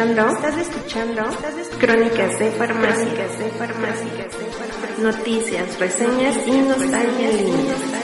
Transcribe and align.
Estás 0.00 0.56
escuchando, 0.56 1.28
estás 1.28 1.58
escuchando, 1.58 1.78
crónicas 1.78 2.38
de 2.38 2.50
farmacias, 2.52 3.38
de 3.38 3.50
farmacias, 3.50 4.98
noticias, 4.98 5.78
reseñas 5.78 6.36
y 6.46 6.52
nostalgia 6.62 7.99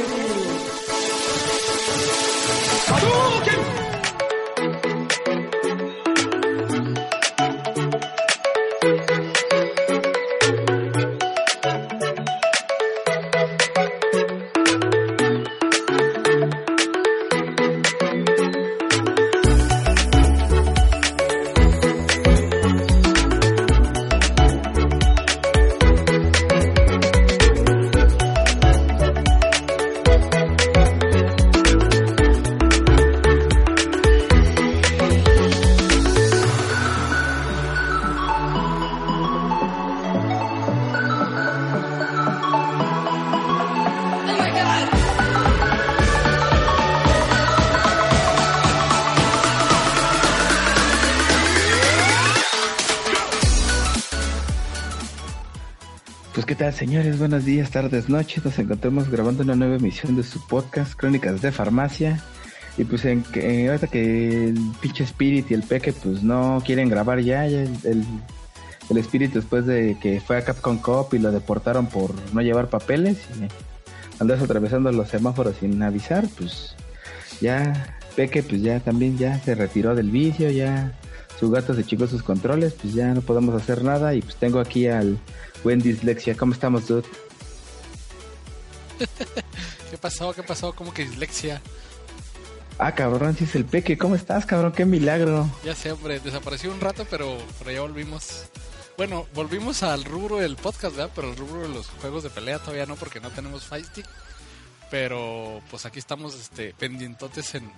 señores, 56.76 57.18
buenos 57.18 57.46
días, 57.46 57.70
tardes, 57.70 58.10
noches. 58.10 58.44
Nos 58.44 58.58
encontramos 58.58 59.08
grabando 59.08 59.42
una 59.42 59.54
nueva 59.54 59.76
emisión 59.76 60.14
de 60.14 60.22
su 60.22 60.46
podcast 60.46 60.94
Crónicas 60.94 61.40
de 61.40 61.50
Farmacia. 61.50 62.22
Y 62.76 62.84
pues 62.84 63.06
en 63.06 63.22
que 63.22 63.66
ahorita 63.66 63.86
que 63.86 64.48
el 64.48 64.60
pinche 64.82 65.04
Spirit 65.04 65.50
y 65.50 65.54
el 65.54 65.62
Peque 65.62 65.94
pues 65.94 66.22
no 66.22 66.62
quieren 66.66 66.90
grabar 66.90 67.20
ya, 67.20 67.46
ya 67.46 67.62
el, 67.62 67.74
el, 67.84 68.04
el 68.90 68.96
Spirit 68.98 69.32
después 69.32 69.64
de 69.64 69.96
que 70.02 70.20
fue 70.20 70.36
a 70.36 70.44
Capcom 70.44 70.76
Cop 70.76 71.14
y 71.14 71.18
lo 71.18 71.32
deportaron 71.32 71.86
por 71.86 72.14
no 72.34 72.42
llevar 72.42 72.68
papeles 72.68 73.16
y 73.40 73.48
andas 74.20 74.42
atravesando 74.42 74.92
los 74.92 75.08
semáforos 75.08 75.56
sin 75.58 75.82
avisar, 75.82 76.26
pues 76.36 76.76
ya 77.40 77.96
Peque 78.16 78.42
pues 78.42 78.60
ya 78.60 78.80
también 78.80 79.16
ya 79.16 79.38
se 79.40 79.54
retiró 79.54 79.94
del 79.94 80.10
vicio, 80.10 80.50
ya 80.50 80.92
su 81.38 81.50
gato 81.50 81.74
se 81.74 81.84
chicó 81.84 82.06
sus 82.06 82.22
controles, 82.22 82.74
pues 82.74 82.94
ya 82.94 83.12
no 83.12 83.20
podemos 83.20 83.54
hacer 83.54 83.82
nada 83.82 84.14
y 84.14 84.22
pues 84.22 84.36
tengo 84.36 84.58
aquí 84.58 84.86
al 84.88 85.18
buen 85.62 85.80
dislexia. 85.80 86.36
¿Cómo 86.36 86.52
estamos, 86.52 86.86
dude? 86.86 87.04
¿Qué 89.90 89.98
pasó? 89.98 90.32
¿Qué 90.32 90.42
pasó? 90.42 90.72
¿Cómo 90.72 90.94
que 90.94 91.04
dislexia? 91.04 91.60
Ah, 92.78 92.94
cabrón, 92.94 93.36
si 93.36 93.44
es 93.44 93.54
el 93.54 93.64
peque. 93.64 93.98
¿Cómo 93.98 94.14
estás, 94.14 94.46
cabrón? 94.46 94.72
Qué 94.72 94.84
milagro. 94.84 95.48
Ya 95.64 95.74
sé, 95.74 95.92
hombre, 95.92 96.20
desapareció 96.20 96.70
un 96.72 96.80
rato, 96.80 97.06
pero, 97.10 97.36
pero 97.58 97.70
ya 97.70 97.80
volvimos. 97.80 98.44
Bueno, 98.96 99.26
volvimos 99.34 99.82
al 99.82 100.04
rubro 100.04 100.38
del 100.38 100.56
podcast, 100.56 100.96
¿verdad? 100.96 101.12
Pero 101.14 101.30
el 101.30 101.36
rubro 101.36 101.62
de 101.62 101.68
los 101.68 101.86
juegos 101.86 102.22
de 102.22 102.30
pelea 102.30 102.58
todavía 102.58 102.86
no, 102.86 102.96
porque 102.96 103.20
no 103.20 103.30
tenemos 103.30 103.64
Fight 103.64 103.86
Stick. 103.86 104.06
Pero 104.90 105.60
pues 105.70 105.84
aquí 105.84 105.98
estamos 105.98 106.34
este, 106.34 106.74
pendientotes 106.74 107.54
en. 107.54 107.70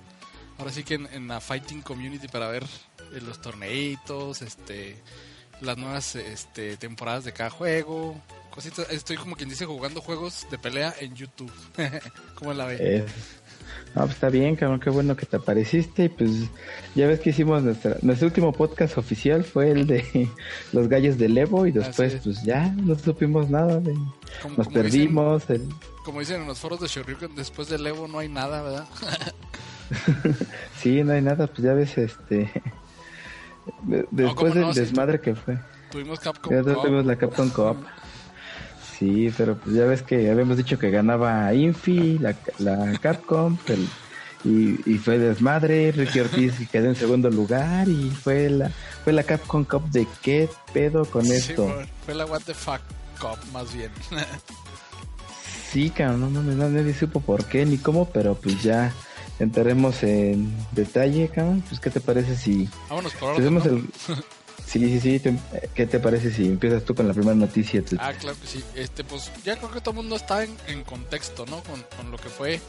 Ahora 0.59 0.73
sí 0.73 0.83
que 0.83 0.95
en, 0.95 1.07
en 1.13 1.29
la 1.29 1.41
Fighting 1.41 1.83
Community 1.83 2.27
para 2.27 2.49
ver 2.49 2.65
los 3.23 3.41
torneitos, 3.41 4.43
este 4.43 4.97
las 5.61 5.77
nuevas 5.77 6.15
este, 6.17 6.77
temporadas 6.77 7.25
de 7.25 7.33
cada 7.33 7.51
juego, 7.51 8.21
cositas. 8.51 8.91
Estoy 8.91 9.17
como 9.17 9.37
quien 9.37 9.49
dice 9.49 9.67
jugando 9.67 10.01
juegos 10.01 10.47
de 10.51 10.59
pelea 10.59 10.95
en 11.01 11.15
YouTube. 11.15 11.53
¿Cómo 12.35 12.53
la 12.55 12.67
ve? 12.67 12.77
Eh, 12.79 13.05
no, 13.95 14.03
pues 14.03 14.15
está 14.15 14.29
bien, 14.29 14.55
cabrón, 14.55 14.81
qué 14.81 14.91
bueno 14.91 15.17
que 15.17 15.27
te 15.27 15.37
apareciste. 15.37 16.05
Y 16.05 16.09
pues 16.09 16.31
ya 16.95 17.07
ves 17.07 17.21
que 17.21 17.31
hicimos 17.31 17.63
nuestra, 17.63 17.97
nuestro 18.03 18.29
último 18.29 18.53
podcast 18.53 18.99
oficial 18.99 19.45
fue 19.45 19.71
el 19.71 19.87
de 19.87 20.29
los 20.73 20.89
gallos 20.89 21.19
del 21.19 21.37
Evo 21.37 21.67
y 21.67 21.73
después 21.73 22.17
pues 22.23 22.43
ya 22.45 22.69
no 22.73 22.97
supimos 22.97 23.51
nada. 23.51 23.81
De, 23.81 23.95
como, 24.43 24.57
nos 24.57 24.67
como 24.69 24.71
perdimos. 24.71 25.49
Dicen, 25.49 25.69
el... 25.69 25.75
Como 26.05 26.21
dicen 26.21 26.43
en 26.43 26.47
los 26.47 26.59
foros 26.59 26.81
de 26.81 26.87
Shoryuken, 26.87 27.35
después 27.35 27.69
del 27.69 27.87
Evo 27.87 28.07
no 28.07 28.21
hay 28.21 28.29
nada, 28.29 28.63
¿verdad? 28.63 28.87
sí, 30.81 31.03
no 31.03 31.13
hay 31.13 31.23
nada, 31.23 31.47
pues 31.47 31.63
ya 31.63 31.75
ves, 31.75 31.99
este... 31.99 32.51
Después 34.11 34.55
no, 34.55 34.61
del 34.61 34.69
no, 34.69 34.75
desmadre 34.75 35.21
que 35.21 35.35
fue. 35.35 35.59
Tuvimos 35.91 36.21
Capcom 36.21 36.53
ya 36.53 36.63
tuvimos 36.63 37.07
la 37.07 37.17
Capcom 37.17 37.49
Cup. 37.51 37.77
Sí, 38.99 39.33
pero 39.37 39.57
pues 39.57 39.77
ya 39.77 39.85
ves 39.85 40.03
que 40.03 40.31
habíamos 40.31 40.57
dicho 40.57 40.79
que 40.79 40.91
ganaba 40.91 41.55
Infi, 41.55 42.19
la, 42.19 42.35
la 42.59 42.99
Capcom, 42.99 43.57
el, 43.69 43.89
y, 44.45 44.81
y, 44.91 44.99
fue 44.99 45.19
desmadre, 45.19 45.93
Ricky 45.93 46.21
Ortiz 46.21 46.55
quedó 46.71 46.89
en 46.89 46.97
segundo 46.97 47.31
lugar 47.31 47.89
y 47.89 48.11
fue 48.11 48.51
la 48.51 48.71
fue 49.05 49.13
la 49.13 49.23
Capcom 49.23 49.65
Cup 49.65 49.89
de 49.91 50.07
qué 50.23 50.49
pedo 50.73 51.05
con 51.05 51.25
sí, 51.25 51.33
esto. 51.33 51.73
Fue 52.05 52.15
la 52.15 52.27
What 52.27 52.43
the 52.47 52.55
Fuck 52.55 52.81
Cup 53.21 53.39
más 53.53 53.73
bien. 53.75 53.91
sí, 55.71 55.91
cabrón, 55.91 56.33
no, 56.33 56.43
no, 56.43 56.43
no, 56.43 56.69
nadie 56.69 56.95
supo 56.95 57.21
por 57.21 57.45
qué 57.45 57.65
ni 57.67 57.79
cómo, 57.79 58.09
pero 58.11 58.35
pues 58.35 58.63
ya 58.63 58.93
entraremos 59.39 60.03
en 60.03 60.53
detalle, 60.73 61.29
cabrón. 61.29 61.63
Pues, 61.69 61.81
¿qué 61.81 61.91
te 61.91 62.01
parece 62.01 62.37
si... 62.37 62.69
Vámonos 62.89 63.13
por 63.15 63.31
orden, 63.35 63.55
¿no? 63.55 63.65
el... 63.65 63.85
Sí, 64.69 64.81
sí, 64.81 65.01
sí. 65.01 65.19
Te... 65.19 65.35
¿Qué 65.75 65.87
te 65.87 65.99
parece 65.99 66.31
si 66.31 66.45
empiezas 66.45 66.85
tú 66.85 66.95
con 66.95 67.09
la 67.09 67.15
primera 67.15 67.35
noticia? 67.35 67.83
Ah, 67.99 68.13
claro 68.13 68.37
que 68.39 68.47
sí. 68.47 68.63
Este, 68.75 69.03
pues 69.03 69.33
ya 69.43 69.57
creo 69.57 69.71
que 69.71 69.81
todo 69.81 69.93
el 69.93 69.97
mundo 69.97 70.17
está 70.17 70.45
en, 70.45 70.55
en 70.67 70.85
contexto, 70.85 71.47
¿no? 71.47 71.63
Con, 71.63 71.83
con, 71.97 72.11
lo 72.11 72.19
que 72.19 72.29
fue 72.29 72.61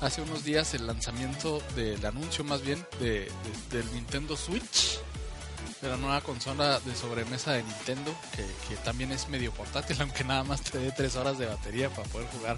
hace 0.00 0.22
unos 0.22 0.42
días 0.42 0.72
el 0.72 0.86
lanzamiento 0.86 1.60
del 1.76 2.04
anuncio, 2.06 2.44
más 2.44 2.62
bien, 2.62 2.82
de, 2.98 3.28
de, 3.70 3.76
del 3.76 3.92
Nintendo 3.92 4.38
Switch. 4.38 5.00
De 5.82 5.90
la 5.90 5.98
nueva 5.98 6.22
consola 6.22 6.80
de 6.80 6.94
sobremesa 6.94 7.52
de 7.52 7.62
Nintendo, 7.62 8.14
que, 8.34 8.42
que 8.68 8.80
también 8.82 9.12
es 9.12 9.28
medio 9.28 9.52
portátil, 9.52 9.96
aunque 10.00 10.24
nada 10.24 10.44
más 10.44 10.62
te 10.62 10.78
dé 10.78 10.92
3 10.92 11.16
horas 11.16 11.38
de 11.38 11.44
batería 11.44 11.90
para 11.90 12.08
poder 12.08 12.26
jugar 12.28 12.56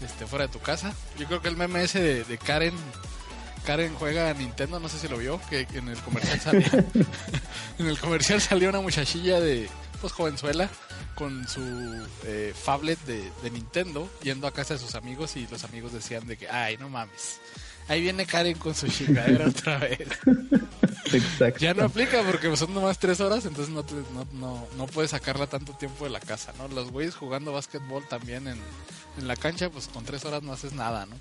este, 0.00 0.26
fuera 0.26 0.46
de 0.46 0.52
tu 0.52 0.60
casa. 0.60 0.94
Yo 1.18 1.26
creo 1.26 1.40
que 1.40 1.48
el 1.48 1.56
meme 1.56 1.82
ese 1.82 2.00
de, 2.00 2.24
de, 2.24 2.38
Karen, 2.38 2.74
Karen 3.64 3.94
juega 3.94 4.30
a 4.30 4.34
Nintendo, 4.34 4.80
no 4.80 4.88
sé 4.88 4.98
si 4.98 5.08
lo 5.08 5.18
vio, 5.18 5.40
que 5.50 5.66
en 5.74 5.88
el 5.88 5.98
comercial 5.98 6.40
salía, 6.40 6.68
en 7.78 7.86
el 7.86 7.98
comercial 7.98 8.40
salió 8.40 8.68
una 8.68 8.80
muchachilla 8.80 9.40
de, 9.40 9.68
pues 10.00 10.12
jovenzuela, 10.12 10.68
con 11.14 11.48
su 11.48 12.06
eh, 12.24 12.54
phablet 12.54 12.98
de, 13.00 13.30
de, 13.42 13.50
Nintendo, 13.50 14.08
yendo 14.22 14.46
a 14.46 14.52
casa 14.52 14.74
de 14.74 14.80
sus 14.80 14.94
amigos 14.94 15.36
y 15.36 15.46
los 15.48 15.64
amigos 15.64 15.92
decían 15.92 16.26
de 16.26 16.36
que, 16.36 16.48
ay, 16.48 16.76
no 16.76 16.88
mames. 16.88 17.40
Ahí 17.88 18.02
viene 18.02 18.26
Karen 18.26 18.58
con 18.58 18.74
su 18.74 18.88
chingadera 18.88 19.46
otra 19.48 19.78
vez. 19.78 20.08
Exacto. 21.12 21.60
Ya 21.60 21.74
no 21.74 21.84
aplica 21.84 22.22
porque 22.22 22.54
son 22.56 22.74
nomás 22.74 22.98
tres 22.98 23.20
horas, 23.20 23.46
entonces 23.46 23.72
no, 23.72 23.82
te, 23.82 23.94
no, 23.94 24.26
no, 24.34 24.66
no 24.76 24.86
puedes 24.86 25.12
sacarla 25.12 25.46
tanto 25.46 25.72
tiempo 25.72 26.04
de 26.04 26.10
la 26.10 26.20
casa, 26.20 26.52
¿no? 26.58 26.68
Los 26.68 26.90
güeyes 26.90 27.14
jugando 27.14 27.52
básquetbol 27.52 28.06
también 28.08 28.46
en, 28.46 28.58
en 29.18 29.28
la 29.28 29.36
cancha, 29.36 29.70
pues 29.70 29.88
con 29.88 30.04
tres 30.04 30.24
horas 30.24 30.42
no 30.42 30.52
haces 30.52 30.74
nada, 30.74 31.06
¿no? 31.06 31.16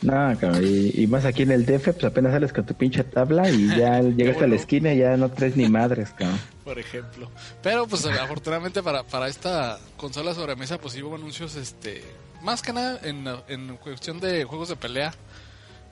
No, 0.00 0.38
cabrón, 0.38 0.62
y, 0.64 1.02
y, 1.02 1.06
más 1.08 1.24
aquí 1.24 1.42
en 1.42 1.50
el 1.50 1.66
DF, 1.66 1.92
pues 1.92 2.04
apenas 2.04 2.32
sales 2.32 2.52
con 2.52 2.64
tu 2.64 2.74
pinche 2.74 3.02
tabla 3.02 3.50
y 3.50 3.66
ya 3.76 4.00
llegas 4.00 4.34
bueno. 4.34 4.46
a 4.46 4.48
la 4.50 4.54
esquina 4.54 4.94
y 4.94 4.98
ya 4.98 5.16
no 5.16 5.28
traes 5.30 5.56
ni 5.56 5.68
madres, 5.68 6.10
cabrón. 6.10 6.38
Por 6.64 6.78
ejemplo. 6.78 7.30
Pero 7.62 7.86
pues 7.88 8.06
afortunadamente 8.06 8.82
para, 8.82 9.02
para 9.02 9.28
esta 9.28 9.78
consola 9.96 10.34
sobremesa, 10.34 10.78
pues 10.78 10.94
hubo 11.02 11.16
anuncios, 11.16 11.56
este, 11.56 12.04
más 12.42 12.62
que 12.62 12.72
nada 12.72 13.00
en, 13.02 13.24
en 13.48 13.76
cuestión 13.78 14.20
de 14.20 14.44
juegos 14.44 14.68
de 14.68 14.76
pelea, 14.76 15.12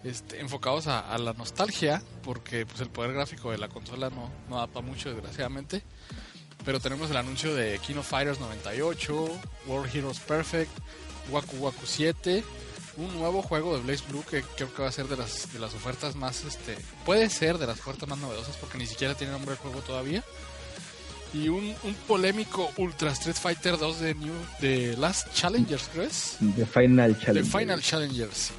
este, 0.06 0.40
enfocados 0.40 0.86
a, 0.86 1.00
a, 1.00 1.18
la 1.18 1.32
nostalgia, 1.32 2.02
porque 2.22 2.64
pues 2.66 2.80
el 2.80 2.88
poder 2.88 3.12
gráfico 3.12 3.50
de 3.50 3.58
la 3.58 3.68
consola 3.68 4.10
no, 4.10 4.30
no 4.48 4.56
da 4.56 4.66
para 4.66 4.86
mucho, 4.86 5.10
desgraciadamente. 5.10 5.82
Pero 6.64 6.80
tenemos 6.80 7.10
el 7.10 7.16
anuncio 7.16 7.54
de 7.54 7.78
King 7.78 7.96
of 7.96 8.08
Fighters 8.08 8.40
98, 8.40 9.28
World 9.66 9.94
Heroes 9.94 10.18
Perfect, 10.20 10.70
Waku 11.30 11.56
Waku 11.56 11.86
7, 11.86 12.42
un 12.96 13.14
nuevo 13.18 13.42
juego 13.42 13.76
de 13.76 13.82
Blaze 13.82 14.04
Blue 14.08 14.24
que 14.28 14.42
creo 14.42 14.72
que 14.74 14.82
va 14.82 14.88
a 14.88 14.92
ser 14.92 15.06
de 15.06 15.16
las, 15.16 15.52
de 15.52 15.58
las 15.58 15.74
ofertas 15.74 16.16
más, 16.16 16.44
este, 16.44 16.76
puede 17.04 17.28
ser 17.28 17.58
de 17.58 17.66
las 17.66 17.78
ofertas 17.78 18.08
más 18.08 18.18
novedosas 18.18 18.56
porque 18.56 18.78
ni 18.78 18.86
siquiera 18.86 19.14
tiene 19.14 19.32
nombre 19.32 19.52
el 19.52 19.58
juego 19.58 19.80
todavía. 19.80 20.24
Y 21.34 21.48
un, 21.48 21.74
un 21.82 21.94
polémico 22.06 22.70
Ultra 22.76 23.10
Street 23.12 23.36
Fighter 23.36 23.76
2 23.76 24.00
de 24.00 24.14
New 24.14 24.34
de 24.60 24.96
Last 24.96 25.34
Challengers, 25.34 25.88
¿crees? 25.92 26.36
The 26.56 26.64
Final 26.64 27.14
De 27.14 27.20
Challenge. 27.20 27.50
Final 27.50 27.82
Challengers. 27.82 28.52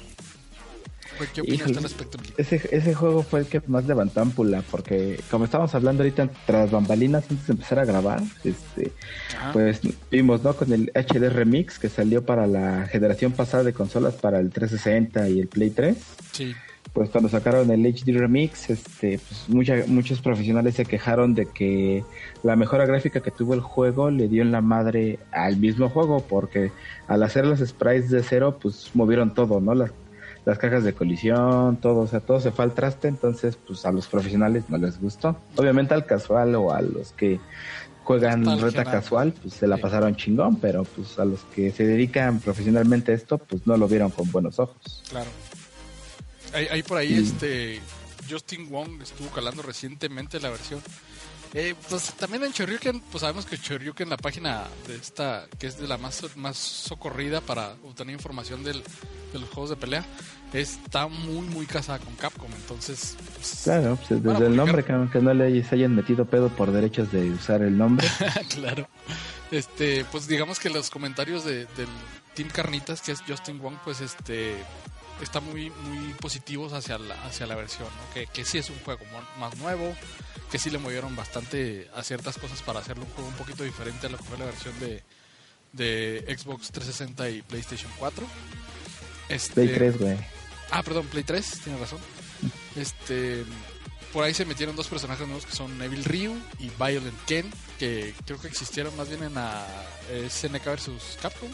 Güey, 1.18 1.28
¿Qué 1.34 1.40
opinas 1.40 1.60
Híjole, 1.60 1.76
al 1.78 1.82
respecto? 1.82 2.18
Mili? 2.18 2.32
Ese, 2.38 2.68
ese 2.70 2.94
juego 2.94 3.22
fue 3.22 3.40
el 3.40 3.46
que 3.46 3.60
más 3.66 3.84
levantó 3.86 4.20
ampula, 4.20 4.62
porque 4.70 5.20
como 5.30 5.44
estábamos 5.44 5.74
hablando 5.74 6.02
ahorita 6.02 6.28
tras 6.46 6.70
bambalinas 6.70 7.24
antes 7.30 7.46
de 7.46 7.52
empezar 7.52 7.78
a 7.80 7.84
grabar, 7.84 8.20
este, 8.44 8.92
Ajá. 9.36 9.52
pues 9.52 9.80
vimos, 10.10 10.42
¿no? 10.44 10.54
Con 10.54 10.72
el 10.72 10.90
HD 10.94 11.28
Remix 11.30 11.78
que 11.78 11.88
salió 11.88 12.24
para 12.24 12.46
la 12.46 12.86
generación 12.86 13.32
pasada 13.32 13.64
de 13.64 13.72
consolas 13.72 14.14
para 14.14 14.38
el 14.40 14.50
360 14.50 15.28
y 15.28 15.40
el 15.40 15.48
Play 15.48 15.70
3. 15.70 15.96
Sí. 16.32 16.54
Pues 16.92 17.10
cuando 17.10 17.28
sacaron 17.28 17.70
el 17.70 17.84
HD 17.84 18.16
Remix, 18.18 18.70
este, 18.70 19.18
pues 19.18 19.44
mucha- 19.48 19.84
muchos 19.86 20.20
profesionales 20.22 20.74
se 20.74 20.86
quejaron 20.86 21.34
de 21.34 21.46
que 21.46 22.02
la 22.42 22.56
mejora 22.56 22.86
gráfica 22.86 23.20
que 23.20 23.30
tuvo 23.30 23.52
el 23.54 23.60
juego 23.60 24.10
le 24.10 24.26
dio 24.26 24.42
en 24.42 24.50
la 24.52 24.62
madre 24.62 25.18
al 25.30 25.58
mismo 25.58 25.90
juego, 25.90 26.20
porque 26.26 26.72
al 27.06 27.22
hacer 27.22 27.44
los 27.46 27.60
sprites 27.60 28.08
de 28.10 28.22
cero, 28.22 28.58
pues 28.60 28.90
movieron 28.94 29.34
todo, 29.34 29.60
¿no? 29.60 29.74
Las, 29.74 29.90
las 30.44 30.58
cajas 30.58 30.84
de 30.84 30.94
colisión, 30.94 31.76
todo, 31.76 32.00
o 32.00 32.06
sea, 32.06 32.20
todo 32.20 32.40
se 32.40 32.50
fue 32.50 32.64
al 32.64 32.74
traste, 32.74 33.08
entonces, 33.08 33.56
pues 33.56 33.84
a 33.84 33.92
los 33.92 34.06
profesionales 34.06 34.64
no 34.68 34.78
les 34.78 35.00
gustó. 35.00 35.36
Obviamente 35.56 35.94
al 35.94 36.06
casual 36.06 36.54
o 36.54 36.72
a 36.72 36.80
los 36.80 37.12
que 37.12 37.38
juegan 38.04 38.44
reta 38.60 38.84
casual, 38.84 39.34
pues 39.42 39.54
se 39.54 39.66
la 39.66 39.76
Sí. 39.76 39.82
pasaron 39.82 40.16
chingón, 40.16 40.56
pero 40.56 40.84
pues 40.84 41.18
a 41.18 41.24
los 41.26 41.40
que 41.54 41.70
se 41.72 41.84
dedican 41.84 42.40
profesionalmente 42.40 43.12
a 43.12 43.14
esto, 43.14 43.36
pues 43.38 43.66
no 43.66 43.76
lo 43.76 43.86
vieron 43.86 44.10
con 44.10 44.30
buenos 44.30 44.58
ojos. 44.58 45.02
Claro. 45.10 45.28
Ahí, 46.54 46.66
ahí 46.70 46.82
por 46.82 46.96
ahí, 46.98 47.14
este. 47.14 47.80
Justin 48.30 48.68
Wong 48.70 49.00
estuvo 49.02 49.28
calando 49.30 49.62
recientemente 49.62 50.38
la 50.40 50.50
versión. 50.50 50.80
Eh, 51.54 51.74
pues 51.88 52.12
también 52.14 52.44
en 52.44 52.52
Choryuken, 52.52 53.00
pues 53.10 53.22
sabemos 53.22 53.46
que 53.46 53.56
Choryuken, 53.56 54.08
la 54.10 54.16
página 54.16 54.64
de 54.86 54.96
esta, 54.96 55.46
que 55.58 55.66
es 55.66 55.78
de 55.78 55.88
la 55.88 55.96
más, 55.96 56.36
más 56.36 56.56
socorrida 56.56 57.40
para 57.40 57.72
obtener 57.84 58.14
información 58.14 58.62
del, 58.62 58.82
de 59.32 59.38
los 59.38 59.48
juegos 59.48 59.70
de 59.70 59.76
pelea, 59.76 60.04
está 60.52 61.08
muy, 61.08 61.46
muy 61.46 61.66
casada 61.66 61.98
con 61.98 62.14
Capcom. 62.16 62.50
Entonces, 62.54 63.16
pues, 63.34 63.62
Claro, 63.64 63.98
pues 64.08 64.22
desde 64.22 64.46
el 64.46 64.56
nombre, 64.56 64.84
que, 64.84 64.94
que 65.12 65.20
no 65.20 65.34
le 65.34 65.64
se 65.64 65.74
hayan 65.74 65.94
metido 65.94 66.26
pedo 66.26 66.48
por 66.48 66.70
derechos 66.70 67.10
de 67.12 67.30
usar 67.30 67.62
el 67.62 67.76
nombre. 67.76 68.06
claro. 68.54 68.88
Este, 69.50 70.04
pues 70.12 70.28
digamos 70.28 70.58
que 70.58 70.68
los 70.68 70.90
comentarios 70.90 71.44
de, 71.44 71.64
del 71.64 71.88
Team 72.34 72.50
Carnitas, 72.50 73.00
que 73.00 73.12
es 73.12 73.20
Justin 73.26 73.58
Wong, 73.60 73.76
pues 73.84 74.00
este 74.00 74.54
está 75.22 75.40
muy 75.40 75.70
muy 75.70 76.12
positivos 76.20 76.72
hacia 76.72 76.98
la, 76.98 77.14
hacia 77.24 77.46
la 77.46 77.56
versión, 77.56 77.88
¿no? 77.88 78.14
que, 78.14 78.26
que 78.26 78.44
sí 78.44 78.58
es 78.58 78.70
un 78.70 78.78
juego 78.84 79.00
más 79.40 79.56
nuevo, 79.56 79.96
que 80.50 80.58
sí 80.58 80.70
le 80.70 80.78
movieron 80.78 81.14
bastante 81.16 81.88
a 81.94 82.02
ciertas 82.02 82.38
cosas 82.38 82.62
para 82.62 82.80
hacerlo 82.80 83.04
un 83.04 83.10
juego 83.12 83.28
un 83.28 83.36
poquito 83.36 83.64
diferente 83.64 84.06
a 84.06 84.10
lo 84.10 84.18
que 84.18 84.24
fue 84.24 84.38
la 84.38 84.46
versión 84.46 84.78
de, 84.80 85.02
de 85.72 86.24
Xbox 86.38 86.70
360 86.70 87.30
y 87.30 87.42
PlayStation 87.42 87.90
4. 87.98 88.26
Este, 89.28 89.52
Play 89.54 89.68
3, 89.74 89.98
güey. 89.98 90.16
Ah, 90.70 90.82
perdón, 90.82 91.06
Play 91.06 91.24
3, 91.24 91.60
tienes 91.64 91.80
razón. 91.80 91.98
Este, 92.76 93.44
por 94.12 94.22
ahí 94.24 94.32
se 94.32 94.44
metieron 94.44 94.76
dos 94.76 94.86
personajes 94.86 95.26
nuevos 95.26 95.44
que 95.44 95.52
son 95.56 95.82
Evil 95.82 96.04
Ryu 96.04 96.36
y 96.60 96.70
Violent 96.78 97.18
Ken, 97.26 97.50
que 97.78 98.14
creo 98.24 98.40
que 98.40 98.46
existieron 98.46 98.96
más 98.96 99.08
bien 99.08 99.22
en 99.24 99.34
la 99.34 99.66
eh, 100.10 100.28
SNK 100.30 100.64
versus 100.64 101.02
Capcom. 101.20 101.48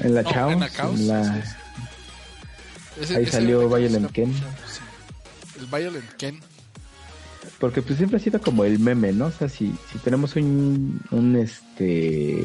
En 0.00 0.14
la 0.14 0.22
No, 0.22 0.30
Chaos, 0.30 0.52
en 0.52 0.60
la 0.60 0.68
Chaos, 0.70 1.00
en 1.00 1.08
la- 1.08 1.20
así 1.22 1.38
es. 1.38 3.02
Ese- 3.04 3.16
Ahí 3.16 3.22
ese 3.22 3.32
salió 3.32 3.66
Violent 3.68 4.12
Ken. 4.12 4.32
sí. 4.34 5.60
El 5.60 5.66
Violent 5.66 6.12
Ken. 6.14 6.40
Porque 7.58 7.82
pues 7.82 7.96
siempre 7.96 8.18
ha 8.18 8.20
sido 8.20 8.40
como 8.40 8.64
el 8.64 8.78
meme, 8.78 9.12
¿no? 9.12 9.26
O 9.26 9.30
sea, 9.30 9.48
si, 9.48 9.74
si 9.92 9.98
tenemos 9.98 10.36
un, 10.36 11.00
un 11.10 11.36
este 11.36 12.42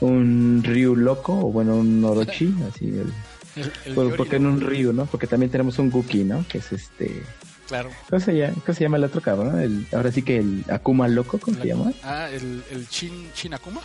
un 0.00 0.62
Ryu 0.64 0.96
loco 0.96 1.32
o 1.32 1.52
bueno, 1.52 1.76
un 1.76 2.04
Orochi, 2.04 2.54
así 2.68 2.86
el, 2.86 3.12
El, 3.56 3.72
el 3.86 3.94
pues, 3.94 4.06
Yori, 4.06 4.16
¿por 4.16 4.28
qué 4.28 4.38
no 4.38 4.50
un 4.50 4.60
Ryu, 4.60 4.92
no? 4.92 5.06
Porque 5.06 5.26
también 5.26 5.50
tenemos 5.50 5.78
un 5.78 5.90
Guki, 5.90 6.24
¿no? 6.24 6.44
Que 6.48 6.58
es 6.58 6.72
este 6.72 7.22
Claro. 7.68 7.90
¿Cómo 8.10 8.20
se 8.20 8.36
llama, 8.36 8.54
cómo 8.64 8.74
se 8.74 8.84
llama 8.84 8.96
el 8.98 9.04
otro 9.04 9.20
cabrón? 9.22 9.58
El, 9.58 9.86
ahora 9.92 10.12
sí 10.12 10.20
que 10.22 10.36
el 10.36 10.64
Akuma 10.68 11.08
loco, 11.08 11.38
¿cómo 11.38 11.56
se 11.56 11.66
llama? 11.66 11.92
Ah, 12.02 12.28
el, 12.30 12.62
el 12.70 12.86
Shin, 12.88 13.30
Shin 13.34 13.54
Akuma. 13.54 13.80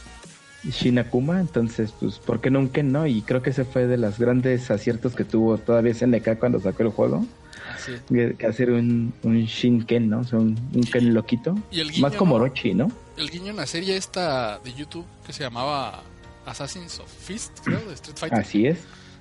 Shinakuma, 0.67 1.39
entonces, 1.39 1.93
pues, 1.99 2.19
¿por 2.19 2.41
qué 2.41 2.51
no 2.51 2.59
un 2.59 2.69
Ken, 2.69 2.91
no? 2.91 3.07
Y 3.07 3.21
creo 3.21 3.41
que 3.41 3.51
ese 3.51 3.63
fue 3.63 3.87
de 3.87 3.97
los 3.97 4.19
grandes 4.19 4.69
aciertos 4.71 5.15
que 5.15 5.23
tuvo 5.23 5.57
todavía 5.57 5.93
SNK 5.93 6.37
cuando 6.37 6.59
sacó 6.59 6.83
el 6.83 6.89
juego, 6.89 7.25
Que, 8.09 8.35
que 8.37 8.45
hacer 8.47 8.71
un, 8.71 9.13
un 9.23 9.45
Shin 9.45 9.83
Ken, 9.85 10.09
¿no? 10.09 10.19
O 10.19 10.23
sea, 10.23 10.39
un, 10.39 10.57
un 10.73 10.83
Ken 10.83 11.13
loquito. 11.13 11.55
Y 11.71 11.79
el 11.79 11.91
guiño, 11.91 12.01
Más 12.01 12.15
como. 12.15 12.35
Orochi, 12.35 12.73
¿no? 12.73 12.91
El 13.17 13.29
guiño 13.29 13.51
en 13.51 13.57
la 13.57 13.65
serie 13.67 13.95
esta 13.97 14.59
de 14.59 14.73
YouTube 14.73 15.05
que 15.25 15.33
se 15.33 15.43
llamaba 15.43 16.01
Assassins 16.45 16.99
of 16.99 17.11
Fist, 17.11 17.59
creo, 17.63 17.79
de 17.81 17.93
Street 17.95 18.17
Fighter. 18.17 18.39
Así 18.39 18.65
es. 18.65 18.79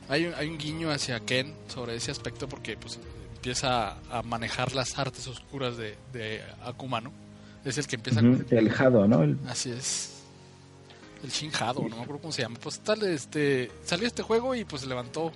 Hay 0.08 0.26
un, 0.26 0.34
hay 0.34 0.49
un 0.49 0.56
guiño 0.58 0.90
hacia 0.90 1.20
Ken 1.20 1.55
sobre 1.69 1.96
ese 1.96 2.10
aspecto 2.10 2.49
porque 2.49 2.76
pues 2.76 2.99
empieza 3.34 3.96
a 4.10 4.22
manejar 4.22 4.72
las 4.75 4.99
artes 4.99 5.26
oscuras 5.28 5.76
de, 5.76 5.96
de 6.12 6.40
Akuma, 6.64 7.00
¿no? 7.00 7.12
Es 7.64 7.76
el 7.78 7.87
que 7.87 7.96
empieza 7.96 8.20
Ujú, 8.20 8.44
con... 8.44 8.58
El 8.58 8.70
Jado, 8.70 9.06
¿no? 9.06 9.22
El- 9.22 9.38
Así 9.49 9.70
es. 9.70 10.14
El 11.22 11.31
Shinjado, 11.31 11.82
no 11.82 11.96
me 11.96 12.02
acuerdo 12.02 12.22
cómo 12.22 12.32
se 12.32 12.43
llama. 12.43 12.56
Pues 12.62 12.78
tal, 12.81 13.02
este, 13.02 13.70
salió 13.84 14.06
este 14.06 14.22
juego 14.22 14.55
y 14.55 14.64
pues 14.64 14.87
levantó 14.87 15.32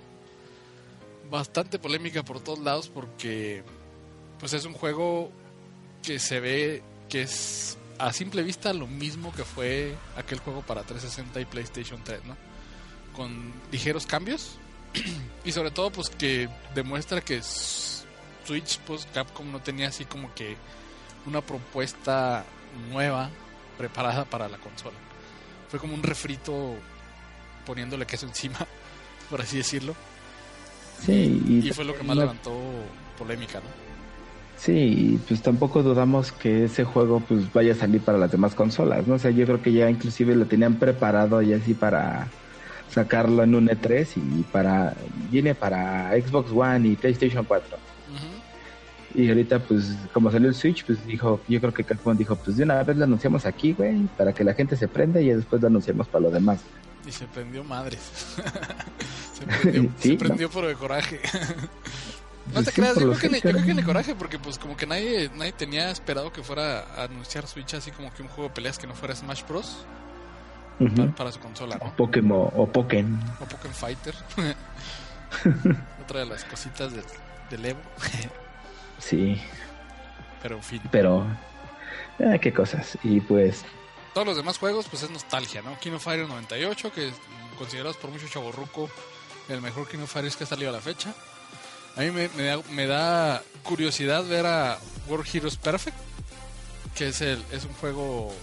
bastante 1.29 1.79
polémica 1.79 2.23
por 2.23 2.39
todos 2.39 2.59
lados 2.59 2.89
porque 2.89 3.63
pues 4.39 4.53
es 4.53 4.65
un 4.65 4.73
juego 4.73 5.31
que 6.01 6.19
se 6.19 6.39
ve 6.39 6.83
que 7.09 7.23
es 7.23 7.77
a 7.97 8.11
simple 8.11 8.43
vista 8.43 8.73
lo 8.73 8.87
mismo 8.87 9.31
que 9.33 9.43
fue 9.43 9.95
aquel 10.17 10.39
juego 10.39 10.61
para 10.61 10.83
360 10.83 11.39
y 11.41 11.45
PlayStation 11.45 12.03
3, 12.03 12.25
¿no? 12.25 12.35
Con 13.15 13.53
ligeros 13.71 14.05
cambios 14.05 14.57
y 15.45 15.51
sobre 15.51 15.71
todo 15.71 15.91
pues 15.91 16.09
que 16.09 16.49
demuestra 16.75 17.21
que 17.21 17.41
Switch 17.41 18.79
pues 18.79 19.07
Capcom 19.13 19.51
no 19.51 19.61
tenía 19.61 19.87
así 19.87 20.05
como 20.05 20.33
que 20.33 20.57
una 21.25 21.41
propuesta 21.41 22.43
nueva 22.89 23.29
preparada 23.77 24.25
para 24.25 24.49
la 24.49 24.57
consola. 24.57 24.97
Fue 25.69 25.79
como 25.79 25.93
un 25.93 26.03
refrito 26.03 26.75
poniéndole 27.65 28.05
queso 28.05 28.25
encima, 28.25 28.59
por 29.29 29.41
así 29.41 29.57
decirlo. 29.57 29.95
Sí, 31.05 31.43
y, 31.47 31.67
Y 31.67 31.73
fue 31.73 31.85
lo 31.85 31.95
que 31.95 32.03
más 32.03 32.15
levantó 32.15 32.51
polémica, 33.17 33.59
¿no? 33.59 33.83
Sí, 34.57 35.19
pues 35.27 35.41
tampoco 35.41 35.83
dudamos 35.83 36.31
que 36.31 36.65
ese 36.65 36.85
juego 36.85 37.19
pues 37.19 37.51
vaya 37.51 37.73
a 37.73 37.75
salir 37.75 38.01
para 38.01 38.17
las 38.17 38.31
demás 38.31 38.55
consolas, 38.55 39.05
¿no? 39.07 39.15
O 39.15 39.19
sea, 39.19 39.31
yo 39.31 39.45
creo 39.45 39.61
que 39.61 39.73
ya 39.73 39.89
inclusive 39.89 40.35
lo 40.35 40.45
tenían 40.45 40.75
preparado 40.75 41.41
ya 41.41 41.57
así 41.57 41.73
para 41.73 42.27
sacarlo 42.89 43.43
en 43.43 43.55
un 43.55 43.67
E3 43.67 44.07
y 44.15 44.43
para 44.43 44.95
viene 45.29 45.55
para 45.55 46.11
Xbox 46.11 46.51
One 46.51 46.87
y 46.87 46.95
PlayStation 46.95 47.43
4. 47.43 47.75
Ujú. 47.75 49.21
Y 49.21 49.27
ahorita 49.27 49.59
pues 49.59 49.97
como 50.13 50.31
salió 50.31 50.47
el 50.47 50.55
Switch, 50.55 50.85
pues 50.85 51.05
dijo, 51.05 51.41
yo 51.49 51.59
creo 51.59 51.73
que 51.73 51.83
Capcom 51.83 52.15
dijo, 52.15 52.37
pues 52.37 52.55
de 52.55 52.63
una 52.63 52.81
vez 52.83 52.95
lo 52.95 53.03
anunciamos 53.03 53.45
aquí, 53.45 53.73
güey, 53.73 54.03
para 54.17 54.31
que 54.31 54.45
la 54.45 54.53
gente 54.53 54.77
se 54.77 54.87
prenda 54.87 55.19
y 55.19 55.25
ya 55.25 55.35
después 55.35 55.61
lo 55.61 55.67
anunciamos 55.67 56.07
para 56.07 56.23
los 56.23 56.33
demás. 56.33 56.61
Y 57.05 57.11
se 57.11 57.25
prendió 57.27 57.63
madres. 57.63 57.99
se 59.33 59.45
prendió, 59.45 59.91
Sí, 59.99 60.09
se 60.09 60.13
¿no? 60.13 60.19
prendió 60.19 60.49
por 60.49 60.65
el 60.65 60.75
coraje. 60.77 61.19
no 62.47 62.53
Pues 62.53 62.65
te 62.65 62.71
sí, 62.71 62.81
creas, 62.81 62.95
yo 62.99 63.09
creo, 63.11 63.19
que 63.19 63.27
ni, 63.29 63.33
yo 63.35 63.41
haters. 63.41 63.53
creo 63.55 63.65
que 63.65 63.73
ni 63.73 63.83
coraje, 63.83 64.15
porque 64.15 64.39
pues 64.39 64.57
como 64.57 64.77
que 64.77 64.85
nadie, 64.87 65.29
nadie 65.35 65.51
tenía 65.53 65.89
esperado 65.91 66.31
que 66.31 66.43
fuera 66.43 66.79
a 66.95 67.03
anunciar 67.03 67.45
Switch 67.47 67.73
así 67.73 67.91
como 67.91 68.13
que 68.13 68.21
un 68.21 68.29
juego 68.29 68.49
de 68.49 68.55
peleas 68.55 68.77
que 68.77 68.87
no 68.87 68.95
fuera 68.95 69.15
Smash 69.15 69.43
Bros. 69.47 69.85
Para, 70.95 71.11
para 71.15 71.31
su 71.31 71.39
consola, 71.39 71.77
O 71.81 71.85
¿no? 71.87 71.95
Pokémon 71.95 72.49
o 72.55 72.67
Pokémon. 72.67 73.19
O 73.39 73.45
Pokémon 73.45 73.75
Fighter. 73.75 74.15
Otra 76.03 76.19
de 76.21 76.25
las 76.25 76.43
cositas 76.45 76.91
de- 76.93 77.03
del 77.49 77.65
Evo. 77.65 77.79
Sí, 78.99 79.39
Pero 80.41 80.55
en 80.57 80.63
fin. 80.63 80.81
pero 80.91 81.25
eh, 82.19 82.39
qué 82.41 82.51
cosas. 82.53 82.97
Y 83.03 83.19
pues 83.21 83.63
Todos 84.13 84.27
los 84.27 84.37
demás 84.37 84.57
juegos, 84.57 84.87
pues 84.89 85.03
es 85.03 85.09
nostalgia, 85.09 85.61
¿no? 85.61 85.79
King 85.79 85.93
of 85.93 86.03
Fighters 86.03 86.29
98, 86.29 86.91
que 86.93 87.11
considerados 87.57 87.97
por 87.97 88.11
mucho 88.11 88.27
chaborruco 88.27 88.89
el 89.49 89.61
mejor 89.61 89.87
King 89.87 89.99
of 89.99 90.13
que 90.13 90.43
ha 90.43 90.47
salido 90.47 90.69
a 90.69 90.73
la 90.73 90.81
fecha. 90.81 91.13
A 91.95 92.01
mí 92.01 92.11
me, 92.11 92.29
me 92.29 92.43
da, 92.43 92.59
me 92.71 92.87
da 92.87 93.43
curiosidad 93.63 94.25
ver 94.25 94.45
a 94.45 94.79
World 95.07 95.27
Heroes 95.31 95.57
Perfect, 95.57 95.97
que 96.95 97.09
es, 97.09 97.21
el, 97.21 97.43
es 97.51 97.65
un 97.65 97.73
juego, 97.73 98.33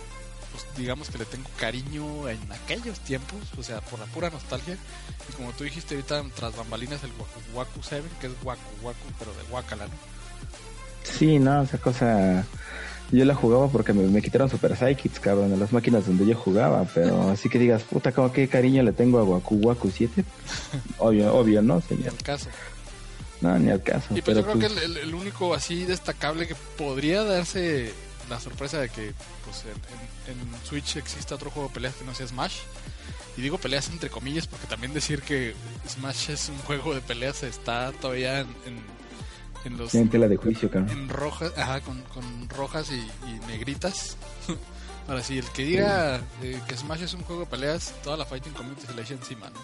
pues 0.53 0.67
digamos 0.77 1.09
que 1.11 1.19
le 1.19 1.25
tengo 1.25 1.49
cariño 1.59 2.29
en 2.29 2.41
aquellos 2.53 3.01
tiempos, 3.01 3.41
o 3.59 3.63
sea, 3.63 3.81
por 3.81 3.99
la 3.99 4.07
pura 4.07 4.31
nostalgia. 4.31 4.77
Y 5.29 5.33
como 5.33 5.53
tú 5.53 5.65
dijiste 5.65 5.95
ahorita, 5.95 6.25
tras 6.35 6.57
bambalinas, 6.57 7.03
el 7.03 7.11
Waku 7.13 7.41
Waku 7.55 7.81
7, 7.83 8.09
que 8.21 8.27
es 8.29 8.33
Waku 8.43 8.61
Waku, 8.83 9.07
pero 9.19 9.33
de 9.33 9.43
Wakala, 9.53 9.87
¿no? 9.87 9.93
Sí, 11.03 11.39
no, 11.39 11.63
esa 11.63 11.79
cosa. 11.79 12.45
Yo 13.13 13.25
la 13.25 13.35
jugaba 13.35 13.69
porque 13.69 13.93
me, 13.93 14.05
me 14.05 14.23
quitaron 14.23 14.49
Super 14.49 14.77
Psychics, 14.77 15.19
cabrón, 15.19 15.53
en 15.53 15.59
las 15.59 15.73
máquinas 15.73 16.07
donde 16.07 16.27
yo 16.27 16.37
jugaba. 16.37 16.85
Pero 16.95 17.29
así 17.31 17.49
que 17.49 17.59
digas, 17.59 17.83
puta, 17.83 18.13
como 18.13 18.33
qué 18.33 18.49
cariño 18.49 18.83
le 18.83 18.93
tengo 18.93 19.19
a 19.19 19.25
Waku 19.25 19.57
Waku 19.57 19.91
7. 19.91 20.25
Obvio, 20.99 21.35
obvio, 21.35 21.61
¿no, 21.63 21.77
Ni 21.77 21.83
señor? 21.83 22.11
al 22.11 22.23
caso. 22.23 22.49
No, 23.41 23.59
ni 23.59 23.71
al 23.71 23.83
caso. 23.83 24.07
Y 24.11 24.21
pues 24.21 24.25
pero 24.25 24.41
yo 24.41 24.43
creo 24.45 24.59
pues, 24.59 24.73
que 24.73 24.85
el, 24.85 24.97
el- 24.99 25.15
único 25.15 25.55
así 25.55 25.85
destacable 25.85 26.47
que 26.47 26.55
podría 26.77 27.25
darse 27.25 27.93
la 28.29 28.39
sorpresa 28.39 28.79
de 28.79 28.91
que 28.91 29.13
pues 29.45 29.65
en, 29.65 30.33
en, 30.39 30.67
Switch 30.67 30.97
existe 30.97 31.35
otro 31.35 31.51
juego 31.51 31.69
de 31.69 31.75
peleas 31.75 31.95
que 31.95 32.05
no 32.05 32.15
sea 32.15 32.27
Smash. 32.29 32.59
Y 33.37 33.41
digo 33.43 33.59
peleas 33.59 33.89
entre 33.89 34.11
comillas 34.11 34.47
porque 34.47 34.67
también 34.67 34.93
decir 34.93 35.23
que 35.23 35.55
Smash 35.89 36.31
es 36.31 36.49
un 36.49 36.59
juego 36.59 36.95
de 36.95 37.01
peleas 37.01 37.43
está 37.43 37.93
todavía 37.93 38.41
en, 38.41 38.49
en, 38.67 39.00
los... 39.69 39.95
En 39.95 40.09
tela 40.09 40.29
de 40.29 40.37
juicio, 40.37 40.71
En 40.73 41.09
rojas, 41.09 41.53
ajá, 41.57 41.81
con, 41.81 42.01
con 42.03 42.49
rojas 42.49 42.91
y, 42.91 43.47
negritas. 43.47 44.17
Ahora 45.09 45.23
sí, 45.23 45.39
el 45.39 45.47
que 45.47 45.65
diga 45.65 46.21
eh, 46.43 46.61
que 46.69 46.77
Smash 46.77 47.03
es 47.03 47.15
un 47.15 47.23
juego 47.23 47.43
de 47.43 47.47
peleas, 47.49 47.95
toda 48.03 48.17
la 48.17 48.25
Fighting 48.25 48.53
Community 48.53 48.87
se 48.87 48.95
le 48.95 49.03
echa 49.03 49.15
encima, 49.15 49.51
¿no? 49.51 49.61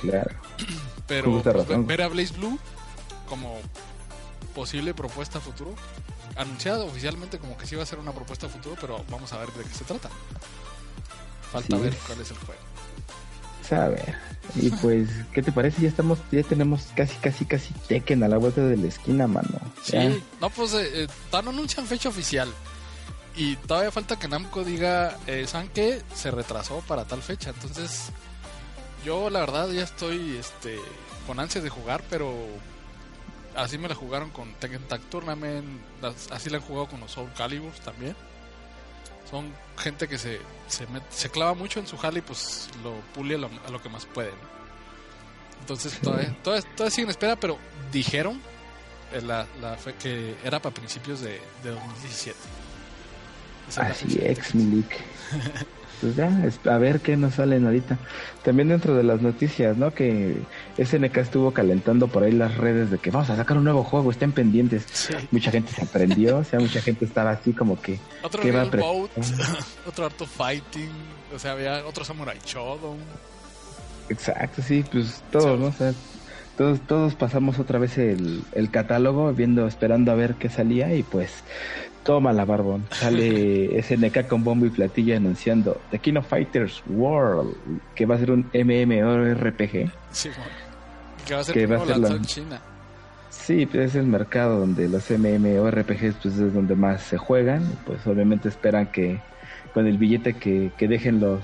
Claro. 0.00 0.34
Pero 1.06 1.42
pues, 1.42 1.86
ver 1.86 2.02
a 2.02 2.08
Blaze 2.08 2.34
Blue 2.34 2.58
como 3.28 3.58
posible 4.54 4.94
propuesta 4.94 5.40
futuro. 5.40 5.74
Anunciado 6.36 6.86
oficialmente 6.86 7.38
como 7.38 7.56
que 7.56 7.66
sí 7.66 7.76
va 7.76 7.82
a 7.82 7.86
ser 7.86 7.98
una 7.98 8.12
propuesta 8.12 8.48
futuro, 8.48 8.74
pero 8.80 9.04
vamos 9.10 9.32
a 9.34 9.38
ver 9.38 9.52
de 9.52 9.64
qué 9.64 9.74
se 9.74 9.84
trata. 9.84 10.08
Falta 11.50 11.76
ver 11.76 11.94
cuál 12.06 12.20
es 12.22 12.30
el 12.30 12.38
juego. 12.38 12.71
A 13.70 13.88
ver. 13.88 14.14
Y 14.56 14.70
pues, 14.70 15.08
¿qué 15.32 15.42
te 15.42 15.52
parece? 15.52 15.82
Ya 15.82 15.88
estamos, 15.88 16.18
ya 16.30 16.42
tenemos 16.42 16.88
casi, 16.94 17.16
casi, 17.16 17.44
casi 17.44 17.72
Tekken 17.88 18.22
a 18.22 18.28
la 18.28 18.38
vuelta 18.38 18.62
de 18.62 18.76
la 18.76 18.88
esquina, 18.88 19.26
mano. 19.26 19.60
Sí, 19.82 19.96
no, 20.40 20.50
pues, 20.50 20.74
eh, 20.74 21.04
eh, 21.04 21.08
no 21.32 21.50
anuncian 21.50 21.86
fecha 21.86 22.08
oficial. 22.08 22.48
Y 23.34 23.56
todavía 23.56 23.90
falta 23.90 24.18
que 24.18 24.28
Namco 24.28 24.62
diga, 24.62 25.16
eh, 25.26 25.46
¿saben 25.46 25.70
qué? 25.72 26.02
Se 26.14 26.30
retrasó 26.30 26.82
para 26.86 27.04
tal 27.04 27.22
fecha. 27.22 27.50
Entonces, 27.50 28.10
yo 29.06 29.30
la 29.30 29.40
verdad 29.40 29.70
ya 29.70 29.84
estoy 29.84 30.36
este, 30.36 30.78
con 31.26 31.40
ansias 31.40 31.64
de 31.64 31.70
jugar, 31.70 32.02
pero 32.10 32.34
así 33.56 33.78
me 33.78 33.88
la 33.88 33.94
jugaron 33.94 34.30
con 34.30 34.52
Tekken 34.54 34.86
Tag 34.86 35.00
Tournament, 35.02 35.66
así 36.30 36.50
la 36.50 36.58
han 36.58 36.62
jugado 36.62 36.88
con 36.88 37.00
los 37.00 37.12
Soul 37.12 37.30
Caliburs 37.36 37.80
también. 37.80 38.14
Son 39.32 39.50
gente 39.78 40.06
que 40.06 40.18
se, 40.18 40.40
se, 40.68 40.86
se 41.08 41.30
clava 41.30 41.54
mucho 41.54 41.80
en 41.80 41.86
su 41.86 41.96
jale 41.96 42.18
y 42.18 42.22
pues 42.22 42.68
lo 42.84 42.92
pule 43.14 43.34
a 43.36 43.70
lo, 43.70 43.82
que 43.82 43.88
más 43.88 44.04
puede. 44.04 44.30
Entonces 45.60 45.98
todavía, 46.00 46.36
todavía, 46.42 46.90
siguen 46.90 47.08
espera, 47.08 47.34
pero 47.36 47.56
dijeron 47.90 48.38
eh, 49.10 49.22
la, 49.22 49.46
la 49.62 49.76
fe 49.78 49.94
que 49.94 50.36
era 50.44 50.60
para 50.60 50.74
principios 50.74 51.22
de, 51.22 51.40
de 51.64 51.70
2017. 51.70 52.38
Así 53.78 54.20
es, 54.22 54.54
Milik. 54.54 55.00
pues 56.02 56.16
ya, 56.16 56.30
a 56.64 56.78
ver 56.78 57.00
qué 57.00 57.16
nos 57.16 57.34
salen 57.34 57.64
ahorita. 57.64 57.96
También 58.42 58.68
dentro 58.68 58.96
de 58.96 59.04
las 59.04 59.22
noticias, 59.22 59.76
¿no? 59.76 59.94
Que 59.94 60.36
SNK 60.76 61.16
estuvo 61.18 61.52
calentando 61.52 62.08
por 62.08 62.24
ahí 62.24 62.32
las 62.32 62.56
redes 62.56 62.90
de 62.90 62.98
que 62.98 63.12
vamos 63.12 63.30
a 63.30 63.36
sacar 63.36 63.56
un 63.56 63.64
nuevo 63.64 63.84
juego, 63.84 64.10
estén 64.10 64.32
pendientes. 64.32 64.84
Mucha 65.30 65.52
gente 65.52 65.72
se 65.72 65.82
aprendió, 65.82 66.38
o 66.38 66.44
sea, 66.44 66.58
mucha 66.58 66.82
gente 66.82 67.04
estaba 67.04 67.30
así 67.30 67.52
como 67.52 67.80
que... 67.80 68.00
Otro 68.22 68.42
va 68.52 68.62
otro 69.86 70.06
Art 70.06 70.20
Fighting, 70.26 70.90
o 71.32 71.38
sea, 71.38 71.52
había 71.52 71.86
otro 71.86 72.04
Samurai 72.04 72.38
Shodown. 72.44 72.98
Exacto, 74.08 74.60
sí, 74.60 74.84
pues 74.90 75.22
todos, 75.30 75.58
¿no? 75.58 75.66
O 75.66 75.72
sea, 75.72 75.94
todos, 76.56 76.80
todos 76.80 77.14
pasamos 77.14 77.60
otra 77.60 77.78
vez 77.78 77.96
el, 77.96 78.42
el 78.52 78.70
catálogo 78.72 79.32
viendo, 79.32 79.68
esperando 79.68 80.10
a 80.10 80.16
ver 80.16 80.34
qué 80.34 80.48
salía 80.48 80.92
y 80.96 81.04
pues 81.04 81.30
Toma 82.04 82.32
la 82.32 82.44
barbón. 82.44 82.86
Sale 82.90 83.82
SNK 83.82 84.26
con 84.26 84.42
bombo 84.42 84.66
y 84.66 84.70
platilla 84.70 85.16
anunciando 85.16 85.80
The 85.90 85.98
King 85.98 86.16
of 86.16 86.26
Fighters 86.26 86.82
World, 86.88 87.54
que 87.94 88.06
va 88.06 88.16
a 88.16 88.18
ser 88.18 88.30
un 88.32 88.50
MMORPG. 88.52 89.90
Sí, 90.10 90.30
que 91.26 91.34
va 91.34 91.40
a 91.40 91.44
ser 91.44 91.54
que 91.54 91.66
va 91.66 91.82
a 91.82 91.86
ser 91.86 92.16
en 92.16 92.24
China. 92.24 92.60
Sí, 93.30 93.66
pues 93.66 93.90
es 93.90 93.94
el 93.96 94.06
mercado 94.06 94.60
donde 94.60 94.88
los 94.88 95.10
MMORPGs 95.10 96.16
pues 96.22 96.38
es 96.38 96.54
donde 96.54 96.74
más 96.74 97.02
se 97.02 97.18
juegan. 97.18 97.78
Pues 97.86 98.06
obviamente 98.06 98.48
esperan 98.48 98.86
que 98.86 99.20
con 99.72 99.86
el 99.86 99.98
billete 99.98 100.34
que, 100.34 100.70
que 100.76 100.88
dejen 100.88 101.20
los, 101.20 101.42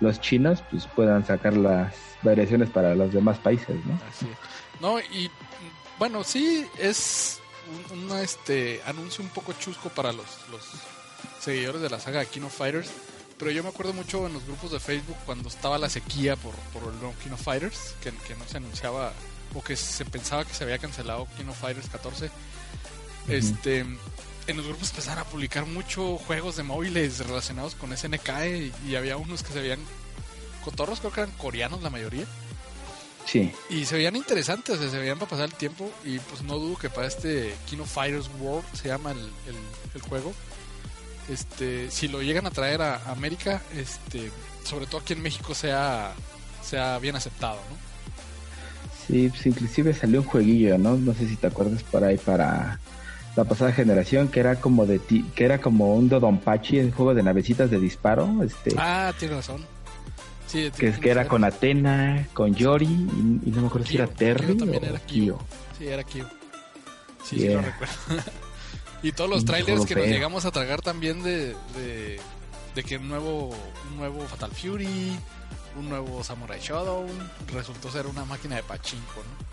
los 0.00 0.20
chinos 0.20 0.62
pues 0.70 0.86
puedan 0.86 1.24
sacar 1.24 1.56
las 1.56 1.94
variaciones 2.22 2.68
para 2.70 2.94
los 2.94 3.12
demás 3.12 3.38
países, 3.38 3.76
¿no? 3.86 3.98
Así 4.08 4.26
No, 4.80 5.00
y 5.00 5.30
bueno, 5.98 6.22
sí 6.24 6.66
es 6.78 7.40
un, 7.92 8.16
este 8.18 8.80
anuncio 8.86 9.22
un 9.22 9.30
poco 9.30 9.52
chusco 9.52 9.88
para 9.90 10.12
los, 10.12 10.26
los 10.50 10.62
seguidores 11.40 11.80
de 11.80 11.90
la 11.90 12.00
saga 12.00 12.20
de 12.20 12.26
Kino 12.26 12.48
Fighters. 12.48 12.90
Pero 13.38 13.50
yo 13.52 13.62
me 13.62 13.68
acuerdo 13.68 13.92
mucho 13.92 14.26
en 14.26 14.32
los 14.32 14.44
grupos 14.44 14.72
de 14.72 14.80
Facebook 14.80 15.16
cuando 15.24 15.48
estaba 15.48 15.78
la 15.78 15.88
sequía 15.88 16.34
por, 16.36 16.54
por 16.72 16.92
el 16.92 16.98
nuevo 16.98 17.14
Kino 17.22 17.36
Fighters, 17.36 17.94
que, 18.02 18.10
no 18.10 18.44
se 18.48 18.56
anunciaba 18.56 19.12
o 19.54 19.62
que 19.62 19.76
se 19.76 20.04
pensaba 20.04 20.44
que 20.44 20.54
se 20.54 20.64
había 20.64 20.78
cancelado 20.78 21.28
Kino 21.36 21.54
Fighters 21.54 21.88
14. 21.88 22.30
Este, 23.28 23.80
en 23.80 24.56
los 24.56 24.66
grupos 24.66 24.90
empezaron 24.90 25.20
a 25.20 25.24
publicar 25.24 25.66
mucho 25.66 26.18
juegos 26.18 26.56
de 26.56 26.64
móviles 26.64 27.24
relacionados 27.24 27.76
con 27.76 27.96
SNK 27.96 28.28
y, 28.46 28.90
y 28.90 28.96
había 28.96 29.16
unos 29.16 29.42
que 29.44 29.52
se 29.52 29.60
veían 29.60 29.80
cotorros, 30.64 30.98
creo 30.98 31.12
que 31.12 31.20
eran 31.20 31.32
coreanos 31.36 31.82
la 31.82 31.90
mayoría 31.90 32.26
y 33.68 33.84
se 33.84 33.96
veían 33.96 34.16
interesantes, 34.16 34.78
se 34.78 34.98
veían 34.98 35.18
para 35.18 35.30
pasar 35.30 35.46
el 35.46 35.54
tiempo. 35.54 35.90
Y 36.04 36.18
pues 36.18 36.42
no 36.42 36.58
dudo 36.58 36.76
que 36.78 36.88
para 36.88 37.06
este 37.06 37.54
Kino 37.68 37.84
Fighters 37.84 38.30
World 38.40 38.64
se 38.72 38.88
llama 38.88 39.12
el, 39.12 39.18
el, 39.94 40.02
juego. 40.02 40.32
Este, 41.28 41.90
si 41.90 42.08
lo 42.08 42.22
llegan 42.22 42.46
a 42.46 42.50
traer 42.50 42.80
a 42.80 43.10
América, 43.10 43.62
este, 43.76 44.30
sobre 44.64 44.86
todo 44.86 45.00
aquí 45.00 45.12
en 45.12 45.22
México 45.22 45.54
sea, 45.54 46.14
sea 46.62 46.98
bien 46.98 47.16
aceptado, 47.16 47.56
¿no? 47.70 47.76
Sí, 49.06 49.28
pues 49.28 49.46
inclusive 49.46 49.94
salió 49.94 50.20
un 50.20 50.26
jueguillo, 50.26 50.78
¿no? 50.78 50.96
No 50.96 51.14
sé 51.14 51.28
si 51.28 51.36
te 51.36 51.46
acuerdas 51.46 51.82
por 51.82 52.04
ahí 52.04 52.16
para 52.16 52.78
la 53.36 53.44
pasada 53.44 53.72
generación 53.72 54.28
que 54.28 54.40
era 54.40 54.56
como 54.60 54.86
de 54.86 55.00
que 55.34 55.44
era 55.44 55.60
como 55.60 55.94
un 55.94 56.08
Dodonpachi, 56.08 56.80
un 56.80 56.92
juego 56.92 57.14
de 57.14 57.22
navecitas 57.22 57.70
de 57.70 57.78
disparo, 57.78 58.42
este. 58.42 58.74
Ah, 58.76 59.12
tienes 59.18 59.36
razón 59.36 59.77
que, 60.52 60.88
es 60.88 60.98
que 60.98 61.10
era 61.10 61.28
con 61.28 61.44
Atena, 61.44 62.26
con 62.32 62.54
Yori, 62.54 62.86
y, 62.86 63.50
no 63.50 63.60
me 63.62 63.66
acuerdo 63.66 63.86
si 63.86 63.96
era 63.96 64.06
Terry 64.06 64.56
también 64.56 64.84
era 64.84 64.98
Kyo. 65.00 65.38
Sí, 65.78 65.86
era 65.86 66.04
Kyo. 66.04 66.26
Sí, 67.24 67.40
sí 67.40 67.48
lo 67.48 67.60
recuerdo. 67.60 67.94
y 69.02 69.12
todos 69.12 69.30
los 69.30 69.44
trailers 69.44 69.84
que 69.84 69.94
nos 69.94 70.06
llegamos 70.06 70.44
a 70.44 70.50
tragar 70.50 70.80
también 70.80 71.22
de, 71.22 71.54
de, 72.74 72.82
que 72.82 72.96
un 72.96 73.08
nuevo, 73.08 73.50
un 73.90 73.96
nuevo 73.96 74.20
Fatal 74.26 74.50
Fury, 74.52 75.18
un 75.78 75.88
nuevo 75.88 76.22
Samurai 76.24 76.60
Shodown, 76.60 77.10
resultó 77.52 77.90
ser 77.90 78.06
una 78.06 78.24
máquina 78.24 78.56
de 78.56 78.62
pachinko, 78.62 79.16
¿no? 79.16 79.48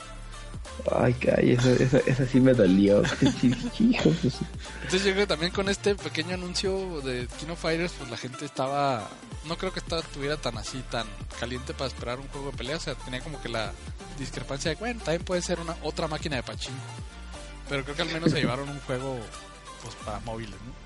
Ay, 0.92 1.14
caray, 1.14 1.52
esa, 1.52 1.72
esa, 2.06 2.26
sí 2.26 2.40
me 2.40 2.54
dolió. 2.54 3.02
Entonces 3.22 4.40
yo 4.92 5.12
creo 5.12 5.16
que 5.16 5.28
también 5.28 5.52
con 5.52 5.70
este 5.70 5.96
pequeño 5.96 6.36
anuncio 6.36 7.02
de 7.02 7.28
Kino 7.40 7.56
Fighters, 7.56 7.94
pues 7.98 8.10
la 8.10 8.18
gente 8.18 8.46
estaba... 8.46 9.08
No 9.48 9.58
creo 9.58 9.72
que 9.72 9.80
estuviera 9.80 10.38
tan 10.38 10.58
así, 10.58 10.84
tan 10.90 11.08
caliente 11.40 11.74
para 11.74 11.88
esperar 11.88 12.20
un 12.20 12.28
juego 12.28 12.52
de 12.52 12.58
pelea. 12.58 12.78
O 12.78 12.80
sea, 12.80 12.96
tenía 12.96 13.22
como 13.22 13.42
que 13.42 13.50
la 13.50 13.72
discrepancia 14.18 14.72
de, 14.72 14.78
bueno, 14.78 15.00
también 15.04 15.24
puede 15.24 15.42
ser 15.42 15.60
una 15.60 15.76
otra 15.84 16.08
máquina 16.08 16.38
de 16.38 16.44
pachinko. 16.44 16.80
Pero 17.70 17.84
creo 17.84 17.96
que 17.96 18.02
al 18.02 18.12
menos 18.12 18.32
se 18.32 18.40
llevaron 18.40 18.70
un 18.70 18.80
juego 18.82 19.20
pues 19.82 19.96
para 20.04 20.20
móviles, 20.20 20.56
¿no? 20.66 20.86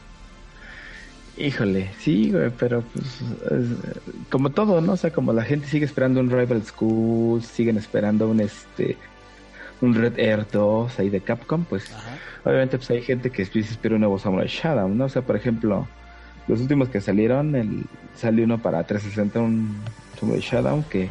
Híjole, 1.42 1.92
sí, 2.00 2.32
güey, 2.32 2.50
pero 2.50 2.82
pues 2.82 3.06
como 4.30 4.50
todo, 4.50 4.82
¿no? 4.82 4.94
O 4.94 4.98
sea, 4.98 5.12
como 5.14 5.32
la 5.32 5.44
gente 5.44 5.68
sigue 5.68 5.86
esperando 5.86 6.20
un 6.20 6.30
Rival 6.30 6.66
School, 6.66 7.42
siguen 7.42 7.78
esperando 7.78 8.28
un 8.28 8.42
este 8.42 8.98
un 9.80 9.96
Red 9.96 10.20
Air 10.20 10.46
2 10.52 11.00
ahí 11.00 11.10
de 11.10 11.22
Capcom, 11.22 11.64
pues 11.64 11.90
obviamente 12.44 12.78
pues 12.78 12.90
hay 12.90 13.02
gente 13.02 13.30
que 13.30 13.44
espera 13.44 13.96
un 13.96 14.02
nuevo 14.02 14.20
Samurai 14.20 14.48
Shadow, 14.50 14.90
¿no? 14.90 15.06
O 15.06 15.10
sea, 15.10 15.22
por 15.22 15.38
ejemplo, 15.38 15.88
los 16.50 16.60
últimos 16.60 16.90
que 16.90 17.00
salieron, 17.00 17.56
el, 17.56 17.86
salió 18.16 18.44
uno 18.44 18.58
para 18.58 18.84
360, 18.84 19.40
un 19.40 19.78
Samurai 20.20 20.42
Shadow, 20.42 20.84
que 20.90 21.08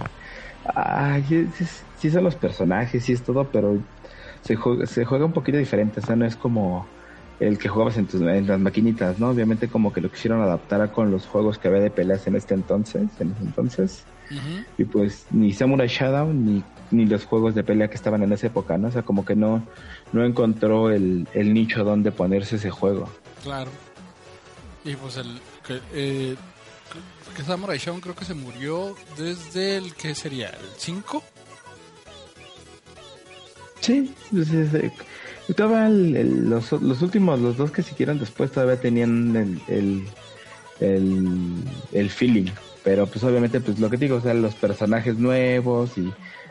ay, 0.74 1.48
sí, 1.96 2.10
son 2.10 2.24
los 2.24 2.34
personajes, 2.34 3.04
sí 3.04 3.12
es 3.12 3.22
todo, 3.22 3.44
pero 3.44 3.78
se 4.42 4.56
juega, 4.56 4.84
se 4.84 5.04
juega 5.04 5.24
un 5.24 5.32
poquito 5.32 5.56
diferente, 5.56 6.00
o 6.00 6.02
sea, 6.02 6.16
no 6.16 6.26
es 6.26 6.36
como 6.36 6.86
el 7.40 7.56
que 7.56 7.68
jugabas 7.68 7.96
en, 7.96 8.06
tus, 8.06 8.20
en 8.20 8.48
las 8.48 8.58
maquinitas, 8.58 9.20
¿no? 9.20 9.30
Obviamente 9.30 9.68
como 9.68 9.92
que 9.92 10.00
lo 10.00 10.10
quisieron 10.10 10.42
adaptar 10.42 10.90
con 10.90 11.12
los 11.12 11.26
juegos 11.26 11.56
que 11.56 11.68
había 11.68 11.80
de 11.80 11.90
peleas 11.90 12.26
en 12.26 12.34
este 12.34 12.54
entonces, 12.54 13.08
en 13.20 13.30
ese 13.30 13.42
entonces. 13.42 14.04
Y 14.76 14.84
pues 14.84 15.26
ni 15.30 15.52
Samurai 15.52 15.88
Shadow 15.88 16.32
ni, 16.32 16.62
ni 16.90 17.06
los 17.06 17.24
juegos 17.24 17.54
de 17.54 17.62
pelea 17.62 17.88
que 17.88 17.94
estaban 17.94 18.22
en 18.22 18.32
esa 18.32 18.48
época, 18.48 18.76
¿no? 18.76 18.88
O 18.88 18.90
sea, 18.90 19.02
como 19.02 19.24
que 19.24 19.36
no, 19.36 19.62
no 20.12 20.24
encontró 20.24 20.90
el, 20.90 21.28
el 21.32 21.54
nicho 21.54 21.84
donde 21.84 22.10
ponerse 22.10 22.56
ese 22.56 22.70
juego. 22.70 23.08
Claro. 23.42 23.70
Y 24.88 24.96
pues 24.96 25.18
el 25.18 25.38
que, 25.66 25.80
eh, 25.92 26.34
que 27.36 27.42
Samurai 27.42 27.76
Shadow 27.76 28.00
creo 28.00 28.14
que 28.14 28.24
se 28.24 28.32
murió 28.32 28.96
desde 29.18 29.76
el 29.76 29.94
que 29.94 30.14
sería 30.14 30.48
el 30.48 30.66
5. 30.78 31.22
Sí, 33.80 34.14
pues, 34.30 34.48
los, 35.58 36.72
los 36.72 37.02
últimos, 37.02 37.38
los 37.38 37.58
dos 37.58 37.70
que 37.70 37.82
siguieron 37.82 38.18
después 38.18 38.50
todavía 38.50 38.80
tenían 38.80 39.60
el, 39.68 40.08
el, 40.80 41.62
el 41.92 42.10
feeling. 42.10 42.50
Pero 42.82 43.06
pues 43.06 43.22
obviamente 43.24 43.60
pues 43.60 43.78
lo 43.78 43.90
que 43.90 43.98
digo, 43.98 44.16
o 44.16 44.20
sea, 44.22 44.32
los 44.32 44.54
personajes 44.54 45.18
nuevos 45.18 45.98
y 45.98 46.10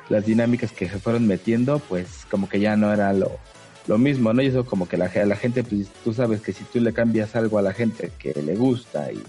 las 0.10 0.28
dinámicas 0.28 0.72
que 0.72 0.88
se 0.88 1.00
fueron 1.00 1.26
metiendo, 1.26 1.80
pues 1.80 2.28
como 2.30 2.48
que 2.48 2.60
ya 2.60 2.76
no 2.76 2.94
era 2.94 3.12
lo, 3.14 3.40
lo 3.88 3.98
mismo, 3.98 4.34
¿no? 4.34 4.42
Y 4.42 4.48
eso 4.48 4.66
como 4.66 4.88
que 4.88 4.98
la, 4.98 5.10
la 5.26 5.36
gente, 5.36 5.64
pues 5.64 5.88
tú 6.04 6.14
sabes 6.14 6.42
que 6.42 6.54
si 6.54 6.64
tú 6.66 6.80
le 6.82 6.94
cambias 6.94 7.36
algo 7.36 7.58
a 7.58 7.62
la 7.62 7.74
gente 7.74 8.12
que 8.20 8.34
le 8.42 8.56
gusta 8.56 9.12
y 9.12 9.22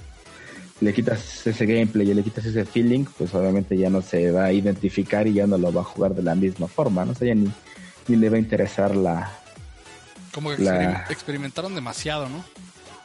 le 0.80 0.92
quitas 0.92 1.46
ese 1.46 1.66
gameplay 1.66 2.10
y 2.10 2.14
le 2.14 2.22
quitas 2.22 2.44
ese 2.44 2.64
feeling, 2.64 3.04
pues 3.16 3.34
obviamente 3.34 3.76
ya 3.76 3.90
no 3.90 4.02
se 4.02 4.30
va 4.30 4.44
a 4.46 4.52
identificar 4.52 5.26
y 5.26 5.32
ya 5.34 5.46
no 5.46 5.58
lo 5.58 5.72
va 5.72 5.80
a 5.80 5.84
jugar 5.84 6.14
de 6.14 6.22
la 6.22 6.34
misma 6.34 6.68
forma, 6.68 7.04
¿no? 7.04 7.12
O 7.12 7.14
sea, 7.14 7.28
ya 7.28 7.34
ni, 7.34 7.50
ni 8.08 8.16
le 8.16 8.28
va 8.30 8.36
a 8.36 8.40
interesar 8.40 8.94
la... 8.94 9.30
Como 10.32 10.54
que 10.54 10.62
La- 10.62 11.06
experimentaron 11.10 11.74
demasiado, 11.74 12.28
¿no? 12.28 12.44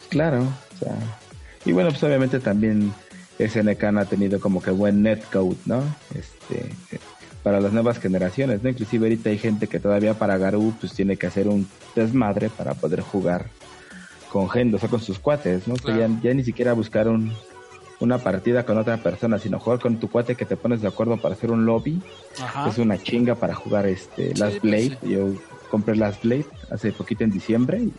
Claro, 0.09 0.41
o 0.43 0.77
sea... 0.79 0.95
Y 1.65 1.71
bueno, 1.71 1.89
pues 1.91 2.03
obviamente 2.03 2.39
también 2.39 2.93
SNK 3.39 3.83
ha 3.83 4.05
tenido 4.05 4.39
como 4.39 4.61
que 4.61 4.69
buen 4.71 5.01
netcode, 5.01 5.55
¿no? 5.65 5.81
Este, 6.13 6.69
para 7.43 7.59
las 7.59 7.73
nuevas 7.73 7.99
generaciones, 7.99 8.63
¿no? 8.63 8.69
Inclusive 8.69 9.05
ahorita 9.05 9.29
hay 9.29 9.37
gente 9.37 9.67
que 9.67 9.79
todavía 9.79 10.13
para 10.13 10.37
Garou 10.37 10.73
pues 10.79 10.93
tiene 10.93 11.17
que 11.17 11.27
hacer 11.27 11.47
un 11.47 11.67
desmadre 11.95 12.49
para 12.49 12.73
poder 12.73 13.01
jugar 13.01 13.47
con 14.31 14.49
gente, 14.49 14.77
o 14.77 14.79
sea, 14.79 14.89
con 14.89 15.01
sus 15.01 15.19
cuates, 15.19 15.67
¿no? 15.67 15.75
O 15.75 15.77
sea, 15.77 15.95
ya, 15.97 16.09
ya 16.21 16.33
ni 16.33 16.43
siquiera 16.43 16.73
buscar 16.73 17.07
un, 17.07 17.33
una 17.99 18.17
partida 18.17 18.65
con 18.65 18.77
otra 18.77 18.97
persona, 18.97 19.37
sino 19.39 19.59
jugar 19.59 19.79
con 19.79 19.99
tu 19.99 20.09
cuate 20.09 20.35
que 20.35 20.45
te 20.45 20.55
pones 20.57 20.81
de 20.81 20.87
acuerdo 20.87 21.17
para 21.17 21.35
hacer 21.35 21.51
un 21.51 21.65
lobby. 21.65 22.01
Ajá. 22.41 22.69
Es 22.69 22.77
una 22.77 22.97
chinga 22.97 23.35
para 23.35 23.53
jugar 23.53 23.85
este 23.85 24.29
Sí, 24.29 24.39
Last 24.39 24.57
pues 24.59 24.61
Blade. 24.61 24.97
sí. 25.01 25.09
Yo 25.09 25.33
compré 25.69 25.95
Last 25.95 26.23
Blade 26.23 26.45
hace 26.71 26.91
poquito 26.91 27.23
en 27.23 27.31
diciembre 27.31 27.79
y, 27.79 27.93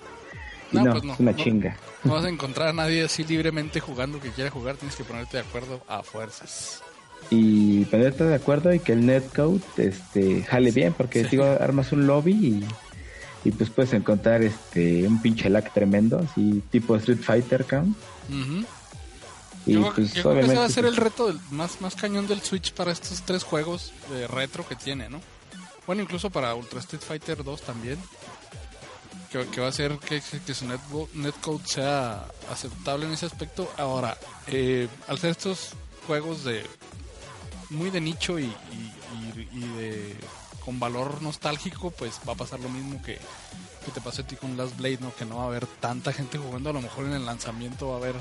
y 0.72 0.76
No, 0.76 0.90
pues 0.92 1.04
no, 1.04 1.12
es 1.14 1.20
una 1.20 1.36
chinga. 1.36 1.76
No 2.02 2.14
vas 2.14 2.24
a 2.24 2.28
encontrar 2.28 2.68
a 2.68 2.72
nadie 2.72 3.04
así 3.04 3.24
libremente 3.24 3.80
jugando 3.80 4.20
que 4.20 4.30
quiera 4.30 4.50
jugar, 4.50 4.76
tienes 4.76 4.96
que 4.96 5.04
ponerte 5.04 5.36
de 5.36 5.42
acuerdo 5.44 5.80
a 5.88 6.02
fuerzas. 6.02 6.82
Y 7.30 7.85
ponerte 7.87 8.25
de 8.25 8.35
acuerdo 8.35 8.73
y 8.75 8.80
que 8.80 8.92
el 8.92 9.06
netcode 9.06 9.61
este 9.76 10.42
jale 10.42 10.71
bien 10.73 10.92
porque 10.92 11.23
Sí. 11.25 11.30
digo 11.30 11.44
armas 11.44 11.90
un 11.92 12.06
lobby 12.06 12.33
y, 12.33 13.49
y 13.49 13.50
pues 13.52 13.71
puedes 13.71 13.92
encontrar 13.94 14.42
este 14.42 15.06
un 15.06 15.21
pinche 15.23 15.49
lag 15.49 15.73
tremendo 15.73 16.18
así 16.18 16.62
tipo 16.71 16.94
Street 16.97 17.18
Fighter 17.23 17.62
Ujú. 17.64 18.64
y 19.66 19.73
yo 19.73 19.92
pues 19.94 20.12
yo 20.12 20.23
creo 20.23 20.35
que 20.35 20.40
ese 20.47 20.54
va 20.56 20.64
a 20.66 20.68
ser 20.68 20.85
pues, 20.85 20.97
el 20.97 21.02
reto 21.02 21.26
del- 21.28 21.40
más, 21.50 21.80
más 21.80 21.94
cañón 21.94 22.26
del 22.26 22.40
Switch 22.42 22.73
para 22.73 22.92
estos 22.92 23.23
tres 23.23 23.42
juegos 23.42 23.92
de 24.11 24.26
retro 24.26 24.66
que 24.68 24.76
tiene, 24.76 25.09
¿no? 25.09 25.21
Bueno, 25.87 26.02
incluso 26.02 26.30
para 26.30 26.54
Ultra 26.54 26.80
Street 26.80 27.02
Fighter 27.02 27.42
2 27.44 27.61
también. 27.62 27.99
Que, 29.30 29.47
que 29.49 29.61
va 29.61 29.68
a 29.68 29.73
ser 29.73 29.99
que, 29.99 30.23
que 30.47 30.54
su 30.54 30.64
netcode 31.14 31.66
sea 31.66 32.25
aceptable 32.50 33.04
en 33.06 33.12
ese 33.12 33.26
aspecto. 33.26 33.71
Ahora, 33.76 34.16
eh, 34.47 34.88
al 35.09 35.18
ser 35.18 35.33
estos 35.33 35.71
juegos 36.06 36.44
de 36.44 36.62
muy 37.71 37.90
de 37.90 38.00
nicho 38.00 38.38
y, 38.38 38.44
y- 38.44 39.68
de 39.78 40.14
con 40.64 40.80
valor 40.80 41.21
nostálgico, 41.23 41.90
pues 41.90 42.21
va 42.26 42.33
a 42.33 42.37
pasar 42.37 42.59
lo 42.61 42.68
mismo 42.71 43.02
que, 43.02 43.18
que 43.85 43.90
te 43.92 44.00
pasó 44.00 44.23
a 44.23 44.26
ti 44.26 44.35
con 44.35 44.56
Last 44.56 44.76
Blade, 44.78 44.99
¿no? 45.00 45.14
Que 45.14 45.26
no 45.26 45.37
va 45.37 45.42
a 45.44 45.47
haber 45.49 45.66
tanta 45.66 46.11
gente 46.12 46.38
jugando, 46.38 46.71
a 46.71 46.73
lo 46.73 46.80
mejor 46.80 47.04
en 47.04 47.12
el 47.12 47.26
lanzamiento 47.26 47.88
va 47.88 47.94
a 47.94 47.99
haber 47.99 48.16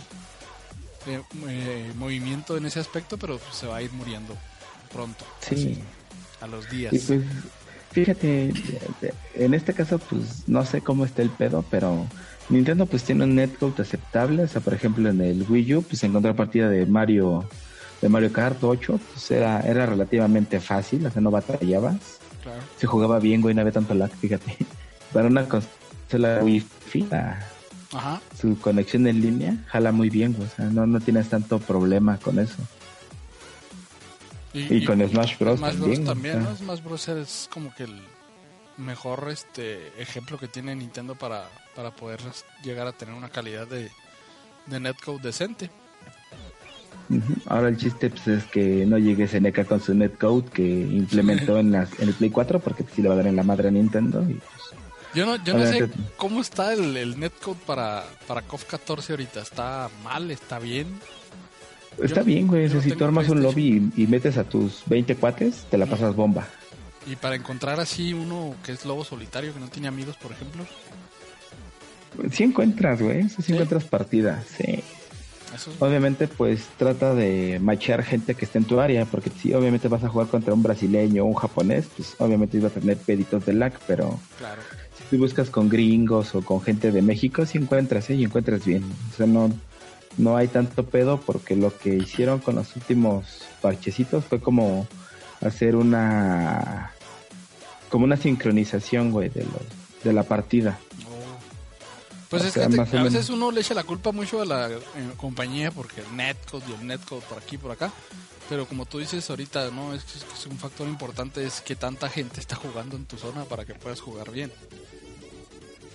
eh, 1.07 1.21
eh, 1.47 1.91
movimiento 1.95 2.57
en 2.57 2.65
ese 2.65 2.79
aspecto, 2.81 3.17
pero 3.17 3.39
se 3.53 3.65
va 3.67 3.77
a 3.77 3.81
ir 3.81 3.91
muriendo 3.93 4.35
pronto, 4.91 5.23
sí 5.39 5.79
a 6.41 6.47
los 6.47 6.69
días. 6.69 6.93
y 6.93 6.99
pues 6.99 7.21
fíjate 7.93 8.51
en 9.35 9.53
este 9.53 9.73
caso 9.73 9.97
pues 9.99 10.43
no 10.47 10.65
sé 10.65 10.81
cómo 10.81 11.05
está 11.05 11.21
el 11.21 11.29
pedo 11.29 11.63
pero 11.71 12.05
Nintendo 12.49 12.85
pues 12.85 13.03
tiene 13.03 13.23
un 13.23 13.35
netcode 13.35 13.81
aceptable 13.81 14.43
o 14.43 14.47
sea 14.47 14.59
por 14.61 14.73
ejemplo 14.73 15.09
en 15.09 15.21
el 15.21 15.45
Wii 15.49 15.75
U 15.75 15.83
pues 15.83 16.03
encontrar 16.03 16.35
partida 16.35 16.69
de 16.69 16.85
Mario 16.85 17.47
de 18.03 18.09
Mario 18.09 18.31
Kart 18.33 18.61
8 18.61 18.99
pues 19.13 19.31
era 19.31 19.61
era 19.61 19.85
relativamente 19.85 20.59
fácil 20.59 21.05
o 21.05 21.09
sea 21.09 21.21
no 21.21 21.31
batallabas 21.31 22.19
Claro. 22.43 22.59
se 22.77 22.85
jugaba 22.87 23.19
bien, 23.19 23.39
güey, 23.41 23.55
no 23.55 23.61
había 23.61 23.71
tanto 23.71 23.93
lag, 23.93 24.11
fíjate. 24.11 24.57
Para 25.13 25.27
una 25.27 25.47
consola 25.47 26.39
Wi-Fi, 26.43 27.07
la- 27.09 27.39
Ajá. 27.93 28.21
su 28.37 28.59
conexión 28.59 29.07
en 29.07 29.21
línea 29.21 29.55
jala 29.67 29.93
muy 29.93 30.09
bien, 30.09 30.33
güey. 30.33 30.45
O 30.47 30.51
sea, 30.53 30.65
no, 30.65 30.85
no 30.85 30.99
tienes 30.99 31.29
tanto 31.29 31.57
problema 31.59 32.17
con 32.17 32.39
eso. 32.39 32.57
Y 34.53 34.83
con 34.85 34.99
Smash 35.07 35.37
Bros. 35.39 35.59
Smash 35.59 35.71
también, 35.77 36.03
Bros. 36.03 36.05
también, 36.13 36.35
o 36.35 36.39
¿no? 36.41 36.45
sea. 36.47 36.55
Smash 36.57 36.81
Bros. 36.83 37.07
es 37.07 37.49
como 37.51 37.73
que 37.73 37.83
el 37.85 38.01
mejor 38.77 39.27
este 39.31 39.87
ejemplo 40.01 40.37
que 40.37 40.47
tiene 40.49 40.75
Nintendo 40.75 41.15
para, 41.15 41.47
para 41.75 41.91
poder 41.91 42.19
llegar 42.63 42.87
a 42.87 42.91
tener 42.91 43.15
una 43.15 43.29
calidad 43.29 43.67
de, 43.67 43.89
de 44.65 44.79
netcode 44.79 45.21
decente. 45.23 45.71
Ahora 47.45 47.69
el 47.69 47.77
chiste 47.77 48.09
pues, 48.09 48.27
es 48.27 48.43
que 48.45 48.85
no 48.85 48.97
llegue 48.97 49.27
SNK 49.27 49.65
con 49.65 49.81
su 49.81 49.93
netcode 49.93 50.45
que 50.45 50.63
implementó 50.63 51.59
en, 51.59 51.71
las, 51.71 51.99
en 51.99 52.09
el 52.09 52.13
Play 52.13 52.29
4 52.29 52.59
porque 52.59 52.83
pues, 52.83 52.95
sí 52.95 53.01
le 53.01 53.09
va 53.09 53.15
a 53.15 53.17
dar 53.17 53.27
en 53.27 53.35
la 53.35 53.43
madre 53.43 53.67
a 53.67 53.71
Nintendo. 53.71 54.21
Y, 54.23 54.35
pues, 54.35 54.81
Yo 55.13 55.25
no, 55.25 55.43
yo 55.43 55.57
no 55.57 55.65
sé 55.65 55.89
cómo 56.17 56.41
está 56.41 56.73
el, 56.73 56.95
el 56.97 57.19
netcode 57.19 57.59
para, 57.65 58.03
para 58.27 58.41
KOF 58.41 58.65
14 58.65 59.13
ahorita. 59.13 59.41
¿Está 59.41 59.89
mal? 60.03 60.31
¿Está 60.31 60.59
bien? 60.59 60.87
está 62.01 62.23
bien, 62.23 62.47
güey. 62.47 62.69
no 62.69 62.81
si 62.81 62.91
tú 62.91 63.05
armas 63.05 63.29
un 63.29 63.43
lobby 63.43 63.91
y, 63.95 64.03
y 64.03 64.07
metes 64.07 64.37
a 64.37 64.43
tus 64.43 64.81
20 64.87 65.15
cuates, 65.15 65.67
te 65.69 65.77
la 65.77 65.85
pasas 65.85 66.15
bomba. 66.15 66.47
Y 67.05 67.15
para 67.15 67.35
encontrar 67.35 67.79
así 67.79 68.13
uno 68.13 68.55
que 68.63 68.71
es 68.71 68.85
lobo 68.85 69.03
solitario, 69.03 69.53
que 69.53 69.59
no 69.59 69.67
tiene 69.67 69.87
amigos, 69.87 70.15
por 70.17 70.31
ejemplo. 70.31 70.65
Si 72.31 72.43
encuentras, 72.43 73.01
güey. 73.01 73.27
¿Sí? 73.29 73.51
encuentras 73.53 73.83
partidas, 73.85 74.45
sí. 74.57 74.83
Obviamente, 75.79 76.27
pues 76.27 76.67
trata 76.77 77.13
de 77.13 77.59
machear 77.61 78.03
gente 78.03 78.35
que 78.35 78.45
esté 78.45 78.57
en 78.57 78.65
tu 78.65 78.79
área, 78.79 79.05
porque 79.05 79.29
si 79.29 79.53
obviamente 79.53 79.87
vas 79.87 80.03
a 80.03 80.09
jugar 80.09 80.27
contra 80.27 80.53
un 80.53 80.63
brasileño 80.63 81.23
o 81.23 81.27
un 81.27 81.35
japonés, 81.35 81.87
pues 81.95 82.15
obviamente 82.19 82.57
iba 82.57 82.67
a 82.67 82.71
tener 82.71 82.97
peditos 82.97 83.45
de 83.45 83.53
lag, 83.53 83.73
pero 83.87 84.19
claro. 84.37 84.61
si 84.97 85.03
tú 85.09 85.17
buscas 85.21 85.49
con 85.49 85.69
gringos 85.69 86.35
o 86.35 86.41
con 86.41 86.61
gente 86.61 86.91
de 86.91 87.01
México, 87.01 87.45
sí 87.45 87.57
encuentras, 87.57 88.09
¿eh? 88.09 88.15
Y 88.15 88.23
encuentras 88.23 88.65
bien. 88.65 88.83
O 89.11 89.15
sea, 89.15 89.27
no, 89.27 89.51
no 90.17 90.37
hay 90.37 90.47
tanto 90.47 90.85
pedo 90.85 91.19
porque 91.19 91.55
lo 91.55 91.75
que 91.75 91.95
hicieron 91.95 92.39
con 92.39 92.55
los 92.55 92.75
últimos 92.75 93.43
parchecitos 93.61 94.25
fue 94.25 94.39
como 94.39 94.87
hacer 95.41 95.75
una 95.75 96.91
como 97.89 98.05
una 98.05 98.17
sincronización, 98.17 99.11
güey, 99.11 99.29
de 99.29 99.43
los 99.43 99.83
de 100.03 100.13
la 100.13 100.23
partida. 100.23 100.79
Pues 102.33 102.45
O 102.45 102.47
es 102.47 102.53
sea, 102.53 102.67
que 102.67 102.77
te- 102.77 102.97
a 102.97 103.03
veces 103.03 103.29
uno 103.29 103.51
le 103.51 103.61
echa 103.61 103.75
la 103.75 103.83
culpa 103.83 104.11
mucho 104.11 104.41
a 104.41 104.45
la 104.45 104.67
eh, 104.71 104.79
compañía 105.17 105.69
porque 105.69 106.01
el 106.01 106.17
netcode 106.17 106.63
y 106.67 106.73
el 106.81 106.87
netcode 106.87 107.21
por 107.29 107.37
aquí 107.37 107.59
por 107.59 107.69
acá. 107.69 107.91
Pero 108.49 108.65
como 108.65 108.87
tú 108.87 108.97
dices 108.97 109.29
ahorita, 109.29 109.69
no 109.69 109.93
es 109.93 110.03
que 110.03 110.17
es, 110.17 110.47
un 110.47 110.57
factor 110.57 110.87
importante 110.87 111.45
es 111.45 111.61
que 111.61 111.75
tanta 111.75 112.09
gente 112.09 112.39
está 112.39 112.55
jugando 112.55 112.95
en 112.95 113.05
tu 113.05 113.17
zona 113.17 113.43
para 113.43 113.65
que 113.65 113.75
puedas 113.75 114.01
jugar 114.01 114.31
bien. 114.31 114.51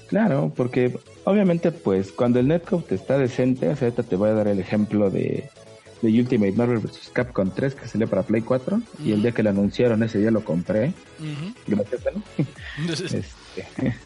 Claro, 0.07 0.53
porque 0.57 0.97
obviamente 1.25 1.73
pues 1.73 2.13
cuando 2.13 2.39
el 2.39 2.47
netcode 2.47 2.95
está 2.95 3.19
decente, 3.19 3.69
o 3.69 3.75
sea, 3.77 3.89
ahorita 3.89 4.05
te 4.05 4.15
voy 4.15 4.31
a 4.31 4.35
dar 4.35 4.47
el 4.47 4.61
ejemplo 4.61 5.11
de, 5.11 5.51
de 6.03 6.09
Ultimate 6.21 6.53
Marvel 6.53 6.79
vs. 6.79 7.11
Capcom 7.13 7.51
3 7.51 7.75
que 7.75 7.89
salió 7.89 8.09
para 8.09 8.23
Play 8.23 8.43
4 8.43 8.81
y 9.05 9.11
el 9.11 9.23
día 9.23 9.33
que 9.33 9.43
lo 9.43 9.51
anunciaron 9.51 10.05
ese 10.05 10.19
día 10.21 10.31
lo 10.31 10.45
compré, 10.45 10.95
Ujú. 11.19 11.53
gracias 11.67 12.07
a 12.07 12.11
Entonces, 12.79 13.13
este, 13.57 13.97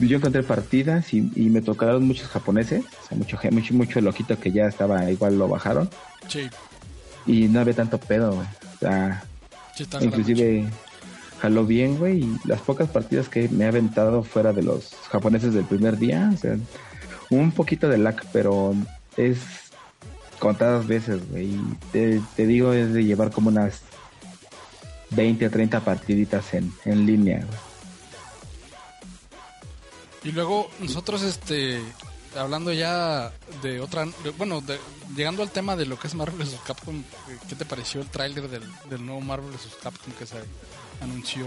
yo 0.00 0.16
encontré 0.16 0.42
partidas 0.42 1.12
y, 1.14 1.30
y 1.36 1.50
me 1.50 1.60
tocaron 1.60 2.06
muchos 2.06 2.28
japoneses, 2.28 2.84
o 2.84 3.08
sea, 3.08 3.16
mucho, 3.16 3.38
mucho, 3.50 3.74
mucho 3.74 4.00
loquito 4.00 4.38
que 4.38 4.52
ya 4.52 4.66
estaba 4.66 5.10
igual 5.10 5.38
lo 5.38 5.48
bajaron 5.48 5.88
sí, 6.28 6.48
y 7.26 7.48
no 7.48 7.60
había 7.60 7.74
tanto 7.74 7.98
pedo, 7.98 8.34
güey. 8.34 8.46
O 8.76 8.78
sea, 8.80 9.24
sí 9.76 9.84
inclusive 10.00 10.66
jaló 11.40 11.66
bien, 11.66 11.98
güey, 11.98 12.24
y 12.24 12.36
las 12.44 12.60
pocas 12.60 12.88
partidas 12.88 13.28
que 13.28 13.48
me 13.48 13.64
he 13.64 13.68
aventado 13.68 14.22
fuera 14.22 14.52
de 14.52 14.62
los 14.62 14.94
japoneses 15.10 15.52
del 15.52 15.64
primer 15.64 15.98
día, 15.98 16.30
o 16.32 16.36
sea, 16.36 16.56
un 17.30 17.52
poquito 17.52 17.88
de 17.88 17.98
lag, 17.98 18.16
pero 18.32 18.74
es 19.16 19.38
contadas 20.38 20.86
veces, 20.86 21.20
güey, 21.30 21.46
y 21.46 21.60
te, 21.92 22.20
te 22.36 22.46
digo, 22.46 22.72
es 22.72 22.92
de 22.92 23.04
llevar 23.04 23.30
como 23.30 23.48
unas 23.48 23.82
20 25.10 25.46
a 25.46 25.50
30 25.50 25.80
partiditas 25.80 26.54
en, 26.54 26.72
en 26.84 27.06
línea, 27.06 27.38
güey. 27.38 27.73
Y 30.24 30.32
luego 30.32 30.70
nosotros, 30.80 31.22
este, 31.22 31.80
hablando 32.36 32.72
ya 32.72 33.30
de 33.62 33.80
otra, 33.80 34.04
de- 34.06 34.30
bueno, 34.36 34.60
de- 34.62 34.78
llegando 35.14 35.42
al 35.42 35.50
tema 35.50 35.76
de 35.76 35.86
lo 35.86 35.98
que 35.98 36.06
es 36.08 36.14
Marvel 36.14 36.38
vs. 36.38 36.56
Capcom, 36.66 36.96
eh, 36.96 37.36
¿qué 37.48 37.54
te 37.54 37.64
pareció 37.64 38.00
el 38.00 38.08
tráiler 38.08 38.48
del, 38.48 38.62
del 38.88 39.04
nuevo 39.04 39.20
Marvel 39.20 39.50
vs. 39.50 39.76
Capcom 39.82 40.12
que 40.14 40.26
se 40.26 40.36
anunció? 41.00 41.46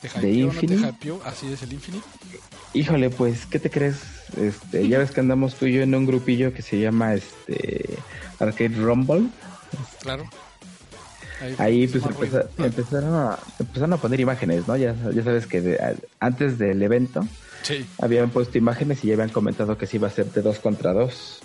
¿Te 0.00 0.08
¿De 0.20 0.30
hypeó 0.30 0.52
no 0.52 0.60
te 0.60 0.66
hypeó? 0.74 1.22
Así 1.24 1.50
es 1.52 1.62
el 1.62 1.72
Infinite. 1.72 2.04
Híjole, 2.74 3.08
pues, 3.10 3.46
¿qué 3.46 3.58
te 3.58 3.70
crees? 3.70 3.96
Este, 4.36 4.86
ya 4.88 4.98
ves 4.98 5.10
que 5.12 5.20
andamos 5.20 5.54
tú 5.54 5.66
y 5.66 5.74
yo 5.74 5.82
en 5.82 5.94
un 5.94 6.06
grupillo 6.06 6.52
que 6.52 6.60
se 6.62 6.78
llama 6.78 7.14
este 7.14 7.98
Arcade 8.38 8.76
Rumble. 8.76 9.28
Claro. 10.00 10.24
Ahí 11.58 11.86
pues 11.86 12.02
empeza- 12.04 12.42
ruido. 12.42 12.48
empezaron, 12.66 13.14
a, 13.14 13.38
empezaron 13.58 13.92
a 13.92 13.96
poner 13.98 14.20
imágenes, 14.20 14.66
¿no? 14.66 14.76
Ya, 14.76 14.94
ya 15.14 15.22
sabes 15.22 15.46
que 15.46 15.60
de- 15.60 15.96
antes 16.20 16.58
del 16.58 16.82
evento 16.82 17.26
Sí, 17.64 17.84
habían 17.98 18.30
puesto 18.30 18.58
imágenes 18.58 19.02
y 19.02 19.08
ya 19.08 19.14
habían 19.14 19.30
comentado 19.30 19.76
que 19.78 19.86
sí 19.86 19.96
iba 19.96 20.06
a 20.06 20.10
ser 20.10 20.26
de 20.26 20.42
dos 20.42 20.58
contra 20.58 20.92
dos. 20.92 21.40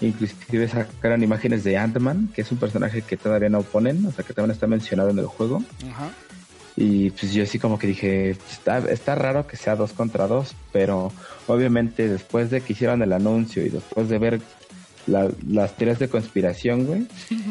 Inclusive 0.00 0.68
sacaron 0.68 1.22
imágenes 1.22 1.64
de 1.64 1.78
Ant-Man, 1.78 2.30
que 2.34 2.42
es 2.42 2.52
un 2.52 2.58
personaje 2.58 3.02
que 3.02 3.16
todavía 3.16 3.48
no 3.48 3.62
ponen, 3.62 4.04
o 4.04 4.12
sea 4.12 4.24
que 4.24 4.34
también 4.34 4.50
está 4.52 4.66
mencionado 4.66 5.10
en 5.10 5.18
el 5.18 5.26
juego. 5.26 5.62
ajá. 5.90 6.10
Y 6.74 7.10
pues 7.10 7.34
yo 7.34 7.42
así 7.42 7.58
como 7.58 7.78
que 7.78 7.86
dije, 7.86 8.30
está, 8.30 8.78
está 8.78 9.14
raro 9.14 9.46
que 9.46 9.56
sea 9.56 9.76
dos 9.76 9.92
contra 9.92 10.26
dos, 10.26 10.54
pero 10.72 11.12
obviamente 11.46 12.08
después 12.08 12.50
de 12.50 12.62
que 12.62 12.72
hicieron 12.72 13.02
el 13.02 13.12
anuncio 13.12 13.64
y 13.64 13.68
después 13.68 14.08
de 14.08 14.18
ver 14.18 14.40
las 15.06 15.76
teorías 15.76 15.98
de 15.98 16.08
conspiración, 16.08 16.86
güey, 16.86 17.06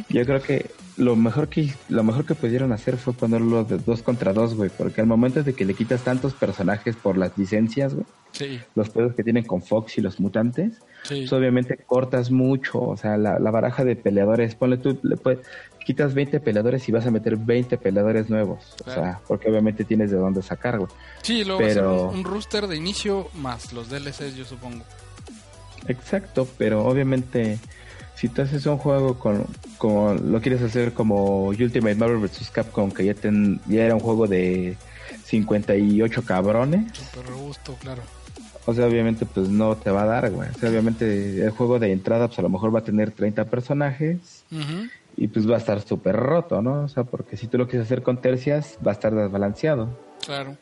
yo 0.10 0.26
creo 0.26 0.42
que 0.42 0.72
lo 0.98 1.16
mejor 1.16 1.48
que 1.48 1.74
lo 1.90 2.04
mejor 2.04 2.26
que 2.26 2.36
pudieron 2.36 2.72
hacer 2.72 2.98
fue 2.98 3.14
ponerlo 3.14 3.64
de 3.64 3.78
dos 3.78 4.02
contra 4.04 4.34
dos, 4.34 4.56
güey, 4.56 4.70
porque 4.70 5.02
al 5.02 5.08
momento 5.08 5.44
de 5.44 5.54
que 5.54 5.66
le 5.66 5.74
quitas 5.74 6.04
tantos 6.04 6.34
personajes 6.34 6.96
por 6.96 7.18
las 7.18 7.38
licencias, 7.38 7.94
güey, 7.94 8.60
los 8.76 8.90
pedos 8.90 9.14
que 9.16 9.24
tienen 9.24 9.44
con 9.44 9.62
Fox 9.62 9.98
y 9.98 10.02
los 10.02 10.20
mutantes, 10.20 10.74
pues 11.08 11.32
obviamente 11.34 11.78
cortas 11.78 12.32
mucho, 12.32 12.80
o 12.82 12.98
sea, 12.98 13.18
la, 13.18 13.38
baraja 13.40 13.84
de 13.84 13.96
peleadores, 13.96 14.56
ponle 14.56 14.78
tú, 14.78 14.98
le 15.04 15.18
puedes, 15.18 15.40
quitas 15.86 16.14
20 16.14 16.40
peleadores 16.40 16.88
y 16.88 16.92
vas 16.92 17.06
a 17.06 17.12
meter 17.12 17.38
20 17.38 17.78
peleadores 17.78 18.30
nuevos, 18.30 18.76
o 18.86 18.92
sea, 18.92 19.20
porque 19.28 19.50
obviamente 19.50 19.84
tienes 19.84 20.12
de 20.12 20.18
dónde 20.18 20.42
sacar, 20.42 20.78
güey. 20.78 20.92
Sí, 21.22 21.44
luego 21.44 21.62
pero... 21.62 22.10
un, 22.10 22.20
un 22.20 22.24
rooster 22.24 22.68
de 22.68 22.78
inicio 22.78 23.30
más 23.36 23.74
los 23.74 23.90
DLCs, 23.90 24.36
yo 24.36 24.46
supongo. 24.46 24.84
Exacto, 25.88 26.48
pero 26.58 26.86
obviamente 26.86 27.60
si 28.22 28.30
tú 28.30 28.44
haces 28.44 28.66
un 28.68 28.78
juego 28.78 29.18
con, 29.18 29.46
como 29.80 30.14
lo 30.14 30.42
quieres 30.42 30.62
hacer 30.62 30.94
como 30.94 31.46
Ultimate 31.48 31.96
Marvel 31.96 32.20
vs. 32.20 32.52
Capcom, 32.52 32.92
que 32.92 33.04
ya, 33.04 33.16
ten, 33.16 33.60
ya 33.68 33.84
era 33.84 33.96
un 33.96 34.00
juego 34.00 34.28
de 34.28 34.78
58 35.26 36.24
cabrones. 36.24 36.96
Super 36.96 37.26
robusto, 37.26 37.76
claro. 37.82 38.04
O 38.68 38.76
sea, 38.76 38.86
obviamente, 38.86 39.26
pues 39.26 39.50
no 39.50 39.76
te 39.76 39.90
va 39.90 40.04
a 40.04 40.06
dar, 40.06 40.30
güey. 40.30 40.50
O 40.50 40.54
sea, 40.60 40.70
obviamente, 40.70 41.44
el 41.44 41.50
juego 41.50 41.80
de 41.80 41.92
entrada, 41.92 42.28
pues 42.28 42.38
a 42.38 42.44
lo 42.44 42.50
mejor 42.50 42.74
va 42.74 42.80
a 42.80 42.84
tener 42.84 43.10
30 43.10 43.46
personajes. 43.46 44.44
Y 45.18 45.28
pues 45.28 45.50
va 45.50 45.56
a 45.56 45.58
estar 45.58 45.82
súper 45.82 46.16
roto, 46.16 46.62
¿no? 46.62 46.84
O 46.84 46.88
sea, 46.88 47.04
porque 47.04 47.38
si 47.38 47.48
tú 47.48 47.58
lo 47.58 47.68
quieres 47.68 47.88
hacer 47.88 48.04
con 48.04 48.22
tercias, 48.22 48.78
va 48.86 48.92
a 48.92 48.94
estar 48.94 49.16
desbalanceado. 49.16 49.98
Claro. 50.24 50.58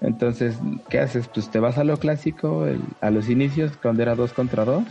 Entonces, 0.00 0.54
¿qué 0.88 1.00
haces? 1.00 1.28
Pues 1.28 1.50
te 1.50 1.58
vas 1.58 1.78
a 1.78 1.84
lo 1.84 1.98
clásico, 1.98 2.66
a 3.00 3.10
los 3.10 3.28
inicios, 3.28 3.72
cuando 3.80 4.02
era 4.02 4.14
2 4.14 4.32
contra 4.32 4.64
2 4.64 4.84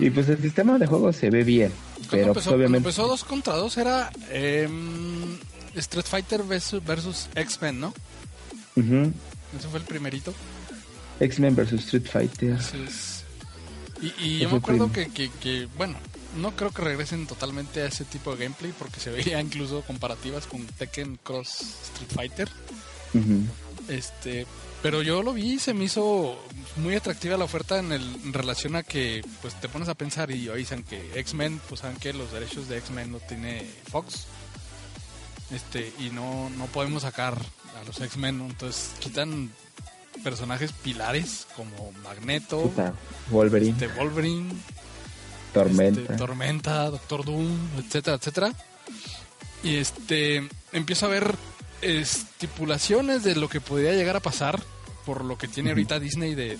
y 0.00 0.10
pues 0.10 0.28
el 0.28 0.40
sistema 0.40 0.78
de 0.78 0.86
juego 0.86 1.12
se 1.12 1.30
ve 1.30 1.44
bien. 1.44 1.72
Pero 2.10 2.32
pues, 2.32 2.46
empezó, 2.46 2.50
obviamente. 2.50 2.88
empezó 2.88 3.06
2 3.06 3.24
contra 3.24 3.54
2 3.54 3.76
era 3.78 4.10
eh, 4.30 4.68
Street 5.74 6.06
Fighter 6.06 6.42
versus, 6.42 7.28
X-Men, 7.34 7.80
¿no? 7.80 7.94
Uh 8.76 9.10
Ese 9.56 9.68
fue 9.70 9.80
el 9.80 9.84
primerito. 9.84 10.34
X-Men 11.20 11.54
versus 11.54 11.84
Street 11.84 12.06
Fighter. 12.10 12.58
Y, 14.00 14.24
y 14.24 14.38
yo 14.38 14.50
me 14.50 14.58
acuerdo 14.58 14.92
que, 14.92 15.08
que, 15.08 15.68
bueno, 15.76 15.96
no 16.36 16.54
creo 16.54 16.70
que 16.70 16.82
regresen 16.82 17.26
totalmente 17.26 17.82
a 17.82 17.86
ese 17.86 18.04
tipo 18.04 18.34
de 18.34 18.44
gameplay 18.44 18.72
porque 18.78 19.00
se 19.00 19.10
veía 19.10 19.40
incluso 19.40 19.82
comparativas 19.82 20.46
con 20.46 20.64
Tekken 20.64 21.18
Cross 21.22 21.60
Street 21.82 22.10
Fighter. 22.14 22.48
Este, 23.88 24.46
pero 24.82 25.02
yo 25.02 25.22
lo 25.22 25.32
vi 25.32 25.54
y 25.54 25.58
se 25.58 25.74
me 25.74 25.84
hizo 25.84 26.38
muy 26.76 26.94
atractiva 26.94 27.36
la 27.36 27.44
oferta 27.44 27.78
en, 27.78 27.92
el, 27.92 28.02
en 28.24 28.32
relación 28.32 28.76
a 28.76 28.82
que 28.82 29.22
pues 29.40 29.54
te 29.54 29.68
pones 29.68 29.88
a 29.88 29.94
pensar 29.94 30.30
y 30.30 30.48
dicen 30.48 30.82
que 30.84 31.18
X-Men, 31.18 31.60
pues 31.68 31.80
saben 31.80 31.96
que 31.96 32.12
los 32.12 32.32
derechos 32.32 32.68
de 32.68 32.78
X-Men 32.78 33.12
no 33.12 33.18
tiene 33.18 33.66
Fox. 33.90 34.26
Este, 35.50 35.92
y 35.98 36.10
no, 36.10 36.50
no 36.50 36.66
podemos 36.66 37.02
sacar 37.02 37.34
a 37.80 37.84
los 37.86 38.00
X-Men, 38.00 38.42
entonces 38.42 38.90
quitan 39.00 39.50
personajes 40.22 40.72
pilares 40.72 41.46
como 41.56 41.92
Magneto, 42.02 42.70
Wolverine, 43.30 43.70
este, 43.70 43.88
Wolverine 43.88 44.50
Tormenta. 45.54 46.00
Este, 46.00 46.14
Tormenta, 46.14 46.90
Doctor 46.90 47.24
Doom, 47.24 47.56
etcétera, 47.78 48.16
etcétera. 48.16 48.52
Y 49.62 49.76
este 49.76 50.48
empiezo 50.72 51.06
a 51.06 51.08
ver 51.08 51.34
estipulaciones 51.82 53.22
de 53.24 53.34
lo 53.36 53.48
que 53.48 53.60
podría 53.60 53.92
llegar 53.92 54.16
a 54.16 54.20
pasar 54.20 54.60
por 55.04 55.24
lo 55.24 55.38
que 55.38 55.48
tiene 55.48 55.70
ahorita 55.70 55.98
Disney 55.98 56.34
de, 56.34 56.58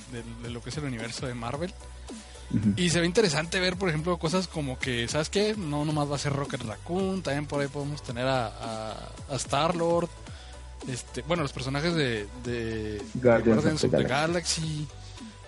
lo 0.48 0.62
que 0.62 0.70
es 0.70 0.76
el 0.78 0.84
universo 0.84 1.26
de 1.26 1.34
Marvel. 1.34 1.72
Y 2.76 2.88
se 2.88 3.00
ve 3.00 3.04
interesante 3.04 3.60
ver, 3.60 3.76
por 3.76 3.90
ejemplo, 3.90 4.18
cosas 4.18 4.48
como 4.48 4.78
que, 4.78 5.06
¿sabes 5.06 5.28
qué? 5.28 5.54
No 5.54 5.84
nomás 5.84 6.10
va 6.10 6.14
a 6.16 6.18
ser 6.18 6.32
Rocket 6.32 6.62
Raccoon, 6.62 7.20
también 7.20 7.44
por 7.44 7.60
ahí 7.60 7.68
podemos 7.68 8.02
tener 8.02 8.26
a, 8.26 8.96
Star-Lord, 9.32 10.08
este, 10.88 11.20
bueno, 11.22 11.42
los 11.42 11.52
personajes 11.52 11.94
de, 11.94 12.26
de 12.42 13.02
Guardians, 13.16 13.84
of, 13.84 13.90
the, 13.90 14.02
Galaxy, 14.02 14.88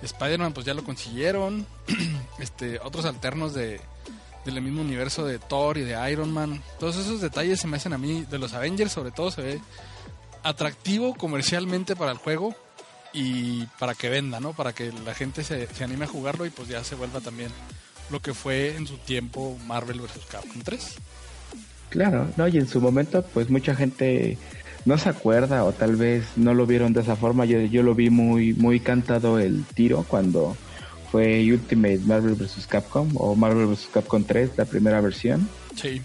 Spider-Man 0.02 0.52
pues 0.52 0.66
ya 0.66 0.74
lo 0.74 0.85
consiguieron, 0.85 1.66
este, 2.38 2.78
otros 2.80 3.06
alternos 3.06 3.54
de, 3.54 3.80
del 4.44 4.61
mismo 4.62 4.81
universo 4.81 5.24
de 5.24 5.38
Thor 5.38 5.79
y 5.79 5.83
de 5.83 6.11
Iron 6.11 6.33
Man. 6.33 6.62
Todos 6.79 6.96
esos 6.96 7.20
detalles 7.20 7.61
se 7.61 7.66
me 7.66 7.76
hacen 7.76 7.92
a 7.92 7.98
mí, 7.98 8.24
de 8.31 8.38
los 8.38 8.53
Avengers 8.55 8.92
sobre 8.92 9.11
todo, 9.11 9.31
se 9.31 9.42
ve 9.42 9.61
atractivo 10.42 11.14
comercialmente 11.14 11.96
para 11.96 12.12
el 12.12 12.18
juego 12.18 12.55
y 13.12 13.66
para 13.79 13.94
que 13.94 14.09
venda, 14.09 14.40
¿no? 14.40 14.53
Para 14.53 14.72
que 14.72 14.92
la 15.05 15.14
gente 15.14 15.44
se, 15.44 15.68
anime 15.83 16.05
a 16.05 16.09
jugarlo 16.09 16.46
y 16.46 16.50
pues 16.50 16.68
ya 16.68 16.85
se 16.85 16.94
vuelva 16.94 17.20
también 17.20 17.50
lo 18.11 18.20
que 18.20 18.35
fue 18.35 18.76
en 18.76 18.87
su 18.87 18.96
tiempo 18.98 19.57
Marvel 19.66 20.00
vs. 20.00 20.26
Capcom 20.31 20.62
3. 20.62 20.96
Claro, 21.90 22.29
no, 22.37 22.48
y 22.48 22.57
en 22.57 22.68
su 22.68 22.81
momento 22.81 23.22
pues 23.35 23.50
mucha 23.50 23.74
gente 23.74 24.38
no 24.85 24.96
se 24.96 25.09
acuerda 25.09 25.64
o 25.64 25.72
tal 25.72 25.96
vez 25.96 26.24
no 26.37 26.55
lo 26.55 26.66
vieron 26.66 26.92
de 26.92 27.00
esa 27.00 27.16
forma. 27.16 27.44
Yo, 27.44 27.61
yo 27.61 27.83
lo 27.83 27.94
vi 27.94 28.11
muy, 28.11 28.55
muy 28.55 28.81
cantado 28.81 29.38
el 29.38 29.64
tiro 29.74 30.05
cuando 30.09 30.57
fue 31.11 31.44
Ultimate 31.53 31.99
Marvel 31.99 32.35
vs. 32.35 32.66
Capcom 32.66 33.11
o 33.16 33.35
Marvel 33.35 33.66
vs. 33.66 33.88
Capcom 33.92 34.23
3, 34.23 34.51
la 34.57 34.64
primera 34.64 35.01
versión. 35.01 35.49
Sí. 35.75 36.03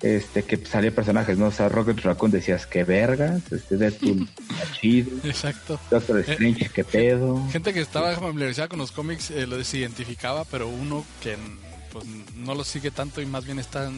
Este, 0.00 0.42
que 0.42 0.56
salía 0.66 0.92
personajes, 0.92 1.38
¿no? 1.38 1.46
O 1.46 1.52
sea, 1.52 1.68
Rocket 1.68 2.00
Raccoon 2.00 2.32
decías, 2.32 2.66
que 2.66 2.82
vergas, 2.82 3.40
este, 3.52 3.76
Deadpool, 3.76 4.28
chido. 4.80 5.16
Exacto. 5.22 5.78
Doctor 5.90 6.18
eh, 6.18 6.24
Strange, 6.26 6.70
qué 6.70 6.82
pedo. 6.82 7.46
Gente 7.50 7.72
que 7.72 7.80
estaba 7.80 8.12
familiarizada 8.16 8.66
con 8.66 8.80
los 8.80 8.90
cómics 8.90 9.30
eh, 9.30 9.46
lo 9.46 9.56
desidentificaba, 9.56 10.44
pero 10.44 10.68
uno 10.68 11.04
que 11.22 11.36
pues, 11.92 12.04
no 12.36 12.56
lo 12.56 12.64
sigue 12.64 12.90
tanto 12.90 13.22
y 13.22 13.26
más 13.26 13.44
bien 13.44 13.60
está 13.60 13.92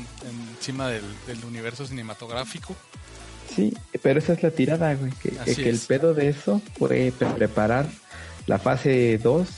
encima 0.59 0.89
del, 0.89 1.05
universo 1.47 1.87
cinematográfico. 1.87 2.77
Sí, 3.55 3.73
pero 4.03 4.19
esa 4.19 4.35
es 4.35 4.43
la 4.43 4.51
tirada, 4.51 4.95
güey, 4.95 5.13
que, 5.23 5.31
que 5.55 5.71
el 5.71 5.79
pedo 5.79 6.13
de 6.13 6.29
eso 6.29 6.61
fue 6.77 7.13
preparar 7.17 7.89
la 8.47 8.59
fase 8.59 9.19
2 9.23 9.49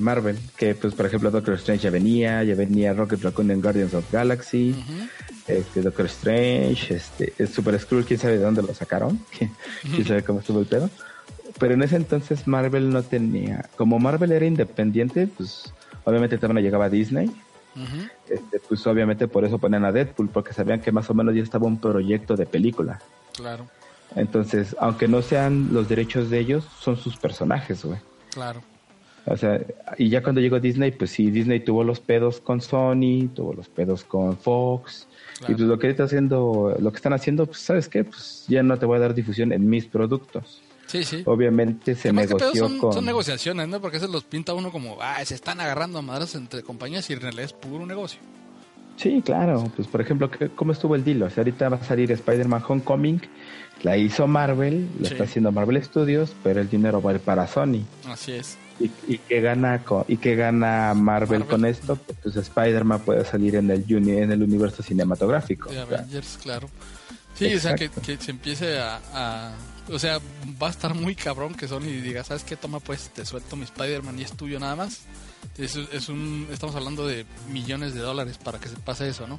Marvel, 0.00 0.38
que 0.56 0.74
pues 0.74 0.94
por 0.94 1.06
ejemplo 1.06 1.30
Doctor 1.30 1.54
Strange 1.54 1.84
ya 1.84 1.90
venía, 1.90 2.44
ya 2.44 2.54
venía 2.54 2.92
Rocket 2.92 3.22
Raccoon 3.22 3.50
en 3.50 3.60
Guardians 3.60 3.94
of 3.94 4.10
Galaxy, 4.12 4.74
este 5.48 5.82
Doctor 5.82 6.06
Strange, 6.06 6.94
este 6.94 7.46
Super 7.46 7.78
Skrull, 7.78 8.04
quién 8.04 8.20
sabe 8.20 8.38
de 8.38 8.44
dónde 8.44 8.62
lo 8.62 8.72
sacaron, 8.74 9.20
quién 9.82 10.04
sabe 10.06 10.22
cómo 10.22 10.40
estuvo 10.40 10.60
el 10.60 10.66
pedo. 10.66 10.90
Pero 11.58 11.74
en 11.74 11.82
ese 11.82 11.96
entonces 11.96 12.46
Marvel 12.46 12.90
no 12.90 13.02
tenía, 13.02 13.68
como 13.76 13.98
Marvel 13.98 14.32
era 14.32 14.44
independiente, 14.44 15.26
pues 15.26 15.72
obviamente 16.04 16.38
también 16.38 16.64
llegaba 16.64 16.86
a 16.86 16.90
Disney. 16.90 17.30
este, 18.28 18.60
pues 18.68 18.86
obviamente 18.86 19.26
por 19.26 19.44
eso 19.44 19.58
ponían 19.58 19.84
a 19.84 19.92
Deadpool, 19.92 20.28
porque 20.28 20.52
sabían 20.52 20.80
que 20.80 20.92
más 20.92 21.10
o 21.10 21.14
menos 21.14 21.34
ya 21.34 21.42
estaba 21.42 21.66
un 21.66 21.80
proyecto 21.80 22.36
de 22.36 22.46
película. 22.46 23.00
Claro. 23.34 23.66
Entonces, 24.14 24.76
aunque 24.78 25.08
no 25.08 25.22
sean 25.22 25.70
los 25.72 25.88
derechos 25.88 26.30
de 26.30 26.38
ellos, 26.38 26.64
son 26.78 26.96
sus 26.96 27.16
personajes, 27.16 27.84
güey. 27.84 27.98
Claro. 28.30 28.62
O 29.26 29.36
sea, 29.36 29.60
y 29.96 30.10
ya 30.10 30.22
cuando 30.22 30.40
llegó 30.40 30.60
Disney, 30.60 30.90
pues 30.90 31.10
sí, 31.10 31.30
Disney 31.30 31.60
tuvo 31.60 31.82
los 31.82 32.00
pedos 32.00 32.40
con 32.40 32.60
Sony, 32.60 33.28
tuvo 33.34 33.54
los 33.54 33.68
pedos 33.68 34.04
con 34.04 34.36
Fox. 34.36 35.06
Y 35.48 35.52
pues 35.54 35.60
lo 35.60 35.78
que 35.78 35.88
está 35.88 36.04
haciendo, 36.04 36.76
lo 36.78 36.90
que 36.90 36.96
están 36.96 37.12
haciendo, 37.12 37.46
pues 37.46 37.58
sabes 37.58 37.88
qué, 37.88 38.04
pues 38.04 38.44
ya 38.48 38.62
no 38.62 38.78
te 38.78 38.86
voy 38.86 38.96
a 38.96 39.00
dar 39.00 39.14
difusión 39.14 39.52
en 39.52 39.68
mis 39.68 39.86
productos. 39.86 40.60
Sí, 40.86 41.04
sí. 41.04 41.22
Obviamente 41.24 41.94
se 41.94 42.12
negoció 42.12 42.54
son, 42.54 42.78
con... 42.78 42.92
Son 42.92 43.04
negociaciones, 43.04 43.68
¿no? 43.68 43.80
Porque 43.80 43.98
se 43.98 44.06
los 44.06 44.24
pinta 44.24 44.54
uno 44.54 44.70
como, 44.70 44.98
ah, 45.00 45.24
se 45.24 45.34
están 45.34 45.60
agarrando 45.60 45.98
a 45.98 46.02
madres 46.02 46.34
entre 46.34 46.62
compañías 46.62 47.08
y 47.10 47.14
en 47.14 47.20
realidad 47.20 47.46
es 47.46 47.52
puro 47.52 47.86
negocio. 47.86 48.20
Sí, 48.96 49.22
claro. 49.24 49.64
Pues 49.74 49.88
por 49.88 50.00
ejemplo, 50.00 50.30
¿cómo 50.54 50.72
estuvo 50.72 50.94
el 50.94 51.02
deal? 51.02 51.22
O 51.22 51.30
sea, 51.30 51.38
ahorita 51.42 51.68
va 51.68 51.78
a 51.78 51.84
salir 51.84 52.12
Spider-Man 52.12 52.62
Homecoming, 52.66 53.20
la 53.82 53.96
hizo 53.96 54.26
Marvel, 54.26 54.88
la 55.00 55.08
está 55.08 55.24
haciendo 55.24 55.50
Marvel 55.50 55.82
Studios, 55.82 56.34
pero 56.42 56.60
el 56.60 56.68
dinero 56.68 57.02
va 57.02 57.10
a 57.10 57.14
ir 57.14 57.20
para 57.20 57.46
Sony. 57.46 57.82
Así 58.06 58.32
es. 58.32 58.56
¿Y, 58.80 58.90
y 59.06 59.18
qué 59.18 59.40
gana 59.40 59.82
y 60.08 60.16
qué 60.16 60.34
gana 60.34 60.94
Marvel, 60.94 61.44
con 61.44 61.64
esto? 61.64 61.96
Pues 62.22 62.36
Spider-Man 62.36 63.00
puede 63.00 63.24
salir 63.24 63.56
en 63.56 63.70
el 63.70 63.84
en 63.88 64.32
el 64.32 64.42
universo 64.42 64.82
cinematográfico. 64.82 65.70
De 65.70 65.80
Avengers, 65.80 66.38
claro. 66.42 66.68
Sí, 67.34 67.52
o 67.54 67.60
sea, 67.60 67.74
que, 67.74 67.90
se 68.18 68.30
empiece 68.30 68.78
a, 68.78 69.52
O 69.90 69.98
sea, 69.98 70.18
va 70.62 70.68
a 70.68 70.70
estar 70.70 70.94
muy 70.94 71.14
cabrón 71.14 71.54
que 71.54 71.68
Sony 71.68 71.80
diga, 72.02 72.24
¿sabes 72.24 72.44
qué? 72.44 72.56
Toma, 72.56 72.80
pues, 72.80 73.10
te 73.10 73.24
suelto 73.24 73.56
mi 73.56 73.64
Spider-Man 73.64 74.18
y 74.18 74.22
es 74.22 74.32
tuyo 74.32 74.58
nada 74.58 74.76
más. 74.76 75.02
Es, 75.58 75.76
es, 75.76 76.08
un... 76.08 76.48
Estamos 76.50 76.74
hablando 76.74 77.06
de 77.06 77.26
millones 77.52 77.94
de 77.94 78.00
dólares 78.00 78.38
para 78.38 78.58
que 78.58 78.68
se 78.68 78.76
pase 78.76 79.08
eso, 79.08 79.26
¿no? 79.26 79.38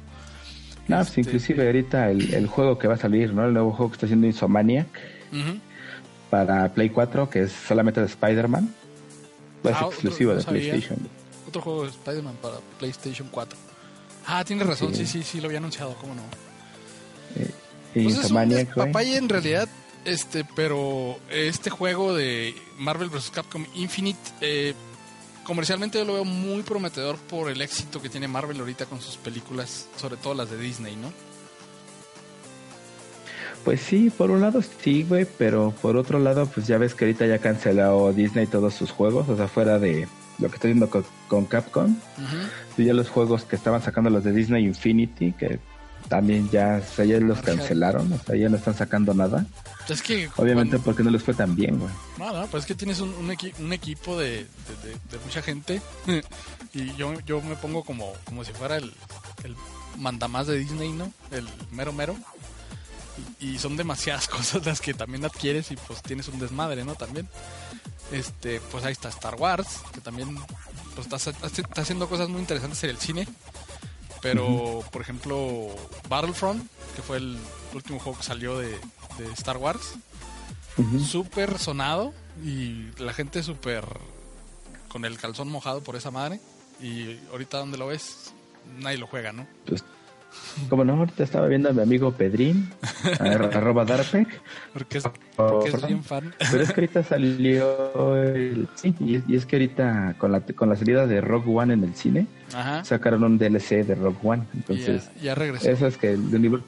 No, 0.88 0.96
pues, 0.96 1.08
este, 1.08 1.20
inclusive 1.22 1.66
ahorita 1.66 2.10
el, 2.10 2.46
juego 2.46 2.78
que 2.78 2.86
va 2.86 2.94
a 2.94 2.98
salir, 2.98 3.32
¿no? 3.32 3.46
El 3.46 3.54
nuevo 3.54 3.72
juego 3.72 3.90
que 3.90 3.94
está 3.96 4.06
haciendo 4.06 4.26
Insomaniac 4.26 4.86
para 6.30 6.72
Play 6.72 6.90
4, 6.90 7.28
que 7.30 7.42
es 7.42 7.52
solamente 7.52 8.00
de 8.00 8.06
Spider-Man 8.06 8.72
es 9.68 9.76
ah, 9.76 9.86
exclusivo 9.86 10.34
de 10.34 10.42
PlayStation. 10.42 10.98
Otro 11.48 11.62
juego 11.62 11.82
de 11.84 11.90
Spider-Man 11.90 12.36
para 12.42 12.56
PlayStation 12.78 13.28
4. 13.30 13.58
Ah, 14.26 14.44
tienes 14.44 14.66
razón, 14.66 14.94
sí. 14.94 15.06
sí, 15.06 15.22
sí, 15.22 15.40
lo 15.40 15.46
había 15.46 15.58
anunciado, 15.58 15.94
¿cómo 16.00 16.14
no? 16.14 16.22
Eh, 17.36 17.50
Y 17.94 18.04
Pues 18.04 18.28
despapalle 18.48 19.16
en 19.16 19.28
realidad, 19.28 19.68
este, 20.04 20.44
pero 20.56 21.18
este 21.30 21.70
juego 21.70 22.14
de 22.14 22.54
Marvel 22.78 23.08
vs. 23.08 23.30
Capcom 23.30 23.64
Infinite, 23.74 24.18
eh, 24.40 24.74
comercialmente 25.44 25.98
yo 25.98 26.04
lo 26.04 26.14
veo 26.14 26.24
muy 26.24 26.62
prometedor 26.62 27.16
por 27.16 27.50
el 27.50 27.60
éxito 27.62 28.02
que 28.02 28.08
tiene 28.08 28.26
Marvel 28.26 28.58
ahorita 28.58 28.86
con 28.86 29.00
sus 29.00 29.16
películas, 29.16 29.86
sobre 29.96 30.16
todo 30.16 30.34
las 30.34 30.50
de 30.50 30.58
Disney, 30.58 30.96
¿no? 30.96 31.12
Pues 33.66 33.80
sí, 33.80 34.10
por 34.16 34.30
un 34.30 34.40
lado 34.40 34.60
sí, 34.62 35.02
güey, 35.02 35.26
pero 35.38 35.72
por 35.82 35.96
otro 35.96 36.18
lado, 36.20 36.46
pues 36.46 36.66
ya 36.68 36.78
ves 36.78 36.94
que 36.94 37.04
ahorita 37.04 37.26
ya 37.26 37.38
canceló 37.38 38.12
Disney 38.12 38.46
todos 38.46 38.72
sus 38.74 38.92
juegos, 38.92 39.28
o 39.28 39.36
sea, 39.36 39.48
fuera 39.48 39.78
de 39.80 40.06
lo 40.38 40.48
que 40.48 40.54
estoy 40.54 40.70
viendo 40.70 40.88
con, 40.88 41.04
con 41.26 41.46
Capcom, 41.46 41.90
Ujú. 41.90 42.36
y 42.82 42.84
ya 42.84 42.94
los 42.94 43.08
juegos 43.10 43.42
que 43.44 43.56
estaban 43.56 43.82
sacando 43.82 44.08
los 44.08 44.22
de 44.22 44.32
Disney 44.32 44.64
Infinity, 44.64 45.32
que 45.32 45.58
también 46.08 46.48
ya, 46.50 46.80
o 46.80 46.94
sea, 46.94 47.04
ya 47.04 47.18
los 47.18 47.42
cancelaron, 47.42 48.12
o 48.12 48.18
sea, 48.24 48.36
ya 48.36 48.48
no 48.48 48.56
están 48.56 48.74
sacando 48.74 49.12
nada. 49.14 49.44
Es 49.88 50.00
que 50.00 50.28
Obviamente 50.36 50.76
cuando- 50.76 50.84
porque 50.84 51.02
no 51.02 51.10
les 51.10 51.24
fue 51.24 51.34
tan 51.34 51.56
bien, 51.56 51.78
güey. 51.80 51.90
No, 52.18 52.32
no, 52.32 52.46
pues 52.46 52.62
es 52.62 52.66
que 52.68 52.76
tienes 52.76 53.00
un, 53.00 53.08
un, 53.14 53.28
equi- 53.30 53.52
un 53.58 53.72
equipo 53.72 54.16
de, 54.16 54.28
de- 54.28 54.88
de- 54.88 54.94
de 55.10 55.18
mucha 55.24 55.42
gente 55.42 55.82
y 56.72 56.94
yo, 56.94 57.12
yo 57.26 57.42
me 57.42 57.56
pongo 57.56 57.82
como, 57.82 58.12
como 58.24 58.44
si 58.44 58.52
fuera 58.52 58.76
el, 58.76 58.92
el 59.42 59.56
mandamás 59.98 60.46
de 60.46 60.56
Disney, 60.58 60.92
¿no? 60.92 61.10
El 61.32 61.48
mero 61.72 61.92
mero. 61.92 62.14
Y, 63.40 63.46
y 63.48 63.58
son 63.58 63.76
demasiadas 63.76 64.28
cosas 64.28 64.64
las 64.66 64.80
que 64.80 64.94
también 64.94 65.24
adquieres 65.24 65.70
y 65.70 65.76
pues 65.76 66.02
tienes 66.02 66.28
un 66.28 66.38
desmadre, 66.38 66.84
¿no? 66.84 66.94
También. 66.94 67.28
Este, 68.12 68.60
pues 68.70 68.84
ahí 68.84 68.92
está 68.92 69.08
Star 69.08 69.34
Wars, 69.34 69.80
que 69.92 70.00
también 70.00 70.38
pues 70.94 71.08
está, 71.12 71.30
está 71.30 71.82
haciendo 71.82 72.08
cosas 72.08 72.28
muy 72.28 72.40
interesantes 72.40 72.82
en 72.84 72.90
el 72.90 72.98
cine. 72.98 73.28
Pero, 74.22 74.82
por 74.90 75.02
ejemplo, 75.02 75.68
Battlefront, 76.08 76.68
que 76.96 77.02
fue 77.02 77.18
el 77.18 77.38
último 77.74 77.98
juego 77.98 78.18
que 78.18 78.24
salió 78.24 78.58
de, 78.58 78.70
de 79.18 79.32
Star 79.34 79.56
Wars, 79.56 79.94
súper 81.08 81.58
sonado 81.58 82.12
y 82.44 82.90
la 82.98 83.12
gente 83.12 83.42
súper 83.42 83.84
con 84.88 85.04
el 85.04 85.18
calzón 85.18 85.48
mojado 85.48 85.82
por 85.82 85.96
esa 85.96 86.10
madre. 86.10 86.40
Y 86.80 87.18
ahorita 87.30 87.58
donde 87.58 87.78
lo 87.78 87.86
ves, 87.86 88.32
nadie 88.78 88.98
lo 88.98 89.06
juega, 89.06 89.32
¿no? 89.32 89.46
Pues, 89.66 89.84
como 90.68 90.84
no, 90.84 90.94
ahorita 90.94 91.22
estaba 91.22 91.46
viendo 91.48 91.68
a 91.68 91.72
mi 91.72 91.82
amigo 91.82 92.12
Pedrín, 92.12 92.70
ar- 93.20 93.50
arroba 93.56 93.84
Darpec, 93.84 94.28
Porque 94.72 94.98
es, 94.98 95.04
porque 95.36 95.68
es 95.70 95.86
bien 95.86 96.02
fan. 96.02 96.32
Pero 96.50 96.62
es 96.62 96.72
que 96.72 96.80
ahorita 96.80 97.02
salió 97.02 98.16
el... 98.24 98.68
Sí, 98.74 98.94
y 99.00 99.34
es, 99.36 99.46
que 99.46 99.56
ahorita 99.56 100.14
con 100.18 100.32
la, 100.32 100.40
con 100.40 100.68
la 100.68 100.76
salida 100.76 101.06
de 101.06 101.20
Rogue 101.20 101.52
One 101.54 101.74
en 101.74 101.84
el 101.84 101.94
cine, 101.94 102.26
Ajá. 102.54 102.84
sacaron 102.84 103.24
un 103.24 103.38
DLC 103.38 103.84
de 103.84 103.94
Rogue 103.94 104.18
One. 104.22 104.44
Entonces, 104.54 105.10
ya, 105.16 105.22
ya 105.22 105.34
regresó. 105.34 105.70
eso 105.70 105.86
es 105.86 105.96
que 105.96 106.12
el 106.12 106.20
universo... 106.34 106.64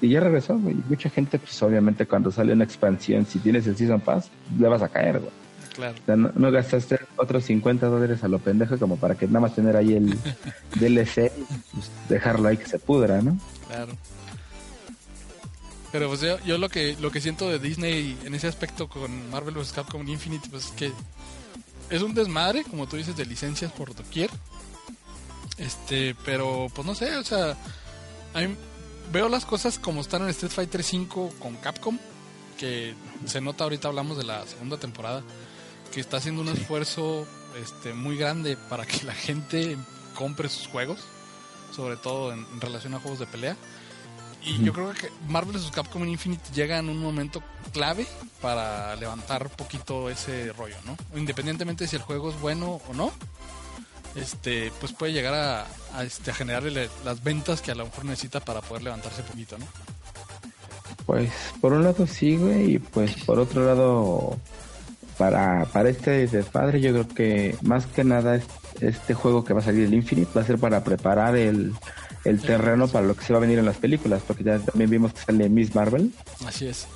Y 0.00 0.10
ya 0.10 0.20
regresó, 0.20 0.56
güey. 0.56 0.76
Mucha 0.88 1.10
gente, 1.10 1.38
pues 1.40 1.60
obviamente 1.62 2.06
cuando 2.06 2.30
sale 2.30 2.52
una 2.52 2.62
expansión, 2.64 3.26
si 3.26 3.40
tienes 3.40 3.66
el 3.66 3.76
Season 3.76 4.00
Pass, 4.00 4.30
le 4.58 4.68
vas 4.68 4.80
a 4.80 4.88
caer, 4.88 5.18
güey. 5.18 5.32
Claro. 5.78 5.94
O 6.02 6.06
sea, 6.06 6.16
no, 6.16 6.32
no 6.34 6.50
gastaste 6.50 6.98
otros 7.16 7.44
50 7.44 7.86
dólares 7.86 8.24
a 8.24 8.28
lo 8.28 8.40
pendejo 8.40 8.76
como 8.80 8.96
para 8.96 9.14
que 9.14 9.28
nada 9.28 9.38
más 9.38 9.54
tener 9.54 9.76
ahí 9.76 9.94
el 9.94 10.18
DLC 10.74 11.30
y 11.36 11.44
pues, 11.72 11.90
dejarlo 12.08 12.48
ahí 12.48 12.56
que 12.56 12.66
se 12.66 12.80
pudra, 12.80 13.22
¿no? 13.22 13.38
Claro. 13.68 13.92
Pero 15.92 16.08
pues 16.08 16.20
yo, 16.20 16.36
yo 16.44 16.58
lo 16.58 16.68
que 16.68 16.96
lo 16.98 17.12
que 17.12 17.20
siento 17.20 17.48
de 17.48 17.60
Disney 17.60 18.18
en 18.24 18.34
ese 18.34 18.48
aspecto 18.48 18.88
con 18.88 19.30
Marvel 19.30 19.54
vs. 19.54 19.70
Capcom 19.72 20.06
Infinite, 20.08 20.48
pues 20.50 20.64
es 20.64 20.70
que 20.72 20.92
es 21.90 22.02
un 22.02 22.12
desmadre, 22.12 22.64
como 22.64 22.88
tú 22.88 22.96
dices, 22.96 23.16
de 23.16 23.24
licencias 23.24 23.70
por 23.70 23.94
doquier. 23.94 24.30
Este, 25.58 26.16
pero 26.24 26.66
pues 26.74 26.84
no 26.84 26.96
sé, 26.96 27.16
o 27.16 27.24
sea, 27.24 27.56
a 28.34 28.40
mí 28.40 28.56
veo 29.12 29.28
las 29.28 29.44
cosas 29.44 29.78
como 29.78 30.00
están 30.00 30.22
en 30.22 30.28
Street 30.30 30.52
Fighter 30.52 30.82
5 30.82 31.34
con 31.38 31.54
Capcom, 31.54 31.98
que 32.58 32.94
se 33.26 33.40
nota 33.40 33.62
ahorita 33.62 33.86
hablamos 33.86 34.18
de 34.18 34.24
la 34.24 34.44
segunda 34.44 34.76
temporada, 34.76 35.22
que 35.92 36.00
está 36.00 36.18
haciendo 36.18 36.42
un 36.42 36.48
esfuerzo 36.48 37.26
este 37.60 37.92
muy 37.94 38.16
grande 38.16 38.56
para 38.68 38.86
que 38.86 39.04
la 39.04 39.14
gente 39.14 39.76
compre 40.14 40.48
sus 40.48 40.66
juegos, 40.66 41.00
sobre 41.74 41.96
todo 41.96 42.32
en, 42.32 42.46
en 42.52 42.60
relación 42.60 42.94
a 42.94 43.00
juegos 43.00 43.18
de 43.20 43.26
pelea. 43.26 43.56
Y 44.44 44.62
yo 44.62 44.72
creo 44.72 44.92
que 44.92 45.10
Marvel 45.28 45.56
vs. 45.56 45.70
Capcom 45.72 46.06
Infinite 46.06 46.52
llega 46.54 46.78
en 46.78 46.88
un 46.88 46.98
momento 46.98 47.42
clave 47.72 48.06
para 48.40 48.94
levantar 48.96 49.42
un 49.42 49.50
poquito 49.50 50.08
ese 50.08 50.52
rollo, 50.52 50.76
¿no? 50.86 50.96
Independientemente 51.18 51.84
de 51.84 51.88
si 51.88 51.96
el 51.96 52.02
juego 52.02 52.30
es 52.30 52.40
bueno 52.40 52.80
o 52.88 52.94
no, 52.94 53.12
este, 54.14 54.72
pues 54.80 54.92
puede 54.92 55.12
llegar 55.12 55.34
a, 55.34 55.66
a, 55.94 56.04
este, 56.04 56.30
a 56.30 56.34
generarle 56.34 56.88
las 57.04 57.22
ventas 57.22 57.60
que 57.60 57.72
a 57.72 57.74
lo 57.74 57.84
mejor 57.86 58.04
necesita 58.04 58.40
para 58.40 58.60
poder 58.60 58.84
levantarse 58.84 59.22
poquito, 59.22 59.58
¿no? 59.58 59.66
Pues 61.04 61.30
por 61.60 61.72
un 61.72 61.84
lado 61.84 62.06
sí, 62.06 62.36
güey, 62.36 62.74
y 62.74 62.78
pues 62.78 63.24
por 63.24 63.38
otro 63.38 63.64
lado, 63.64 64.38
para, 65.18 65.64
para 65.72 65.88
este 65.90 66.26
desmadre 66.28 66.80
yo 66.80 66.92
creo 66.92 67.08
que 67.08 67.56
más 67.62 67.86
que 67.86 68.04
nada 68.04 68.36
es- 68.36 68.46
este 68.80 69.12
juego 69.14 69.44
que 69.44 69.52
va 69.52 69.60
a 69.60 69.64
salir 69.64 69.84
el 69.86 69.94
Infinite 69.94 70.30
va 70.36 70.42
a 70.42 70.44
ser 70.44 70.56
para 70.58 70.84
preparar 70.84 71.34
el, 71.36 71.72
el 72.24 72.40
terreno 72.40 72.86
para 72.86 73.06
lo 73.06 73.16
que 73.16 73.24
se 73.24 73.32
va 73.32 73.38
a 73.38 73.42
venir 73.42 73.58
en 73.58 73.64
las 73.66 73.76
películas, 73.78 74.22
porque 74.26 74.44
ya 74.44 74.58
también 74.60 74.88
vimos 74.90 75.12
que 75.12 75.20
sale 75.22 75.48
Miss 75.48 75.74
Marvel, 75.74 76.12
Así 76.46 76.68
es. 76.68 76.86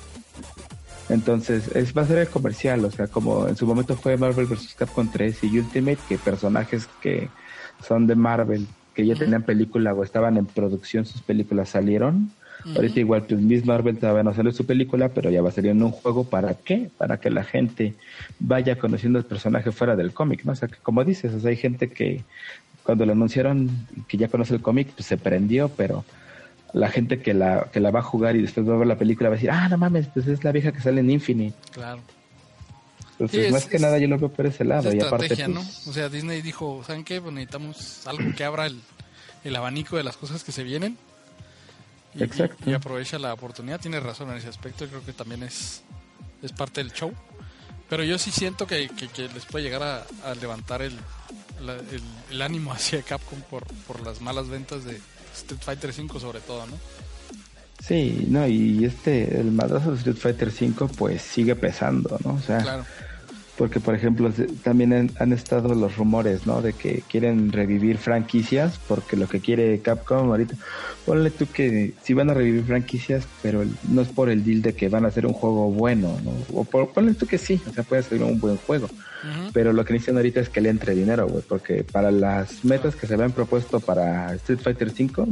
entonces 1.09 1.69
es, 1.75 1.95
va 1.95 2.03
a 2.03 2.07
ser 2.07 2.19
el 2.19 2.27
comercial, 2.29 2.85
o 2.85 2.91
sea, 2.91 3.07
como 3.07 3.47
en 3.47 3.55
su 3.57 3.67
momento 3.67 3.95
fue 3.97 4.15
Marvel 4.17 4.45
vs. 4.45 4.75
Capcom 4.77 5.09
3 5.11 5.43
y 5.43 5.59
Ultimate, 5.59 5.99
que 6.07 6.17
personajes 6.17 6.87
que 7.01 7.29
son 7.85 8.07
de 8.07 8.15
Marvel, 8.15 8.67
que 8.93 9.05
ya 9.05 9.15
tenían 9.15 9.43
película 9.43 9.93
o 9.93 10.03
estaban 10.03 10.37
en 10.37 10.45
producción, 10.45 11.05
sus 11.05 11.21
películas 11.21 11.69
salieron. 11.69 12.31
Ahorita 12.75 12.99
igual, 12.99 13.23
pues 13.23 13.39
Miss 13.41 13.65
Marvel 13.65 13.97
todavía 13.97 14.23
no 14.23 14.33
salió 14.33 14.51
su 14.51 14.65
película, 14.65 15.09
pero 15.09 15.29
ya 15.29 15.41
va 15.41 15.49
a 15.49 15.51
salir 15.51 15.71
en 15.71 15.83
un 15.83 15.91
juego. 15.91 16.23
¿Para 16.23 16.53
qué? 16.53 16.89
Para 16.97 17.19
que 17.19 17.29
la 17.29 17.43
gente 17.43 17.93
vaya 18.39 18.77
conociendo 18.77 19.19
el 19.19 19.25
personaje 19.25 19.71
fuera 19.71 19.95
del 19.95 20.13
cómic, 20.13 20.45
¿no? 20.45 20.53
O 20.53 20.55
sea, 20.55 20.67
que 20.69 20.77
como 20.77 21.03
dices, 21.03 21.33
o 21.33 21.39
sea, 21.39 21.49
hay 21.49 21.57
gente 21.57 21.89
que 21.89 22.23
cuando 22.83 23.05
lo 23.05 23.11
anunciaron, 23.13 23.69
que 24.07 24.17
ya 24.17 24.27
conoce 24.29 24.53
el 24.55 24.61
cómic, 24.61 24.89
pues 24.95 25.05
se 25.07 25.17
prendió, 25.17 25.69
pero 25.69 26.05
la 26.73 26.89
gente 26.89 27.21
que 27.21 27.33
la, 27.33 27.67
que 27.71 27.79
la 27.79 27.91
va 27.91 27.99
a 27.99 28.03
jugar 28.03 28.35
y 28.35 28.41
después 28.41 28.67
va 28.67 28.73
a 28.75 28.77
ver 28.77 28.87
la 28.87 28.97
película 28.97 29.29
va 29.29 29.35
a 29.35 29.37
decir, 29.37 29.51
ah, 29.51 29.69
no 29.69 29.77
mames, 29.77 30.07
pues 30.07 30.27
es 30.27 30.43
la 30.43 30.51
vieja 30.51 30.71
que 30.71 30.81
sale 30.81 31.01
en 31.01 31.09
Infinite. 31.09 31.55
Claro. 31.71 32.01
Entonces, 33.11 33.39
Sí, 33.41 33.45
es- 33.45 33.51
más 33.51 33.65
que 33.65 33.75
es- 33.75 33.81
nada 33.81 33.97
yo 33.99 34.07
lo 34.07 34.17
veo 34.17 34.29
por 34.29 34.45
ese 34.47 34.65
lado. 34.65 34.89
Esa 34.89 34.97
y 34.97 34.99
aparte, 35.01 35.25
estrategia, 35.27 35.53
pues, 35.53 35.85
¿no? 35.85 35.91
O 35.91 35.93
sea, 35.93 36.09
Disney 36.09 36.41
dijo, 36.41 36.83
¿saben 36.85 37.03
qué? 37.03 37.21
Pues 37.21 37.33
necesitamos 37.33 38.07
algo 38.07 38.33
que 38.35 38.43
abra 38.43 38.65
el, 38.65 38.79
el 39.43 39.55
abanico 39.55 39.97
de 39.97 40.03
las 40.03 40.17
cosas 40.17 40.43
que 40.43 40.51
se 40.51 40.63
vienen. 40.63 40.97
Y, 42.15 42.23
Exacto. 42.23 42.69
y- 42.69 42.73
aprovecha 42.73 43.17
la 43.19 43.33
oportunidad. 43.33 43.79
Tiene 43.79 43.99
razón 43.99 44.29
en 44.31 44.37
ese 44.37 44.47
aspecto. 44.49 44.87
Creo 44.87 45.03
que 45.05 45.13
también 45.13 45.43
es, 45.43 45.81
es 46.41 46.51
parte 46.51 46.81
del 46.83 46.91
show. 46.93 47.11
Pero 47.89 48.03
yo 48.03 48.17
sí 48.17 48.31
siento 48.31 48.65
que, 48.67 48.89
que- 48.89 49.07
que 49.09 49.27
les 49.29 49.45
puede 49.45 49.63
llegar 49.65 49.83
a, 49.83 50.29
a 50.29 50.35
levantar 50.35 50.81
el, 50.81 50.95
la- 51.61 51.73
el, 51.75 52.01
el 52.31 52.41
ánimo 52.41 52.71
hacia 52.73 53.01
Capcom 53.01 53.41
por, 53.41 53.65
por 53.87 54.01
las 54.05 54.21
malas 54.21 54.47
ventas 54.49 54.83
de 54.85 54.99
Street 55.35 55.61
Fighter 55.61 55.89
V 55.97 56.19
sobre 56.19 56.39
todo, 56.39 56.65
¿no? 56.67 56.77
Sí, 57.85 58.25
no, 58.29 58.47
y 58.47 58.85
este, 58.85 59.39
el 59.39 59.51
madrazo 59.51 59.91
de 59.91 59.97
Street 59.97 60.15
Fighter 60.17 60.51
5 60.51 60.87
pues 60.97 61.21
sigue 61.21 61.55
pesando, 61.55 62.17
¿no? 62.23 62.35
O 62.35 62.39
sea, 62.39 62.59
Claro. 62.59 62.85
Porque 63.57 63.79
por 63.79 63.93
ejemplo 63.93 64.31
también 64.63 64.93
han, 64.93 65.11
han 65.19 65.31
estado 65.31 65.75
los 65.75 65.95
rumores, 65.95 66.47
¿no? 66.47 66.61
De 66.61 66.73
que 66.73 67.03
quieren 67.07 67.51
revivir 67.51 67.97
franquicias, 67.97 68.79
porque 68.87 69.15
lo 69.15 69.27
que 69.27 69.41
quiere 69.41 69.79
Capcom 69.79 70.29
ahorita, 70.29 70.55
ponle 71.05 71.29
tú 71.29 71.45
que 71.45 71.93
si 72.01 72.13
van 72.13 72.29
a 72.29 72.33
revivir 72.33 72.63
franquicias, 72.63 73.27
pero 73.41 73.63
no 73.89 74.01
es 74.01 74.07
por 74.07 74.29
el 74.29 74.43
deal 74.43 74.61
de 74.61 74.73
que 74.73 74.89
van 74.89 75.05
a 75.05 75.09
hacer 75.09 75.27
un 75.27 75.33
juego 75.33 75.69
bueno, 75.69 76.19
¿no? 76.23 76.31
O 76.59 76.63
por, 76.63 76.89
ponle 76.89 77.13
tú 77.13 77.27
que 77.27 77.37
sí, 77.37 77.61
o 77.69 77.73
sea, 77.73 77.83
puede 77.83 78.01
ser 78.03 78.23
un 78.23 78.39
buen 78.39 78.57
juego. 78.57 78.89
Pero 79.53 79.71
lo 79.71 79.85
que 79.85 79.93
necesitan 79.93 80.17
ahorita 80.17 80.41
es 80.41 80.49
que 80.49 80.59
le 80.59 80.69
entre 80.69 80.93
dinero, 80.93 81.27
güey, 81.27 81.43
porque 81.47 81.85
para 81.85 82.11
las 82.11 82.65
metas 82.65 82.95
que 82.95 83.07
se 83.07 83.13
habían 83.13 83.31
propuesto 83.31 83.79
para 83.79 84.33
Street 84.33 84.59
Fighter 84.59 84.89
5, 84.89 85.27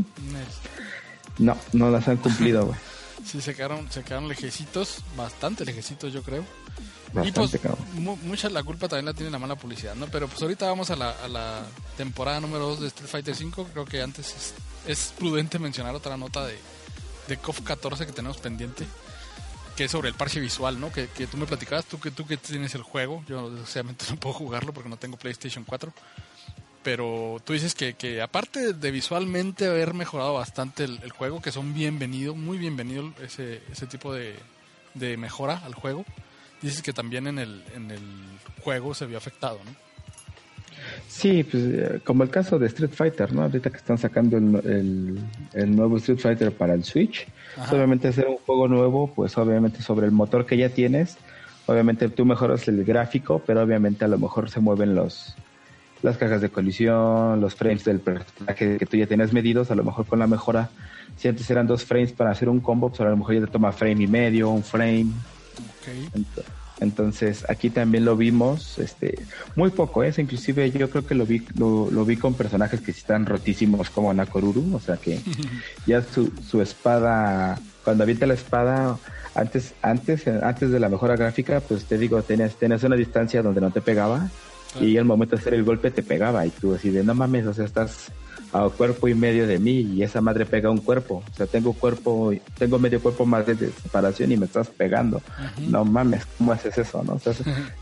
no, 1.39 1.57
no 1.73 1.91
las 1.91 2.07
han 2.07 2.17
cumplido, 2.17 2.67
güey. 2.67 2.77
Sí, 3.25 3.41
se 3.41 3.55
quedaron, 3.55 3.91
se 3.91 4.03
quedaron 4.03 4.27
lejecitos, 4.27 4.97
bastante 5.15 5.65
lejecitos 5.65 6.11
yo 6.13 6.23
creo. 6.23 6.43
y 7.11 7.13
Bastante, 7.15 7.39
pues 7.39 7.61
cabrón. 7.61 7.85
mu- 8.03 8.15
mucha 8.17 8.49
la 8.49 8.63
culpa 8.63 8.87
también 8.87 9.05
la 9.05 9.13
tiene 9.13 9.29
la 9.31 9.39
mala 9.39 9.55
publicidad, 9.55 9.95
¿no? 9.95 10.07
Pero 10.07 10.27
pues 10.27 10.41
ahorita 10.41 10.65
vamos 10.67 10.89
a 10.91 10.95
la, 10.95 11.11
a 11.11 11.27
la 11.27 11.61
temporada 11.97 12.39
número 12.39 12.67
2 12.69 12.81
de 12.81 12.87
Street 12.87 13.09
Fighter 13.09 13.35
5. 13.35 13.69
Creo 13.73 13.85
que 13.85 14.01
antes 14.01 14.27
es, 14.35 14.53
es 14.87 15.13
prudente 15.17 15.59
mencionar 15.59 15.93
otra 15.95 16.17
nota 16.17 16.45
de, 16.45 16.57
de 17.27 17.37
KOF 17.37 17.61
14 17.61 18.05
que 18.05 18.13
tenemos 18.13 18.37
pendiente, 18.37 18.85
que 19.75 19.85
es 19.85 19.91
sobre 19.91 20.09
el 20.09 20.15
parche 20.15 20.39
visual, 20.39 20.79
¿no? 20.79 20.91
Que, 20.91 21.07
que 21.09 21.27
tú 21.27 21.37
me 21.37 21.45
platicabas, 21.45 21.85
tú 21.85 21.99
que, 21.99 22.11
tú 22.11 22.25
que 22.25 22.37
tienes 22.37 22.73
el 22.75 22.83
juego. 22.83 23.23
Yo 23.27 23.49
desgraciadamente 23.49 24.05
no 24.09 24.15
puedo 24.17 24.33
jugarlo 24.33 24.73
porque 24.73 24.89
no 24.89 24.97
tengo 24.97 25.17
PlayStation 25.17 25.63
4. 25.65 25.93
Pero 26.83 27.39
tú 27.43 27.53
dices 27.53 27.75
que, 27.75 27.93
que 27.93 28.21
aparte 28.21 28.73
de 28.73 28.91
visualmente 28.91 29.67
haber 29.67 29.93
mejorado 29.93 30.33
bastante 30.33 30.83
el, 30.83 30.99
el 31.03 31.11
juego, 31.11 31.41
que 31.41 31.51
son 31.51 31.73
bienvenido, 31.73 32.33
muy 32.35 32.57
bienvenido 32.57 33.11
ese, 33.21 33.61
ese 33.71 33.85
tipo 33.85 34.13
de, 34.13 34.35
de 34.93 35.17
mejora 35.17 35.61
al 35.63 35.75
juego, 35.75 36.05
dices 36.61 36.81
que 36.81 36.93
también 36.93 37.27
en 37.27 37.39
el, 37.39 37.63
en 37.75 37.91
el 37.91 38.01
juego 38.63 38.93
se 38.93 39.05
vio 39.05 39.17
afectado, 39.17 39.59
¿no? 39.65 39.71
Sí, 41.07 41.43
pues 41.43 41.63
eh, 41.65 42.01
como 42.03 42.23
el 42.23 42.29
caso 42.29 42.57
de 42.57 42.67
Street 42.67 42.91
Fighter, 42.91 43.33
¿no? 43.33 43.43
Ahorita 43.43 43.69
que 43.69 43.77
están 43.77 43.97
sacando 43.97 44.37
el, 44.37 45.19
el, 45.53 45.75
nuevo 45.75 45.97
Street 45.97 46.19
Fighter 46.19 46.51
para 46.51 46.73
el 46.73 46.83
Switch, 46.83 47.27
obviamente 47.71 48.07
hacer 48.07 48.27
un 48.27 48.37
juego 48.37 48.67
nuevo, 48.67 49.11
pues 49.13 49.37
obviamente 49.37 49.81
sobre 49.81 50.07
el 50.07 50.11
motor 50.11 50.45
que 50.45 50.57
ya 50.57 50.69
tienes, 50.69 51.17
obviamente 51.67 52.09
tú 52.09 52.25
mejoras 52.25 52.67
el 52.67 52.83
gráfico, 52.83 53.41
pero 53.45 53.61
obviamente 53.61 54.05
a 54.05 54.07
lo 54.07 54.17
mejor 54.17 54.49
se 54.49 54.59
mueven 54.59 54.95
los 54.95 55.35
las 56.01 56.17
cajas 56.17 56.41
de 56.41 56.49
colisión, 56.49 57.39
los 57.41 57.55
frames 57.55 57.83
del 57.83 57.99
personaje 57.99 58.77
que 58.77 58.85
tú 58.85 58.97
ya 58.97 59.07
tenías 59.07 59.33
medidos, 59.33 59.71
a 59.71 59.75
lo 59.75 59.83
mejor 59.83 60.05
con 60.05 60.19
la 60.19 60.27
mejora, 60.27 60.69
si 61.17 61.27
antes 61.27 61.49
eran 61.49 61.67
dos 61.67 61.85
frames 61.85 62.11
para 62.11 62.31
hacer 62.31 62.49
un 62.49 62.59
combo, 62.59 62.89
pues 62.89 63.01
a 63.01 63.05
lo 63.05 63.17
mejor 63.17 63.35
ya 63.35 63.41
te 63.41 63.47
toma 63.47 63.71
frame 63.71 64.03
y 64.03 64.07
medio, 64.07 64.49
un 64.49 64.63
frame. 64.63 65.07
Entonces, 66.79 67.45
aquí 67.47 67.69
también 67.69 68.05
lo 68.05 68.17
vimos, 68.17 68.79
este, 68.79 69.19
muy 69.55 69.69
poco, 69.69 70.03
¿eh? 70.03 70.11
inclusive 70.17 70.71
yo 70.71 70.89
creo 70.89 71.05
que 71.05 71.13
lo 71.13 71.27
vi, 71.27 71.45
lo, 71.55 72.05
vi 72.05 72.17
con 72.17 72.33
personajes 72.33 72.81
que 72.81 72.89
están 72.89 73.27
rotísimos 73.27 73.91
como 73.91 74.11
Nakoruru, 74.11 74.75
o 74.75 74.79
sea 74.79 74.97
que 74.97 75.19
ya 75.85 76.01
su, 76.01 76.33
su 76.41 76.59
espada, 76.59 77.59
cuando 77.83 78.03
avienta 78.03 78.25
la 78.25 78.33
espada, 78.33 78.97
antes, 79.35 79.75
antes, 79.83 80.27
antes 80.27 80.71
de 80.71 80.79
la 80.79 80.89
mejora 80.89 81.15
gráfica, 81.15 81.59
pues 81.59 81.85
te 81.85 81.99
digo, 81.99 82.21
tenías, 82.23 82.55
tenías 82.55 82.83
una 82.83 82.95
distancia 82.95 83.43
donde 83.43 83.61
no 83.61 83.69
te 83.69 83.81
pegaba, 83.81 84.31
y 84.79 84.97
al 84.97 85.05
momento 85.05 85.35
de 85.35 85.41
hacer 85.41 85.53
el 85.53 85.63
golpe 85.63 85.91
te 85.91 86.03
pegaba, 86.03 86.45
y 86.45 86.49
tú 86.49 86.73
así 86.73 86.89
de, 86.89 87.03
no 87.03 87.13
mames, 87.13 87.45
o 87.45 87.53
sea, 87.53 87.65
estás 87.65 88.11
a 88.53 88.69
cuerpo 88.69 89.07
y 89.07 89.15
medio 89.15 89.47
de 89.47 89.59
mí 89.59 89.79
y 89.79 90.03
esa 90.03 90.21
madre 90.21 90.45
pega 90.45 90.69
un 90.69 90.79
cuerpo. 90.79 91.23
O 91.31 91.35
sea, 91.35 91.45
tengo 91.45 91.73
cuerpo, 91.73 92.33
tengo 92.57 92.79
medio 92.79 93.01
cuerpo 93.01 93.25
más 93.25 93.45
de 93.45 93.55
separación 93.55 94.31
y 94.31 94.37
me 94.37 94.45
estás 94.45 94.67
pegando. 94.67 95.21
No 95.67 95.85
mames, 95.85 96.25
¿cómo 96.37 96.51
haces 96.51 96.77
eso? 96.77 97.03
no 97.03 97.17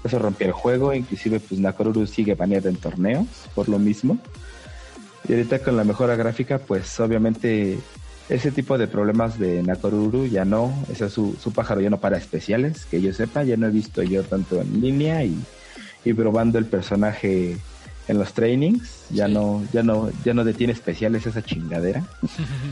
eso, 0.03 0.19
rompió 0.19 0.47
el 0.47 0.53
juego. 0.53 0.93
Inclusive, 0.93 1.39
pues 1.39 1.59
Nakoruru 1.59 2.05
sigue 2.05 2.35
baneado 2.35 2.69
en 2.69 2.75
torneos 2.75 3.27
por 3.55 3.67
lo 3.67 3.79
mismo. 3.79 4.17
Y 5.27 5.33
ahorita 5.33 5.59
con 5.59 5.75
la 5.75 5.83
mejora 5.83 6.15
gráfica, 6.15 6.59
pues 6.59 6.99
obviamente 6.99 7.79
ese 8.29 8.51
tipo 8.51 8.77
de 8.77 8.87
problemas 8.87 9.39
de 9.39 9.63
Nakoruru 9.63 10.27
ya 10.27 10.45
no. 10.45 10.71
Ese 10.91 11.09
su, 11.09 11.35
su 11.41 11.51
pájaro 11.51 11.81
ya 11.81 11.89
no 11.89 11.99
para 11.99 12.17
especiales, 12.17 12.85
que 12.85 13.01
yo 13.01 13.11
sepa. 13.11 13.43
Ya 13.43 13.57
no 13.57 13.65
he 13.65 13.71
visto 13.71 14.03
yo 14.03 14.23
tanto 14.23 14.61
en 14.61 14.81
línea 14.81 15.23
y, 15.23 15.35
y 16.05 16.13
probando 16.13 16.57
el 16.57 16.65
personaje 16.65 17.57
en 18.07 18.17
los 18.17 18.33
trainings, 18.33 19.05
ya 19.11 19.27
no, 19.27 19.63
ya 19.71 19.83
no, 19.83 20.09
ya 20.25 20.33
no 20.33 20.43
detiene 20.43 20.73
especiales 20.73 21.25
esa 21.27 21.43
chingadera. 21.43 22.03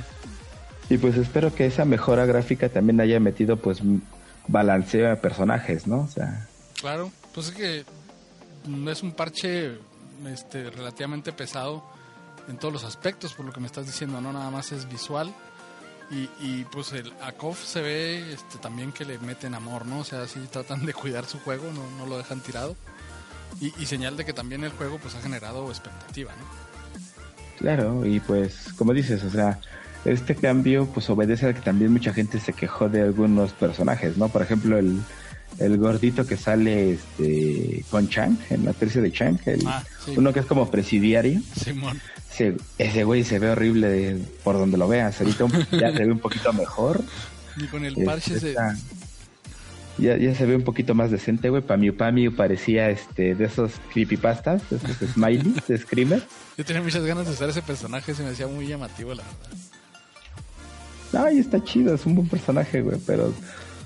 y 0.90 0.98
pues 0.98 1.16
espero 1.18 1.54
que 1.54 1.66
esa 1.66 1.86
mejora 1.86 2.26
gráfica 2.26 2.70
también 2.70 3.00
haya 3.00 3.20
metido 3.20 3.58
pues 3.58 3.82
balanceo 4.48 5.12
a 5.12 5.18
personajes, 5.18 5.86
¿no? 5.86 6.00
O 6.02 6.08
sea. 6.08 6.48
Claro, 6.80 7.12
pues 7.34 7.50
es 7.50 7.54
que 7.54 7.86
es 8.90 9.04
un 9.04 9.12
parche 9.12 9.78
este 10.26 10.70
relativamente 10.70 11.32
pesado 11.32 11.84
en 12.48 12.58
todos 12.58 12.74
los 12.74 12.84
aspectos, 12.84 13.34
por 13.34 13.46
lo 13.46 13.54
que 13.54 13.60
me 13.60 13.68
estás 13.68 13.86
diciendo, 13.86 14.20
no 14.22 14.34
nada 14.34 14.50
más 14.50 14.72
es 14.72 14.90
visual. 14.90 15.34
Y, 16.10 16.30
y 16.40 16.66
pues 16.72 16.94
el 16.94 17.12
ACOF 17.22 17.62
se 17.62 17.82
ve 17.82 18.32
este, 18.32 18.58
también 18.60 18.94
que 18.94 19.04
le 19.04 19.20
meten 19.20 19.54
amor, 19.54 19.86
¿no? 19.86 20.00
O 20.00 20.04
sea, 20.06 20.26
sí 20.26 20.40
tratan 20.50 20.86
de 20.86 20.94
cuidar 20.94 21.26
su 21.26 21.38
juego, 21.40 21.66
no, 21.74 21.90
no 21.98 22.06
lo 22.06 22.18
dejan 22.18 22.40
tirado. 22.40 22.78
Y, 23.60 23.86
señal 23.86 24.16
de 24.18 24.26
que 24.26 24.34
también 24.34 24.64
el 24.64 24.72
juego 24.72 25.00
pues 25.00 25.16
ha 25.16 25.22
generado 25.22 25.70
expectativa, 25.70 26.32
¿no? 26.32 26.46
Claro, 27.58 28.06
y 28.06 28.20
pues 28.20 28.72
como 28.78 28.94
dices, 28.94 29.24
o 29.24 29.32
sea, 29.32 29.60
este 30.06 30.36
cambio 30.36 30.86
pues 30.86 31.10
obedece 31.10 31.48
a 31.48 31.54
que 31.54 31.62
también 31.62 31.92
mucha 31.92 32.14
gente 32.14 32.40
se 32.40 32.54
quejó 32.54 32.88
de 32.88 33.02
algunos 33.02 33.54
personajes, 33.54 34.16
¿no? 34.16 34.30
Por 34.30 34.44
ejemplo, 34.44 34.78
el, 34.78 35.02
el 35.60 35.78
gordito 35.78 36.28
que 36.28 36.38
sale 36.38 36.94
este 36.94 37.84
con 37.90 38.08
Chang, 38.10 38.38
en 38.52 38.66
la 38.66 38.74
tercia 38.74 39.02
de 39.02 39.12
Chang, 39.12 39.40
el, 39.46 39.66
ah, 39.66 39.84
uno 40.16 40.34
que 40.34 40.42
es 40.42 40.46
como 40.46 40.70
presidiario. 40.70 41.42
Simón. 41.60 42.00
ese 42.78 43.04
güey 43.04 43.24
se 43.24 43.40
ve 43.40 43.50
horrible 43.50 44.18
por 44.44 44.58
donde 44.58 44.78
lo 44.78 44.88
veas. 44.88 45.20
Ahorita 45.20 45.46
ya 45.72 45.92
se 45.92 46.06
ve 46.06 46.12
un 46.12 46.20
poquito 46.20 46.54
mejor. 46.54 47.04
Y 47.58 47.66
con 47.66 47.84
el 47.86 47.96
parche 48.06 48.36
este, 48.36 48.54
se, 48.54 48.60
ya, 49.98 50.18
ya 50.18 50.36
se 50.36 50.46
ve 50.46 50.56
un 50.56 50.64
poquito 50.64 50.96
más 50.96 51.12
decente, 51.12 51.50
güey. 51.50 51.62
Pamiu 51.62 51.96
Pamiu 51.96 52.36
parecía 52.36 52.90
este 52.90 53.36
de 53.36 53.46
esos 53.46 53.74
creepypastas, 53.94 54.70
de 54.70 54.78
esos 54.78 54.98
smileys 55.14 55.68
de 55.68 55.78
Screamer. 55.78 56.24
Yo 56.58 56.66
tenía 56.66 56.82
muchas 56.82 57.04
ganas 57.04 57.28
de 57.28 57.34
usar 57.34 57.50
ese 57.50 57.62
personaje, 57.62 58.14
se 58.14 58.24
me 58.24 58.30
hacía 58.30 58.48
muy 58.48 58.68
llamativo, 58.68 59.14
la 59.14 59.24
verdad. 59.24 61.26
Ay, 61.26 61.40
está 61.40 61.64
chido, 61.64 61.96
es 61.96 62.06
un 62.06 62.16
buen 62.16 62.28
personaje, 62.28 62.82
güey, 62.82 63.00
pero 63.06 63.34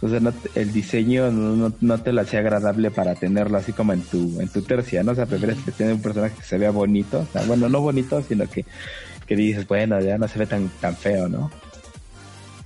o 0.02 0.10
sea, 0.10 0.20
el 0.56 0.74
diseño 0.74 1.32
no, 1.32 1.72
no, 1.80 1.98
te 2.00 2.12
lo 2.12 2.22
hacía 2.22 2.40
agradable 2.40 2.90
para 2.90 3.14
tenerlo 3.14 3.60
así 3.60 3.72
como 3.72 3.94
en 3.94 4.02
tu 4.02 4.42
en 4.42 4.50
tu 4.50 4.64
tercia, 4.64 5.04
¿no? 5.04 5.12
O 5.12 5.16
sea, 5.16 5.28
prefieres 5.28 5.60
que 5.64 5.72
tenga 5.72 5.94
un 5.94 6.02
personaje 6.02 6.36
que 6.36 6.44
se 6.44 6.58
vea 6.58 6.72
bonito, 6.72 7.20
o 7.20 7.28
sea, 7.32 7.44
bueno, 7.44 7.70
no 7.70 7.82
bonito, 7.82 8.24
sino 8.28 8.50
que, 8.50 8.66
que 9.28 9.36
dices, 9.36 9.68
bueno, 9.68 10.02
ya 10.02 10.18
no 10.18 10.28
se 10.28 10.40
ve 10.40 10.48
tan 10.48 10.70
tan 10.82 10.98
feo, 10.98 11.30
¿no? 11.30 11.52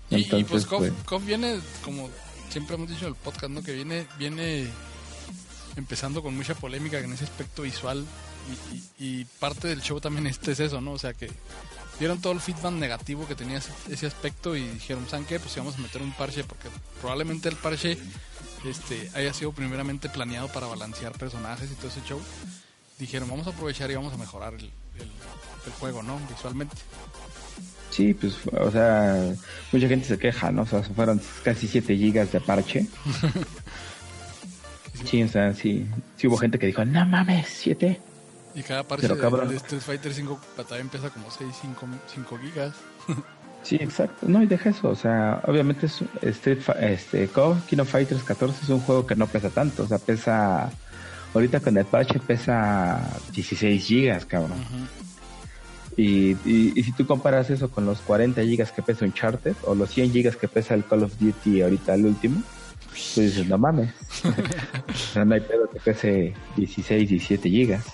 Entonces, 0.10 0.40
y, 0.40 0.44
pues, 0.46 0.66
pues 0.66 1.26
viene 1.26 1.60
como 1.84 2.10
siempre 2.56 2.78
hemos 2.78 2.88
dicho 2.88 3.02
en 3.02 3.10
el 3.10 3.16
podcast, 3.16 3.50
¿no? 3.50 3.62
Que 3.62 3.74
viene, 3.74 4.08
viene 4.18 4.66
empezando 5.76 6.24
con 6.24 6.38
mucha 6.38 6.56
polémica 6.56 6.98
en 7.00 7.12
ese 7.12 7.26
aspecto 7.26 7.64
visual 7.64 8.06
y, 8.98 9.26
parte 9.26 9.68
del 9.68 9.82
show 9.82 10.00
también 10.00 10.26
este 10.26 10.54
es 10.54 10.62
eso, 10.62 10.80
¿no? 10.80 10.94
O 10.94 10.98
sea 10.98 11.14
que 11.14 11.30
vieron 12.00 12.22
todo 12.22 12.32
el 12.32 12.40
feedback 12.40 12.72
negativo 12.72 13.28
que 13.28 13.36
tenía 13.36 13.58
ese, 13.90 14.08
aspecto 14.08 14.56
y 14.56 14.66
dijeron, 14.70 15.06
¿saben 15.10 15.26
qué? 15.26 15.38
Pues 15.38 15.54
vamos 15.58 15.76
a 15.76 15.80
meter 15.80 16.02
un 16.02 16.14
parche 16.14 16.46
porque 16.46 16.70
probablemente 17.02 17.50
el 17.50 17.58
parche 17.58 17.98
este, 18.64 19.12
haya 19.16 19.34
sido 19.34 19.52
primeramente 19.52 20.08
planeado 20.08 20.48
para 20.48 20.68
balancear 20.68 21.12
personajes 21.12 21.70
y 21.70 21.76
todo 21.76 21.90
ese 21.90 22.04
show. 22.08 22.22
Dijeron, 22.98 23.30
vamos 23.30 23.48
a 23.48 23.50
aprovechar 23.50 23.92
y 23.92 23.96
vamos 23.96 24.14
a 24.14 24.18
mejorar 24.18 24.54
el 24.54 24.72
juego, 25.78 26.04
¿no? 26.04 26.22
Visualmente. 26.30 26.78
Sí, 27.96 28.14
pues, 28.14 28.36
o 28.52 28.70
sea, 28.72 29.34
mucha 29.72 29.88
gente 29.88 30.06
se 30.06 30.20
queja, 30.20 30.52
¿no? 30.52 30.64
O 30.64 30.66
sea, 30.66 30.84
fueron 30.84 31.22
casi 31.44 31.66
7 31.66 31.96
gigas 31.96 32.30
de 32.30 32.42
parche. 32.42 32.88
sí, 35.06 35.24
o 35.24 35.28
sea, 35.30 35.54
sí, 35.54 35.88
sí 36.18 36.28
hubo 36.28 36.36
gente 36.36 36.60
que 36.60 36.66
dijo, 36.66 36.84
no 36.84 37.06
mames, 37.06 37.48
7. 37.48 37.98
Y 38.54 38.64
cada 38.64 38.84
parche 38.84 39.08
de, 39.08 39.56
Street 39.56 39.82
Fighter 39.82 40.14
5 40.14 40.42
también 40.58 40.82
empieza 40.82 41.10
como 41.10 41.32
6, 41.32 41.50
5, 41.62 41.88
5 42.14 42.38
gigas. 42.40 42.74
sí, 43.64 43.78
exacto. 43.78 44.28
No, 44.28 44.44
y 44.44 44.46
deja 44.46 44.72
eso, 44.72 44.90
o 44.90 44.96
sea, 44.96 45.42
obviamente 45.46 45.86
es 45.86 46.02
Street 46.22 46.60
este, 46.82 47.30
Kino 47.70 47.86
Fighters 47.86 48.24
14 48.24 48.60
es 48.62 48.70
un 48.72 48.82
juego 48.82 49.08
que 49.08 49.16
no 49.16 49.28
pesa 49.28 49.50
tanto, 49.52 49.84
o 49.84 49.88
sea, 49.88 50.00
pesa, 50.00 50.70
ahorita 51.34 51.62
con 51.62 51.78
el 51.78 51.86
parche 51.86 52.20
pesa 52.20 53.10
16 53.32 53.86
gigas, 53.86 54.26
cabrón. 54.26 54.62
Y, 55.98 56.32
y, 56.46 56.84
si 56.84 56.92
tú 56.92 57.06
comparas 57.06 57.50
eso 57.50 57.70
con 57.70 57.86
los 57.86 58.00
40 58.00 58.42
gigas 58.44 58.72
que 58.72 58.82
pesa 58.82 59.06
Uncharted 59.06 59.56
o 59.64 59.76
los 59.76 59.90
100 59.92 60.12
gigas 60.12 60.36
que 60.36 60.50
pesa 60.50 60.74
el 60.74 60.84
Call 60.84 61.04
of 61.04 61.18
Duty 61.18 61.62
ahorita 61.62 61.94
el 61.94 62.06
último, 62.06 62.44
tú 63.14 63.22
dices, 63.22 63.48
no 63.48 63.58
mames. 63.58 63.94
no 65.16 65.34
hay 65.34 65.42
pedo 65.42 65.70
que 65.70 65.80
pese 65.80 66.34
16, 66.58 67.10
17 67.10 67.50
gigas. 67.50 67.86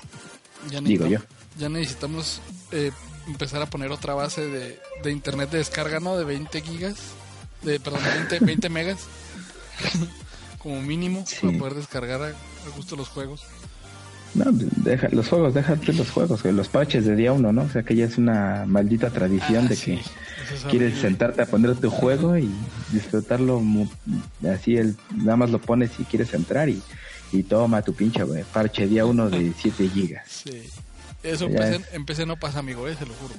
digo 0.82 1.06
yo. 1.06 1.20
Ya 1.60 1.70
necesitamos 1.70 2.42
eh, 2.72 2.92
empezar 3.28 3.62
a 3.62 3.68
poner 3.68 3.92
otra 3.92 4.16
base 4.16 4.48
de, 4.48 4.80
de, 5.04 5.12
internet 5.12 5.52
de 5.52 5.60
descarga, 5.60 6.00
¿no? 6.00 6.18
De 6.18 6.24
20 6.24 6.62
gigas, 6.62 6.98
de, 7.62 7.80
perdón, 7.80 8.02
20, 8.30 8.40
20 8.40 8.70
megas, 8.70 9.00
como 10.58 10.82
mínimo, 10.82 11.24
para 11.40 11.58
poder 11.58 11.76
descargar 11.76 12.22
a, 12.24 12.28
a 12.30 12.76
gusto 12.76 12.96
los 12.96 13.10
juegos. 13.10 13.44
No, 14.34 14.46
deja, 14.52 15.10
los 15.12 15.28
juegos, 15.28 15.54
déjate 15.54 15.94
los 15.94 16.10
juegos, 16.10 16.46
los 16.46 16.70
parches 16.70 17.06
de 17.06 17.16
día 17.16 17.34
uno, 17.34 17.52
¿no? 17.52 17.64
O 17.64 17.70
sea 17.70 17.84
que 17.84 17.96
ya 17.96 18.06
es 18.06 18.18
una 18.18 18.64
maldita 18.66 19.10
tradición 19.10 19.66
ah, 19.66 19.70
de 19.70 19.76
que 19.78 20.00
quieres 20.70 21.00
sentarte 21.00 21.42
a 21.42 21.46
poner 21.46 21.76
tu 21.76 21.90
juego 21.90 22.38
y 22.38 22.50
disfrutarlo 22.92 23.62
así, 24.50 24.78
el, 24.78 24.96
nada 25.16 25.36
más 25.36 25.52
lo 25.52 25.60
pones 25.60 25.92
y 26.00 26.04
quieres 26.06 26.34
entrar 26.34 26.70
y, 26.70 26.82
y 27.32 27.44
toma 27.44 27.82
tu 27.82 27.94
pinche, 27.94 28.24
parche 28.54 28.88
día 28.88 29.06
uno 29.06 29.30
de 29.30 29.54
7 29.58 29.90
gigas. 29.90 30.24
Sí. 30.28 30.64
Eso 31.24 31.48
en 31.48 32.06
PC, 32.06 32.26
no 32.26 32.36
pasa, 32.38 32.60
amigo, 32.60 32.88
eh, 32.88 32.96
se 32.98 33.06
lo 33.06 33.14
juro. 33.14 33.36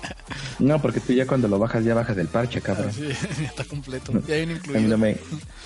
no, 0.58 0.80
porque 0.80 1.00
tú 1.00 1.12
ya 1.12 1.26
cuando 1.26 1.46
lo 1.46 1.58
bajas, 1.58 1.84
ya 1.84 1.94
bajas 1.94 2.16
del 2.16 2.28
parche, 2.28 2.60
cabrón. 2.62 2.88
Ah, 2.88 2.92
sí, 2.94 3.44
está 3.44 3.64
completo. 3.64 4.12
Ya 4.26 4.36
hay 4.36 4.42
A 4.44 4.78
mí 4.78 4.88
no 4.88 4.96
me, 4.96 5.16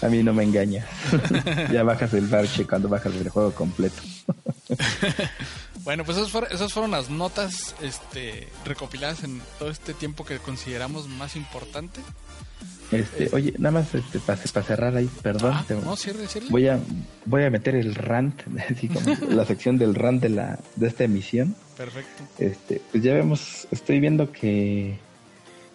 a 0.01 0.09
mí 0.09 0.23
no 0.23 0.33
me 0.33 0.43
engaña. 0.43 0.85
ya 1.73 1.85
bajas 1.85 2.13
el 2.15 2.29
parche 2.29 2.67
cuando 2.67 2.89
bajas 2.89 3.15
el 3.15 3.29
juego 3.29 3.53
completo. 3.53 4.03
bueno, 5.85 6.05
pues 6.05 6.19
esas 6.19 6.73
fueron, 6.73 6.91
las 6.91 7.11
notas 7.11 7.77
este, 7.81 8.49
recopiladas 8.65 9.23
en 9.23 9.41
todo 9.59 9.71
este 9.71 9.95
tiempo 9.95 10.25
que 10.25 10.39
consideramos 10.39 11.09
más 11.09 11.37
importante. 11.37 12.01
Este, 12.93 13.29
oye, 13.33 13.55
nada 13.59 13.81
más 13.81 13.95
este, 13.95 14.19
para, 14.21 14.39
cerrar 14.63 14.97
ahí, 14.97 15.09
perdón. 15.23 15.53
Ah, 15.55 15.65
voy 16.51 16.69
a 16.69 16.79
voy 17.25 17.45
a 17.45 17.51
meter 17.51 17.75
el 17.75 17.95
rant, 17.95 18.41
así 18.71 18.89
como 18.89 19.17
la 19.31 19.45
sección 19.47 19.79
del 19.79 19.95
rant 19.95 20.23
de 20.23 20.29
la 20.29 20.59
de 20.77 20.87
esta 20.89 21.05
emisión. 21.05 21.55
Perfecto. 21.77 22.23
Este, 22.39 22.81
pues 22.91 23.03
ya 23.03 23.15
vemos, 23.15 23.67
estoy 23.71 23.99
viendo 24.01 24.31
que 24.31 24.99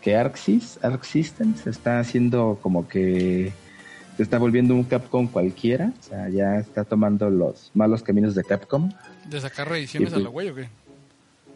que 0.01 0.15
Arxis, 0.15 0.79
Arc 0.83 1.03
Systems 1.03 1.67
está 1.67 1.99
haciendo 1.99 2.59
como 2.61 2.87
que 2.87 3.51
se 4.15 4.23
está 4.23 4.37
volviendo 4.37 4.73
un 4.73 4.83
Capcom 4.83 5.27
cualquiera, 5.27 5.91
o 5.99 6.03
sea, 6.03 6.29
ya 6.29 6.57
está 6.57 6.83
tomando 6.83 7.29
los 7.29 7.71
malos 7.73 8.03
caminos 8.03 8.33
de 8.35 8.43
Capcom. 8.43 8.91
¿De 9.29 9.41
sacar 9.41 9.67
reediciones 9.69 10.13
a 10.13 10.19
la 10.19 10.29
güey 10.29 10.49
o 10.49 10.55
qué? 10.55 10.69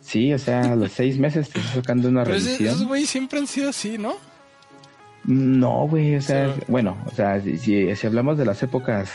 Sí, 0.01 0.33
o 0.33 0.39
sea, 0.39 0.73
a 0.73 0.75
los 0.75 0.91
seis 0.91 1.17
meses 1.17 1.49
te 1.49 1.59
estás 1.59 1.75
sacando 1.75 2.09
una 2.09 2.23
Pero 2.23 2.35
ese- 2.35 2.45
reedición. 2.47 2.75
esos 2.75 2.87
güeyes 2.87 3.09
siempre 3.09 3.39
han 3.39 3.47
sido 3.47 3.69
así, 3.69 3.97
¿no? 3.97 4.15
No, 5.25 5.87
güey, 5.87 6.15
o 6.15 6.21
sea, 6.21 6.53
Sí. 6.53 6.61
bueno, 6.67 6.97
o 7.05 7.11
sea, 7.11 7.39
si, 7.41 7.57
si- 7.57 7.95
si 7.95 8.07
hablamos 8.07 8.37
de 8.37 8.45
las 8.45 8.61
épocas 8.63 9.11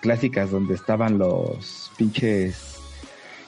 clásicas 0.00 0.50
donde 0.50 0.74
estaban 0.74 1.18
los 1.18 1.90
pinches 1.96 2.74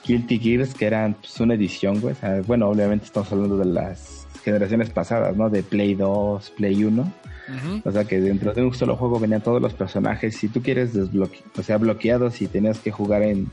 Guilty 0.07 0.39
Gears, 0.39 0.75
que 0.75 0.87
eran 0.87 1.15
pues, 1.15 1.39
una 1.41 1.55
edición, 1.55 2.01
güey, 2.01 2.13
o 2.15 2.17
sea, 2.17 2.41
bueno, 2.47 2.69
obviamente 2.69 3.05
estamos 3.05 3.31
hablando 3.33 3.59
de 3.59 3.67
las 3.67 4.27
generaciones 4.45 4.91
pasadas, 4.91 5.37
¿no? 5.37 5.51
De 5.51 5.63
Play 5.63 5.95
2, 5.95 6.51
Play 6.57 6.85
1, 6.85 7.03
Ujú. 7.03 7.83
o 7.85 7.93
sea, 7.93 8.05
que 8.05 8.21
dentro 8.21 8.55
de 8.55 8.63
un 8.63 8.73
solo 8.75 8.97
juego 8.97 9.19
venían 9.19 9.41
todos 9.43 9.61
los 9.61 9.75
personajes, 9.75 10.37
si 10.37 10.49
tú 10.49 10.63
quieres 10.63 10.95
desbloquear, 10.95 11.45
o 11.59 11.63
sea, 11.63 11.77
bloqueados 11.79 12.41
y 12.41 12.47
tenías 12.47 12.79
que 12.79 12.91
jugar 12.93 13.23
en, 13.23 13.49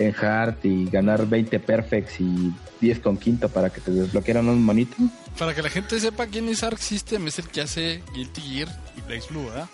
en 0.00 0.14
hard 0.14 0.56
y 0.64 0.86
ganar 0.86 1.26
20 1.26 1.60
perfects 1.60 2.20
y 2.20 2.52
10 2.80 2.98
con 3.00 3.16
quinto 3.16 3.48
para 3.48 3.70
que 3.70 3.80
te 3.80 3.90
desbloquearan 3.90 4.48
un 4.48 4.62
monito. 4.64 4.96
Para 5.38 5.54
que 5.54 5.62
la 5.62 5.68
gente 5.70 6.00
sepa 6.00 6.26
quién 6.26 6.48
es 6.48 6.62
Arc 6.62 6.78
System, 6.78 7.26
es 7.28 7.38
el 7.38 7.48
que 7.48 7.60
hace 7.60 8.02
Guilty 8.14 8.40
Gear 8.40 8.68
y 8.96 9.00
Blaze 9.02 9.28
Blue, 9.30 9.44
¿verdad? 9.46 9.68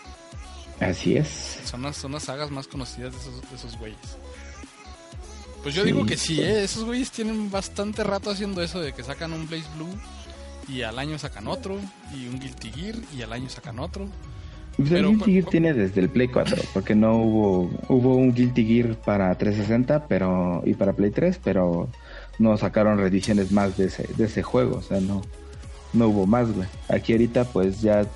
Así 0.81 1.17
es. 1.17 1.59
Son 1.65 1.83
las, 1.83 1.97
son 1.97 2.13
las 2.13 2.25
sagas 2.25 2.51
más 2.51 2.67
conocidas 2.69 3.13
de 3.15 3.19
esos, 3.21 3.41
de 3.51 3.57
esos 3.57 3.79
güeyes. 3.79 3.99
Pues 5.63 5.75
yo 5.75 5.83
Sí, 5.83 5.87
digo 5.93 6.05
que 6.07 6.17
sí. 6.17 6.41
¿eh? 6.41 6.65
esos 6.65 6.85
güeyes 6.85 7.11
tienen 7.11 7.51
bastante 7.51 8.05
rato 8.05 8.31
haciendo 8.31 8.63
eso 8.63 8.81
de 8.81 8.93
que 8.93 9.03
sacan 9.03 9.33
un 9.33 9.49
Blaze 9.49 9.69
Blue 9.77 9.95
y 10.69 10.83
al 10.83 10.99
año 10.99 11.19
sacan 11.19 11.47
otro, 11.47 11.79
y 12.13 12.27
un 12.27 12.39
Guilty 12.41 12.71
Gear 12.73 12.97
y 13.17 13.23
al 13.23 13.33
año 13.33 13.49
sacan 13.49 13.79
otro. 13.79 14.09
Pues 14.77 14.91
Pero, 14.91 15.09
el 15.09 15.17
Guilty 15.17 15.33
Gear 15.33 15.45
tiene 15.47 15.73
desde 15.73 16.01
el 16.03 16.11
Play 16.11 16.29
4, 16.29 16.63
porque 16.75 16.95
no 16.95 17.17
hubo 17.17 17.71
hubo 17.89 18.17
un 18.17 18.35
Guilty 18.35 18.67
Gear 18.67 18.95
para 18.97 19.35
360 19.35 20.07
pero 20.07 20.63
y 20.67 20.75
para 20.75 20.93
Play 20.93 21.11
3, 21.11 21.41
pero 21.43 21.89
no 22.39 22.57
sacaron 22.59 22.99
reediciones 22.99 23.53
más 23.53 23.77
de 23.79 23.87
ese, 23.87 24.07
de 24.17 24.25
ese 24.25 24.43
juego, 24.43 24.77
o 24.79 24.83
sea, 24.83 25.01
no 25.01 25.23
no 25.93 26.09
hubo 26.09 26.27
más, 26.27 26.53
güey. 26.53 26.69
Aquí 26.89 27.13
ahorita 27.13 27.45
pues 27.45 27.81
ya 27.81 28.07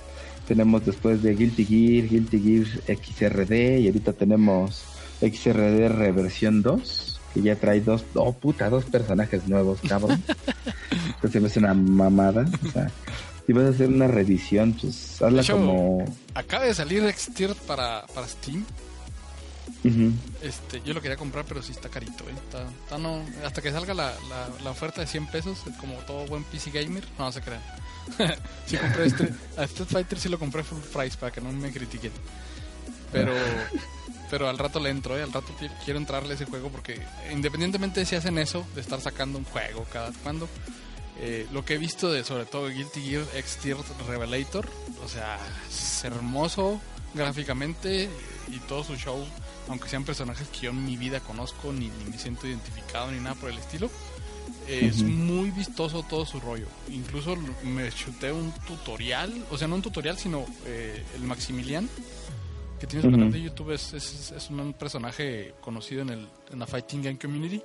tenemos 0.46 0.84
después 0.84 1.22
de 1.22 1.34
Guilty 1.34 1.64
Gear, 1.64 2.08
Guilty 2.08 2.40
Gear 2.40 2.98
XRD 2.98 3.78
y 3.78 3.86
ahorita 3.86 4.12
tenemos 4.12 4.84
XRD 5.20 5.88
reversión 5.88 6.62
2, 6.62 7.20
que 7.34 7.42
ya 7.42 7.56
trae 7.56 7.80
dos, 7.80 8.04
oh 8.14 8.32
puta, 8.32 8.68
dos 8.68 8.84
personajes 8.84 9.48
nuevos, 9.48 9.80
cabrón. 9.86 10.22
Entonces 11.14 11.40
me 11.40 11.48
hace 11.48 11.58
una 11.58 11.74
mamada, 11.74 12.46
o 12.66 12.70
sea, 12.70 12.90
si 13.50 13.52
vas 13.52 13.64
a 13.66 13.68
hacer 13.70 13.88
una 13.88 14.06
reedición, 14.06 14.74
pues 14.80 15.20
hazla 15.20 15.42
hecho, 15.42 15.54
como 15.56 16.04
Acaba 16.34 16.66
de 16.66 16.72
salir 16.74 17.04
X-Tier 17.04 17.52
para, 17.66 18.06
para 18.14 18.28
Steam. 18.28 18.64
Este, 20.42 20.80
yo 20.84 20.94
lo 20.94 21.00
quería 21.00 21.16
comprar, 21.16 21.44
pero 21.46 21.62
sí 21.62 21.72
está 21.72 21.88
carito, 21.88 22.22
¿eh? 22.24 22.34
Está, 22.44 22.62
está 22.84 22.98
no, 22.98 23.24
hasta 23.44 23.60
que 23.62 23.72
salga 23.72 23.92
la, 23.94 24.12
la, 24.28 24.48
la 24.62 24.70
oferta 24.70 25.00
de 25.00 25.06
100 25.08 25.26
pesos, 25.28 25.58
como 25.80 25.94
todo 26.06 26.26
buen 26.26 26.44
PC 26.44 26.70
gamer, 26.70 27.02
no, 27.18 27.32
se 27.32 27.40
crean. 27.40 27.62
sí 28.66 28.76
compré 28.76 29.06
este, 29.06 29.32
a 29.56 29.64
Street 29.64 29.88
Fighter 29.90 30.18
sí 30.20 30.28
lo 30.28 30.38
compré 30.38 30.62
full 30.62 30.78
price 30.92 31.16
para 31.18 31.32
que 31.32 31.40
no 31.40 31.50
me 31.50 31.72
critiquen. 31.72 32.12
Pero, 33.10 33.32
pero 34.30 34.48
al 34.48 34.58
rato 34.58 34.78
le 34.80 34.90
entro, 34.90 35.18
¿eh? 35.18 35.22
Al 35.22 35.32
rato 35.32 35.48
qui- 35.58 35.70
quiero 35.84 35.98
entrarle 35.98 36.32
a 36.32 36.34
ese 36.36 36.44
juego 36.44 36.68
porque 36.68 37.00
independientemente 37.32 38.04
si 38.04 38.14
hacen 38.14 38.38
eso, 38.38 38.64
de 38.74 38.80
estar 38.80 39.00
sacando 39.00 39.38
un 39.38 39.44
juego 39.44 39.84
cada 39.92 40.12
cuando, 40.22 40.48
eh, 41.20 41.46
lo 41.52 41.64
que 41.64 41.74
he 41.74 41.78
visto 41.78 42.10
de 42.10 42.24
sobre 42.24 42.46
todo 42.46 42.68
Guilty 42.68 43.00
Gear 43.02 43.24
Tier 43.62 43.76
Revelator, 44.08 44.68
o 45.04 45.08
sea, 45.08 45.38
es 45.68 46.04
hermoso 46.04 46.80
gráficamente 47.14 48.08
y 48.48 48.58
todo 48.60 48.82
su 48.84 48.96
show, 48.96 49.24
aunque 49.68 49.88
sean 49.88 50.04
personajes 50.04 50.48
que 50.48 50.60
yo 50.62 50.70
en 50.70 50.84
mi 50.84 50.96
vida 50.96 51.20
conozco 51.20 51.72
ni, 51.72 51.88
ni 51.88 52.04
me 52.10 52.18
siento 52.18 52.46
identificado 52.46 53.10
ni 53.10 53.20
nada 53.20 53.34
por 53.34 53.50
el 53.50 53.58
estilo. 53.58 53.90
eh, 54.66 54.86
Es 54.90 55.02
muy 55.02 55.50
vistoso 55.50 56.02
todo 56.02 56.24
su 56.24 56.40
rollo. 56.40 56.66
Incluso 56.88 57.36
me 57.64 57.90
chuté 57.92 58.32
un 58.32 58.50
tutorial, 58.66 59.44
o 59.50 59.58
sea, 59.58 59.68
no 59.68 59.76
un 59.76 59.82
tutorial, 59.82 60.16
sino 60.18 60.46
eh, 60.66 61.04
el 61.14 61.22
Maximilian, 61.22 61.88
que 62.80 62.86
tiene 62.86 63.02
su 63.02 63.08
Ujú. 63.08 63.16
canal 63.18 63.32
de 63.32 63.42
YouTube, 63.42 63.72
es, 63.72 63.92
es, 63.92 64.32
es 64.32 64.48
un 64.50 64.72
personaje 64.72 65.52
conocido 65.60 66.02
en, 66.02 66.10
el, 66.10 66.28
en 66.50 66.58
la 66.58 66.66
Fighting 66.66 67.02
Game 67.02 67.18
Community 67.18 67.62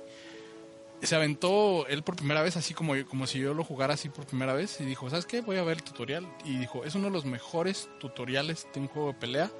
se 1.06 1.14
aventó 1.16 1.86
él 1.88 2.02
por 2.02 2.16
primera 2.16 2.42
vez, 2.42 2.56
así 2.56 2.74
como, 2.74 2.94
como 3.08 3.26
si 3.26 3.38
yo 3.38 3.54
lo 3.54 3.64
jugara 3.64 3.94
así 3.94 4.08
por 4.08 4.26
primera 4.26 4.52
vez, 4.54 4.80
y 4.80 4.84
dijo, 4.84 5.08
¿sabes 5.10 5.26
qué? 5.26 5.40
Voy 5.40 5.56
a 5.56 5.62
ver 5.64 5.78
el 5.78 5.82
tutorial. 5.82 6.26
Y 6.44 6.58
dijo, 6.58 6.84
es 6.84 6.94
uno 6.94 7.06
de 7.06 7.12
los 7.12 7.24
mejores 7.24 7.88
tutoriales 8.00 8.66
de 8.74 8.80
un 8.80 8.88
juego 8.88 9.08
de 9.12 9.14
pelea 9.18 9.50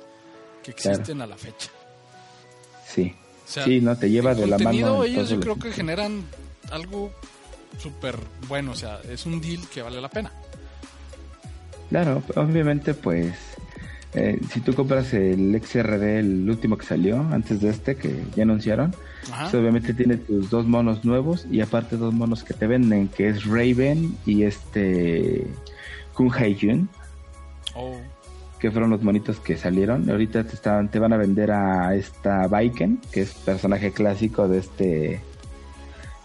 que 0.62 0.72
Claro. 0.72 0.90
existen 0.96 1.20
a 1.22 1.26
la 1.26 1.36
fecha. 1.36 1.70
Sí. 2.88 3.14
O 3.46 3.48
sea, 3.48 3.64
sí, 3.64 3.80
no 3.80 3.96
te 3.96 4.10
lleva 4.10 4.34
de 4.34 4.46
la 4.46 4.58
mano. 4.58 5.04
ellos 5.04 5.28
yo 5.30 5.38
creo 5.40 5.56
que 5.58 5.70
generan 5.70 6.24
algo 6.72 7.12
súper 7.78 8.16
bueno, 8.48 8.72
o 8.72 8.74
sea, 8.74 9.00
es 9.08 9.24
un 9.26 9.40
deal 9.40 9.60
que 9.68 9.82
vale 9.82 10.00
la 10.00 10.08
pena. 10.08 10.32
Claro, 11.90 12.22
obviamente, 12.34 12.94
pues. 12.94 13.32
eh, 14.14 14.40
si 14.52 14.60
tú 14.60 14.74
compras 14.74 15.12
el 15.14 15.60
XRD, 15.62 16.18
el 16.18 16.50
último 16.50 16.76
que 16.76 16.86
salió, 16.86 17.18
antes 17.32 17.60
de 17.60 17.70
este, 17.70 17.96
que 17.96 18.24
ya 18.34 18.42
anunciaron, 18.42 18.94
Ajá. 19.32 19.56
obviamente 19.58 19.92
tiene 19.94 20.16
tus 20.16 20.50
dos 20.50 20.66
monos 20.66 21.04
nuevos 21.04 21.46
y 21.50 21.60
aparte 21.60 21.96
dos 21.96 22.12
monos 22.14 22.44
que 22.44 22.54
te 22.54 22.66
venden, 22.66 23.08
que 23.08 23.28
es 23.28 23.44
Raven 23.44 24.16
y 24.26 24.44
este. 24.44 25.46
Kun 26.14 26.30
Hae-jun, 26.30 26.88
Oh, 27.74 27.94
que 28.58 28.70
fueron 28.70 28.88
los 28.90 29.02
monitos 29.02 29.38
que 29.38 29.56
salieron. 29.58 30.08
Ahorita 30.08 30.44
te, 30.44 30.54
estaban, 30.54 30.90
te 30.90 30.98
van 30.98 31.12
a 31.12 31.18
vender 31.18 31.50
a 31.52 31.94
esta 31.94 32.46
Viken, 32.48 33.00
que 33.12 33.20
es 33.22 33.34
personaje 33.34 33.92
clásico 33.92 34.48
de 34.48 34.58
este 34.58 35.20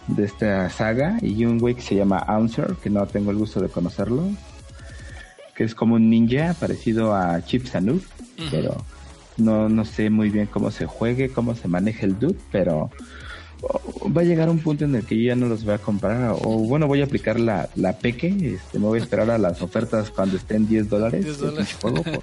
de 0.08 0.24
esta 0.24 0.68
saga, 0.70 1.18
y 1.22 1.44
un 1.44 1.58
güey 1.58 1.74
que 1.74 1.82
se 1.82 1.94
llama 1.94 2.24
Answer, 2.26 2.74
que 2.82 2.90
no 2.90 3.06
tengo 3.06 3.30
el 3.30 3.36
gusto 3.36 3.60
de 3.60 3.68
conocerlo, 3.68 4.24
que 5.54 5.64
es 5.64 5.74
como 5.74 5.94
un 5.96 6.08
ninja 6.10 6.54
parecido 6.58 7.14
a 7.14 7.40
Chip 7.44 7.66
Sanud, 7.66 7.96
Ujú. 8.38 8.48
pero 8.50 8.84
no, 9.36 9.68
no 9.68 9.84
sé 9.84 10.10
muy 10.10 10.30
bien 10.30 10.46
cómo 10.46 10.70
se 10.70 10.86
juegue, 10.86 11.30
cómo 11.30 11.54
se 11.54 11.68
maneja 11.68 12.04
el 12.06 12.18
dude, 12.18 12.38
pero 12.50 12.90
oh, 13.62 14.12
va 14.12 14.22
a 14.22 14.24
llegar 14.24 14.50
un 14.50 14.58
punto 14.58 14.84
en 14.84 14.94
el 14.94 15.04
que 15.04 15.16
yo 15.16 15.28
ya 15.28 15.36
no 15.36 15.46
los 15.46 15.64
voy 15.64 15.74
a 15.74 15.78
comprar, 15.78 16.32
o 16.32 16.58
bueno, 16.58 16.86
voy 16.86 17.00
a 17.00 17.04
aplicar 17.04 17.40
la, 17.40 17.68
la 17.74 17.98
peque, 17.98 18.28
este, 18.28 18.78
me 18.78 18.86
voy 18.86 19.00
a 19.00 19.02
esperar 19.02 19.30
a 19.30 19.38
las 19.38 19.62
ofertas 19.62 20.10
cuando 20.10 20.36
estén 20.36 20.66
10 20.68 20.88
dólares. 20.88 21.24
10 21.24 21.36
el 21.40 21.46
dólares. 21.46 21.68
pinche 21.80 21.80
juego, 21.80 22.22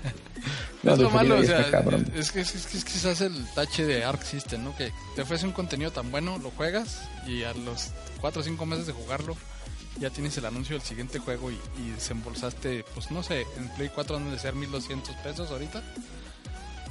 No, 0.84 0.91
No, 0.91 0.93
es 0.93 0.99
lo 0.99 1.10
malo, 1.10 1.39
o 1.39 1.43
sea, 1.43 1.60
es 2.16 2.32
que 2.32 2.41
es, 2.41 2.55
es 2.55 2.66
que 2.68 2.78
es 2.78 2.86
quizás 2.86 3.22
el 3.22 3.34
tache 3.53 3.86
de 3.86 4.03
Arc 4.03 4.24
System, 4.24 4.64
¿no? 4.64 4.76
Que 4.78 4.91
te 5.16 5.24
ofrece 5.24 5.45
un 5.45 5.51
contenido 5.51 5.91
tan 5.91 6.10
bueno, 6.12 6.38
lo 6.38 6.51
juegas 6.51 7.01
y 7.28 7.43
a 7.43 7.53
los 7.53 7.91
4 8.22 8.41
o 8.41 8.43
5 8.43 8.66
meses 8.66 8.88
de 8.88 8.93
jugarlo 8.93 9.36
ya 9.99 10.10
tienes 10.10 10.38
el 10.38 10.45
anuncio 10.45 10.78
del 10.78 10.86
siguiente 10.86 11.20
juego 11.20 11.51
y, 11.51 11.55
y 11.55 11.89
desembolsaste, 11.91 12.86
pues 12.93 13.12
no 13.12 13.22
sé, 13.22 13.41
en 13.57 13.68
Play 13.76 13.89
4 13.93 14.16
han 14.16 14.32
de 14.32 14.39
ser 14.39 14.55
1200 14.55 15.14
pesos 15.18 15.51
ahorita 15.51 15.84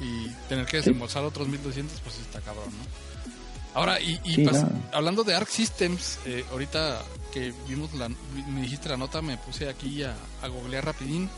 y 0.01 0.29
tener 0.49 0.67
que 0.67 0.79
desembolsar 0.79 1.25
otros 1.25 1.49
1200, 1.49 2.01
pues 2.01 2.19
está 2.19 2.41
cabrón, 2.41 2.67
¿no? 2.67 3.79
Ahora, 3.79 4.01
y, 4.01 4.19
y 4.25 4.35
Sí, 4.37 4.43
no. 4.45 4.69
hablando 4.93 5.25
de 5.25 5.35
Arc 5.35 5.49
Systems, 5.49 6.19
eh, 6.27 6.45
ahorita 6.51 7.03
que 7.33 7.53
vimos 7.69 7.93
la, 7.95 8.09
me 8.09 8.63
dijiste 8.63 8.89
la 8.89 8.97
nota, 8.97 9.21
me 9.23 9.37
puse 9.37 9.69
aquí 9.69 10.03
a, 10.03 10.15
a 10.43 10.49
googlear 10.49 10.85
rapidín 10.85 11.29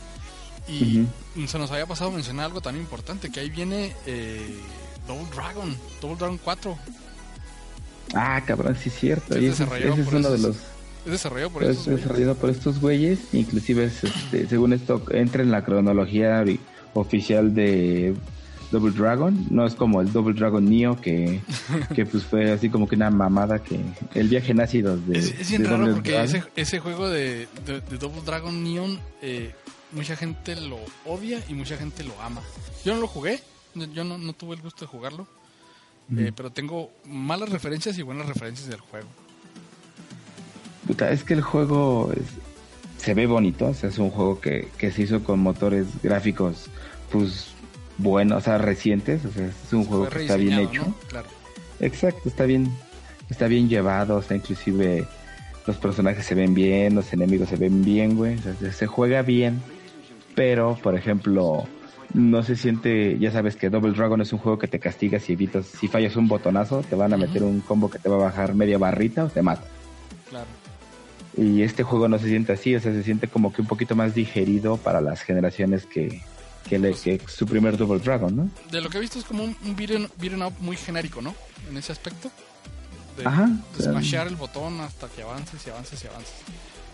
y 0.69 1.07
se 1.49 1.59
nos 1.59 1.71
había 1.73 1.87
pasado 1.87 2.11
mencionar 2.13 2.47
algo 2.47 2.61
tan 2.61 2.77
importante, 2.77 3.31
que 3.31 3.41
ahí 3.41 3.51
viene 3.51 3.93
eh, 4.07 4.61
Double 5.07 5.27
Dragon, 5.35 5.77
Double 6.01 6.17
Dragon 6.17 6.39
4. 6.43 6.79
Ah, 8.15 8.43
cabrón, 8.47 8.77
sí 8.81 8.89
es 8.89 8.99
cierto. 8.99 9.35
Sí, 9.35 9.47
es 9.47 9.55
ese, 9.55 9.65
desarrollado 9.65 9.93
ese 9.93 10.01
es 10.03 10.07
por 10.07 10.15
uno 10.17 10.31
de 10.31 10.39
los 10.39 10.57
Es 11.07 11.13
desarrollado 11.13 11.51
por 11.51 11.65
es 11.65 11.85
desarrollado 11.87 12.49
estos 12.51 12.81
güeyes. 12.81 13.19
Inclusive, 13.33 13.85
es, 13.85 14.05
este, 14.05 14.49
según 14.49 14.73
esto, 14.73 15.03
entra 15.11 15.43
en 15.43 15.51
la 15.51 15.65
cronología 15.65 16.45
oficial 16.95 17.55
de 17.55 18.15
Double 18.71 18.93
Dragon. 18.93 19.47
No 19.51 19.67
es 19.67 19.75
como 19.75 20.01
el 20.01 20.13
Double 20.13 20.35
Dragon 20.35 20.65
Neo 20.69 21.01
que, 21.01 21.41
que 21.95 22.07
pues 22.07 22.25
fue 22.25 22.51
así 22.53 22.69
como 22.71 22.87
que 22.89 22.97
una 22.97 23.11
mamada 23.11 23.63
que 23.63 23.81
el 24.15 24.29
viaje 24.29 24.53
en 24.53 24.61
ácidos 24.61 25.07
de, 25.07 25.19
Es, 25.19 25.35
es 25.41 25.49
bien 25.51 25.63
de 25.63 25.69
raro 25.69 25.79
Double 25.87 25.95
porque 25.95 26.23
ese, 26.23 26.43
ese 26.57 26.79
juego 26.81 27.09
de, 27.09 27.49
de- 27.67 27.81
de 27.81 27.99
Double 27.99 28.21
Dragon 28.25 28.63
Neon, 28.63 28.99
eh, 29.23 29.55
mucha 29.93 30.15
gente 30.17 30.55
lo 30.61 30.79
odia 31.05 31.41
y 31.49 31.55
mucha 31.55 31.77
gente 31.77 32.05
lo 32.05 32.21
ama. 32.23 32.41
Yo 32.85 32.95
no 32.95 33.01
lo 33.01 33.07
jugué, 33.09 33.41
yo 33.75 34.05
no, 34.05 34.19
no 34.19 34.33
tuve 34.33 34.55
el 34.57 34.63
gusto 34.63 34.85
de 34.85 34.87
jugarlo, 34.87 35.27
eh, 36.17 36.33
pero 36.35 36.51
tengo 36.51 36.91
malas 37.07 37.49
referencias 37.51 37.97
y 37.99 38.03
buenas 38.03 38.27
referencias 38.27 38.69
del 38.69 38.81
juego. 38.81 39.07
Puta, 40.87 41.11
es 41.11 41.23
que 41.25 41.35
el 41.35 41.41
juego 41.43 42.13
es- 42.17 43.03
se 43.05 43.15
ve 43.15 43.27
bonito, 43.27 43.67
o 43.67 43.75
sea, 43.75 43.89
es 43.89 43.99
un 43.99 44.11
juego 44.11 44.41
que, 44.41 44.69
que 44.77 44.91
se 44.93 45.03
hizo 45.03 45.23
con 45.25 45.41
motores 45.41 45.87
gráficos, 46.03 46.67
pues 47.11 47.47
buenos, 48.03 48.39
o 48.39 48.41
sea, 48.45 48.59
recientes, 48.59 49.25
o 49.25 49.31
sea, 49.33 49.47
es 49.47 49.73
un 49.73 49.85
juego 49.85 50.09
que 50.09 50.23
está 50.23 50.37
bien 50.37 50.59
hecho. 50.59 50.83
¿no? 50.87 50.95
Claro. 51.09 51.29
Exacto, 51.81 52.29
está 52.29 52.45
bien, 52.45 52.71
está 53.31 53.47
bien 53.47 53.69
llevado, 53.69 54.17
o 54.17 54.23
sea, 54.23 54.37
inclusive 54.37 55.07
los 55.67 55.77
personajes 55.77 56.25
se 56.27 56.35
ven 56.35 56.55
bien, 56.55 56.95
los 56.95 57.13
enemigos 57.13 57.49
se 57.49 57.57
ven 57.57 57.85
bien, 57.85 58.17
güey, 58.17 58.37
o 58.39 58.43
sea, 58.43 58.55
se- 58.55 58.73
se 58.73 58.87
juega 58.87 59.23
bien, 59.23 59.61
pero, 60.35 60.77
por 60.83 60.95
ejemplo, 60.97 61.65
no 62.13 62.43
se 62.43 62.57
siente, 62.57 63.19
ya 63.19 63.31
sabes 63.31 63.57
que 63.57 63.71
Double 63.71 63.93
Dragon 63.93 64.21
es 64.21 64.33
un 64.33 64.41
juego 64.41 64.59
que 64.59 64.67
te 64.69 64.79
castiga 64.81 65.21
si 65.21 65.33
evitas, 65.35 65.67
si 65.67 65.87
fallas 65.89 66.17
un 66.17 66.27
botonazo, 66.29 66.83
te 66.83 66.97
van 66.97 67.13
a 67.13 67.17
meter 67.17 67.43
un 67.45 67.61
combo 67.61 67.89
que 67.91 67.99
te 67.99 68.09
va 68.09 68.17
a 68.17 68.19
bajar 68.25 68.55
media 68.55 68.79
barrita 68.79 69.25
o 69.25 69.29
te 69.29 69.43
mata. 69.43 69.63
Claro. 70.29 70.47
Y 71.37 71.63
este 71.63 71.85
juego 71.85 72.09
no 72.09 72.19
se 72.19 72.27
siente 72.27 72.53
así, 72.53 72.75
o 72.75 72.81
sea, 72.81 72.93
se 72.93 73.05
siente 73.05 73.29
como 73.29 73.53
que 73.53 73.63
un 73.63 73.69
poquito 73.69 73.95
más 73.95 74.15
digerido 74.15 74.77
para 74.77 75.01
las 75.01 75.23
generaciones 75.23 75.87
que, 75.87 76.21
que, 76.69 76.79
le, 76.79 76.93
que 76.95 77.21
su 77.27 77.47
primer 77.47 77.77
Double 77.77 77.99
Dragon, 78.01 78.35
¿no? 78.35 78.51
De 78.71 78.81
lo 78.81 78.91
que 78.91 78.99
he 78.99 79.01
visto 79.01 79.19
es 79.19 79.25
como 79.25 79.45
un, 79.45 79.57
un 79.65 80.43
up 80.43 80.53
muy 80.61 80.77
genérico, 80.77 81.21
¿no? 81.23 81.35
En 81.69 81.77
ese 81.77 81.93
aspecto. 81.93 82.31
De, 83.17 83.27
Ajá, 83.27 83.51
de 83.77 83.85
smashear 83.85 84.29
el 84.29 84.37
botón 84.37 84.81
hasta 84.81 85.09
que 85.09 85.23
avances 85.23 85.67
y 85.67 85.71
avances 85.71 86.03
y 86.05 86.07
avances. 86.07 86.35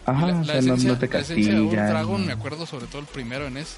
Ajá, 0.06 0.28
Y 0.28 0.30
la, 0.30 0.36
o 0.36 0.40
la 0.40 0.44
sea, 0.44 0.54
no, 0.54 0.60
esencia, 0.74 0.92
no 0.92 0.98
te 0.98 1.08
la 1.08 1.18
esencia 1.18 1.54
de. 1.54 1.66
Dragon, 1.68 2.26
me 2.26 2.32
acuerdo 2.32 2.66
sobre 2.66 2.86
todo 2.86 3.00
el 3.00 3.06
primero 3.06 3.46
en 3.46 3.54
NES, 3.54 3.76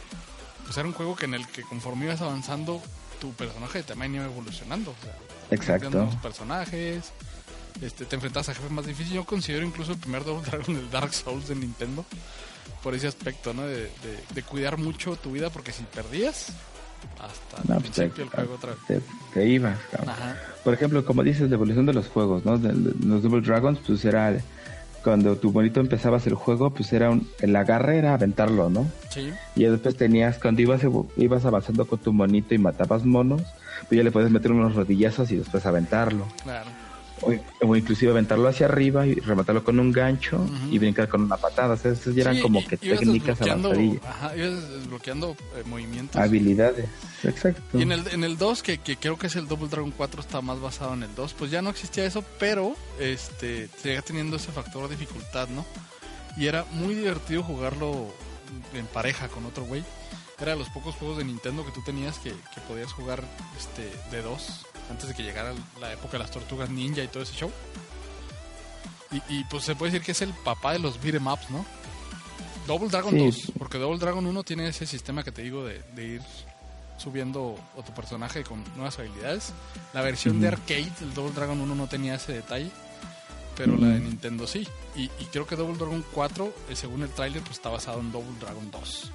pues 0.64 0.76
era 0.76 0.86
un 0.86 0.94
juego 0.94 1.16
que 1.16 1.24
en 1.24 1.34
el 1.34 1.46
que 1.48 1.62
conforme 1.62 2.04
ibas 2.06 2.20
avanzando, 2.20 2.80
tu 3.20 3.32
personaje 3.32 3.78
de 3.78 3.84
tamaño 3.84 4.16
iba 4.22 4.30
evolucionando. 4.30 4.92
O 4.92 5.02
sea, 5.02 5.16
Exacto. 5.50 5.90
los 5.90 6.14
personajes, 6.16 7.12
este, 7.80 8.04
te 8.04 8.14
enfrentas 8.16 8.48
a 8.48 8.54
jefes 8.54 8.70
más 8.70 8.86
difíciles. 8.86 9.14
Yo 9.14 9.24
considero 9.24 9.64
incluso 9.64 9.92
el 9.92 9.98
primer 9.98 10.24
Double 10.24 10.48
Dragon 10.48 10.76
el 10.76 10.90
Dark 10.90 11.12
Souls 11.14 11.48
de 11.48 11.54
Nintendo, 11.54 12.04
por 12.82 12.94
ese 12.94 13.06
aspecto, 13.08 13.52
¿no? 13.54 13.62
De, 13.66 13.76
de- 13.82 13.90
de 14.34 14.42
cuidar 14.42 14.78
mucho 14.78 15.16
tu 15.16 15.32
vida, 15.32 15.50
porque 15.50 15.72
si 15.72 15.82
perdías, 15.84 16.52
hasta 17.20 17.62
No, 17.68 17.76
el 17.76 17.80
pues 17.82 17.92
te, 17.92 18.02
principio 18.02 18.24
del 18.24 18.28
juego 18.34 18.54
otra 18.54 18.70
vez. 18.70 18.78
te, 18.86 19.00
te 19.34 19.46
ibas, 19.48 19.78
cabrón. 19.90 20.10
Ajá. 20.10 20.36
Por 20.64 20.74
ejemplo, 20.74 21.04
como 21.04 21.22
dices, 21.22 21.48
la 21.48 21.54
evolución 21.56 21.86
de 21.86 21.92
los 21.94 22.08
juegos, 22.08 22.44
¿no? 22.44 22.58
De, 22.58 22.72
los 23.06 23.22
Double 23.22 23.40
Dragons, 23.40 23.78
pues 23.86 24.04
era 24.04 24.36
cuando 25.04 25.36
tu 25.36 25.52
bonito 25.52 25.80
empezabas 25.80 26.26
el 26.26 26.34
juego, 26.34 26.70
pues 26.70 26.92
era 26.92 27.08
un, 27.10 27.28
el 27.40 27.54
agarre 27.56 27.98
era 27.98 28.14
aventarlo, 28.14 28.68
¿no? 28.68 28.86
Sí, 29.10 29.32
Y 29.54 29.64
después 29.64 29.96
tenías, 29.96 30.38
cuando 30.38 30.60
ibas, 30.60 30.82
ibas 31.16 31.44
avanzando 31.44 31.86
con 31.86 31.98
tu 32.00 32.12
monito 32.12 32.54
y 32.54 32.58
matabas 32.58 33.04
monos, 33.04 33.42
pues 33.88 33.96
ya 33.96 34.02
le 34.02 34.10
puedes 34.10 34.30
meter 34.30 34.50
unos 34.52 34.74
rodillazos 34.74 35.30
y 35.30 35.36
después 35.36 35.64
aventarlo. 35.66 36.26
claro. 36.42 36.68
O, 37.22 37.34
o 37.66 37.76
inclusive 37.76 38.10
aventarlo 38.10 38.48
hacia 38.48 38.66
arriba 38.66 39.06
y 39.06 39.14
rematarlo 39.14 39.64
con 39.64 39.78
un 39.80 39.92
gancho 39.92 40.44
y 40.70 40.78
brincar 40.78 41.08
con 41.08 41.22
una 41.22 41.36
patada. 41.36 41.74
O 41.74 41.76
sea, 41.76 41.92
esas 41.92 42.14
ya 42.14 42.22
eran 42.22 42.36
Sí, 42.36 42.42
como 42.42 42.64
que 42.66 42.76
técnicas 42.76 43.40
avanzadillas. 43.42 44.04
Ajá, 44.04 44.36
ibas 44.36 44.68
desbloqueando 44.70 45.36
eh, 45.56 45.62
movimientos. 45.66 46.20
Habilidades. 46.20 46.88
Exacto. 47.24 47.78
Y 47.78 47.82
en 47.82 47.92
el, 47.92 48.06
en 48.08 48.24
el 48.24 48.38
2, 48.38 48.62
que, 48.62 48.78
que 48.78 48.96
creo 48.96 49.18
que 49.18 49.26
es 49.26 49.36
el 49.36 49.48
Double 49.48 49.68
Dragon 49.68 49.90
4, 49.90 50.20
está 50.20 50.40
más 50.40 50.60
basado 50.60 50.94
en 50.94 51.02
el 51.02 51.14
2, 51.14 51.34
pues 51.34 51.50
ya 51.50 51.62
no 51.62 51.70
existía 51.70 52.04
eso, 52.04 52.24
pero 52.38 52.74
este 53.00 53.68
seguía 53.80 54.02
teniendo 54.02 54.36
ese 54.36 54.52
factor 54.52 54.88
de 54.88 54.96
dificultad, 54.96 55.48
¿no? 55.48 55.64
Y 56.36 56.46
era 56.46 56.64
muy 56.72 56.94
divertido 56.94 57.42
jugarlo 57.42 58.06
en 58.74 58.86
pareja 58.86 59.28
con 59.28 59.44
otro 59.46 59.64
güey. 59.64 59.82
Era 60.40 60.52
de 60.52 60.58
los 60.58 60.68
pocos 60.68 60.94
juegos 60.94 61.18
de 61.18 61.24
Nintendo 61.24 61.66
que 61.66 61.72
tú 61.72 61.82
tenías 61.82 62.18
que, 62.18 62.30
que 62.30 62.60
podías 62.68 62.92
jugar 62.92 63.24
este 63.58 63.90
de 64.16 64.22
dos, 64.22 64.66
antes 64.90 65.08
de 65.08 65.14
que 65.14 65.22
llegara 65.22 65.52
la 65.80 65.92
época 65.92 66.12
de 66.12 66.18
las 66.20 66.30
tortugas 66.30 66.70
ninja 66.70 67.02
y 67.02 67.08
todo 67.08 67.22
ese 67.22 67.34
show. 67.34 67.50
Y, 69.10 69.38
y, 69.38 69.44
pues 69.44 69.64
se 69.64 69.74
puede 69.74 69.92
decir 69.92 70.04
que 70.04 70.12
es 70.12 70.22
el 70.22 70.34
papá 70.44 70.72
de 70.72 70.78
los 70.80 71.00
beat'em 71.02 71.26
ups, 71.26 71.50
¿no? 71.50 71.64
Double 72.66 72.88
Dragon 72.88 73.10
Sí. 73.12 73.18
2, 73.18 73.52
porque 73.58 73.78
Double 73.78 73.98
Dragon 73.98 74.26
1 74.26 74.42
tiene 74.44 74.68
ese 74.68 74.84
sistema 74.86 75.24
que 75.24 75.32
te 75.32 75.40
digo 75.42 75.64
de, 75.64 75.82
de 75.94 76.04
ir 76.04 76.22
subiendo 76.98 77.58
a 77.78 77.82
tu 77.82 77.94
personaje 77.94 78.44
con 78.44 78.62
nuevas 78.76 78.98
habilidades. 78.98 79.52
La 79.94 80.02
versión 80.02 80.40
de 80.40 80.48
arcade, 80.48 80.92
el 81.00 81.14
Double 81.14 81.32
Dragon 81.32 81.58
1 81.58 81.74
no 81.74 81.86
tenía 81.86 82.16
ese 82.16 82.34
detalle, 82.34 82.70
pero 83.56 83.76
la 83.78 83.86
de. 83.88 84.00
Nintendo 84.00 84.46
sí. 84.46 84.68
Y, 84.94 85.04
y 85.04 85.24
creo 85.32 85.46
que 85.46 85.56
Double 85.56 85.78
Dragon 85.78 86.04
4, 86.12 86.52
eh, 86.68 86.76
según 86.76 87.02
el 87.02 87.08
tráiler, 87.08 87.40
pues 87.42 87.56
está 87.56 87.70
basado 87.70 88.00
en 88.00 88.12
Double 88.12 88.38
Dragon 88.40 88.70
2. 88.70 89.12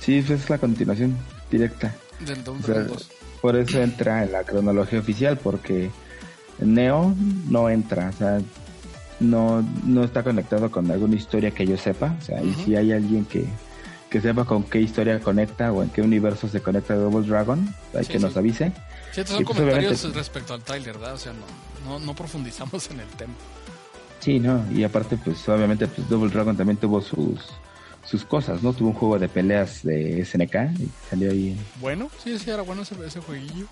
Sí, 0.00 0.18
esa 0.18 0.34
es 0.34 0.48
la 0.48 0.58
continuación 0.58 1.16
directa. 1.50 1.92
Del 2.20 2.44
Double 2.44 2.62
O 2.62 2.66
sea, 2.66 2.74
Dragon 2.76 2.92
2. 2.92 3.10
Por 3.40 3.56
eso 3.56 3.80
entra 3.80 4.24
en 4.24 4.32
la 4.32 4.44
cronología 4.44 4.98
oficial, 5.00 5.38
porque 5.38 5.90
Neo 6.60 7.14
no 7.48 7.68
entra, 7.70 8.10
o 8.10 8.12
sea, 8.18 8.40
no, 9.20 9.64
no 9.84 10.04
está 10.04 10.22
conectado 10.22 10.70
con 10.70 10.90
alguna 10.90 11.16
historia 11.16 11.50
que 11.50 11.66
yo 11.66 11.76
sepa. 11.76 12.14
O 12.20 12.24
sea, 12.24 12.42
y 12.42 12.48
Ujú. 12.50 12.64
si 12.64 12.76
hay 12.76 12.92
alguien 12.92 13.24
que, 13.24 13.46
que 14.10 14.20
sepa 14.20 14.44
con 14.44 14.62
qué 14.64 14.80
historia 14.80 15.18
conecta 15.20 15.72
o 15.72 15.82
en 15.82 15.90
qué 15.90 16.02
universo 16.02 16.48
se 16.48 16.60
conecta 16.60 16.94
Double 16.94 17.26
Dragon, 17.26 17.72
hay 17.94 18.04
Sí, 18.04 18.12
que 18.12 18.18
sí. 18.18 18.24
nos 18.24 18.36
avise. 18.36 18.72
Sí, 19.12 19.20
estos 19.20 19.34
son 19.34 19.42
y 19.42 19.44
pues, 19.44 19.56
comentarios 19.58 19.92
obviamente- 20.00 20.18
respecto 20.18 20.54
al 20.54 20.62
tráiler, 20.62 20.94
¿verdad? 20.98 21.14
O 21.14 21.18
sea, 21.18 21.32
no, 21.32 21.90
no, 21.98 21.98
no 22.04 22.14
profundizamos 22.14 22.90
en 22.90 23.00
el 23.00 23.08
tema. 23.08 23.34
Sí, 24.20 24.40
no, 24.40 24.64
y 24.72 24.82
aparte, 24.84 25.16
pues 25.16 25.48
obviamente, 25.48 25.86
pues 25.86 26.08
Double 26.08 26.30
Dragon 26.30 26.56
también 26.56 26.76
tuvo 26.76 27.00
sus 27.00 27.38
sus 28.08 28.24
cosas, 28.24 28.62
¿no? 28.62 28.72
Tuvo 28.72 28.88
un 28.88 28.94
juego 28.94 29.18
de 29.18 29.28
peleas 29.28 29.82
de 29.82 30.24
SNK 30.24 30.80
y 30.80 30.88
salió 31.10 31.30
ahí. 31.30 31.56
Bueno, 31.80 32.08
sí, 32.22 32.38
sí, 32.38 32.50
era 32.50 32.62
bueno 32.62 32.82
ese, 32.82 32.94
ese 33.06 33.20
jueguillo. 33.20 33.66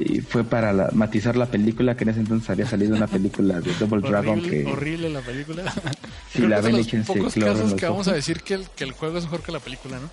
Y 0.00 0.20
fue 0.20 0.44
para 0.44 0.72
la- 0.72 0.90
matizar 0.92 1.34
la 1.36 1.46
película, 1.46 1.96
que 1.96 2.04
en 2.04 2.10
ese 2.10 2.20
entonces 2.20 2.50
había 2.50 2.66
salido 2.66 2.94
una 2.94 3.06
película 3.06 3.60
de 3.60 3.72
Double 3.80 4.00
Dragon 4.08 4.40
que 4.42 4.64
horrible 4.66 5.08
la 5.10 5.20
película. 5.22 5.64
si 6.30 6.38
Creo 6.38 6.48
la 6.50 6.60
ven 6.60 6.76
los 6.76 6.86
pocos 7.06 7.34
casos 7.34 7.72
que 7.74 7.86
vamos 7.86 8.06
ojos. 8.06 8.08
a 8.08 8.12
decir 8.12 8.42
que 8.42 8.54
el, 8.54 8.66
que 8.76 8.84
el 8.84 8.92
juego 8.92 9.16
es 9.18 9.24
mejor 9.24 9.42
que 9.42 9.50
la 9.52 9.60
película, 9.60 9.98
¿no? 9.98 10.10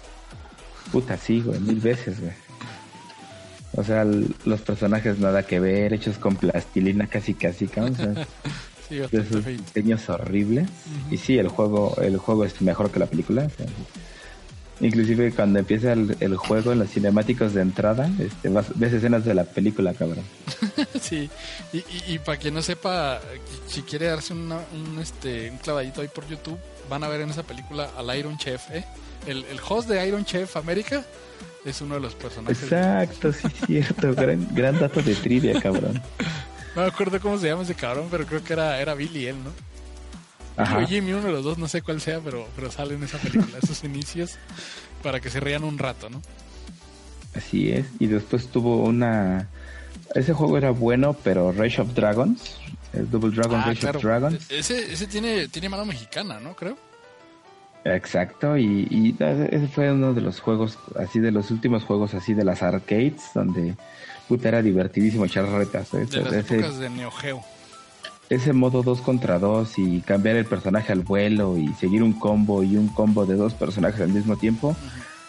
Puta, 0.91 1.18
sí, 1.18 1.41
güey, 1.41 1.60
mil 1.60 1.80
veces, 1.80 2.22
güey. 2.22 2.32
O 3.74 3.84
sea, 3.84 4.06
los 4.06 4.62
personajes 4.62 5.20
nada 5.20 5.43
que 5.46 5.60
ver, 5.60 5.93
hechos 5.93 6.18
con 6.18 6.38
plastilina 6.38 7.08
casi 7.08 7.34
casi, 7.34 7.68
cabrón, 7.68 7.93
o 7.93 7.98
sea, 8.16 8.28
Sí, 8.90 8.96
de 8.98 9.06
esos 9.22 9.46
diseños 9.46 10.08
horribles. 10.10 10.68
Y 11.10 11.18
sí, 11.18 11.38
el 11.38 11.48
juego, 11.48 11.96
el 12.02 12.18
juego 12.18 12.46
es 12.46 12.62
mejor 12.62 12.92
que 12.92 13.00
la 13.00 13.08
película. 13.08 13.46
o 13.46 13.50
sea, 13.50 13.66
inclusive 14.82 15.32
cuando 15.32 15.60
empieza 15.60 15.94
el, 15.94 16.18
el 16.20 16.36
juego 16.36 16.74
en 16.74 16.80
los 16.80 16.90
cinemáticos 16.90 17.54
de 17.54 17.62
entrada, 17.62 18.10
este, 18.20 18.50
vas- 18.50 18.72
ves 18.76 18.94
escenas 18.94 19.24
de 19.26 19.34
la 19.34 19.44
película, 19.46 19.94
cabrón. 19.94 20.26
Sí, 21.02 21.30
y, 21.72 21.78
y, 21.78 21.86
y 22.16 22.20
para 22.20 22.38
quien 22.38 22.54
no 22.56 22.62
sepa, 22.62 23.22
si 23.68 23.82
quiere 23.84 24.08
darse 24.08 24.34
una- 24.34 24.60
un, 24.74 25.00
este, 25.00 25.52
un 25.52 25.58
clavadito 25.60 26.02
ahí 26.02 26.08
por 26.08 26.28
YouTube, 26.28 26.58
van 26.90 27.04
a 27.04 27.08
ver 27.08 27.22
en 27.22 27.30
esa 27.30 27.44
película 27.44 27.90
al 27.98 28.18
Iron 28.18 28.38
Chef, 28.38 28.70
¿eh? 28.72 28.84
El, 29.28 29.46
el 29.46 29.60
host 29.68 29.88
de 29.90 30.06
Iron 30.08 30.26
Chef 30.26 30.56
América 30.58 31.04
es 31.64 31.80
uno 31.82 31.96
de 31.96 32.02
los 32.02 32.14
personajes. 32.16 32.62
Exacto, 32.64 33.32
sí, 33.34 33.48
cierto. 33.66 34.14
gran, 34.14 34.48
gran 34.54 34.80
dato 34.80 35.02
de 35.02 35.16
trivia, 35.16 35.60
cabrón. 35.62 36.02
No 36.76 36.82
me 36.82 36.88
acuerdo 36.88 37.19
cómo 37.21 37.38
se 37.38 37.47
llama 37.47 37.63
ese 37.63 37.76
cabrón, 37.76 38.07
pero 38.11 38.26
creo 38.26 38.43
que 38.43 38.53
era, 38.53 38.80
era 38.82 38.93
Billy 38.93 39.28
él, 39.28 39.38
¿no? 39.43 39.51
Ajá. 40.61 40.80
O 40.80 40.88
Jimmy, 40.88 41.11
uno 41.13 41.23
de 41.28 41.32
los 41.32 41.43
dos, 41.43 41.57
no 41.57 41.67
sé 41.67 41.82
cuál 41.82 41.99
sea, 42.01 42.19
pero, 42.19 42.47
pero 42.55 42.71
sale 42.71 42.95
en 42.95 43.03
esa 43.03 43.17
película, 43.17 43.57
esos 43.61 43.84
inicios, 43.84 44.38
para 45.03 45.19
que 45.19 45.30
se 45.30 45.39
rían 45.39 45.63
un 45.63 45.78
rato, 45.78 46.09
¿no? 46.09 46.21
Así 47.36 47.71
es. 47.71 47.86
Y 47.99 48.07
después 48.07 48.47
tuvo 48.47 48.84
una. 48.84 49.49
Ese 50.13 50.34
juego 50.34 50.57
era 50.57 50.71
bueno, 50.71 51.13
pero 51.13 51.51
Rage 51.51 51.82
of 51.82 51.93
Dragons, 51.93 52.57
el 52.93 53.09
Double 53.09 53.36
Dragon 53.36 53.59
Ah, 53.59 53.65
Rage 53.67 53.80
claro. 53.82 53.99
of 53.99 54.05
Dragons. 54.05 54.51
Ese, 54.51 54.93
ese 54.93 55.07
tiene, 55.07 55.47
tiene 55.49 55.67
mano 55.67 55.86
mexicana, 55.86 56.39
¿no? 56.39 56.55
Creo. 56.55 56.78
Exacto, 57.84 58.57
y, 58.57 58.88
y 58.89 59.15
ese 59.23 59.67
fue 59.67 59.91
uno 59.91 60.13
de 60.13 60.21
los 60.21 60.39
juegos, 60.39 60.80
así 60.97 61.19
de 61.19 61.32
los 61.32 61.51
últimos 61.51 61.84
juegos 61.84 62.15
así 62.15 62.34
de 62.34 62.43
las 62.43 62.63
arcades, 62.63 63.21
donde 63.36 63.76
puta 64.28 64.49
era 64.49 64.61
divertidísimo 64.61 65.26
echar 65.26 65.45
retas. 65.45 65.93
¿eh? 65.93 66.05
De 66.05 66.21
las 66.21 66.34
ese, 66.34 66.57
de 66.57 66.89
Neo 66.89 67.11
Geo. 67.11 67.43
ese 68.30 68.53
modo 68.53 68.84
2 68.84 69.01
contra 69.01 69.39
2 69.39 69.78
y 69.80 70.01
cambiar 70.01 70.36
el 70.36 70.45
personaje 70.45 70.91
al 70.91 71.01
vuelo 71.01 71.57
y 71.57 71.67
seguir 71.76 72.03
un 72.03 72.13
combo 72.13 72.63
y 72.63 72.78
un 72.78 72.88
combo 72.88 73.26
de 73.26 73.36
dos 73.36 73.53
personajes 73.53 74.01
al 74.01 74.09
mismo 74.09 74.36
tiempo, 74.38 74.76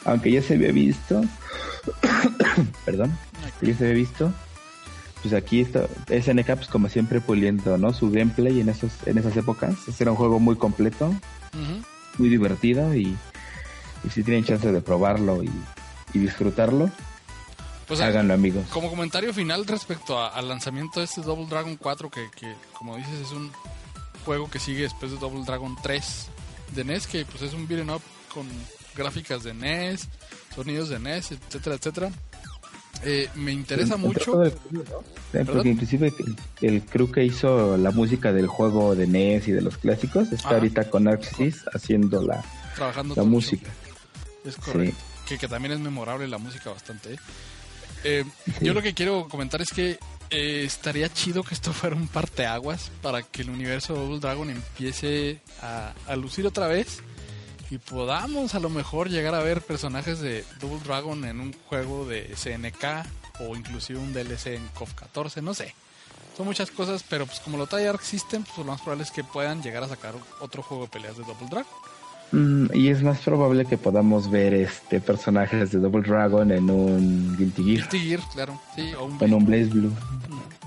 aunque 0.05 0.31
ya 0.31 0.43
se 0.43 0.55
había 0.55 0.73
visto, 0.73 1.23
perdón, 2.85 3.17
ya 3.61 3.75
se 3.75 3.85
había 3.85 3.97
visto, 3.97 4.33
pues 5.23 5.35
aquí 5.35 5.61
está 5.61 5.87
SNK 6.09 6.47
pues 6.55 6.69
como 6.69 6.89
siempre 6.89 7.21
puliendo, 7.21 7.77
¿no? 7.79 7.93
Su 7.93 8.11
gameplay 8.11 8.61
en 8.61 8.69
esos 8.69 8.93
en 9.07 9.19
esas 9.19 9.37
épocas. 9.37 9.75
Era 9.99 10.13
un 10.13 10.17
juego 10.17 10.39
muy 10.39 10.57
completo, 10.57 11.13
muy 12.19 12.29
divertido 12.29 12.95
y, 12.95 13.17
y 14.05 14.11
si 14.11 14.23
tienen 14.23 14.45
chance 14.45 14.71
de 14.71 14.81
probarlo 14.81 15.43
y, 15.43 15.51
y 16.13 16.19
disfrutarlo, 16.19 16.91
Pues 17.87 18.01
háganlo 18.01 18.35
amigos. 18.35 18.67
como 18.71 18.91
comentario 18.91 19.33
final 19.33 19.65
respecto 19.67 20.19
a- 20.19 20.29
al 20.29 20.49
lanzamiento 20.49 21.01
de 21.01 21.07
este 21.07 21.21
Double 21.23 21.47
Dragon 21.47 21.77
4, 21.77 22.11
que, 22.11 22.29
que, 22.39 22.53
como 22.73 22.97
dices 22.97 23.21
es 23.21 23.31
un 23.33 23.51
juego 24.25 24.51
que 24.51 24.59
sigue 24.59 24.83
después 24.83 25.13
de 25.13 25.19
Double 25.19 25.45
Dragon 25.45 25.77
3 25.83 26.27
de 26.75 26.85
NES, 26.85 27.07
que 27.07 27.25
pues 27.25 27.43
es 27.43 27.53
un 27.53 27.69
beat'em 27.69 27.91
up 27.91 28.03
con 28.35 28.47
gráficas 28.97 29.45
de 29.45 29.55
NES, 29.55 30.09
sonidos 30.55 30.89
de 30.89 30.99
NES, 30.99 31.33
etcétera, 31.33 31.77
etcétera. 31.77 32.11
Eh, 33.05 33.29
me 33.35 33.53
interesa 33.53 33.97
mucho. 33.99 34.43
el 34.43 34.53
¿no? 34.71 34.83
Eh. 35.39 35.45
Porque 35.45 35.69
inclusive 35.69 36.13
el, 36.19 36.37
el 36.75 36.83
crew 36.83 37.13
que 37.13 37.23
hizo 37.25 37.77
la 37.77 37.91
música 37.91 38.33
del 38.33 38.47
juego 38.47 38.95
de 38.97 39.07
NES 39.07 39.49
y 39.49 39.53
de 39.53 39.61
los 39.61 39.77
clásicos 39.77 40.33
está 40.33 40.49
Ajá. 40.49 40.57
ahorita 40.57 40.91
con 40.91 41.07
Axis 41.07 41.63
haciendo 41.75 42.23
la, 42.23 42.43
trabajando 42.75 43.15
la 43.15 43.23
música. 43.23 43.71
Es 44.45 44.57
correcto. 44.57 44.97
Que, 45.29 45.37
que 45.39 45.47
también 45.47 45.73
es 45.73 45.81
memorable 45.81 46.27
la 46.27 46.39
música 46.39 46.71
bastante. 46.71 47.15
¿eh? 47.15 47.19
Eh, 48.09 48.25
Yo 48.61 48.73
lo 48.73 48.83
que 48.83 48.95
quiero 48.95 49.29
comentar 49.29 49.61
es 49.61 49.71
que 49.71 49.99
eh, 50.31 50.63
estaría 50.65 51.09
chido 51.13 51.43
que 51.43 51.55
esto 51.55 51.73
fuera 51.73 51.97
un 51.97 52.07
parteaguas 52.09 52.91
para 53.03 53.23
que 53.23 53.43
el 53.43 53.51
universo 53.51 53.95
de 53.95 54.01
Double 54.01 54.21
Dragon 54.21 54.49
empiece 54.51 55.41
a, 55.61 55.93
a 56.07 56.15
lucir 56.17 56.47
otra 56.47 56.69
vez 56.69 57.01
y 57.71 57.79
podamos 57.79 58.55
a 58.55 58.61
lo 58.61 58.71
mejor 58.71 59.11
llegar 59.11 59.35
a 59.35 59.41
ver 59.41 59.61
personajes 59.61 60.21
de 60.21 60.45
Double 60.61 60.79
Dragon 60.85 61.25
en 61.25 61.41
un 61.41 61.53
juego 61.69 62.07
de 62.07 62.33
SNK 62.37 62.85
o 63.41 63.57
inclusive 63.57 63.99
un 63.99 64.13
DLC 64.13 64.47
en 64.55 64.67
KOF 64.69 64.95
14, 64.95 65.43
no 65.43 65.53
sé. 65.53 65.75
Son 66.37 66.47
muchas 66.47 66.71
cosas, 66.71 67.03
pero 67.09 67.27
pues 67.27 67.41
como 67.41 67.57
lo 67.57 67.67
trae 67.67 67.89
Arc 67.89 68.03
System, 68.03 68.45
pues 68.45 68.59
lo 68.59 68.65
más 68.65 68.81
probable 68.83 69.05
es 69.05 69.11
que 69.11 69.25
puedan 69.25 69.63
llegar 69.63 69.83
a 69.83 69.89
sacar 69.89 70.15
otro 70.41 70.63
juego 70.63 70.85
de 70.85 70.91
peleas 70.91 71.17
de 71.17 71.25
Double 71.25 71.49
Dragon. 71.51 71.67
Mm, 72.33 72.67
y 72.75 72.89
es 72.89 73.03
más 73.03 73.19
probable 73.21 73.65
que 73.67 73.79
podamos 73.79 74.31
ver 74.31 74.53
este 74.53 75.01
personajes 75.01 75.71
de 75.71 75.79
Double 75.79 76.03
Dragon 76.03 76.51
en 76.51 76.69
un 76.71 77.37
Guilty 77.37 77.63
Gear. 77.63 77.77
Guilty 77.89 77.99
Gear, 78.01 78.21
claro, 78.35 78.61
sí, 78.75 78.93
o 78.95 79.05
un 79.05 79.17
En 79.23 79.33
un 79.35 79.45
Blaze 79.47 79.67
Blue. 79.67 79.93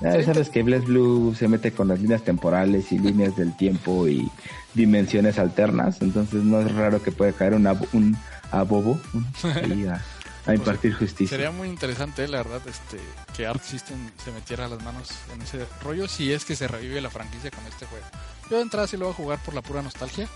Ah, 0.02 0.14
Sí. 0.18 0.24
Sabes 0.24 0.50
que 0.50 0.64
Blaze 0.64 0.86
Blue 0.86 1.36
se 1.38 1.50
mete 1.50 1.74
con 1.74 1.90
las 1.90 2.00
líneas 2.00 2.24
temporales 2.24 2.92
y 2.94 3.00
líneas 3.00 3.36
del 3.36 3.56
tiempo 3.58 4.08
y 4.08 4.32
dimensiones 4.74 5.38
alternas, 5.38 6.02
entonces 6.02 6.44
no 6.44 6.62
es 6.62 6.72
raro 6.74 7.04
que 7.04 7.12
pueda 7.12 7.34
caer 7.34 7.54
un, 7.54 7.66
abo- 7.66 7.88
un 7.92 8.16
abobo 8.52 8.98
ahí 9.44 9.86
a, 9.88 10.02
a 10.46 10.56
impartir 10.56 10.94
justicia. 10.94 11.36
Sería 11.36 11.52
muy 11.52 11.68
interesante, 11.68 12.26
la 12.30 12.38
verdad, 12.44 12.62
este, 12.70 12.98
que 13.36 13.46
Arc 13.46 13.62
System 13.62 13.98
se 14.24 14.32
metiera 14.32 14.70
las 14.70 14.82
manos 14.84 15.10
en 15.36 15.42
ese 15.42 15.66
rollo 15.84 16.08
si 16.08 16.32
es 16.32 16.46
que 16.46 16.56
se 16.56 16.70
revive 16.70 17.02
la 17.02 17.10
franquicia 17.10 17.52
con 17.52 17.66
este 17.68 17.86
juego. 17.86 18.06
Yo 18.50 18.56
de 18.56 18.64
entrada 18.64 18.88
sí 18.88 18.96
lo 18.96 19.06
voy 19.06 19.14
a 19.14 19.18
jugar 19.18 19.40
por 19.44 19.54
la 19.54 19.62
pura 19.62 19.82
nostalgia. 19.82 20.28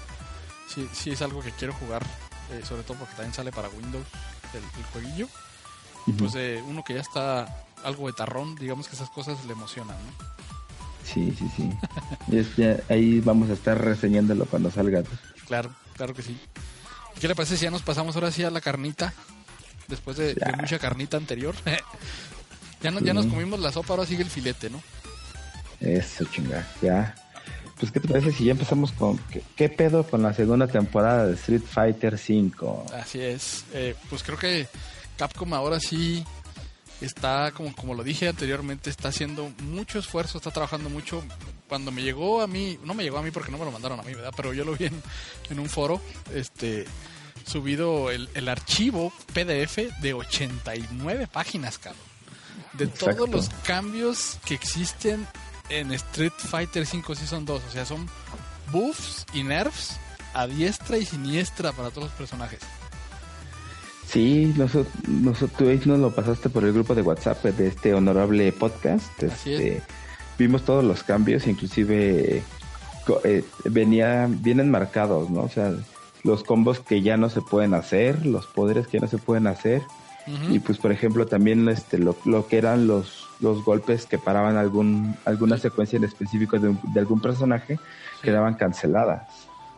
Sí, 0.73 0.87
sí 0.93 1.11
es 1.11 1.21
algo 1.21 1.41
que 1.41 1.51
quiero 1.51 1.73
jugar, 1.73 2.03
eh, 2.51 2.61
sobre 2.67 2.83
todo 2.83 2.97
porque 2.97 3.13
también 3.15 3.33
sale 3.33 3.51
para 3.51 3.69
Windows 3.69 4.05
el, 4.53 4.63
el 4.79 4.85
jueguillo. 4.91 5.27
Y 6.07 6.11
pues 6.13 6.33
eh, 6.35 6.61
uno 6.67 6.83
que 6.83 6.95
ya 6.95 7.01
está 7.01 7.63
algo 7.83 8.07
de 8.07 8.13
tarrón, 8.13 8.55
digamos 8.55 8.87
que 8.87 8.95
esas 8.95 9.09
cosas 9.09 9.43
le 9.45 9.53
emocionan, 9.53 9.95
¿no? 9.97 10.33
Sí, 11.05 11.33
sí, 11.37 11.49
sí. 11.55 11.69
Y 12.29 12.37
es 12.37 12.55
ya- 12.55 12.79
ahí 12.89 13.19
vamos 13.19 13.49
a 13.49 13.53
estar 13.53 13.79
reseñándolo 13.79 14.45
cuando 14.45 14.71
salga. 14.71 15.03
Claro, 15.47 15.69
claro 15.95 16.13
que 16.13 16.21
sí. 16.23 16.37
¿Qué 17.19 17.27
le 17.27 17.35
parece 17.35 17.57
si 17.57 17.63
ya 17.65 17.71
nos 17.71 17.81
pasamos 17.83 18.15
ahora 18.15 18.31
sí 18.31 18.43
a 18.43 18.49
la 18.49 18.61
carnita? 18.61 19.13
Después 19.87 20.17
de, 20.17 20.35
mucha 20.59 20.79
carnita 20.79 21.17
anterior. 21.17 21.53
ya, 22.81 22.91
no, 22.91 22.99
ya 23.01 23.13
nos 23.13 23.25
comimos 23.27 23.59
la 23.59 23.71
sopa, 23.71 23.93
ahora 23.93 24.05
sigue 24.05 24.23
el 24.23 24.29
filete, 24.29 24.69
¿no? 24.69 24.81
Eso, 25.79 26.25
chinga. 26.25 26.65
Ya. 26.81 27.15
Pues, 27.83 27.91
¿qué 27.91 27.99
te 27.99 28.07
parece 28.07 28.31
si 28.31 28.45
ya 28.45 28.53
empezamos 28.53 28.93
con... 28.93 29.17
¿Qué, 29.29 29.43
qué 29.57 29.67
pedo 29.67 30.07
con 30.07 30.23
la 30.23 30.33
segunda 30.33 30.67
temporada 30.67 31.27
de 31.27 31.33
Street 31.33 31.63
Fighter 31.69 32.17
5? 32.17 32.85
Así 32.93 33.19
es. 33.19 33.65
Eh, 33.73 33.93
pues 34.09 34.23
creo 34.23 34.37
que 34.37 34.69
Capcom 35.17 35.53
ahora 35.53 35.81
sí 35.81 36.23
está, 37.01 37.51
como, 37.51 37.75
como 37.75 37.93
lo 37.93 38.01
dije 38.01 38.29
anteriormente, 38.29 38.89
está 38.89 39.09
haciendo 39.09 39.51
mucho 39.63 39.99
esfuerzo, 39.99 40.37
está 40.37 40.49
trabajando 40.49 40.89
mucho. 40.89 41.25
Cuando 41.67 41.91
me 41.91 42.01
llegó 42.03 42.39
a 42.39 42.47
mí, 42.47 42.79
no 42.85 42.93
me 42.93 43.03
llegó 43.03 43.17
a 43.17 43.21
mí 43.21 43.31
porque 43.31 43.51
no 43.51 43.57
me 43.57 43.65
lo 43.65 43.71
mandaron 43.71 43.99
a 43.99 44.03
mí, 44.03 44.13
¿verdad? 44.13 44.31
Pero 44.33 44.53
yo 44.53 44.63
lo 44.63 44.77
vi 44.77 44.85
en, 44.85 45.03
en 45.49 45.59
un 45.59 45.67
foro, 45.67 45.99
este 46.33 46.85
subido 47.45 48.11
el, 48.11 48.29
el 48.33 48.47
archivo 48.47 49.11
PDF 49.33 49.99
de 49.99 50.13
89 50.13 51.27
páginas, 51.29 51.79
cabrón. 51.79 52.01
De 52.71 52.85
Exacto. 52.85 53.25
todos 53.25 53.29
los 53.29 53.49
cambios 53.65 54.37
que 54.45 54.53
existen 54.53 55.27
en 55.69 55.91
Street 55.93 56.33
Fighter 56.37 56.85
5 56.85 57.15
Season 57.15 57.45
2. 57.45 57.61
O 57.67 57.71
sea, 57.71 57.85
son 57.85 58.07
buffs 58.71 59.25
y 59.33 59.43
nerfs 59.43 59.97
a 60.33 60.47
diestra 60.47 60.97
y 60.97 61.05
siniestra 61.05 61.71
para 61.71 61.89
todos 61.89 62.05
los 62.05 62.13
personajes. 62.13 62.59
Sí, 64.07 64.53
nosotros, 64.57 64.93
nosotros 65.07 65.85
nos 65.87 65.99
lo 65.99 66.11
pasaste 66.13 66.49
por 66.49 66.63
el 66.63 66.73
grupo 66.73 66.93
de 66.93 67.01
WhatsApp 67.01 67.43
de 67.43 67.67
este 67.67 67.93
honorable 67.93 68.51
podcast. 68.51 69.23
Así 69.23 69.53
Este, 69.53 69.81
Vimos 70.37 70.63
todos 70.63 70.83
los 70.83 71.03
cambios, 71.03 71.47
inclusive 71.47 72.43
eh, 73.23 73.43
venía, 73.65 74.27
vienen 74.29 74.71
marcados, 74.71 75.29
¿no? 75.29 75.41
O 75.41 75.49
sea, 75.49 75.73
los 76.23 76.43
combos 76.43 76.79
que 76.79 77.01
ya 77.01 77.17
no 77.17 77.29
se 77.29 77.41
pueden 77.41 77.73
hacer, 77.73 78.25
los 78.25 78.47
poderes 78.47 78.87
que 78.87 78.97
ya 78.97 79.01
no 79.01 79.07
se 79.07 79.19
pueden 79.19 79.47
hacer. 79.47 79.81
Y 80.49 80.59
pues, 80.59 80.77
por 80.77 80.93
ejemplo, 80.93 81.25
también 81.25 81.67
este, 81.67 81.97
lo, 81.97 82.15
lo 82.23 82.47
que 82.47 82.57
eran 82.57 82.87
los, 82.87 83.22
los 83.39 83.63
golpes 83.63 84.05
que 84.05 84.17
paraban 84.17 84.57
algún, 84.57 85.15
alguna 85.25 85.57
secuencia 85.57 85.97
en 85.97 86.03
específico 86.05 86.59
de, 86.59 86.75
de 86.93 86.99
algún 86.99 87.19
personaje 87.21 87.79
quedaban 88.21 88.55
canceladas. 88.55 89.27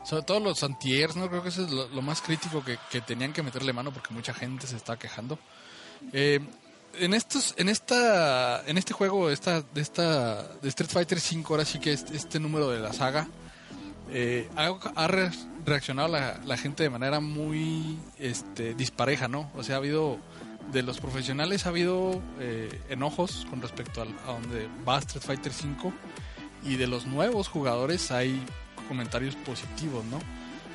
Sobre 0.04 0.24
todo 0.24 0.40
los 0.40 0.62
antiers, 0.64 1.16
¿no? 1.16 1.28
Creo 1.30 1.42
que 1.42 1.50
eso 1.50 1.64
es 1.66 1.72
lo, 1.72 1.88
lo 1.88 2.02
más 2.04 2.22
crítico 2.22 2.64
que, 2.64 2.78
que 2.92 3.02
tenían 3.02 3.34
que 3.34 3.42
meterle 3.42 3.74
mano 3.74 3.92
porque 3.92 4.14
mucha 4.14 4.34
gente 4.34 4.68
se 4.68 4.76
está 4.76 4.98
quejando. 4.98 5.40
Eh, 6.14 6.40
en 7.00 7.14
estos, 7.14 7.56
en 7.58 7.70
esta, 7.70 8.64
en 8.68 8.78
este 8.78 8.94
juego, 8.94 9.30
esta, 9.32 9.62
de 9.62 9.82
esta, 9.82 10.44
de 10.62 10.70
Street 10.70 10.90
Fighter 10.92 11.20
5, 11.20 11.54
ahora 11.54 11.66
sí 11.66 11.80
que 11.80 11.92
este, 11.92 12.16
este 12.16 12.40
número 12.40 12.70
de 12.70 12.80
la 12.80 12.94
saga, 12.94 13.28
eh, 14.12 14.48
ha, 14.56 14.72
ha 14.96 15.08
re- 15.08 15.32
reaccionado 15.66 16.08
la, 16.08 16.40
la 16.46 16.56
gente 16.58 16.84
de 16.84 16.90
manera 16.92 17.20
muy, 17.20 17.98
este, 18.20 18.76
dispareja, 18.76 19.28
¿no? 19.28 19.50
O 19.56 19.64
sea, 19.64 19.76
ha 19.76 19.78
habido, 19.80 20.20
de 20.72 20.82
los 20.84 21.00
profesionales 21.00 21.66
ha 21.66 21.70
habido 21.70 22.22
eh, 22.40 22.82
enojos 22.90 23.46
con 23.50 23.62
respecto 23.62 24.02
al- 24.02 24.16
a 24.28 24.32
donde 24.34 24.68
va 24.88 24.98
Street 25.00 25.24
Fighter 25.24 25.54
5 25.54 25.94
y 26.64 26.76
de 26.76 26.88
los 26.88 27.06
nuevos 27.06 27.48
jugadores 27.48 28.12
hay 28.12 28.42
comentarios 28.88 29.36
positivos, 29.36 30.04
¿no? 30.06 30.20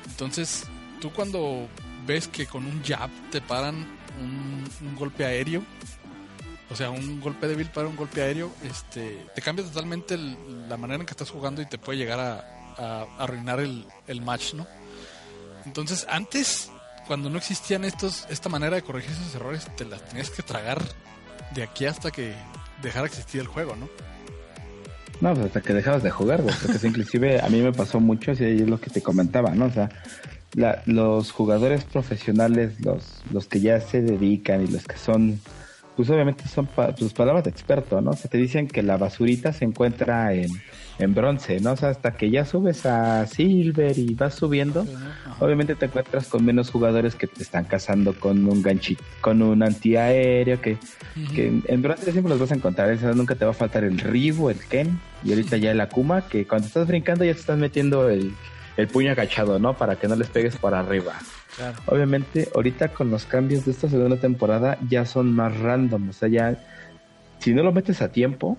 Entonces, 0.07 0.65
tú 0.99 1.11
cuando 1.11 1.67
ves 2.05 2.27
que 2.27 2.45
con 2.47 2.65
un 2.65 2.81
jab 2.83 3.09
te 3.31 3.41
paran 3.41 3.75
un, 4.21 4.63
un 4.87 4.95
golpe 4.95 5.25
aéreo, 5.25 5.63
o 6.69 6.75
sea, 6.75 6.89
un 6.89 7.19
golpe 7.19 7.47
débil 7.47 7.67
para 7.69 7.87
un 7.87 7.95
golpe 7.97 8.21
aéreo, 8.21 8.51
este, 8.63 9.25
te 9.35 9.41
cambia 9.41 9.65
totalmente 9.65 10.17
la 10.17 10.77
manera 10.77 10.99
en 11.01 11.05
que 11.05 11.11
estás 11.11 11.29
jugando 11.29 11.61
y 11.61 11.65
te 11.67 11.77
puede 11.77 11.97
llegar 11.99 12.19
a, 12.19 12.33
a- 12.77 13.03
a 13.17 13.23
arruinar 13.23 13.59
el, 13.59 13.85
el 14.07 14.21
match, 14.21 14.53
¿no? 14.53 14.65
Entonces, 15.65 16.07
antes, 16.09 16.71
cuando 17.07 17.29
no 17.29 17.37
existían 17.37 17.83
estos, 17.83 18.25
esta 18.29 18.49
manera 18.49 18.75
de 18.75 18.81
corregir 18.81 19.11
esos 19.11 19.33
errores, 19.35 19.67
te 19.75 19.85
las 19.85 20.01
tenías 20.07 20.29
que 20.29 20.43
tragar 20.43 20.81
de 21.53 21.63
aquí 21.63 21.85
hasta 21.85 22.11
que 22.11 22.33
dejara 22.81 23.03
de 23.03 23.07
existir 23.09 23.41
el 23.41 23.47
juego, 23.47 23.75
¿no? 23.75 23.89
No, 25.19 25.33
pues 25.33 25.47
hasta 25.47 25.61
que 25.61 25.73
dejabas 25.73 26.01
de 26.03 26.09
jugar, 26.11 26.41
porque 26.41 26.87
inclusive 26.87 27.41
a 27.41 27.49
mí 27.49 27.61
me 27.61 27.71
pasó 27.73 27.99
mucho, 27.99 28.31
así 28.31 28.43
es 28.45 28.67
lo 28.69 28.79
que 28.79 28.89
te 28.89 29.01
comentaba, 29.03 29.51
¿no? 29.51 29.65
O 29.65 29.71
sea, 29.71 29.89
los 30.85 31.31
jugadores 31.31 31.83
profesionales, 31.85 32.73
los, 32.83 33.21
los 33.31 33.45
que 33.47 33.59
ya 33.61 33.79
se 33.79 34.01
dedican 34.01 34.63
y 34.63 34.67
los 34.67 34.83
que 34.85 34.97
son, 34.97 35.39
pues 35.95 36.09
obviamente 36.09 36.47
son 36.47 36.65
pa- 36.67 36.93
pues, 36.95 37.13
palabras 37.13 37.43
de 37.43 37.51
experto, 37.51 38.01
¿no? 38.01 38.11
O 38.11 38.15
sea, 38.15 38.29
te 38.29 38.37
dicen 38.37 38.67
que 38.67 38.81
la 38.83 38.97
basurita 38.97 39.53
se 39.53 39.65
encuentra 39.65 40.33
en, 40.33 40.49
en 41.01 41.13
bronce, 41.13 41.59
¿no? 41.59 41.73
O 41.73 41.77
sea, 41.77 41.89
hasta 41.89 42.13
que 42.13 42.29
ya 42.29 42.45
subes 42.45 42.85
a 42.85 43.25
silver 43.27 43.97
y 43.97 44.13
vas 44.13 44.35
subiendo, 44.35 44.81
Ajá. 44.81 45.35
obviamente 45.39 45.75
te 45.75 45.85
encuentras 45.85 46.27
con 46.27 46.45
menos 46.45 46.69
jugadores 46.69 47.15
que 47.15 47.27
te 47.27 47.43
están 47.43 47.65
cazando 47.65 48.13
con 48.19 48.45
un 48.47 48.61
ganchito, 48.61 49.03
con 49.21 49.41
un 49.41 49.63
antiaéreo, 49.63 50.61
que 50.61 50.77
que 51.33 51.61
en, 51.65 51.81
bronce 51.81 52.11
siempre 52.11 52.29
los 52.29 52.39
vas 52.39 52.51
a 52.51 52.55
encontrar, 52.55 52.91
o 52.91 52.97
sea, 52.97 53.11
nunca 53.13 53.35
te 53.35 53.43
va 53.43 53.51
a 53.51 53.53
faltar 53.53 53.83
el 53.83 53.99
Ryu, 53.99 54.49
el 54.49 54.59
Ken 54.59 54.99
y 55.23 55.31
ahorita 55.31 55.57
ya 55.57 55.71
el 55.71 55.81
Akuma, 55.81 56.27
que 56.27 56.47
cuando 56.47 56.67
estás 56.67 56.87
brincando 56.87 57.25
ya 57.25 57.33
te 57.33 57.39
estás 57.39 57.57
metiendo 57.57 58.09
el, 58.09 58.33
el 58.77 58.87
puño 58.87 59.11
agachado, 59.11 59.59
¿no? 59.59 59.75
Para 59.75 59.97
que 59.97 60.07
no 60.07 60.15
les 60.15 60.29
pegues 60.29 60.55
por 60.55 60.73
arriba. 60.73 61.13
Claro. 61.57 61.77
Obviamente, 61.87 62.47
ahorita 62.55 62.89
con 62.89 63.11
los 63.11 63.25
cambios 63.25 63.65
de 63.65 63.71
esta 63.71 63.89
segunda 63.89 64.17
temporada 64.17 64.77
ya 64.89 65.05
son 65.05 65.33
más 65.33 65.57
random, 65.59 66.09
o 66.09 66.13
sea, 66.13 66.29
ya 66.29 66.57
si 67.39 67.53
no 67.53 67.61
lo 67.63 67.73
metes 67.73 68.01
a 68.01 68.11
tiempo, 68.11 68.57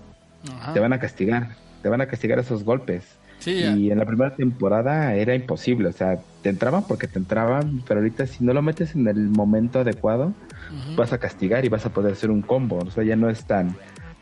Ajá. 0.51 0.73
te 0.73 0.79
van 0.79 0.93
a 0.93 0.99
castigar, 0.99 1.55
te 1.83 1.89
van 1.89 2.01
a 2.01 2.07
castigar 2.07 2.39
esos 2.39 2.63
golpes. 2.63 3.03
Sí. 3.39 3.51
Y 3.51 3.91
en 3.91 3.99
la 3.99 4.05
primera 4.05 4.33
temporada 4.35 5.13
era 5.15 5.35
imposible, 5.35 5.89
o 5.89 5.91
sea, 5.91 6.17
te 6.41 6.49
entraban 6.49 6.87
porque 6.87 7.07
te 7.07 7.19
entraban, 7.19 7.83
pero 7.85 7.99
ahorita 7.99 8.25
si 8.25 8.43
no 8.43 8.53
lo 8.53 8.61
metes 8.61 8.95
en 8.95 9.05
el 9.07 9.27
momento 9.27 9.81
adecuado, 9.81 10.33
vas 10.95 11.11
a 11.11 11.17
castigar 11.17 11.65
y 11.65 11.69
vas 11.69 11.85
a 11.85 11.93
poder 11.93 12.13
hacer 12.13 12.31
un 12.31 12.41
combo. 12.41 12.79
O 12.79 12.89
sea, 12.89 13.03
ya 13.03 13.17
no 13.17 13.29
es 13.29 13.45
tan, 13.45 13.75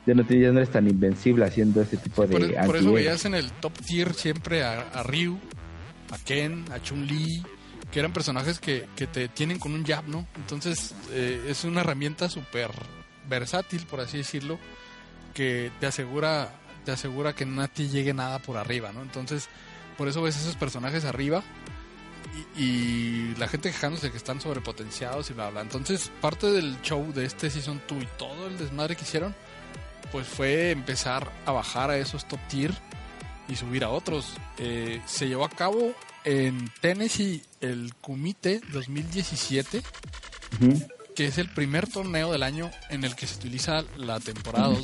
ya 0.07 0.15
no, 0.15 0.27
ya 0.27 0.51
no 0.51 0.57
eres 0.57 0.71
tan 0.71 0.89
invencible 0.89 1.45
haciendo 1.45 1.81
ese 1.81 1.97
tipo 1.97 2.25
de 2.25 2.35
Por, 2.35 2.65
por 2.65 2.75
eso 2.75 2.91
veías 2.91 3.23
en 3.25 3.35
el 3.35 3.51
top 3.51 3.73
tier 3.85 4.13
siempre 4.15 4.63
a, 4.63 4.81
a 4.81 5.03
Ryu, 5.03 5.37
a 6.11 6.17
Ken, 6.25 6.65
a 6.71 6.81
Chun-Li, 6.81 7.43
que 7.91 7.99
eran 7.99 8.13
personajes 8.13 8.59
que, 8.59 8.87
que 8.95 9.05
te 9.05 9.27
tienen 9.27 9.59
con 9.59 9.73
un 9.73 9.85
jab, 9.85 10.07
¿no? 10.07 10.25
Entonces 10.35 10.95
eh, 11.11 11.45
es 11.47 11.63
una 11.63 11.81
herramienta 11.81 12.27
súper 12.27 12.71
versátil, 13.29 13.85
por 13.85 13.99
así 13.99 14.17
decirlo, 14.17 14.57
que 15.33 15.71
te 15.79 15.85
asegura, 15.85 16.49
te 16.85 16.91
asegura 16.91 17.33
que 17.33 17.45
no 17.45 17.67
te 17.67 17.87
llegue 17.87 18.13
nada 18.13 18.39
por 18.39 18.57
arriba, 18.57 18.91
¿no? 18.91 19.01
Entonces, 19.01 19.47
por 19.97 20.07
eso 20.07 20.21
ves 20.21 20.35
esos 20.37 20.55
personajes 20.55 21.05
arriba 21.05 21.43
y, 22.57 22.63
y 22.63 23.35
la 23.37 23.47
gente 23.47 23.71
quejándose 23.71 24.11
que 24.11 24.17
están 24.17 24.41
sobrepotenciados 24.41 25.29
y 25.29 25.33
bla, 25.33 25.49
bla. 25.49 25.61
Entonces, 25.61 26.11
parte 26.21 26.47
del 26.51 26.81
show 26.81 27.11
de 27.13 27.25
este 27.25 27.49
Season 27.49 27.81
2 27.87 28.03
y 28.03 28.07
todo 28.17 28.47
el 28.47 28.57
desmadre 28.57 28.95
que 28.95 29.03
hicieron, 29.03 29.35
pues 30.11 30.27
fue 30.27 30.71
empezar 30.71 31.31
a 31.45 31.51
bajar 31.51 31.89
a 31.89 31.97
esos 31.97 32.27
top 32.27 32.39
tier 32.49 32.73
y 33.47 33.55
subir 33.55 33.83
a 33.83 33.89
otros. 33.89 34.33
Eh, 34.57 35.01
se 35.05 35.27
llevó 35.27 35.45
a 35.45 35.49
cabo 35.49 35.93
en 36.23 36.69
Tennessee 36.81 37.41
el 37.61 37.93
Kumite 38.01 38.61
2017, 38.71 39.81
Ujú. 40.61 40.87
que 41.15 41.25
es 41.27 41.37
el 41.37 41.49
primer 41.49 41.87
torneo 41.89 42.31
del 42.31 42.43
año 42.43 42.69
en 42.89 43.03
el 43.03 43.15
que 43.15 43.25
se 43.27 43.35
utiliza 43.35 43.83
la 43.97 44.19
temporada 44.19 44.67
2. 44.67 44.83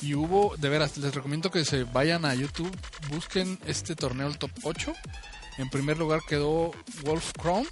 Y 0.00 0.14
hubo, 0.14 0.56
de 0.56 0.68
veras, 0.68 0.96
les 0.96 1.14
recomiendo 1.14 1.50
que 1.50 1.64
se 1.64 1.84
vayan 1.84 2.24
a 2.24 2.34
YouTube, 2.34 2.74
busquen 3.08 3.58
este 3.66 3.96
torneo, 3.96 4.28
el 4.28 4.38
top 4.38 4.50
8, 4.62 4.94
En 5.58 5.70
primer 5.70 5.98
lugar 5.98 6.20
quedó 6.28 6.72
Wolf 7.04 7.32
Chrome. 7.40 7.66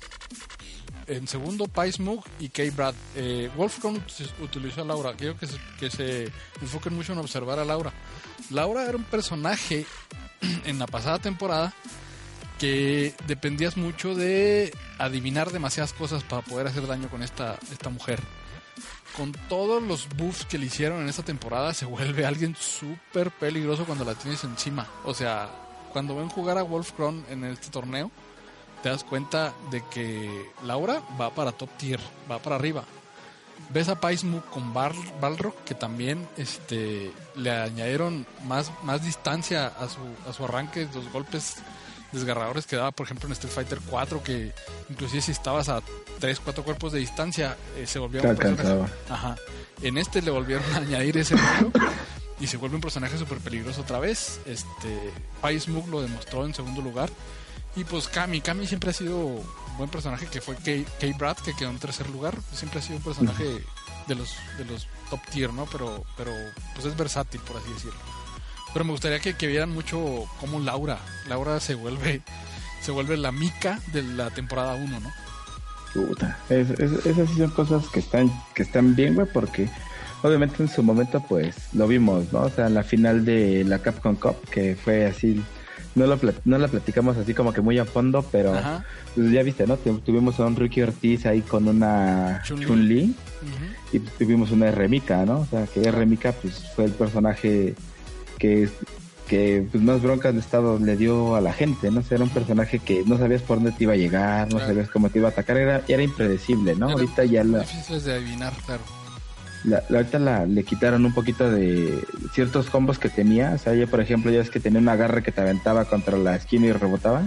En 1.07 1.29
segundo, 1.29 1.69
Paismug 1.69 2.25
y 2.41 2.49
K-Brad. 2.49 2.95
Eh, 3.15 3.49
Wolf 3.57 3.79
Chrome 3.79 4.01
utilizó 4.41 4.83
a 4.83 4.85
Laura. 4.85 5.15
Quiero 5.15 5.39
que 5.39 5.47
se, 5.47 5.57
que 5.79 5.89
se 5.89 6.33
enfoquen 6.61 6.95
mucho 6.95 7.13
en 7.13 7.19
observar 7.21 7.61
a 7.61 7.65
Laura. 7.65 7.93
Laura 8.51 8.83
era 8.89 8.97
un 8.97 9.05
personaje 9.05 9.87
en 10.65 10.79
la 10.81 10.87
pasada 10.87 11.21
temporada 11.21 11.73
que 12.59 13.15
dependías 13.27 13.77
mucho 13.77 14.15
de 14.15 14.73
adivinar 14.99 15.53
demasiadas 15.53 15.93
cosas 15.93 16.25
para 16.25 16.43
poder 16.43 16.67
hacer 16.67 16.87
daño 16.87 17.09
con 17.09 17.23
esta, 17.23 17.59
esta 17.71 17.91
mujer. 17.91 18.21
Con 19.17 19.33
todos 19.49 19.83
los 19.83 20.09
buffs 20.17 20.45
que 20.45 20.59
le 20.59 20.67
hicieron 20.67 21.01
en 21.01 21.09
esta 21.09 21.23
temporada, 21.23 21.73
se 21.73 21.87
vuelve 21.87 22.27
alguien 22.27 22.55
súper 22.55 23.31
peligroso 23.31 23.85
cuando 23.87 24.05
la 24.05 24.15
tienes 24.15 24.45
encima. 24.45 24.87
O 25.05 25.15
sea, 25.15 25.49
cuando 25.93 26.17
ven 26.17 26.29
jugar 26.29 26.59
a 26.59 26.63
Wolfcron 26.63 27.25
en 27.31 27.45
este 27.45 27.71
torneo, 27.71 28.11
te 28.83 28.91
das 28.91 29.05
cuenta 29.05 29.55
de 29.71 29.83
que 29.91 30.51
Laura 30.65 31.03
va 31.19 31.35
para 31.35 31.53
top 31.53 31.71
tier, 31.79 32.01
va 32.31 32.39
para 32.39 32.57
arriba. 32.57 32.85
Ves 33.71 33.89
a 33.89 33.99
Paismu 33.99 34.43
con 34.43 34.75
Balrog, 34.75 35.55
que 35.65 35.75
también 35.75 36.29
este, 36.37 37.11
le 37.37 37.51
añadieron 37.51 38.27
más, 38.45 38.71
más 38.83 39.03
distancia 39.03 39.67
a 39.67 39.89
su, 39.89 40.01
a 40.29 40.33
su 40.35 40.45
arranque, 40.45 40.87
los 40.95 41.11
golpes 41.11 41.57
desgarradores 42.17 42.67
que 42.67 42.77
daba, 42.77 42.91
por 42.91 43.07
ejemplo, 43.07 43.27
en 43.27 43.33
Street 43.33 43.53
Fighter 43.53 43.79
4, 43.89 44.23
que 44.23 44.53
inclusive 44.91 45.23
si 45.23 45.33
estabas 45.33 45.69
a 45.69 45.83
3, 46.19 46.41
4 46.41 46.65
cuerpos 46.65 46.93
de 46.93 46.99
distancia, 46.99 47.57
eh, 47.77 47.87
se 47.87 47.99
volvía 47.99 48.23
un 48.23 48.37
personaje. 48.37 48.93
Ajá. 49.09 49.37
En 49.83 49.99
este 49.99 50.23
le 50.23 50.31
volvieron 50.31 50.65
a 50.75 50.77
añadir 50.79 51.19
ese 51.19 51.37
número 51.37 51.73
y 52.41 52.47
se 52.47 52.57
vuelve 52.57 52.77
un 52.77 52.83
personaje 52.83 53.17
súper 53.19 53.39
peligroso 53.39 53.83
otra 53.83 53.99
vez. 53.99 54.41
Este, 54.47 55.13
Pais 55.41 55.69
Mug 55.69 55.89
lo 55.89 56.03
demostró 56.03 56.45
en 56.45 56.55
segundo 56.55 56.83
lugar. 56.83 57.11
Y 57.77 57.85
pues 57.85 58.09
Kami, 58.09 58.41
Kami 58.41 58.67
siempre 58.67 58.91
ha 58.91 58.95
sido 58.95 59.19
un 59.19 59.77
buen 59.77 59.91
personaje, 59.91 60.27
que 60.27 60.41
fue 60.41 60.57
Kay 60.57 61.13
Brad, 61.19 61.37
que 61.37 61.55
quedó 61.55 61.71
en 61.71 61.79
tercer 61.79 62.09
lugar. 62.09 62.35
Siempre 62.53 62.81
ha 62.81 62.83
sido 62.83 62.97
un 62.97 63.03
personaje 63.03 63.63
de 64.07 64.15
los, 64.15 64.35
de 64.57 64.65
los 64.65 64.87
top 65.11 65.21
tier, 65.31 65.53
¿no? 65.53 65.67
Pero, 65.67 66.05
pero 66.17 66.33
pues 66.75 66.87
es 66.87 66.97
versátil, 66.97 67.41
por 67.41 67.59
así 67.59 67.71
decirlo. 67.73 68.16
Pero 68.77 68.85
me 68.85 68.93
gustaría 68.93 69.21
que, 69.21 69.33
que 69.33 69.47
vieran 69.47 69.71
mucho 69.71 70.27
cómo 70.39 70.61
Laura, 70.61 70.99
Laura 71.31 71.61
se 71.61 71.75
vuelve, 71.75 72.21
se 72.83 72.93
vuelve 72.93 73.17
la 73.17 73.33
mica 73.33 73.81
de 73.95 74.03
la 74.03 74.29
temporada 74.29 74.75
1, 74.75 75.01
¿no? 75.01 75.11
Puta, 75.95 76.37
esas 76.51 77.31
sí 77.31 77.39
son 77.39 77.49
cosas 77.53 77.89
que 77.89 78.01
están, 78.01 78.31
que 78.55 78.65
están 78.65 78.95
bien, 78.95 79.15
güey, 79.15 79.27
porque 79.33 79.71
obviamente 80.23 80.63
en 80.63 80.69
su 80.69 80.83
momento 80.83 81.25
pues 81.27 81.57
lo 81.73 81.89
vimos, 81.89 82.31
¿no? 82.35 82.41
O 82.41 82.51
sea, 82.51 82.67
en 82.67 82.75
la 82.75 82.83
final 82.83 83.25
de 83.25 83.65
la 83.65 83.79
Capcom 83.79 84.15
Cup, 84.15 84.47
que 84.51 84.77
fue 84.77 85.07
así, 85.07 85.43
no, 85.95 86.07
lo, 86.07 86.21
no 86.45 86.59
la 86.59 86.69
platicamos 86.69 87.17
así 87.17 87.33
como 87.33 87.55
que 87.55 87.63
muy 87.63 87.79
a 87.79 87.87
fondo, 87.87 88.27
pero 88.31 88.53
pues, 89.15 89.33
ya 89.33 89.43
viste, 89.43 89.67
¿no? 89.67 89.79
Tuvimos 89.79 90.39
a 90.39 90.45
un 90.45 90.55
Ricky 90.55 90.83
Ortiz 90.83 91.25
ahí 91.25 91.41
con 91.41 91.67
una 91.67 92.43
Chun-Li 92.45 93.17
y 93.95 94.01
tuvimos 94.01 94.51
una 94.51 94.71
Remika, 94.71 95.25
¿no? 95.25 95.41
O 95.41 95.47
sea, 95.47 95.67
que 95.67 95.91
Remika 95.91 96.33
pues 96.33 96.63
fue 96.77 96.85
el 96.85 96.93
personaje 96.93 97.75
que, 98.39 98.69
que 99.27 99.67
pues, 99.71 99.83
más 99.83 100.03
broncas 100.03 100.35
de 100.35 100.41
estado 100.41 100.79
le 100.79 100.97
dio 100.97 101.35
a 101.35 101.41
la 101.41 101.53
gente, 101.53 101.91
¿no? 101.91 102.03
era 102.09 102.23
un 102.23 102.31
personaje 102.31 102.79
que 102.79 103.05
no 103.05 103.19
sabías 103.19 103.43
por 103.43 103.59
dónde 103.59 103.73
te 103.73 103.85
iba 103.85 103.95
a 103.95 103.97
llegar, 103.97 104.53
no 104.53 104.59
sabías 104.59 104.89
cómo 104.89 105.11
te 105.11 105.19
iba 105.19 105.29
a 105.29 105.33
atacar, 105.33 105.57
era, 105.57 105.83
era 105.89 106.03
impredecible, 106.03 106.77
¿no? 106.77 106.91
ahorita 106.91 107.25
ya 107.25 107.45
la... 107.45 107.65
de 108.05 108.13
adivinar, 108.13 108.53
claro. 108.65 108.83
La, 109.65 109.83
ahorita 109.91 110.19
la, 110.21 110.47
le 110.47 110.63
quitaron 110.63 111.05
un 111.05 111.13
poquito 111.13 111.51
de 111.51 112.05
ciertos 112.33 112.71
combos 112.71 113.01
que 113.01 113.09
tenía. 113.09 113.53
O 113.55 113.59
sea, 113.59 113.73
ella, 113.73 113.89
por 113.89 114.01
ejemplo, 114.01 114.31
ya 114.31 114.41
es 114.41 114.49
que 114.49 114.61
tenía 114.61 114.79
un 114.79 114.89
agarre 114.89 115.25
que 115.25 115.33
te 115.33 115.41
aventaba 115.41 115.87
contra 115.87 116.17
la 116.17 116.37
esquina 116.37 116.67
y 116.67 116.73
rebotaba. 116.73 117.25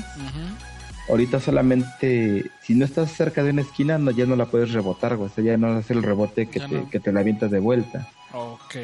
Ahorita 1.09 1.41
solamente, 1.41 2.49
si 2.61 2.75
no 2.75 2.85
estás 2.85 3.11
cerca 3.11 3.43
de 3.43 3.49
una 3.49 3.63
esquina, 3.63 3.97
no, 3.97 4.11
ya 4.11 4.25
no 4.25 4.37
la 4.37 4.45
puedes 4.45 4.71
rebotar, 4.71 5.13
O 5.13 5.27
sea, 5.27 5.43
ya 5.43 5.57
no 5.57 5.67
hace 5.73 5.91
el 5.91 6.01
rebote 6.01 6.47
que, 6.47 6.61
te, 6.61 6.85
que 6.89 7.01
te 7.01 7.11
la 7.11 7.19
avientas 7.19 7.51
de 7.51 7.59
vuelta. 7.59 8.07
Ok 8.31 8.75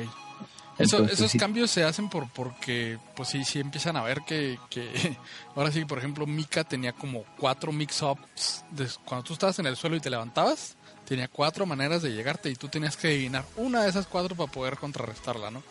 esos 0.77 1.33
cambios 1.33 1.71
se 1.71 1.83
hacen 1.83 2.09
por 2.09 2.29
porque, 2.29 2.97
pues 3.15 3.29
sí, 3.29 3.43
sí 3.43 3.59
empiezan 3.59 3.95
a 3.95 4.03
ver 4.03 4.21
que, 4.25 4.59
que 4.69 5.17
ahora 5.55 5.71
sí, 5.71 5.85
por 5.85 5.97
ejemplo, 5.97 6.25
Mika 6.25 6.63
tenía 6.63 6.93
como 6.93 7.23
cuatro 7.37 7.71
mix-ups. 7.71 8.65
Cuando 9.05 9.23
tú 9.23 9.33
estabas 9.33 9.57
en 9.59 9.67
el 9.67 9.75
suelo 9.75 9.95
y 9.95 9.99
te 9.99 10.09
levantabas, 10.09 10.75
tenía 11.05 11.27
cuatro 11.27 11.65
maneras 11.65 12.01
de 12.01 12.11
llegarte 12.11 12.49
y 12.49 12.55
tú 12.55 12.67
tenías 12.67 12.97
que 12.97 13.07
adivinar 13.07 13.45
una 13.55 13.83
de 13.83 13.89
esas 13.89 14.07
cuatro 14.07 14.35
para 14.35 14.51
poder 14.51 14.77
contrarrestarla, 14.77 15.51
¿no? 15.51 15.63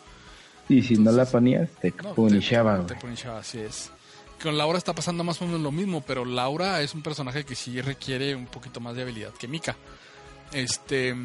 Y 0.67 0.81
si 0.81 0.95
no 0.95 1.11
la 1.11 1.25
ponías, 1.25 1.69
te 1.79 1.93
no, 2.03 2.15
punishaba. 2.15 2.85
Te, 2.87 2.95
punishaba, 2.95 3.39
así 3.39 3.59
es. 3.59 3.91
Con 4.41 4.57
Laura 4.57 4.77
está 4.77 4.93
pasando 4.93 5.23
más 5.23 5.41
o 5.41 5.45
menos 5.45 5.61
lo 5.61 5.71
mismo, 5.71 6.01
pero 6.01 6.25
Laura 6.25 6.81
es 6.81 6.93
un 6.95 7.03
personaje 7.03 7.43
que 7.43 7.55
sí 7.55 7.79
requiere 7.81 8.35
un 8.35 8.47
poquito 8.47 8.79
más 8.79 8.95
de 8.95 9.03
habilidad 9.03 9.31
que 9.33 9.47
Mika. 9.47 9.75
Este 10.51 11.15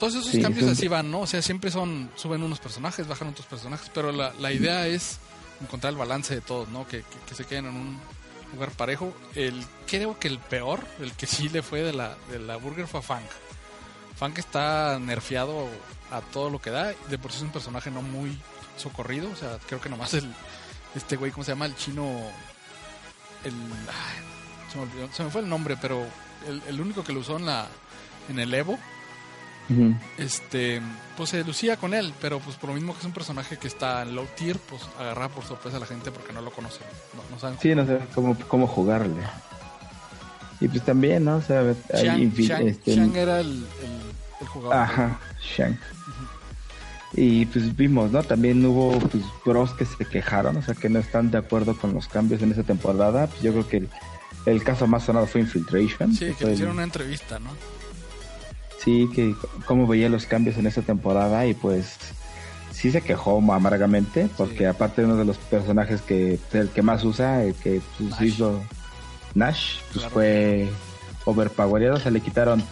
todos 0.00 0.14
esos 0.14 0.42
cambios 0.42 0.68
así 0.68 0.88
van, 0.88 1.10
¿no? 1.10 1.20
O 1.20 1.26
sea, 1.26 1.42
siempre 1.42 1.70
son, 1.70 2.10
suben 2.16 2.42
unos 2.42 2.58
personajes, 2.58 3.06
bajan 3.06 3.28
otros 3.28 3.46
personajes, 3.46 3.90
pero 3.94 4.10
la, 4.10 4.32
la 4.40 4.50
idea 4.50 4.86
es 4.86 5.18
encontrar 5.60 5.92
el 5.92 5.98
balance 5.98 6.34
de 6.34 6.40
todos, 6.40 6.68
¿no? 6.70 6.88
Que, 6.88 7.04
que, 7.28 7.34
se 7.34 7.44
queden 7.44 7.66
en 7.66 7.76
un 7.76 8.00
lugar 8.54 8.70
parejo. 8.70 9.12
El, 9.34 9.62
creo 9.86 10.18
que 10.18 10.28
el 10.28 10.38
peor, 10.38 10.80
el 11.00 11.12
que 11.12 11.26
sí 11.26 11.50
le 11.50 11.62
fue 11.62 11.82
de 11.82 11.92
la, 11.92 12.16
de 12.30 12.38
la 12.38 12.56
Burger 12.56 12.86
fue 12.86 13.00
a 13.00 13.02
Funk. 13.02 13.30
Funk 14.16 14.38
está 14.38 14.98
nerfeado 14.98 15.68
a 16.10 16.22
todo 16.22 16.48
lo 16.48 16.62
que 16.62 16.70
da, 16.70 16.94
de 17.08 17.18
por 17.18 17.30
sí 17.30 17.36
es 17.36 17.42
un 17.42 17.52
personaje 17.52 17.90
no 17.90 18.00
muy 18.00 18.38
socorrido, 18.78 19.30
o 19.30 19.36
sea, 19.36 19.58
creo 19.66 19.82
que 19.82 19.90
nomás 19.90 20.14
el, 20.14 20.32
este 20.94 21.16
güey, 21.16 21.30
¿cómo 21.30 21.44
se 21.44 21.52
llama? 21.52 21.66
El 21.66 21.76
chino, 21.76 22.22
el, 23.44 23.52
se, 24.72 24.78
me 24.78 24.84
olvidó, 24.84 25.12
se 25.12 25.24
me 25.24 25.30
fue 25.30 25.42
el 25.42 25.48
nombre, 25.48 25.76
pero 25.76 26.06
el, 26.48 26.62
el 26.66 26.80
único 26.80 27.04
que 27.04 27.12
lo 27.12 27.20
usó 27.20 27.36
en 27.36 27.44
la, 27.44 27.68
en 28.30 28.38
el 28.38 28.52
Evo, 28.54 28.78
este, 30.18 30.80
pues 31.16 31.30
se 31.30 31.44
lucía 31.44 31.76
con 31.76 31.94
él, 31.94 32.12
pero 32.20 32.40
pues 32.40 32.56
por 32.56 32.70
lo 32.70 32.74
mismo 32.74 32.92
que 32.92 33.00
es 33.00 33.04
un 33.04 33.12
personaje 33.12 33.56
que 33.56 33.68
está 33.68 34.02
en 34.02 34.14
low 34.14 34.26
tier, 34.36 34.58
pues 34.58 34.82
agarra 34.98 35.28
por 35.28 35.44
sorpresa 35.44 35.76
a 35.76 35.80
la 35.80 35.86
gente 35.86 36.10
porque 36.10 36.32
no 36.32 36.40
lo 36.40 36.50
conoce, 36.50 36.80
no, 37.30 37.38
saben 37.38 37.58
Sí, 37.60 37.74
no 37.74 37.86
saben 37.86 38.06
cómo, 38.14 38.36
cómo 38.48 38.66
jugarle. 38.66 39.22
Y 40.60 40.68
pues 40.68 40.84
también, 40.84 41.24
¿no? 41.24 41.36
O 41.36 41.42
sea, 41.42 41.74
Shang, 41.94 42.32
este, 42.38 42.94
era 43.14 43.40
el, 43.40 43.64
el, 44.40 44.46
jugador. 44.46 44.76
Ajá, 44.76 45.18
Shang. 45.40 45.78
Y 47.12 47.46
pues 47.46 47.76
vimos, 47.76 48.12
¿no? 48.12 48.22
También 48.22 48.64
hubo 48.64 48.98
pues 48.98 49.24
pros 49.44 49.72
que 49.74 49.84
se 49.84 50.04
quejaron, 50.04 50.56
o 50.56 50.62
sea, 50.62 50.74
que 50.74 50.88
no 50.88 50.98
están 50.98 51.30
de 51.30 51.38
acuerdo 51.38 51.76
con 51.76 51.92
los 51.92 52.06
cambios 52.08 52.42
en 52.42 52.52
esa 52.52 52.62
temporada. 52.62 53.26
Pues 53.26 53.42
yo 53.42 53.52
creo 53.52 53.68
que 53.68 53.88
el, 54.46 54.62
caso 54.62 54.86
más 54.86 55.04
sonado 55.04 55.26
fue 55.26 55.40
Infiltration. 55.40 56.12
Sí, 56.12 56.32
que, 56.38 56.44
le 56.44 56.52
hicieron 56.52 56.74
una 56.74 56.84
entrevista, 56.84 57.38
¿no? 57.38 57.50
Sí, 58.84 59.08
que 59.14 59.34
cómo 59.66 59.86
veía 59.86 60.08
los 60.08 60.26
cambios 60.26 60.56
en 60.56 60.66
esta 60.66 60.82
temporada 60.82 61.46
y 61.46 61.54
pues 61.54 61.96
sí 62.72 62.90
se 62.90 63.02
quejó 63.02 63.38
amargamente 63.52 64.28
porque 64.36 64.66
aparte 64.66 65.02
de 65.02 65.08
uno 65.08 65.16
de 65.16 65.24
los 65.24 65.36
personajes 65.36 66.00
que 66.00 66.38
el 66.52 66.68
que 66.70 66.82
más 66.82 67.04
usa, 67.04 67.44
el 67.44 67.54
que 67.54 67.80
pues, 67.98 68.20
hizo 68.22 68.60
Nash, 69.34 69.76
pues 69.92 70.06
fue 70.06 70.68
overpowered, 71.24 71.92
o 71.92 72.00
sea, 72.00 72.10
le 72.10 72.20
quitaron 72.20 72.62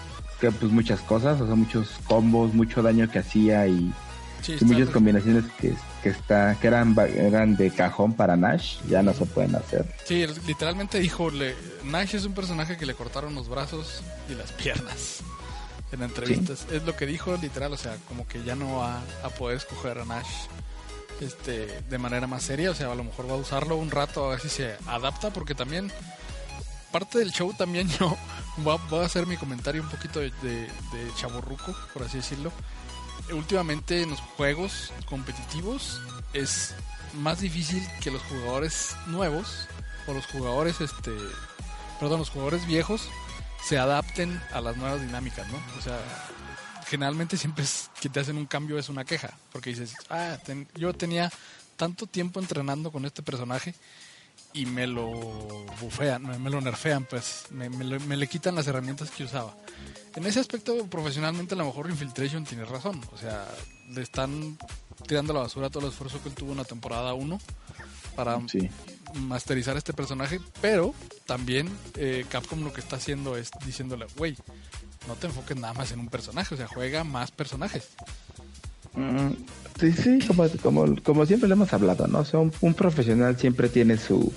que 0.40 0.50
pues 0.50 0.72
muchas 0.72 1.00
cosas, 1.00 1.40
o 1.40 1.46
sea, 1.46 1.54
muchos 1.54 1.90
combos, 2.06 2.54
mucho 2.54 2.82
daño 2.82 3.10
que 3.10 3.18
hacía 3.18 3.66
y, 3.66 3.92
muchas 4.60 4.88
combinaciones 4.90 5.44
que, 5.60 5.74
que 6.02 6.08
está 6.08 6.56
que 6.60 6.68
eran 6.68 6.96
eran 7.16 7.56
de 7.56 7.70
cajón 7.70 8.14
para 8.14 8.36
Nash, 8.36 8.78
ya 8.88 9.02
no 9.02 9.12
se 9.12 9.26
pueden 9.26 9.54
hacer. 9.56 9.84
Sí, 10.04 10.24
literalmente 10.46 11.00
dijo, 11.00 11.28
Nash 11.84 12.14
es 12.14 12.24
un 12.24 12.32
personaje 12.32 12.76
que 12.76 12.86
le 12.86 12.94
cortaron 12.94 13.34
los 13.34 13.48
brazos 13.48 14.00
y 14.30 14.34
las 14.34 14.52
piernas 14.52 15.22
en 15.92 16.02
entrevistas. 16.02 16.66
Es 16.70 16.84
lo 16.84 16.96
que 16.96 17.06
dijo 17.06 17.36
literal, 17.36 17.72
o 17.72 17.76
sea, 17.76 17.96
como 18.08 18.26
que 18.26 18.42
ya 18.44 18.54
no 18.54 18.76
va 18.76 19.02
a 19.22 19.28
poder 19.30 19.56
escoger 19.56 19.98
a 19.98 20.04
Nash 20.04 20.46
este, 21.20 21.82
de 21.82 21.98
manera 21.98 22.26
más 22.26 22.42
seria, 22.42 22.70
o 22.70 22.74
sea, 22.74 22.92
a 22.92 22.94
lo 22.94 23.04
mejor 23.04 23.28
va 23.28 23.34
a 23.34 23.38
usarlo 23.38 23.76
un 23.76 23.90
rato 23.90 24.26
a 24.26 24.30
ver 24.30 24.40
si 24.40 24.48
se 24.48 24.76
adapta, 24.86 25.30
porque 25.30 25.54
también 25.54 25.90
parte 26.92 27.18
del 27.18 27.32
show 27.32 27.52
también 27.52 27.88
yo 27.98 28.16
voy 28.58 28.78
a, 29.00 29.04
hacer 29.04 29.26
mi 29.26 29.36
comentario 29.36 29.82
un 29.82 29.88
poquito 29.88 30.20
de, 30.20 30.30
de, 30.42 30.60
de 30.60 31.14
chaborruco, 31.16 31.74
por 31.92 32.02
así 32.04 32.18
decirlo. 32.18 32.52
Últimamente 33.32 34.02
en 34.02 34.10
los 34.10 34.20
juegos 34.20 34.90
competitivos 35.06 36.00
es 36.32 36.74
más 37.14 37.40
difícil 37.40 37.86
que 38.00 38.10
los 38.10 38.22
jugadores 38.22 38.96
nuevos 39.06 39.68
o 40.06 40.12
los 40.14 40.26
jugadores 40.26 40.80
este 40.80 41.12
perdón 42.00 42.20
los 42.20 42.30
jugadores 42.30 42.66
viejos 42.66 43.08
se 43.62 43.78
adapten 43.78 44.40
a 44.52 44.60
las 44.60 44.76
nuevas 44.76 45.00
dinámicas, 45.00 45.46
¿no? 45.48 45.58
O 45.78 45.82
sea, 45.82 45.98
generalmente 46.86 47.36
siempre 47.36 47.64
es 47.64 47.90
que 48.00 48.08
te 48.08 48.20
hacen 48.20 48.36
un 48.36 48.46
cambio 48.46 48.78
es 48.78 48.88
una 48.88 49.04
queja, 49.04 49.36
porque 49.52 49.70
dices, 49.70 49.94
ah, 50.10 50.38
yo 50.74 50.94
tenía 50.94 51.30
tanto 51.76 52.06
tiempo 52.06 52.40
entrenando 52.40 52.90
con 52.90 53.04
este 53.04 53.22
personaje 53.22 53.74
y 54.52 54.66
me 54.66 54.86
lo 54.86 55.10
bufean, 55.80 56.42
me, 56.42 56.50
lo 56.50 56.60
nerfean, 56.60 57.04
pues 57.04 57.46
me, 57.50 57.68
me, 57.68 58.16
le 58.16 58.26
quitan 58.26 58.54
las 58.54 58.66
herramientas 58.66 59.10
que 59.10 59.24
usaba. 59.24 59.54
En 60.16 60.26
ese 60.26 60.40
aspecto, 60.40 60.86
profesionalmente, 60.86 61.54
a 61.54 61.58
lo 61.58 61.66
mejor 61.66 61.90
Infiltration 61.90 62.44
tiene 62.44 62.64
razón. 62.64 63.00
O 63.12 63.18
sea, 63.18 63.46
le 63.90 64.02
están 64.02 64.58
tirando 65.06 65.32
a 65.32 65.36
la 65.36 65.42
basura 65.42 65.70
todo 65.70 65.86
el 65.86 65.92
esfuerzo 65.92 66.20
que 66.22 66.30
él 66.30 66.34
tuvo 66.34 66.52
en 66.52 66.58
la 66.58 66.64
temporada 66.64 67.14
1 67.14 67.38
para 68.16 68.38
masterizar 69.14 69.76
este 69.76 69.92
personaje, 69.92 70.40
pero 70.60 70.94
también 71.26 71.68
eh, 71.96 72.24
Capcom 72.28 72.62
lo 72.62 72.72
que 72.72 72.80
está 72.80 72.96
haciendo 72.96 73.36
es 73.36 73.50
diciéndole, 73.64 74.06
güey, 74.16 74.36
no 75.06 75.14
te 75.14 75.26
enfoques 75.26 75.56
nada 75.56 75.74
más 75.74 75.92
en 75.92 76.00
un 76.00 76.08
personaje, 76.08 76.54
o 76.54 76.58
sea, 76.58 76.66
juega 76.66 77.04
más 77.04 77.30
personajes. 77.30 77.88
Mm, 78.94 79.30
sí, 79.80 79.92
sí, 79.92 80.18
como, 80.26 80.48
como, 80.62 81.02
como 81.02 81.26
siempre 81.26 81.48
le 81.48 81.54
hemos 81.54 81.72
hablado, 81.72 82.06
¿no? 82.06 82.20
O 82.20 82.24
sea, 82.24 82.40
un, 82.40 82.52
un 82.60 82.74
profesional 82.74 83.38
siempre 83.38 83.68
tiene 83.68 83.96
su, 83.96 84.32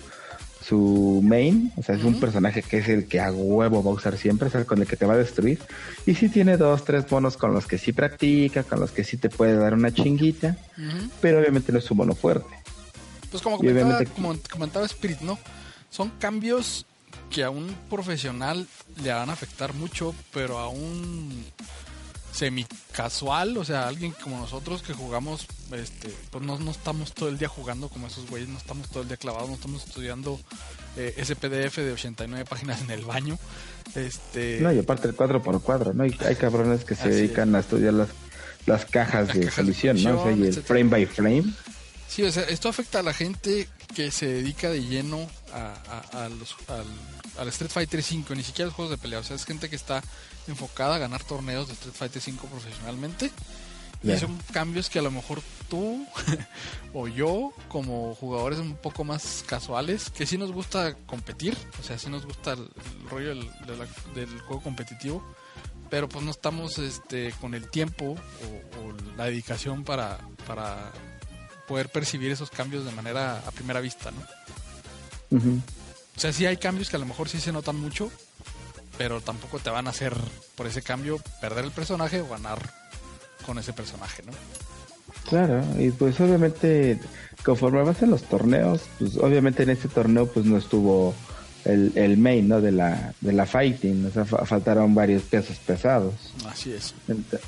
su 0.63 1.22
main, 1.24 1.72
o 1.76 1.84
sea, 1.84 1.95
es 1.95 2.03
un 2.03 2.19
personaje 2.19 2.61
que 2.61 2.78
es 2.78 2.88
el 2.88 3.07
que 3.07 3.19
a 3.19 3.32
huevo 3.32 3.84
va 3.84 3.91
a 3.91 3.93
usar 3.93 4.17
siempre, 4.17 4.47
es 4.47 4.55
el 4.55 4.65
con 4.65 4.80
el 4.80 4.88
que 4.88 4.95
te 4.95 5.05
va 5.05 5.15
a 5.15 5.17
destruir. 5.17 5.59
Y 6.05 6.15
sí 6.15 6.30
tiene 6.30 6.57
dos, 6.57 6.86
tres 6.86 7.11
monos 7.11 7.38
con 7.38 7.53
los 7.53 7.65
que 7.65 7.78
sí 7.78 7.91
practica, 7.91 8.63
con 8.63 8.80
los 8.80 8.91
que 8.91 9.03
sí 9.03 9.17
te 9.17 9.30
puede 9.30 9.55
dar 9.55 9.74
una 9.74 9.91
chinguita, 9.91 10.57
pero 11.19 11.39
obviamente 11.39 11.72
no 11.72 11.80
es 11.80 11.86
su 11.86 11.95
mono 11.95 12.15
fuerte. 12.15 12.61
Pues 13.32 13.41
como 13.41 13.57
comentaba, 13.57 14.05
como 14.05 14.36
comentaba 14.51 14.86
Spirit, 14.86 15.21
¿no? 15.21 15.39
Son 15.89 16.09
cambios 16.19 16.86
que 17.29 17.43
a 17.43 17.49
un 17.49 17.75
profesional 17.89 18.67
le 19.01 19.11
van 19.11 19.29
a 19.29 19.34
afectar 19.34 19.73
mucho, 19.73 20.13
pero 20.32 20.59
a 20.59 20.67
un 20.67 21.45
semi 22.32 22.65
casual, 22.93 23.57
o 23.57 23.65
sea, 23.65 23.88
alguien 23.88 24.13
como 24.23 24.38
nosotros 24.38 24.82
que 24.82 24.93
jugamos, 24.93 25.47
este, 25.73 26.13
pues 26.29 26.43
no, 26.43 26.57
no 26.59 26.71
estamos 26.71 27.13
todo 27.13 27.29
el 27.29 27.38
día 27.38 27.47
jugando 27.47 27.89
como 27.89 28.07
esos 28.07 28.29
güeyes, 28.29 28.49
no 28.49 28.57
estamos 28.57 28.89
todo 28.89 29.03
el 29.03 29.09
día 29.09 29.17
clavados, 29.17 29.49
no 29.49 29.55
estamos 29.55 29.86
estudiando 29.86 30.39
eh, 30.97 31.13
ese 31.17 31.36
PDF 31.36 31.77
de 31.77 31.91
89 31.91 32.45
páginas 32.49 32.82
en 32.82 32.91
el 32.91 33.05
baño. 33.05 33.38
Este... 33.95 34.59
No, 34.61 34.71
y 34.71 34.79
aparte 34.79 35.07
el 35.07 35.15
cuadro 35.15 35.41
por 35.41 35.61
cuadro, 35.61 35.93
¿no? 35.93 36.03
Hay, 36.03 36.15
hay 36.25 36.36
cabrones 36.36 36.86
que 36.86 36.95
se 36.95 37.09
dedican 37.09 37.53
a 37.55 37.59
estudiar 37.59 37.93
las, 37.93 38.09
las 38.65 38.86
cajas 38.86 39.34
de 39.34 39.51
solución, 39.51 40.01
¿no? 40.01 40.21
O 40.21 40.23
sea, 40.23 40.32
y 40.32 40.43
el 40.43 40.53
frame 40.53 40.89
by 40.89 41.05
frame. 41.05 41.53
Sí, 42.12 42.24
o 42.24 42.32
sea, 42.32 42.43
esto 42.43 42.68
afecta 42.68 42.99
a 42.99 43.03
la 43.03 43.14
gente 43.14 43.70
que 43.95 44.12
se 44.12 44.26
dedica 44.26 44.70
de 44.70 44.84
lleno 44.84 45.30
a, 45.53 46.26
a, 46.26 46.28
los, 46.28 46.57
al, 46.68 46.86
al, 47.38 47.47
Street 47.47 47.72
Fighter 47.72 48.03
5, 48.03 48.36
ni 48.36 48.43
siquiera 48.43 48.66
a 48.66 48.68
los 48.68 48.76
juegos 48.76 48.91
de 48.91 48.97
pelea. 48.97 49.20
O 49.20 49.24
sea, 49.24 49.38
es 49.38 49.45
gente 49.45 49.70
que 49.70 49.78
está 49.78 50.03
enfocada 50.45 50.95
a 50.95 50.97
ganar 50.97 51.24
torneos 51.24 51.70
de 51.70 51.74
Street 51.74 51.95
Fighter 51.95 52.22
5 52.22 52.47
profesionalmente. 52.47 53.32
Y 54.03 54.18
son 54.18 54.38
cambios 54.51 54.89
que 54.89 54.99
a 54.99 55.03
lo 55.03 55.09
mejor 55.09 55.41
tú 55.70 56.05
o 56.93 57.07
yo, 57.07 57.53
como 57.70 58.14
jugadores 58.16 58.59
un 58.59 58.76
poco 58.76 59.05
más 59.05 59.45
casuales, 59.47 60.09
que 60.09 60.26
sí 60.26 60.38
nos 60.38 60.51
gusta 60.51 60.97
competir, 61.05 61.55
o 61.80 61.84
sea, 61.84 61.97
sí 61.97 62.09
nos 62.09 62.26
gusta 62.26 62.53
el, 62.53 62.68
rollo 63.09 63.30
del, 63.30 63.49
del, 64.16 64.41
juego 64.41 64.62
competitivo, 64.62 65.24
pero 65.89 66.09
pues 66.09 66.26
no 66.26 66.32
estamos 66.32 66.78
este, 66.78 67.32
con 67.39 67.53
el 67.53 67.70
tiempo 67.70 68.18
o, 68.18 68.80
o 68.80 69.16
la 69.16 69.26
dedicación 69.26 69.86
para, 69.86 70.20
para 70.45 70.91
poder 71.72 71.88
percibir 71.88 72.34
esos 72.34 72.49
cambios 72.49 72.84
de 72.84 72.91
manera 72.91 73.38
a 73.47 73.51
primera 73.51 73.80
vista, 73.80 74.11
¿no? 74.11 75.38
O 75.38 76.19
sea, 76.19 76.34
sí 76.34 76.45
hay 76.45 76.57
cambios 76.57 76.89
que 76.89 76.97
a 76.97 76.99
lo 76.99 77.05
mejor 77.05 77.30
sí 77.30 77.39
se 77.39 77.53
notan 77.53 77.78
mucho, 77.78 78.11
pero 78.97 79.22
tampoco 79.22 79.57
te 79.59 79.69
van 79.69 79.88
a 79.88 79.91
hacer 79.91 80.13
por 80.55 80.67
ese 80.67 80.82
cambio 80.82 81.22
perder 81.39 81.63
el 81.63 81.72
personaje 81.72 82.19
o 82.19 82.28
ganar 82.28 82.59
con 83.45 83.57
ese 83.57 83.72
personaje, 83.72 84.22
¿no? 84.24 84.34
Claro, 85.30 85.63
y 85.80 85.91
pues 85.91 86.19
obviamente 86.19 86.99
conforme 87.41 87.84
vas 87.84 88.01
en 88.01 88.11
los 88.11 88.24
torneos, 88.24 88.82
pues 88.99 89.15
obviamente 89.15 89.63
en 89.63 89.69
este 89.69 89.88
torneo 89.88 90.26
pues 90.26 90.45
no 90.45 90.57
estuvo 90.57 91.15
el, 91.66 91.91
el 91.95 92.18
main, 92.18 92.47
¿no? 92.47 92.62
De 92.62 92.72
la, 92.72 93.14
de 93.22 93.34
la 93.34 93.45
fighting, 93.45 94.05
o 94.05 94.12
sea, 94.12 94.26
faltaron 94.26 94.95
varios 94.95 95.24
pesos 95.24 95.57
pesados. 95.57 96.14
Así 96.47 96.72
es. 96.72 96.93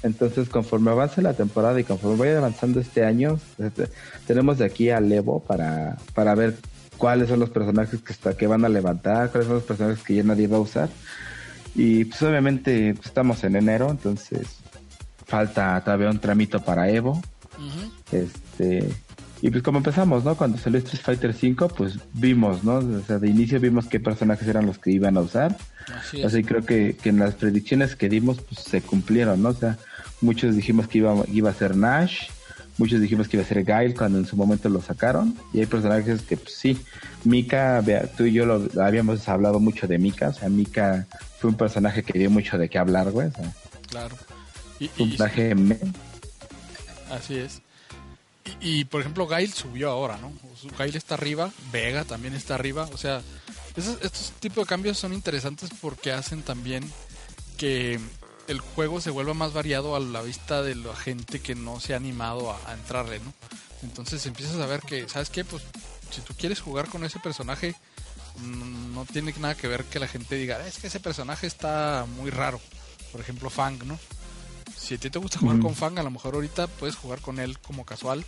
entonces, 0.04 0.50
conforme 0.50 0.92
avance 0.92 1.22
la 1.22 1.34
temporada 1.34 1.80
y 1.80 1.84
conforme 1.84 2.18
vaya 2.18 2.38
avanzando 2.38 2.80
este 2.80 3.04
año, 3.06 3.40
este, 3.58 3.90
tenemos 4.28 4.58
de 4.60 4.66
aquí 4.66 4.90
al 4.90 5.12
Evo 5.12 5.40
para, 5.40 5.98
para 6.14 6.36
ver 6.36 6.58
cuáles 6.98 7.30
son 7.30 7.40
los 7.40 7.50
personajes 7.50 8.02
que, 8.02 8.14
está, 8.14 8.36
que 8.36 8.48
van 8.48 8.66
a 8.66 8.70
levantar, 8.70 9.30
cuáles 9.32 9.48
son 9.48 9.58
los 9.58 9.66
personajes 9.66 10.04
que 10.04 10.16
ya 10.16 10.24
nadie 10.24 10.48
va 10.48 10.58
a 10.58 10.62
usar. 10.62 10.90
Y 11.76 12.06
pues 12.06 12.22
obviamente 12.22 12.94
pues, 12.94 13.08
estamos 13.08 13.44
en 13.44 13.56
enero, 13.56 13.90
entonces 13.90 14.60
falta 15.26 15.82
todavía 15.84 16.10
un 16.10 16.20
tramito 16.20 16.62
para 16.62 16.90
Evo. 16.90 17.22
Este 18.12 18.90
y 19.44 19.50
pues 19.50 19.62
como 19.62 19.80
empezamos, 19.80 20.24
¿no? 20.24 20.38
Cuando 20.38 20.58
salió 20.58 20.80
Street 20.80 21.04
Fighter 21.04 21.34
5, 21.34 21.68
pues 21.68 22.00
vimos, 22.14 22.64
¿no? 22.64 22.76
O 22.76 23.02
sea, 23.06 23.20
de 23.20 23.28
inicio 23.28 23.60
vimos 23.60 23.88
qué 23.88 24.00
personajes 24.00 24.48
eran 24.48 24.66
los 24.66 24.80
que 24.80 24.92
iban 24.92 25.18
a 25.18 25.20
usar. 25.20 25.58
Así, 25.94 26.24
Así 26.24 26.46
creo 26.46 26.66
que, 26.66 26.96
que 26.96 27.10
en 27.10 27.20
las 27.20 27.36
predicciones 27.36 27.98
que 27.98 28.08
dimos, 28.08 28.38
pues 28.40 28.62
se 28.62 28.82
cumplieron, 28.82 29.42
¿no? 29.42 29.50
O 29.50 29.54
sea, 29.54 29.78
muchos 30.22 30.56
dijimos 30.56 30.88
que 30.88 31.00
iba, 31.00 31.14
iba 31.30 31.50
a 31.50 31.54
ser 31.54 31.76
Nash, 31.76 32.30
muchos 32.78 33.02
dijimos 33.02 33.28
que 33.28 33.36
iba 33.36 33.44
a 33.44 33.46
ser 33.46 33.66
Guile 33.66 33.94
cuando 33.94 34.18
en 34.18 34.26
su 34.26 34.38
momento 34.38 34.70
lo 34.70 34.82
sacaron. 34.82 35.36
Y 35.52 35.60
hay 35.60 35.66
personajes 35.66 36.22
que, 36.22 36.38
pues 36.38 36.54
sí, 36.54 36.78
Mika, 37.26 37.84
tú 38.16 38.24
y 38.24 38.32
yo 38.32 38.46
lo, 38.46 38.70
habíamos 38.82 39.28
hablado 39.28 39.60
mucho 39.60 39.88
de 39.88 39.98
Mika, 39.98 40.30
o 40.30 40.34
sea, 40.34 40.48
Mika 40.48 41.06
fue 41.40 41.50
un 41.50 41.58
personaje 41.58 42.02
que 42.02 42.18
dio 42.18 42.30
mucho 42.30 42.58
de 42.58 42.70
qué 42.70 42.78
hablar, 42.78 43.12
güey. 43.12 43.28
O 43.28 43.32
sea, 43.32 43.52
claro. 43.90 44.16
Y, 44.80 44.90
un 45.00 45.10
personaje... 45.10 45.54
Así 47.12 47.36
es. 47.36 47.63
Y, 48.62 48.86
por 48.86 49.02
ejemplo, 49.02 49.28
Gail 49.28 49.54
subió 49.54 49.90
ahora, 49.90 50.18
¿no? 50.18 50.34
Gail 50.78 50.96
está 50.96 51.16
arriba, 51.16 51.52
Vega 51.72 52.04
también 52.04 52.34
está 52.34 52.56
arriba. 52.56 52.90
O 52.94 52.98
sea, 52.98 53.22
estos 53.76 54.34
tipos 54.40 54.66
de 54.66 54.70
cambios 54.70 54.98
son 54.98 55.14
interesantes 55.14 55.70
porque 55.82 56.12
hacen 56.12 56.44
también 56.44 56.90
que 57.58 58.00
el 58.48 58.60
juego 58.60 59.02
se 59.02 59.10
vuelva 59.10 59.34
más 59.34 59.54
variado 59.54 59.96
a 59.96 60.00
la 60.00 60.22
vista 60.22 60.62
de 60.62 60.76
la 60.76 60.96
gente 60.96 61.40
que 61.40 61.56
no 61.56 61.80
se 61.80 61.94
ha 61.94 61.98
animado 61.98 62.52
a, 62.52 62.74
entrarle, 62.74 63.20
¿no? 63.20 63.34
Entonces 63.84 64.26
empiezas 64.26 64.58
a 64.58 64.66
ver 64.66 64.82
que, 64.82 65.08
¿sabes 65.08 65.30
qué? 65.30 65.44
Pues 65.46 65.64
si 66.12 66.22
tú 66.22 66.34
quieres 66.38 66.62
jugar 66.62 66.88
con 66.90 67.04
ese 67.04 67.20
personaje, 67.20 67.76
no, 68.42 69.06
tiene 69.06 69.34
nada 69.40 69.56
que 69.56 69.68
ver 69.68 69.86
que 69.86 70.00
la 70.00 70.08
gente 70.08 70.36
diga, 70.36 70.66
es 70.66 70.78
que 70.80 70.88
ese 70.88 71.00
personaje 71.00 71.48
está 71.48 72.06
muy 72.18 72.30
raro. 72.32 72.60
Por 73.12 73.22
ejemplo, 73.22 73.50
Fang, 73.50 73.84
¿no? 73.86 74.00
Si 74.84 74.96
a 74.96 74.98
ti 74.98 75.10
te 75.10 75.18
gusta 75.18 75.40
jugar 75.40 75.60
con 75.60 75.76
Fang, 75.76 75.98
a 75.98 76.04
lo 76.04 76.12
mejor 76.12 76.36
ahorita 76.36 76.68
puedes 76.68 76.98
jugar 76.98 77.22
con 77.22 77.40
él 77.40 77.58
como 77.60 77.86
casual. 77.86 78.26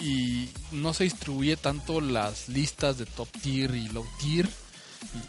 Y 0.00 0.48
no 0.72 0.92
se 0.92 1.04
distribuye 1.04 1.56
tanto 1.56 2.00
las 2.00 2.48
listas 2.48 2.98
de 2.98 3.06
top 3.06 3.28
tier 3.40 3.72
y 3.76 3.88
low 3.90 4.04
tier. 4.18 4.48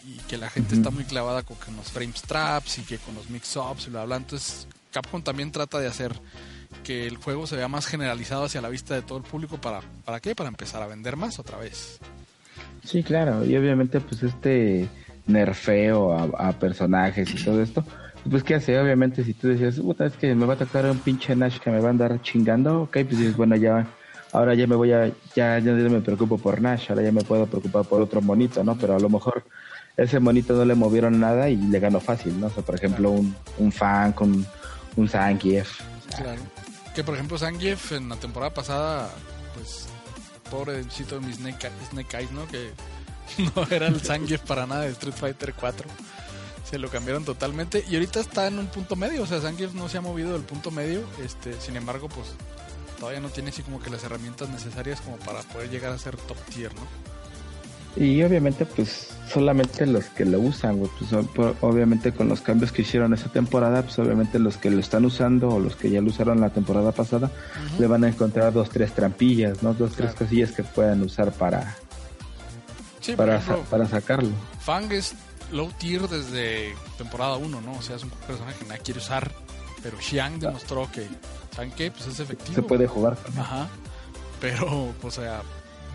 Y, 0.04 0.18
que 0.28 0.38
la 0.38 0.50
gente 0.50 0.74
está 0.74 0.90
muy 0.90 1.04
clavada 1.04 1.44
con, 1.44 1.58
los 1.78 1.92
frame 1.92 2.14
traps 2.28 2.80
y 2.80 2.82
que 2.82 2.98
con 2.98 3.14
los 3.14 3.30
mix-ups 3.30 3.86
y 3.86 3.90
bla, 3.92 4.04
bla. 4.06 4.16
Entonces, 4.16 4.68
Capcom 4.92 5.22
también 5.22 5.52
trata 5.52 5.80
de 5.80 5.86
hacer 5.86 6.20
que 6.84 7.06
el 7.06 7.18
juego 7.18 7.46
se 7.46 7.56
vea 7.56 7.68
más 7.68 7.86
generalizado 7.86 8.46
hacia 8.46 8.62
la 8.62 8.70
vista 8.70 8.96
de 8.96 9.04
todo 9.04 9.20
el 9.20 9.24
público. 9.24 9.62
¿Para, 9.62 9.82
¿para 10.06 10.22
qué? 10.22 10.34
Para 10.34 10.50
empezar 10.50 10.82
a 10.82 10.88
vender 10.88 11.18
más 11.18 11.38
otra 11.38 11.60
vez. 11.60 12.00
Sí, 12.84 13.04
claro. 13.04 13.46
Y 13.46 13.56
obviamente, 13.56 14.00
pues 14.00 14.24
este 14.24 14.90
nerfeo 15.28 16.14
a 16.36 16.52
personajes 16.54 17.30
y 17.30 17.46
todo 17.46 17.62
esto 17.62 17.86
pues 18.30 18.44
qué 18.44 18.56
hace, 18.56 18.80
obviamente 18.80 19.24
si 19.24 19.34
tú 19.34 19.48
decías, 19.48 19.80
puta, 19.80 20.06
es 20.06 20.14
que 20.14 20.34
me 20.36 20.46
va 20.46 20.54
a 20.54 20.58
tocar 20.58 20.86
un 20.86 21.00
pinche 21.00 21.36
Nash 21.36 21.60
que 21.60 21.72
me 21.72 21.80
va 21.80 21.88
a 21.88 21.92
andar 21.92 22.22
chingando, 22.22 22.84
ok, 22.84 22.92
pues 22.92 23.18
dices, 23.18 23.36
bueno, 23.36 23.56
ya, 23.56 23.88
ahora 24.32 24.54
ya 24.54 24.68
me 24.68 24.76
voy 24.76 24.92
a, 24.94 25.08
ya, 25.36 25.60
ya 25.60 25.72
no 25.72 25.90
me 25.90 26.02
preocupo 26.02 26.38
por 26.38 26.62
Nash, 26.62 26.90
ahora 26.90 27.04
ya 27.04 27.12
me 27.12 27.24
puedo 27.24 27.46
preocupar 27.48 27.86
por 27.86 28.02
otro 28.02 28.22
monito, 28.22 28.64
¿no? 28.64 28.78
Pero 28.78 28.96
a 28.96 29.00
lo 29.00 29.10
mejor 29.10 29.44
ese 29.98 30.20
monito 30.20 30.54
no 30.54 30.66
le 30.66 30.76
movieron 30.76 31.20
nada 31.20 31.50
y 31.50 31.56
le 31.56 31.80
ganó 31.80 32.00
fácil, 32.00 32.40
¿no? 32.40 32.48
O 32.48 32.50
sea, 32.50 32.64
por 32.64 32.76
ejemplo, 32.76 33.12
un, 33.12 33.36
un 33.58 33.72
fan 33.72 34.14
con 34.14 34.46
un 34.96 35.10
Zangief. 35.10 35.82
claro. 36.16 36.42
Que 36.94 37.06
por 37.06 37.16
ejemplo 37.16 37.38
Zangief 37.38 37.94
en 37.94 38.10
la 38.10 38.18
temporada 38.18 38.54
pasada, 38.54 39.10
pues, 39.56 39.88
pobrecito 40.50 41.18
de 41.18 41.26
mi 41.26 41.34
Snake, 41.34 41.70
Snake 41.90 42.18
Eyes, 42.18 42.32
¿no? 42.32 42.46
Que 42.48 42.72
no 43.56 43.66
era 43.72 43.88
el 43.88 44.02
Zangief 44.02 44.42
para 44.42 44.68
nada 44.68 44.82
de 44.82 44.92
Street 44.92 45.16
Fighter 45.16 45.54
4 45.58 45.88
se 46.72 46.80
lo 46.80 46.90
cambiaron 46.90 47.26
totalmente 47.26 47.84
y 47.90 47.96
ahorita 47.96 48.22
está 48.22 48.48
en 48.48 48.58
un 48.58 48.68
punto 48.68 48.96
medio, 48.96 49.24
o 49.24 49.26
sea, 49.26 49.42
Zangief 49.42 49.74
no 49.74 49.90
se 49.90 49.98
ha 49.98 50.02
movido 50.02 50.32
del 50.32 50.44
punto 50.44 50.72
medio, 50.72 51.04
este, 51.24 51.60
sin 51.60 51.76
embargo, 51.76 52.08
pues 52.08 52.28
todavía 52.98 53.20
no 53.20 53.28
tiene 53.28 53.50
así 53.50 53.62
como 53.62 53.82
que 53.82 53.90
las 53.90 54.04
herramientas 54.06 54.50
necesarias 54.50 55.02
como 55.02 55.18
para 55.18 55.42
poder 55.42 55.70
llegar 55.70 55.92
a 55.92 55.98
ser 55.98 56.16
top 56.16 56.38
tier, 56.54 56.74
¿no? 56.76 56.82
Y 57.98 58.24
obviamente, 58.24 58.66
pues 58.66 59.10
solamente 59.30 59.86
los 59.86 60.06
que 60.06 60.24
lo 60.24 60.40
usan, 60.40 60.80
pues, 60.98 61.56
obviamente 61.60 62.14
con 62.14 62.30
los 62.30 62.40
cambios 62.40 62.72
que 62.72 62.84
hicieron 62.84 63.14
esa 63.14 63.28
temporada, 63.28 63.82
pues 63.82 64.00
obviamente 64.00 64.40
los 64.40 64.56
que 64.56 64.70
lo 64.70 64.80
están 64.80 65.04
usando 65.04 65.50
o 65.50 65.60
los 65.60 65.76
que 65.76 65.90
ya 65.90 66.00
lo 66.00 66.08
usaron 66.08 66.40
la 66.40 66.52
temporada 66.52 66.94
pasada, 66.94 67.30
le 67.80 67.88
van 67.88 68.06
a 68.06 68.08
encontrar 68.08 68.54
dos, 68.54 68.70
tres 68.70 68.94
trampillas, 68.94 69.62
¿no? 69.62 69.74
Dos, 69.74 69.92
tres 69.92 70.14
cosillas 70.14 70.54
que 70.54 70.64
puedan 70.64 71.02
usar 71.02 71.34
para, 71.34 71.76
para, 73.18 73.42
para 73.70 73.88
sacarlo. 73.90 74.32
Fang 74.62 74.90
es 74.94 75.14
low 75.52 75.72
tier 75.78 76.08
desde 76.08 76.76
temporada 76.98 77.38
1, 77.38 77.62
¿no? 77.62 77.74
O 77.74 77.82
sea, 77.82 77.96
es 77.96 78.04
un 78.04 78.10
personaje 78.10 78.60
que 78.60 78.66
nadie 78.66 78.82
quiere 78.82 79.00
usar, 79.00 79.32
pero 79.84 79.98
Xiang 80.00 80.40
demostró 80.40 80.90
que, 80.92 81.08
¿saben 81.54 81.72
qué? 81.72 81.92
Pues 81.92 82.08
es 82.08 82.20
efectivo. 82.20 82.56
Se 82.56 82.62
puede 82.64 82.88
jugar. 82.88 83.18
Ajá. 83.38 83.68
Pero, 84.40 84.94
o 85.02 85.12
sea, 85.12 85.42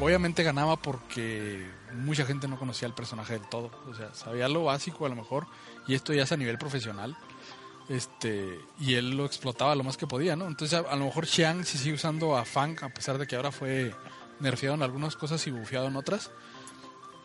obviamente 0.00 0.42
ganaba 0.42 0.76
porque 0.76 1.66
mucha 1.94 2.24
gente 2.24 2.48
no 2.48 2.58
conocía 2.58 2.86
el 2.86 2.94
personaje 2.94 3.34
del 3.34 3.48
todo. 3.48 3.70
O 3.90 3.94
sea, 3.94 4.14
sabía 4.14 4.48
lo 4.48 4.64
básico 4.64 5.06
a 5.06 5.08
lo 5.08 5.16
mejor, 5.16 5.46
y 5.86 5.94
esto 5.94 6.12
ya 6.12 6.22
es 6.22 6.32
a 6.32 6.36
nivel 6.36 6.58
profesional. 6.58 7.16
Este, 7.88 8.58
y 8.80 8.94
él 8.94 9.16
lo 9.16 9.24
explotaba 9.24 9.76
lo 9.76 9.84
más 9.84 9.96
que 9.96 10.08
podía, 10.08 10.34
¿no? 10.34 10.46
Entonces, 10.46 10.78
a, 10.78 10.96
lo 10.96 11.04
mejor 11.04 11.26
Xiang 11.26 11.64
se 11.64 11.78
sigue 11.78 11.94
usando 11.94 12.36
a 12.36 12.44
Fang, 12.44 12.76
a 12.82 12.88
pesar 12.88 13.16
de 13.16 13.26
que 13.26 13.36
ahora 13.36 13.52
fue 13.52 13.94
nerfeado 14.40 14.74
en 14.74 14.82
algunas 14.82 15.16
cosas 15.16 15.46
y 15.46 15.50
bufeado 15.50 15.86
en 15.86 15.96
otras 15.96 16.30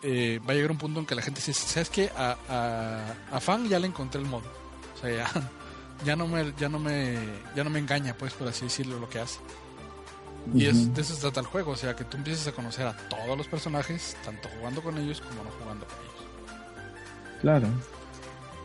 eh, 0.04 0.40
va 0.48 0.54
a 0.54 0.56
llegar 0.56 0.72
un 0.72 0.78
punto 0.78 1.00
en 1.00 1.06
que 1.06 1.16
la 1.16 1.22
gente 1.22 1.40
dice, 1.40 1.54
¿sabes 1.54 1.90
qué? 1.90 2.10
A, 2.16 2.38
a, 2.50 3.36
a 3.36 3.40
Fan 3.40 3.68
ya 3.68 3.80
le 3.80 3.88
encontré 3.88 4.22
el 4.22 4.28
modo. 4.28 4.46
O 4.96 5.00
sea, 5.00 5.12
ya, 5.16 5.28
ya 6.06 6.16
no 6.16 6.28
me 6.28 6.54
ya 6.58 6.70
no 6.70 6.80
me 6.80 7.18
ya 7.56 7.64
no 7.64 7.70
me 7.70 7.80
engaña, 7.80 8.16
pues 8.18 8.34
por 8.34 8.48
así 8.48 8.66
decirlo 8.66 9.00
lo 9.00 9.10
que 9.10 9.20
hace. 9.20 9.40
Y 10.54 10.66
es, 10.66 10.76
Ujú. 10.76 10.94
de 10.94 11.02
eso 11.02 11.14
se 11.14 11.22
trata 11.22 11.40
el 11.40 11.46
juego, 11.46 11.72
o 11.72 11.76
sea, 11.76 11.96
que 11.96 12.04
tú 12.04 12.18
empieces 12.18 12.48
a 12.48 12.52
conocer 12.52 12.88
a 12.88 12.98
todos 13.10 13.38
los 13.38 13.48
personajes, 13.48 14.18
tanto 14.26 14.50
jugando 14.58 14.82
con 14.82 14.98
ellos 14.98 15.22
como 15.22 15.44
no 15.44 15.52
jugando 15.52 15.86
con 15.86 15.96
ellos. 16.00 16.12
Claro. 17.42 17.68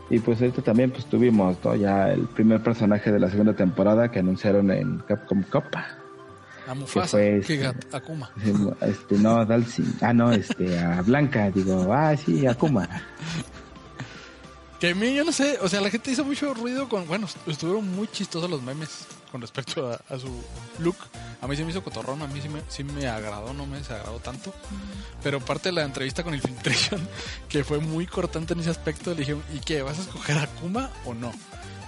Y 0.09 0.19
pues 0.19 0.39
ahorita 0.41 0.61
también 0.61 0.89
pues 0.91 1.05
tuvimos 1.05 1.57
¿no? 1.63 1.75
ya 1.75 2.11
el 2.11 2.27
primer 2.29 2.63
personaje 2.63 3.11
de 3.11 3.19
la 3.19 3.29
segunda 3.29 3.53
temporada 3.53 4.09
que 4.09 4.19
anunciaron 4.19 4.71
en 4.71 4.99
Capcom 4.99 5.43
Copa. 5.43 5.85
A 6.67 6.73
Mufasa, 6.73 7.07
fue 7.07 7.41
que 7.45 7.53
este? 7.55 7.57
Gat- 7.59 7.93
Akuma. 7.95 8.29
Este, 8.81 9.15
no, 9.17 9.45
Dalsin. 9.45 9.97
Ah, 10.01 10.13
no, 10.13 10.31
este, 10.31 10.77
a 10.79 11.01
Blanca, 11.01 11.49
digo, 11.51 11.91
ah, 11.93 12.15
sí, 12.17 12.45
Akuma. 12.45 12.87
Que 14.79 14.91
a 14.91 14.95
mí, 14.95 15.15
yo 15.15 15.23
no 15.23 15.31
sé, 15.31 15.57
o 15.61 15.67
sea, 15.67 15.81
la 15.81 15.89
gente 15.89 16.11
hizo 16.11 16.23
mucho 16.23 16.53
ruido 16.53 16.87
con, 16.87 17.07
bueno, 17.07 17.27
estuvieron 17.47 17.89
muy 17.95 18.07
chistosos 18.09 18.47
los 18.47 18.61
memes 18.61 19.07
con 19.31 19.41
respecto 19.41 19.91
a, 19.91 19.95
a 20.13 20.19
su 20.19 20.29
look. 20.77 20.95
A 21.41 21.47
mí 21.47 21.55
se 21.55 21.63
me 21.65 21.71
hizo 21.71 21.83
cotorrón, 21.83 22.21
a 22.21 22.27
mí 22.27 22.39
sí 22.41 22.47
me, 22.49 22.61
sí 22.69 22.83
me 22.83 23.07
agradó, 23.07 23.53
no 23.55 23.65
me 23.65 23.77
desagradó 23.79 24.19
tanto. 24.19 24.53
Pero 25.23 25.39
parte 25.39 25.69
de 25.69 25.73
la 25.73 25.83
entrevista 25.83 26.23
con 26.23 26.35
Infiltration, 26.35 27.01
que 27.49 27.63
fue 27.63 27.79
muy 27.79 28.05
cortante 28.05 28.53
en 28.53 28.59
ese 28.59 28.69
aspecto, 28.69 29.11
le 29.11 29.17
dijeron, 29.21 29.41
¿y 29.51 29.59
qué? 29.61 29.81
¿Vas 29.81 29.97
a 29.97 30.01
escoger 30.01 30.37
a 30.37 30.43
Akuma 30.43 30.91
o 31.05 31.15
no? 31.15 31.33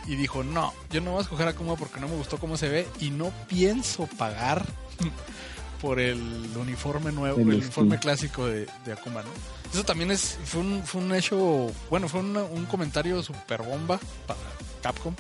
Y 0.10 0.16
dijo, 0.16 0.44
no, 0.44 0.74
yo 0.92 1.00
no 1.02 1.12
voy 1.12 1.20
a 1.20 1.22
escoger 1.22 1.48
a 1.48 1.52
Akuma 1.52 1.76
porque 1.76 2.00
no 2.00 2.08
me 2.08 2.16
gustó 2.16 2.38
cómo 2.40 2.58
se 2.58 2.68
ve 2.68 2.88
y 3.00 3.12
no 3.12 3.32
pienso 3.48 4.08
pagar 4.18 4.66
por 5.82 6.00
el 6.00 6.50
uniforme 6.58 7.12
nuevo, 7.12 7.40
El 7.40 7.50
el, 7.52 7.56
uniforme 7.62 8.00
clásico 8.00 8.48
de, 8.48 8.68
de 8.86 8.94
Akuma, 8.94 9.22
¿no? 9.22 9.30
Eso 9.72 9.84
también 9.86 10.10
es, 10.12 10.38
fue 10.46 10.62
un, 10.62 10.84
fue 10.84 11.00
un 11.02 11.14
hecho, 11.14 11.72
bueno, 11.92 12.10
fue 12.10 12.22
una- 12.22 12.42
un 12.44 12.66
comentario 12.66 13.22
super 13.22 13.62
bomba 13.62 14.00
para 14.26 14.40
Capcom, 14.82 15.14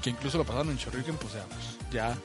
que 0.00 0.10
incluso 0.10 0.38
lo 0.38 0.44
pasaron 0.44 0.70
en 0.70 0.76
Shoryuken, 0.76 1.16
pues, 1.16 1.32
sea, 1.32 1.44
pues, 1.46 1.92
ya 1.92 2.16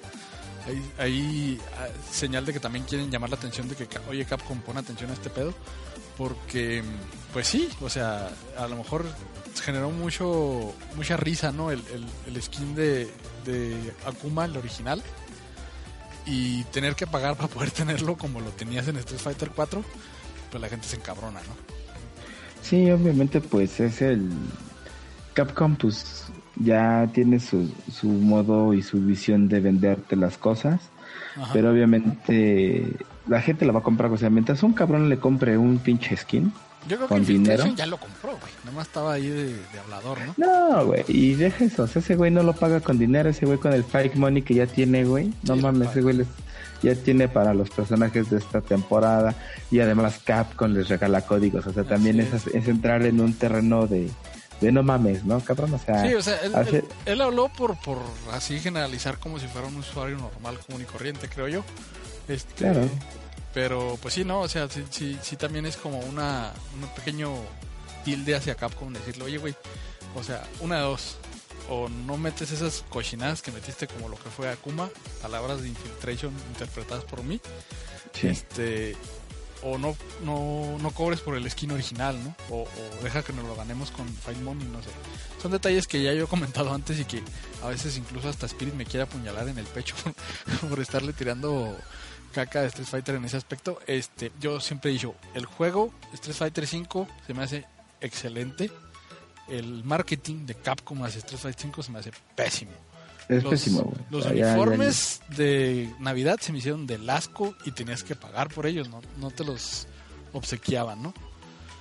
hay, 0.67 0.91
hay, 0.99 1.61
ah, 1.79 1.87
señal 2.11 2.45
de 2.45 2.53
que 2.53 2.59
también 2.59 2.85
quieren 2.85 3.09
llamar 3.09 3.31
la 3.31 3.37
atención 3.37 3.67
de 3.67 3.75
que, 3.75 3.87
oye, 4.07 4.23
Capcom, 4.25 4.59
pon 4.61 4.77
atención 4.77 5.09
a 5.09 5.13
este 5.13 5.31
pedo, 5.31 5.51
porque, 6.15 6.83
pues 7.33 7.47
sí, 7.47 7.67
o 7.81 7.89
sea, 7.89 8.29
a 8.55 8.67
lo 8.67 8.75
mejor 8.77 9.03
generó 9.61 9.91
mucho 9.91 10.73
mucha 10.95 11.17
risa, 11.17 11.51
¿no? 11.51 11.71
El, 11.71 11.81
el, 11.93 12.05
el 12.27 12.41
skin 12.41 12.75
de, 12.75 13.09
de 13.45 13.93
Akuma, 14.05 14.45
el 14.45 14.57
original, 14.57 15.01
y 16.25 16.63
tener 16.65 16.95
que 16.95 17.07
pagar 17.07 17.35
para 17.35 17.47
poder 17.47 17.71
tenerlo 17.71 18.15
como 18.15 18.39
lo 18.39 18.49
tenías 18.51 18.87
en 18.87 18.97
Street 18.97 19.19
Fighter 19.19 19.51
4, 19.55 19.83
pues 20.51 20.61
la 20.61 20.69
gente 20.69 20.87
se 20.87 20.95
encabrona, 20.95 21.39
¿no? 21.41 21.55
Sí, 22.61 22.89
obviamente 22.91 23.41
pues 23.41 23.79
es 23.79 24.01
el 24.01 24.29
Capcom 25.33 25.75
pues 25.75 26.25
ya 26.55 27.09
tiene 27.13 27.39
su, 27.39 27.69
su 27.91 28.07
modo 28.07 28.73
y 28.73 28.81
su 28.81 29.01
visión 29.01 29.49
de 29.49 29.59
venderte 29.59 30.15
las 30.15 30.37
cosas, 30.37 30.79
Ajá. 31.35 31.51
pero 31.51 31.71
obviamente 31.71 32.93
la 33.27 33.41
gente 33.41 33.65
la 33.65 33.73
va 33.73 33.79
a 33.79 33.83
comprar, 33.83 34.11
o 34.11 34.17
sea, 34.17 34.29
mientras 34.29 34.63
un 34.63 34.73
cabrón 34.73 35.09
le 35.09 35.17
compre 35.17 35.57
un 35.57 35.79
pinche 35.79 36.15
skin, 36.15 36.53
Yo 36.87 36.97
creo 36.97 36.99
que 37.01 37.07
con 37.07 37.19
Infiltration 37.19 37.59
dinero. 37.69 37.77
ya 37.77 37.85
lo 37.85 37.97
compró, 37.97 38.31
güey. 38.31 38.51
Nomás 38.65 38.87
estaba 38.87 39.13
ahí 39.13 39.27
de, 39.29 39.53
de 39.53 39.79
hablador, 39.83 40.17
¿no? 40.25 40.33
no, 40.37 40.85
güey, 40.85 41.03
y 41.07 41.33
deja 41.35 41.63
eso, 41.65 41.83
o 41.83 41.87
sea, 41.87 42.01
ese 42.01 42.15
güey 42.15 42.31
no 42.31 42.43
lo 42.43 42.53
paga 42.53 42.79
con 42.81 42.97
dinero, 42.97 43.29
ese 43.29 43.45
güey 43.45 43.57
con 43.57 43.73
el 43.73 43.83
fake 43.83 44.15
money 44.15 44.41
que 44.41 44.53
ya 44.55 44.67
tiene, 44.67 45.05
güey, 45.05 45.33
no 45.43 45.55
Sí, 45.55 45.61
mames, 45.61 45.89
ese 45.91 46.01
güey 46.01 46.17
les- 46.17 46.27
ya 46.81 46.93
tiene 46.95 47.29
para 47.29 47.53
los 47.53 47.69
personajes 47.69 48.29
de 48.29 48.37
esta 48.39 48.59
temporada 48.59 49.33
y 49.71 49.79
además 49.79 50.19
Capcom 50.25 50.73
les 50.73 50.89
regala 50.89 51.21
códigos, 51.21 51.65
o 51.67 51.71
sea, 51.73 51.83
también 51.85 52.19
Así 52.19 52.49
es, 52.49 52.55
es 52.55 52.67
entrar 52.67 53.03
en 53.03 53.21
un 53.21 53.33
terreno 53.33 53.87
de, 53.87 54.09
de 54.59 54.71
no 54.73 54.83
mames, 54.83 55.23
¿no, 55.23 55.39
cabrón? 55.39 55.73
O 55.73 55.79
sea, 55.79 56.05
Sí, 56.05 56.13
o 56.13 56.21
sea, 56.21 56.37
él, 56.41 56.53
hace- 56.53 56.77
él- 56.79 56.85
él 57.05 57.21
habló 57.21 57.47
por, 57.47 57.79
por 57.79 57.99
así 58.33 58.59
generalizar 58.59 59.17
como 59.19 59.39
si 59.39 59.47
fuera 59.47 59.67
un 59.67 59.77
usuario 59.77 60.17
normal, 60.17 60.59
común 60.67 60.81
y 60.81 60.85
corriente, 60.85 61.29
creo 61.29 61.47
yo. 61.47 61.63
Este, 62.27 62.53
Claro. 62.55 62.81
Pero, 63.53 63.97
pues 64.01 64.15
sí, 64.15 64.23
no, 64.23 64.41
o 64.41 64.47
sea, 64.47 64.67
sí, 64.69 64.83
sí, 64.89 65.19
sí 65.21 65.35
también 65.35 65.65
es 65.65 65.77
como 65.77 65.99
una, 65.99 66.51
un 66.81 66.87
pequeño 66.95 67.31
tilde 68.03 68.35
hacia 68.35 68.55
Capcom 68.55 68.91
decirle, 68.91 69.25
oye, 69.25 69.37
güey, 69.37 69.55
o 70.15 70.23
sea, 70.23 70.43
una 70.59 70.77
de 70.77 70.81
dos. 70.83 71.17
O 71.69 71.87
no 71.87 72.17
metes 72.17 72.51
esas 72.51 72.83
cochinadas 72.89 73.41
que 73.41 73.51
metiste 73.51 73.87
como 73.87 74.09
lo 74.09 74.17
que 74.17 74.29
fue 74.29 74.49
Akuma, 74.49 74.89
palabras 75.21 75.61
de 75.61 75.69
infiltration 75.69 76.33
interpretadas 76.49 77.05
por 77.05 77.23
mí, 77.23 77.39
sí. 78.13 78.27
este 78.27 78.97
o 79.63 79.77
no 79.77 79.95
no 80.23 80.77
no 80.79 80.91
cobres 80.91 81.21
por 81.21 81.37
el 81.37 81.49
skin 81.49 81.71
original 81.71 82.21
no 82.21 82.35
o, 82.49 82.63
o 82.63 83.03
deja 83.03 83.23
que 83.23 83.31
nos 83.31 83.45
lo 83.45 83.55
ganemos 83.55 83.91
con 83.91 84.05
Fight 84.07 84.39
Money 84.39 84.67
no 84.67 84.81
sé 84.81 84.89
son 85.41 85.51
detalles 85.51 85.87
que 85.87 86.03
ya 86.03 86.13
yo 86.13 86.25
he 86.25 86.27
comentado 86.27 86.73
antes 86.73 86.99
y 86.99 87.05
que 87.05 87.21
a 87.63 87.69
veces 87.69 87.97
incluso 87.97 88.27
hasta 88.27 88.45
Spirit 88.45 88.73
me 88.73 88.85
quiere 88.85 89.03
apuñalar 89.03 89.47
en 89.47 89.57
el 89.57 89.65
pecho 89.65 89.95
por 90.69 90.81
estarle 90.81 91.13
tirando 91.13 91.77
caca 92.33 92.61
de 92.61 92.67
Street 92.67 92.87
Fighter 92.87 93.15
en 93.15 93.25
ese 93.25 93.37
aspecto 93.37 93.79
este 93.87 94.31
yo 94.41 94.59
siempre 94.59 94.89
he 94.91 94.93
dicho 94.93 95.15
el 95.33 95.45
juego 95.45 95.93
Street 96.13 96.35
Fighter 96.35 96.67
5 96.67 97.07
se 97.25 97.33
me 97.33 97.43
hace 97.43 97.65
excelente 98.01 98.69
el 99.47 99.83
marketing 99.83 100.45
de 100.45 100.55
Capcom 100.55 101.03
hacia 101.03 101.19
Street 101.19 101.39
Fighter 101.39 101.61
5 101.61 101.83
se 101.83 101.91
me 101.91 101.99
hace 101.99 102.11
pésimo 102.35 102.71
Es 103.29 103.43
los, 103.43 103.51
pésimo, 103.51 103.93
los 104.09 104.25
uniformes 104.25 105.21
de 105.37 105.93
Navidad 105.99 106.37
se 106.41 106.51
me 106.51 106.57
hicieron 106.57 106.85
del 106.87 107.09
asco 107.09 107.55
y 107.65 107.71
tenías 107.71 108.03
que 108.03 108.15
pagar 108.15 108.49
por 108.49 108.65
ellos, 108.65 108.89
no, 108.89 108.99
no 109.19 109.31
te 109.31 109.43
los 109.45 109.87
obsequiaban, 110.33 111.01
¿no? 111.03 111.13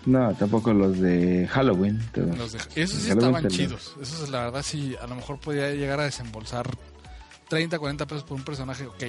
No, 0.07 0.35
tampoco 0.35 0.73
los 0.73 0.99
de 1.01 1.47
Halloween. 1.51 2.01
Los 2.37 2.53
de- 2.53 2.59
esos 2.75 3.01
sí 3.03 3.09
Halloween 3.09 3.35
estaban 3.47 3.49
chidos. 3.49 3.95
Esos, 4.03 4.29
la 4.31 4.41
verdad, 4.45 4.63
sí, 4.63 4.97
a 5.01 5.07
lo 5.07 5.15
mejor 5.17 5.39
podía 5.41 5.71
llegar 5.71 6.01
a 6.01 6.05
desembolsar 6.05 6.69
30, 7.49 7.79
40 7.79 8.07
pesos 8.07 8.25
por 8.25 8.37
un 8.37 8.45
personaje, 8.45 8.85
ok. 8.87 9.05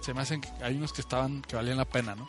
Se 0.00 0.14
me 0.14 0.20
hacen 0.22 0.40
que 0.40 0.48
hay 0.62 0.76
unos 0.76 0.92
que 0.92 1.00
estaban, 1.00 1.42
que 1.42 1.56
valían 1.56 1.76
la 1.76 1.84
pena, 1.84 2.14
¿no? 2.14 2.26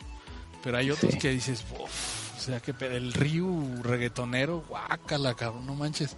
Pero 0.62 0.76
hay 0.76 0.90
otros 0.90 1.12
Sí. 1.12 1.18
que 1.18 1.30
dices, 1.30 1.64
"Uf", 1.72 2.36
o 2.36 2.40
sea, 2.40 2.60
que 2.60 2.74
el 2.86 3.12
Ryu 3.12 3.82
reggaetonero, 3.82 4.64
guácala, 4.68 5.34
cabrón, 5.34 5.66
no 5.66 5.74
manches. 5.74 6.16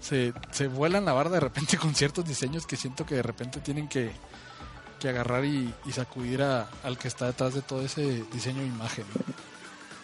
Se, 0.00 0.32
se 0.52 0.68
vuelan 0.68 1.04
la 1.04 1.12
barda 1.12 1.34
de 1.34 1.40
repente 1.40 1.76
con 1.76 1.94
ciertos 1.94 2.24
diseños 2.26 2.66
que 2.66 2.76
siento 2.76 3.04
que 3.06 3.16
de 3.16 3.22
repente 3.22 3.60
tienen 3.60 3.88
que, 3.88 4.10
que 5.00 5.08
agarrar 5.08 5.44
y, 5.44 5.72
y 5.86 5.92
sacudir 5.92 6.42
a- 6.42 6.68
al 6.82 6.98
que 6.98 7.08
está 7.08 7.26
detrás 7.26 7.54
de 7.54 7.62
todo 7.62 7.82
ese 7.84 8.24
diseño 8.32 8.60
de 8.60 8.66
imagen. 8.66 9.04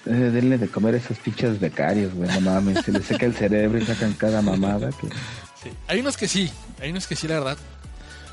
Eh, 0.07 0.11
denle 0.11 0.59
de 0.59 0.69
comer 0.69 0.95
a 0.95 0.99
esos 0.99 1.17
pinches 1.19 1.59
becarios, 1.59 2.13
güey. 2.15 2.29
No 2.31 2.41
mames, 2.43 2.85
se 2.85 2.93
les 2.93 3.05
seca 3.07 3.25
el 3.27 3.35
cerebro 3.35 3.79
y 3.79 3.87
sacan 3.87 4.13
cada 4.13 4.43
mamada. 4.43 4.91
Que... 4.91 5.09
Sí. 5.63 5.71
Hay 5.89 6.01
unos 6.01 6.17
que 6.17 6.29
sí, 6.29 6.51
hay 6.81 6.91
unos 6.91 7.07
que 7.07 7.17
sí, 7.17 7.27
la 7.27 7.35
verdad. 7.39 7.57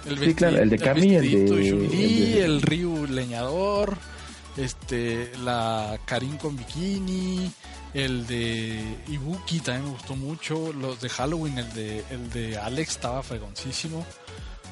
El 0.05 0.19
Sí, 0.19 0.33
claro, 0.33 0.57
el 0.57 0.69
de 0.69 0.77
Kami 0.79 1.07
y 1.07 1.15
el 1.15 1.21
vestidito 1.21 1.55
de- 1.55 1.69
el 1.69 1.89
de- 1.89 2.43
el 2.45 2.61
Ryu 2.61 3.07
leñador, 3.07 3.97
este, 4.57 5.31
la 5.43 5.99
Karin 6.05 6.37
con 6.37 6.57
bikini, 6.57 7.51
el 7.93 8.25
de 8.27 8.97
Ibuki 9.09 9.59
también 9.59 9.85
me 9.85 9.91
gustó 9.91 10.15
mucho, 10.15 10.73
los 10.73 10.99
de 11.01 11.09
Halloween, 11.09 11.57
el 11.59 11.73
de, 11.73 12.03
el 12.09 12.29
de 12.31 12.57
Alex 12.57 12.91
estaba 12.91 13.21
fregoncísimo. 13.23 14.05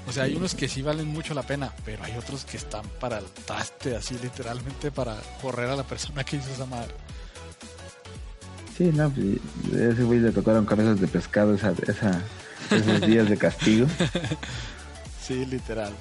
O 0.07 0.11
sea, 0.11 0.23
hay 0.23 0.35
unos 0.35 0.55
que 0.55 0.67
sí 0.67 0.81
valen 0.81 1.07
mucho 1.07 1.33
la 1.35 1.43
pena, 1.43 1.71
pero 1.85 2.03
hay 2.03 2.15
otros 2.17 2.43
que 2.45 2.57
están 2.57 2.83
para 2.99 3.19
el 3.19 3.25
traste, 3.45 3.95
así 3.95 4.15
literalmente 4.23 4.89
para 4.91 5.15
correr 5.41 5.69
a 5.69 5.75
la 5.75 5.83
persona 5.83 6.23
que 6.23 6.37
hizo 6.37 6.49
esa 6.49 6.65
madre. 6.65 6.93
Sí, 8.75 8.85
no, 8.93 9.09
pues, 9.11 9.81
ese 9.93 10.03
güey 10.03 10.19
le 10.19 10.31
tocaron 10.31 10.65
cabezas 10.65 10.99
de 10.99 11.07
pescado 11.07 11.53
esa, 11.53 11.73
esa, 11.85 12.21
esos 12.71 13.01
días 13.01 13.29
de 13.29 13.37
castigo. 13.37 13.85
Sí, 15.29 15.45
literal. 15.45 15.93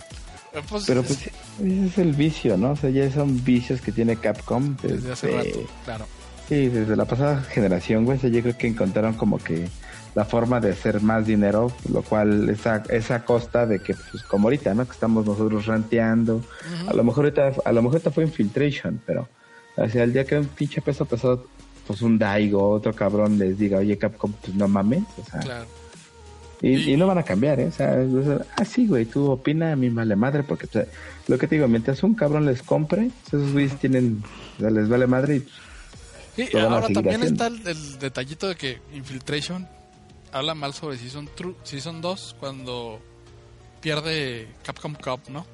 Eh, 0.54 0.60
Pues, 0.68 0.84
Pero 0.86 1.00
es- 1.02 1.06
pues 1.06 1.18
sí, 1.20 1.30
ese 1.62 1.86
es 1.86 1.98
el 1.98 2.12
vicio, 2.14 2.56
¿no? 2.56 2.70
O 2.72 2.76
sea, 2.76 2.88
ya 2.90 3.08
son 3.12 3.44
vicios 3.44 3.80
que 3.80 3.92
tiene 3.92 4.16
Capcom. 4.16 4.74
desde 4.82 5.12
hace 5.12 5.30
rato, 5.30 5.60
claro. 5.84 6.06
Sí, 6.48 6.68
desde 6.68 6.96
la 6.96 7.04
pasada 7.04 7.42
generación, 7.42 8.06
güey, 8.06 8.16
o 8.16 8.20
sea, 8.22 8.30
yo 8.30 8.40
creo 8.40 8.56
que 8.56 8.66
encontraron 8.66 9.12
como 9.12 9.36
que 9.38 9.68
la 10.14 10.24
forma 10.24 10.58
de 10.60 10.70
hacer 10.72 11.02
más 11.02 11.26
dinero, 11.26 11.70
lo 11.92 12.00
cual 12.02 12.48
es 12.48 12.66
a, 12.66 12.82
es 12.88 13.10
a 13.10 13.22
costa 13.24 13.66
de 13.66 13.80
que, 13.80 13.94
pues 14.10 14.22
como 14.22 14.46
ahorita, 14.48 14.72
¿no? 14.72 14.86
Que 14.86 14.92
estamos 14.92 15.26
nosotros 15.26 15.66
ranteando. 15.66 16.42
A 16.88 16.94
lo 16.94 17.04
mejor 17.04 17.26
ahorita, 17.26 17.52
a 17.62 17.72
lo 17.72 17.82
mejor 17.82 17.96
ahorita 17.96 18.10
fue 18.10 18.24
Infiltration, 18.24 18.98
pero, 19.04 19.28
o 19.76 19.88
sea, 19.90 20.02
el 20.04 20.14
día 20.14 20.24
que 20.24 20.38
un 20.38 20.46
pinche 20.46 20.80
peso 20.80 21.04
pesado, 21.04 21.46
pues 21.86 22.00
un 22.00 22.18
Daigo, 22.18 22.70
otro 22.70 22.94
cabrón 22.94 23.38
les 23.38 23.58
diga, 23.58 23.78
oye, 23.78 23.98
Capcom, 23.98 24.32
pues 24.32 24.54
no 24.56 24.66
mames, 24.66 25.02
o 25.18 25.30
sea, 25.30 25.40
Claro. 25.40 25.66
Y, 26.60 26.96
no 26.96 27.06
van 27.06 27.18
a 27.18 27.22
cambiar, 27.22 27.60
¿eh? 27.60 27.66
O 27.66 27.72
sea, 27.72 27.96
ah, 28.56 28.64
sí, 28.64 28.86
güey, 28.86 29.04
tú 29.04 29.30
opina, 29.30 29.72
a 29.72 29.76
mí 29.76 29.88
vale 29.90 30.16
madre, 30.16 30.42
porque 30.42 30.66
o 30.66 30.70
sea, 30.70 30.86
lo 31.26 31.38
que 31.38 31.46
te 31.46 31.54
digo, 31.54 31.68
mientras 31.68 32.02
un 32.02 32.14
cabrón 32.14 32.46
les 32.46 32.62
compre, 32.62 33.10
esos 33.26 33.52
güeyes 33.52 33.78
tienen, 33.78 34.22
o 34.56 34.60
sea, 34.60 34.70
les 34.70 34.88
vale 34.88 35.06
madre 35.06 35.36
y 35.36 35.48
Sí, 36.36 36.48
lo 36.52 36.64
van 36.64 36.72
a 36.72 36.76
ahora 36.76 36.88
también 36.94 37.22
haciendo. 37.22 37.44
está 37.46 37.70
el, 37.70 37.76
el 37.76 37.98
detallito 37.98 38.46
de 38.48 38.54
que 38.54 38.78
Infiltration 38.94 39.66
habla 40.30 40.54
mal 40.54 40.72
sobre 40.72 40.96
Season, 40.96 41.28
True, 41.34 41.56
Season 41.64 42.00
2 42.00 42.36
cuando 42.38 43.00
pierde 43.80 44.46
Capcom 44.62 44.94
Cup, 44.94 45.20
¿no? 45.30 45.44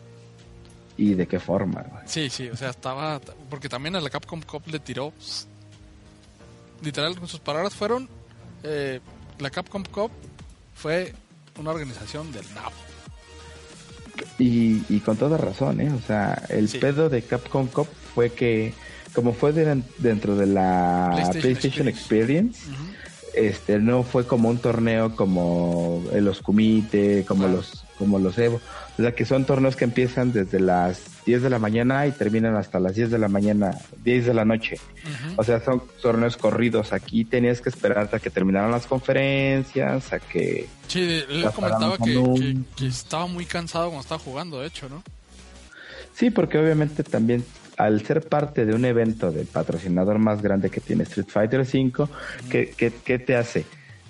y 0.97 1.15
de 1.15 1.27
qué 1.27 1.41
forma, 1.41 1.83
güey. 1.83 2.03
Sí, 2.07 2.31
sí, 2.31 2.49
o 2.49 2.57
sea, 2.57 2.71
estaba... 2.71 3.21
Porque 3.51 3.69
también 3.69 3.97
a 3.97 4.01
la 4.01 4.11
Capcom 4.11 4.41
Cup 4.43 4.63
le 4.67 4.79
tiró 4.79 5.13
literal, 6.83 7.19
con 7.19 7.29
sus 7.29 7.41
palabras 7.41 7.75
fueron, 7.75 8.09
eh, 8.63 9.01
la 9.39 9.51
Capcom 9.51 9.83
Cup 9.85 10.11
fue 10.75 11.13
una 11.59 11.71
organización 11.71 12.31
del 12.33 12.45
nabo. 12.55 12.73
Y, 14.39 14.83
y 14.89 15.01
con 15.01 15.17
toda 15.17 15.37
razón, 15.39 15.81
¿eh? 15.81 15.93
O 15.93 16.01
sea, 16.07 16.43
el 16.49 16.69
Sí. 16.69 16.79
pedo 16.79 17.09
de 17.09 17.23
Capcom 17.23 17.67
Cup 17.67 17.89
fue 18.15 18.33
que, 18.33 18.73
como 19.15 19.33
fue 19.33 19.53
de- 19.53 19.83
dentro 19.99 20.37
de 20.37 20.47
la 20.47 21.11
PlayStation 21.13 21.41
PlayStation, 21.43 21.89
Experience. 21.89 22.61
Este 23.35 23.79
no 23.81 24.05
fue 24.05 24.27
como 24.27 24.49
un 24.49 24.59
torneo 24.59 25.17
como 25.17 26.05
los 26.15 26.41
Kumite, 26.41 27.25
como 27.27 27.49
los 27.49 27.85
como 27.99 28.19
los 28.21 28.39
Evo, 28.39 28.61
o 28.99 29.03
sea 29.03 29.13
que 29.13 29.25
son 29.25 29.45
torneos 29.45 29.77
que 29.77 29.85
empiezan 29.85 30.33
desde 30.33 30.61
las 30.61 31.01
10 31.27 31.43
de 31.43 31.51
la 31.51 31.59
mañana 31.59 32.07
y 32.07 32.13
terminan 32.13 32.55
hasta 32.57 32.79
las 32.79 32.95
10 32.95 33.11
de 33.11 33.19
la 33.19 33.29
mañana, 33.29 33.73
10 34.05 34.27
de 34.27 34.35
la 34.35 34.45
noche. 34.45 34.77
O 35.37 35.43
sea, 35.43 35.61
son 35.61 35.83
torneos 36.01 36.37
corridos. 36.37 36.93
Aquí 36.93 37.25
tenías 37.25 37.61
que 37.61 37.69
esperar 37.71 37.99
hasta 37.99 38.21
que 38.21 38.31
terminaran 38.31 38.71
las 38.71 38.87
conferencias, 38.87 40.13
a 40.13 40.19
que 40.21 40.67
Sí, 40.89 41.23
él 41.29 41.43
la 41.43 41.51
comentaba 41.51 41.97
que, 41.97 42.15
pararon. 42.15 42.35
que- 42.35 42.57
que 42.77 42.87
estaba 42.87 43.27
muy 43.27 43.47
cansado 43.47 43.87
cuando 43.87 44.03
estaba 44.03 44.19
jugando, 44.21 44.61
de 44.61 44.69
hecho, 44.69 44.89
¿no? 44.89 45.03
Sí, 46.15 46.31
porque 46.31 46.59
obviamente 46.59 47.03
también 47.03 47.45
al 47.77 48.05
ser 48.07 48.29
parte 48.29 48.65
de 48.65 48.75
un 48.75 48.85
evento 48.85 49.33
del 49.33 49.47
patrocinador 49.47 50.19
más 50.21 50.41
grande 50.43 50.71
que 50.71 50.81
tiene 50.81 51.03
Street 51.03 51.27
Fighter 51.29 51.61
V, 51.63 52.07
¿qué, 52.49 52.73
qué, 52.77 52.93
qué 53.05 53.19
te 53.19 53.35
hace? 53.35 53.67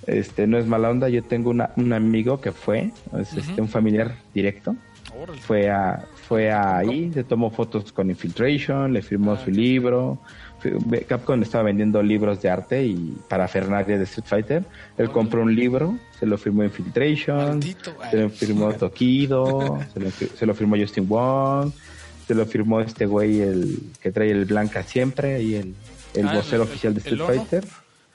Este, 0.07 0.47
no 0.47 0.59
es 0.59 0.67
mala 0.67 0.91
onda, 0.91 1.09
yo 1.09 1.23
tengo 1.23 1.51
una, 1.51 1.71
un 1.77 1.93
amigo 1.93 2.41
que 2.41 2.53
fue, 2.53 2.91
es 3.19 3.33
este, 3.35 3.61
un 3.61 3.69
familiar 3.69 4.15
directo, 4.35 4.77
Órale. 5.21 5.41
fue 5.41 5.71
a 5.71 6.05
fue 6.29 6.51
a 6.51 6.79
ahí, 6.79 7.11
se 7.13 7.23
tomó 7.25 7.51
fotos 7.51 7.93
con 7.93 8.09
Infiltration, 8.11 8.93
le 8.93 9.03
firmó 9.03 9.33
Ah, 9.33 9.41
su 9.45 9.51
libro. 9.51 10.19
Capcom 11.07 11.43
estaba 11.43 11.65
vendiendo 11.65 12.03
libros 12.03 12.41
de 12.41 12.49
arte 12.49 12.87
y 12.87 13.15
para 13.29 13.47
Fernaria 13.49 13.99
de 13.99 14.05
Street 14.05 14.25
Fighter. 14.27 14.65
Él 14.97 15.11
compró 15.11 15.43
un 15.43 15.55
libro, 15.55 15.99
se 16.19 16.25
lo 16.25 16.39
firmó 16.39 16.65
Infiltration, 16.65 17.37
Maldito. 17.37 17.95
se 18.11 18.17
lo 18.17 18.31
firmó 18.31 18.73
Tokido, 18.73 19.79
se 19.93 20.01
lo, 20.01 20.11
se 20.11 20.47
lo 20.47 20.55
firmó 20.55 20.77
Justin 20.79 21.07
Wong, 21.07 21.71
se 22.27 22.35
lo 22.35 22.47
firmó 22.47 22.81
este 22.81 23.05
güey 23.05 23.41
el 23.43 23.79
que 24.01 24.11
trae 24.11 24.31
el 24.31 24.47
blanca 24.47 24.83
siempre 24.83 25.43
y 25.43 25.57
el, 25.57 25.75
el 26.15 26.29
Ah, 26.29 26.35
vocero 26.37 26.63
el- 26.63 26.69
oficial 26.71 26.95
de 26.95 27.01
Street. 27.01 27.21
Fighter, 27.27 27.65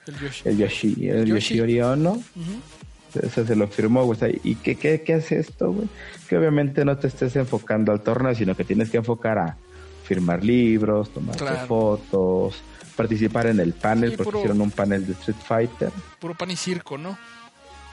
El 0.09 0.19
Yoshi. 0.19 0.41
el 0.49 0.57
Yoshi, 0.57 1.09
el 1.09 1.25
Yoshi. 1.25 1.55
Yoshi 1.57 1.81
Ono. 1.81 2.11
Ujú. 2.11 3.21
Ese 3.23 3.45
se 3.45 3.55
lo 3.55 3.67
firmó, 3.67 4.03
güey. 4.05 4.39
¿Y 4.43 4.55
qué, 4.55 4.75
qué, 4.75 5.01
qué 5.01 5.15
hace 5.15 5.39
esto, 5.39 5.71
güey? 5.71 5.87
Que 6.27 6.37
obviamente 6.37 6.85
no 6.85 6.97
te 6.97 7.07
estés 7.07 7.35
enfocando 7.37 7.91
al 7.91 8.01
torneo, 8.01 8.35
sino 8.35 8.55
que 8.55 8.63
tienes 8.63 8.89
que 8.91 8.97
enfocar 8.97 9.39
a 9.39 9.57
firmar 10.03 10.43
libros, 10.43 11.11
tomar 11.11 11.35
Claro. 11.35 11.65
fotos, 11.67 12.61
participar 12.95 13.47
en 13.47 13.59
el 13.59 13.73
panel, 13.73 14.11
Sí, 14.11 14.17
porque 14.17 14.25
puro- 14.31 14.39
hicieron 14.39 14.61
un 14.61 14.69
panel 14.71 15.05
de 15.07 15.13
Street 15.13 15.37
Fighter. 15.47 15.91
Puro 16.19 16.35
pan 16.35 16.51
y 16.51 16.55
circo, 16.55 16.97
¿no? 16.99 17.17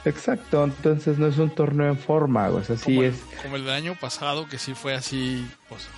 Exacto, 0.04 0.62
entonces 0.64 1.18
no 1.18 1.26
es 1.26 1.38
un 1.38 1.50
torneo 1.50 1.88
en 1.88 1.98
forma, 1.98 2.48
güey. 2.48 2.62
O 2.62 2.64
sea, 2.64 2.76
sí 2.76 2.94
como, 2.94 3.02
es. 3.02 3.16
como 3.42 3.56
el 3.56 3.64
del 3.64 3.72
año 3.72 3.96
pasado, 4.00 4.46
que 4.48 4.56
sí 4.58 4.74
fue 4.74 4.94
así, 4.94 5.44
pues, 5.68 5.88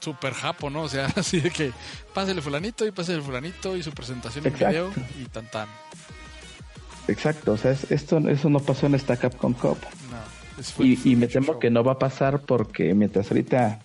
super 0.00 0.32
japo, 0.34 0.70
¿no? 0.70 0.82
O 0.82 0.88
sea, 0.88 1.06
así 1.16 1.40
de 1.40 1.50
que 1.50 1.72
pásele 2.14 2.40
fulanito 2.42 2.86
y 2.86 2.90
pásele 2.90 3.20
fulanito 3.22 3.76
y 3.76 3.82
su 3.82 3.92
presentación 3.92 4.46
en 4.46 4.54
video 4.54 4.90
y 5.20 5.24
tan 5.26 5.46
tan. 5.50 5.68
Exacto, 7.08 7.52
o 7.52 7.56
sea, 7.56 7.72
es- 7.72 7.90
esto, 7.90 8.18
eso 8.28 8.48
no 8.50 8.60
pasó 8.60 8.86
en 8.86 8.94
esta 8.94 9.16
Capcom 9.16 9.52
Cup. 9.54 9.78
No, 10.10 10.62
fue- 10.62 10.86
Y, 10.86 10.96
fue 10.96 11.12
y 11.12 11.16
me 11.16 11.26
temo 11.26 11.46
show. 11.52 11.58
que 11.58 11.70
no 11.70 11.82
va 11.84 11.92
a 11.92 11.98
pasar 11.98 12.40
porque 12.42 12.94
mientras 12.94 13.30
ahorita 13.30 13.80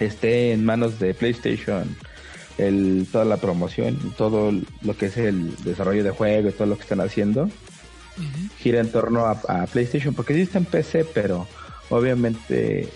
esté 0.00 0.52
en 0.52 0.64
manos 0.64 0.98
de 0.98 1.14
PlayStation 1.14 1.96
el, 2.58 3.06
toda 3.10 3.24
la 3.24 3.36
promoción, 3.38 4.14
todo 4.16 4.52
lo 4.82 4.96
que 4.96 5.06
es 5.06 5.16
el 5.16 5.56
desarrollo 5.64 6.04
de 6.04 6.10
juego 6.10 6.48
y 6.48 6.52
todo 6.52 6.66
lo 6.66 6.76
que 6.76 6.82
están 6.82 7.00
haciendo, 7.00 7.50
gira 8.58 8.80
en 8.80 8.92
torno 8.92 9.26
a, 9.26 9.40
a 9.48 9.66
PlayStation, 9.66 10.14
porque 10.14 10.34
sí 10.34 10.42
está 10.42 10.58
en 10.58 10.66
PC, 10.66 11.04
pero 11.14 11.46
obviamente 11.88 12.88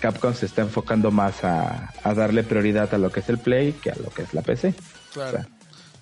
Capcom 0.00 0.34
se 0.34 0.46
está 0.46 0.62
enfocando 0.62 1.10
más 1.10 1.42
a, 1.44 1.92
a 2.02 2.14
darle 2.14 2.42
prioridad 2.44 2.92
a 2.94 2.98
lo 2.98 3.10
que 3.10 3.20
es 3.20 3.28
el 3.28 3.38
Play 3.38 3.72
que 3.72 3.90
a 3.90 3.96
lo 3.96 4.10
que 4.10 4.22
es 4.22 4.34
la 4.34 4.42
PC. 4.42 4.74
Claro. 5.12 5.38
O 5.38 5.42
sea, 5.42 5.48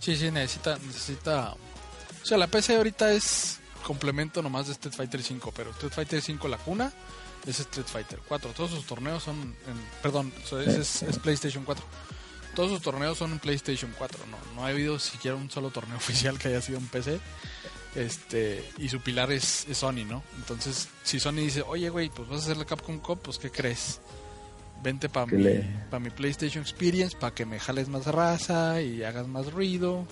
Sí, 0.00 0.16
sí, 0.16 0.30
necesita, 0.30 0.76
necesita... 0.86 1.52
O 1.52 2.26
sea, 2.26 2.36
la 2.36 2.46
PC 2.46 2.76
ahorita 2.76 3.12
es 3.12 3.60
complemento 3.82 4.42
nomás 4.42 4.66
de 4.66 4.72
Street 4.72 4.94
Fighter 4.94 5.22
5, 5.22 5.52
pero 5.56 5.70
Street 5.70 5.92
Fighter 5.92 6.20
5 6.20 6.46
la 6.48 6.58
cuna 6.58 6.92
es 7.46 7.60
Street 7.60 7.86
Fighter 7.86 8.20
4. 8.28 8.50
Todos 8.50 8.70
sus 8.70 8.86
torneos 8.86 9.22
son... 9.22 9.36
En, 9.40 10.02
perdón, 10.02 10.32
eso 10.44 10.60
es, 10.60 10.74
es- 10.74 11.02
es 11.04 11.18
PlayStation 11.18 11.64
4. 11.64 11.82
Todos 12.54 12.70
sus 12.70 12.82
torneos 12.82 13.16
son 13.18 13.32
en 13.32 13.38
PlayStation 13.38 13.92
4. 13.96 14.18
No, 14.30 14.36
no 14.54 14.66
ha 14.66 14.68
habido 14.70 14.98
siquiera 14.98 15.36
un 15.36 15.50
solo 15.50 15.70
torneo 15.70 15.96
oficial 15.98 16.38
que 16.38 16.48
haya 16.48 16.60
sido 16.60 16.78
en 16.78 16.86
PC. 16.86 17.18
Este, 17.94 18.64
y 18.78 18.88
su 18.88 19.00
pilar 19.00 19.30
es, 19.30 19.66
es 19.68 19.78
Sony, 19.78 20.04
¿no? 20.08 20.22
Entonces, 20.38 20.88
si 21.04 21.20
Sony 21.20 21.34
dice, 21.36 21.62
oye, 21.66 21.88
güey, 21.90 22.08
pues 22.10 22.28
vas 22.28 22.40
a 22.40 22.44
hacer 22.44 22.56
la 22.56 22.64
Capcom 22.64 22.98
Cup, 22.98 23.20
pues 23.22 23.38
¿qué 23.38 23.50
crees? 23.50 24.00
Vente 24.82 25.08
para 25.08 25.26
mi, 25.26 25.42
le- 25.42 25.66
pa' 25.90 26.00
mi 26.00 26.10
PlayStation 26.10 26.62
Experience, 26.62 27.16
para 27.16 27.34
que 27.34 27.46
me 27.46 27.58
jales 27.60 27.88
más 27.88 28.06
raza 28.06 28.82
y 28.82 29.02
hagas 29.04 29.28
más 29.28 29.52
ruido 29.52 30.04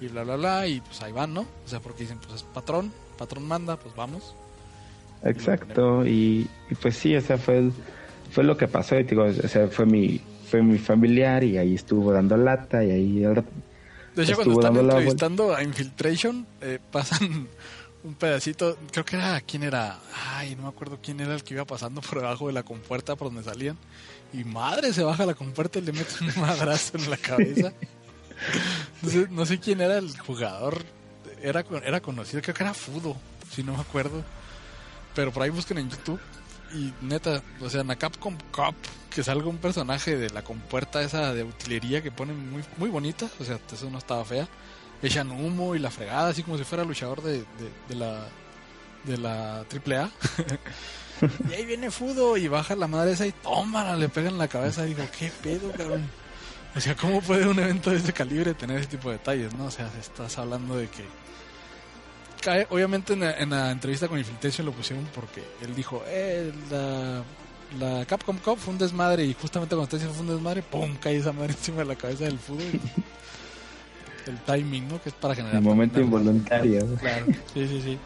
y 0.00 0.06
bla, 0.06 0.22
bla, 0.22 0.36
bla. 0.36 0.66
Y 0.68 0.80
pues 0.80 1.02
ahí 1.02 1.12
van, 1.12 1.34
¿no? 1.34 1.40
O 1.42 1.68
sea, 1.68 1.80
porque 1.80 2.04
dicen, 2.04 2.18
pues 2.18 2.34
es 2.36 2.42
patrón, 2.44 2.92
patrón 3.18 3.46
manda, 3.46 3.76
pues 3.76 3.94
vamos. 3.96 4.34
Exacto, 5.24 6.06
y, 6.06 6.48
y 6.70 6.74
pues 6.80 6.96
sí, 6.96 7.16
o 7.16 7.20
sea, 7.20 7.38
fue, 7.38 7.58
el- 7.58 7.72
fue 8.30 8.44
lo 8.44 8.56
que 8.56 8.68
pasó, 8.68 8.98
y 8.98 9.02
digo, 9.04 9.24
o 9.24 9.48
sea, 9.48 9.66
fue 9.68 9.86
mi, 9.86 10.20
fue 10.48 10.62
mi 10.62 10.78
familiar 10.78 11.42
y 11.42 11.58
ahí 11.58 11.74
estuvo 11.74 12.12
dando 12.12 12.36
lata 12.36 12.84
y 12.84 12.90
ahí 12.90 13.24
De 14.16 14.22
hecho, 14.22 14.34
cuando 14.34 14.54
están 14.54 14.76
entrevistando 14.76 15.54
a 15.54 15.62
Infiltration, 15.62 16.46
eh, 16.62 16.78
pasan 16.90 17.48
un 18.02 18.14
pedacito, 18.14 18.78
creo 18.90 19.04
que 19.04 19.16
era, 19.16 19.40
¿quién 19.42 19.62
era? 19.62 19.98
Ay, 20.32 20.56
no 20.56 20.62
me 20.62 20.68
acuerdo 20.68 20.98
quién 21.02 21.20
era 21.20 21.34
el 21.34 21.44
que 21.44 21.54
iba 21.54 21.66
pasando 21.66 22.00
por 22.00 22.20
debajo 22.20 22.46
de 22.46 22.54
la 22.54 22.62
compuerta 22.62 23.14
por 23.14 23.28
donde 23.28 23.42
salían. 23.42 23.76
Y 24.32 24.44
madre, 24.44 24.92
se 24.94 25.02
baja 25.02 25.26
la 25.26 25.34
compuerta 25.34 25.78
y 25.78 25.82
le 25.82 25.92
mete 25.92 26.14
un 26.22 26.32
madrazo 26.40 26.96
en 26.96 27.10
la 27.10 27.16
cabeza. 27.18 27.72
No 29.02 29.10
sé, 29.10 29.28
no 29.30 29.46
sé 29.46 29.60
quién 29.60 29.82
era 29.82 29.98
el 29.98 30.18
jugador, 30.18 30.82
era, 31.42 31.64
era 31.84 32.00
conocido, 32.00 32.40
creo 32.40 32.54
que 32.54 32.62
era 32.62 32.74
Fudo, 32.74 33.16
si 33.50 33.62
no 33.62 33.74
me 33.74 33.80
acuerdo. 33.80 34.24
Pero 35.14 35.30
por 35.30 35.42
ahí 35.42 35.50
busquen 35.50 35.78
en 35.78 35.90
YouTube. 35.90 36.20
Y 36.74 36.92
neta, 37.00 37.42
o 37.60 37.70
sea, 37.70 37.82
en 37.82 37.88
la 37.88 37.96
Capcom 37.96 38.36
Cup, 38.50 38.74
que 39.10 39.22
salga 39.22 39.48
un 39.48 39.58
personaje 39.58 40.16
de 40.16 40.30
la 40.30 40.42
compuerta 40.42 41.02
esa 41.02 41.32
de 41.32 41.44
utilería 41.44 42.02
que 42.02 42.10
ponen 42.10 42.50
muy, 42.50 42.64
muy 42.76 42.90
bonita, 42.90 43.28
o 43.38 43.44
sea, 43.44 43.58
eso 43.72 43.90
no 43.90 43.98
estaba 43.98 44.24
fea. 44.24 44.48
Echan 45.02 45.30
humo 45.30 45.74
y 45.74 45.78
la 45.78 45.90
fregada, 45.90 46.28
así 46.28 46.42
como 46.42 46.58
si 46.58 46.64
fuera 46.64 46.84
luchador 46.84 47.22
de, 47.22 47.38
de, 47.38 47.70
de 47.88 47.94
la 47.94 48.26
de 49.06 49.16
la 49.18 49.60
AAA. 49.60 50.10
y 51.50 51.54
ahí 51.54 51.64
viene 51.64 51.90
Fudo 51.90 52.36
y 52.36 52.48
baja 52.48 52.76
la 52.76 52.88
madre 52.88 53.12
esa 53.12 53.26
y 53.26 53.32
tómala, 53.32 53.96
le 53.96 54.08
pegan 54.08 54.36
la 54.36 54.48
cabeza. 54.48 54.84
Y 54.84 54.88
digo, 54.88 55.04
¿qué 55.18 55.30
pedo, 55.42 55.70
cabrón? 55.72 56.08
O 56.74 56.80
sea, 56.80 56.94
¿cómo 56.94 57.22
puede 57.22 57.46
un 57.46 57.58
evento 57.58 57.90
de 57.90 57.96
ese 57.96 58.12
calibre 58.12 58.52
tener 58.52 58.80
ese 58.80 58.88
tipo 58.88 59.08
de 59.08 59.16
detalles, 59.16 59.54
no? 59.54 59.66
O 59.66 59.70
sea, 59.70 59.90
estás 59.98 60.36
hablando 60.36 60.76
de 60.76 60.88
que 60.88 61.04
obviamente 62.70 63.12
en 63.14 63.20
la, 63.20 63.38
en 63.38 63.50
la 63.50 63.70
entrevista 63.70 64.08
con 64.08 64.18
Infiltration 64.18 64.66
lo 64.66 64.72
pusieron 64.72 65.04
porque 65.14 65.42
él 65.62 65.74
dijo, 65.74 66.02
eh, 66.06 66.52
la, 66.70 67.22
la 67.78 68.04
Capcom 68.06 68.36
Cup 68.38 68.58
fue 68.58 68.72
un 68.72 68.78
desmadre 68.78 69.24
y 69.24 69.34
justamente 69.34 69.74
cuando 69.74 69.84
está 69.84 69.96
diciendo 69.96 70.14
fue 70.16 70.26
un 70.26 70.34
desmadre, 70.34 70.62
¡pum! 70.62 70.94
cae 71.00 71.16
esa 71.16 71.32
madre 71.32 71.52
encima 71.58 71.78
de 71.78 71.84
la 71.86 71.94
cabeza 71.96 72.24
del 72.24 72.38
fútbol. 72.38 72.62
el 74.26 74.38
timing, 74.40 74.88
¿no? 74.88 75.00
Que 75.02 75.08
es 75.10 75.14
para 75.14 75.34
generar... 75.34 75.56
el 75.56 75.62
momento 75.62 76.00
involuntario. 76.00 76.86
Claro, 76.96 77.26
sí, 77.54 77.68
sí, 77.68 77.80
sí. 77.82 77.98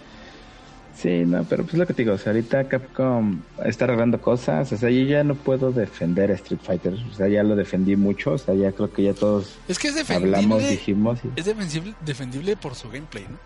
Sí, 0.94 1.22
no, 1.24 1.44
pero 1.44 1.62
pues 1.64 1.74
lo 1.76 1.86
que 1.86 1.94
te 1.94 2.02
digo, 2.02 2.14
o 2.14 2.18
sea, 2.18 2.32
ahorita 2.32 2.68
Capcom 2.68 3.40
está 3.64 3.84
arreglando 3.86 4.20
cosas, 4.20 4.70
o 4.70 4.76
sea, 4.76 4.90
yo 4.90 5.02
ya 5.04 5.24
no 5.24 5.34
puedo 5.34 5.72
defender 5.72 6.30
a 6.30 6.34
Street 6.34 6.60
Fighter, 6.62 6.92
o 6.92 7.14
sea, 7.14 7.26
ya 7.28 7.42
lo 7.42 7.56
defendí 7.56 7.96
mucho, 7.96 8.32
o 8.32 8.38
sea, 8.38 8.54
ya 8.54 8.72
creo 8.72 8.92
que 8.92 9.04
ya 9.04 9.14
todos 9.14 9.56
Es 9.66 9.78
que 9.78 9.88
es 9.88 9.94
defendible, 9.94 10.36
hablamos, 10.36 10.68
dijimos. 10.68 11.20
y- 11.24 11.40
es 11.40 11.46
defensible, 11.46 11.94
defendible 12.04 12.54
por 12.56 12.74
su 12.74 12.90
gameplay, 12.90 13.24
¿no? 13.30 13.38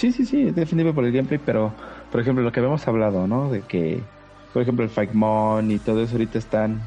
Sí, 0.00 0.12
sí, 0.12 0.24
sí, 0.24 0.46
es 0.46 0.54
defendible 0.54 0.94
por 0.94 1.04
el 1.04 1.12
gameplay, 1.12 1.38
pero 1.44 1.74
por 2.10 2.22
ejemplo, 2.22 2.42
lo 2.42 2.50
que 2.50 2.60
habíamos 2.60 2.88
hablado, 2.88 3.26
¿no? 3.26 3.50
De 3.50 3.60
que, 3.60 4.00
por 4.54 4.62
ejemplo, 4.62 4.82
el 4.82 4.90
Fight 4.90 5.12
Mon 5.12 5.70
y 5.70 5.78
todo 5.78 6.02
eso 6.02 6.12
ahorita 6.12 6.38
están. 6.38 6.80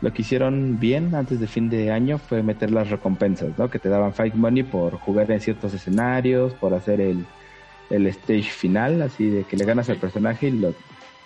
Lo 0.00 0.12
que 0.12 0.22
hicieron 0.22 0.80
bien 0.80 1.14
antes 1.14 1.38
de 1.38 1.46
fin 1.46 1.70
de 1.70 1.92
año 1.92 2.18
fue 2.18 2.42
meter 2.42 2.72
las 2.72 2.90
recompensas, 2.90 3.56
¿no? 3.56 3.70
Que 3.70 3.78
te 3.78 3.88
daban 3.88 4.12
Fight 4.12 4.34
Money 4.34 4.64
por 4.64 4.96
jugar 4.96 5.30
en 5.30 5.40
ciertos 5.40 5.74
escenarios, 5.74 6.54
por 6.54 6.74
hacer 6.74 7.00
el, 7.00 7.24
el 7.88 8.06
stage 8.08 8.42
final, 8.50 9.00
así 9.00 9.30
de 9.30 9.44
que 9.44 9.56
le 9.56 9.64
ganas 9.64 9.88
al 9.88 9.98
personaje 9.98 10.48
y 10.48 10.50
lo, 10.50 10.74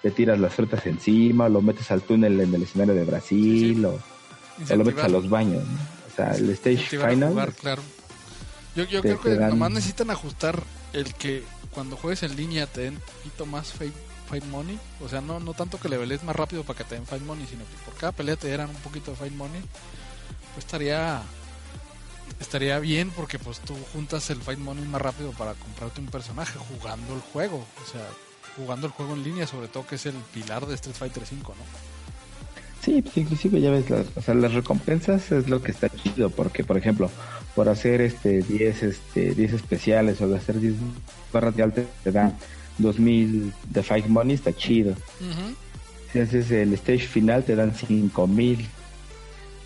le 0.03 0.11
tiras 0.11 0.39
las 0.39 0.53
frutas 0.55 0.87
encima, 0.87 1.47
o 1.47 1.49
lo 1.49 1.63
metes 1.63 1.91
al 1.91 2.03
túnel 2.03 2.39
en 2.39 2.55
el 2.55 2.63
escenario 2.65 2.93
de 2.95 3.05
Brasil, 3.05 3.75
Sí, 3.75 3.75
sí. 3.77 3.85
O, 3.85 4.75
o 4.75 4.77
lo 4.77 4.85
metes 4.85 5.03
a 5.05 5.09
los 5.09 5.29
baños, 5.31 5.65
¿no? 5.67 5.79
O 6.07 6.15
sea, 6.15 6.37
el 6.37 6.51
stage 6.51 6.99
final. 6.99 7.31
jugar, 7.31 7.53
claro. 7.55 7.83
Yo, 8.77 8.85
yo 8.85 9.01
creo 9.01 9.21
que 9.21 9.35
dan- 9.37 9.49
nomás 9.51 9.71
necesitan 9.73 10.11
ajustar 10.11 10.63
el 10.93 11.15
que 11.15 11.45
cuando 11.73 11.97
juegues 11.97 12.23
en 12.23 12.37
línea 12.37 12.67
te 12.67 12.83
den 12.83 12.95
un 12.95 13.01
poquito 13.01 13.47
más 13.47 13.73
fight, 13.73 13.95
fight 14.29 14.45
money. 14.45 14.79
O 15.05 15.09
sea, 15.09 15.21
no, 15.21 15.41
no 15.41 15.55
tanto 15.55 15.79
que 15.79 15.89
le 15.89 15.97
leveles 15.97 16.23
más 16.25 16.37
rápido 16.37 16.65
para 16.65 16.79
que 16.79 16.85
te 16.85 16.95
den 16.95 17.07
fight 17.07 17.23
money, 17.23 17.47
sino 17.47 17.65
que 17.65 17.85
por 17.85 17.95
cada 17.95 18.13
pelea 18.13 18.37
te 18.37 18.49
dieran 18.49 18.71
un 18.71 18.77
poquito 18.77 19.13
de 19.13 19.17
fight 19.17 19.35
money. 19.35 19.61
Pues 20.55 20.65
estaría 20.65 21.23
estaría 22.41 22.79
bien 22.79 23.11
porque 23.11 23.39
pues 23.39 23.61
tú 23.61 23.75
juntas 23.93 24.31
el 24.31 24.41
Fight 24.41 24.59
Money 24.59 24.85
más 24.85 25.03
rápido 25.03 25.33
para 25.33 25.55
comprarte 25.55 26.01
un 26.01 26.07
personaje 26.07 26.59
jugando 26.59 27.15
el 27.15 27.21
juego. 27.21 27.59
O 27.59 27.91
sea, 27.91 28.07
jugando 28.57 28.87
el 28.87 28.93
juego 28.93 29.15
en 29.15 29.23
línea, 29.23 29.47
sobre 29.47 29.69
todo 29.69 29.87
que 29.87 29.97
es 29.97 30.07
el 30.07 30.15
pilar 30.33 30.67
de 30.67 30.75
Street 30.75 30.97
Fighter 30.97 31.25
5, 31.25 31.55
¿no? 31.57 31.65
Sí, 32.85 33.03
pues 33.03 33.17
inclusive 33.19 33.61
ya 33.61 33.71
ves, 33.71 33.85
o 34.17 34.23
sea, 34.23 34.35
las 34.35 34.55
recompensas 34.55 35.31
es 35.33 35.49
lo 35.49 35.63
que 35.63 35.71
está 35.71 35.91
chido, 35.91 36.31
porque 36.31 36.65
por 36.65 36.79
ejemplo, 36.79 37.11
por 37.61 37.69
hacer 37.69 38.01
este 38.01 38.41
10 38.41 38.83
este 38.85 39.35
10 39.35 39.53
especiales 39.53 40.19
o 40.23 40.29
de 40.29 40.39
hacer 40.39 40.59
10 40.59 40.77
barras 41.31 41.55
de 41.55 41.63
alta 41.63 41.83
te 42.03 42.11
dan 42.11 42.35
2000 42.79 43.53
de 43.69 43.83
Fight 43.83 44.07
Money, 44.07 44.35
está 44.37 44.51
chido. 44.57 44.95
Si 46.11 46.21
haces 46.21 46.51
el 46.53 46.73
stage 46.73 47.07
final 47.07 47.45
te 47.45 47.55
dan 47.55 47.75
5000. 47.75 48.67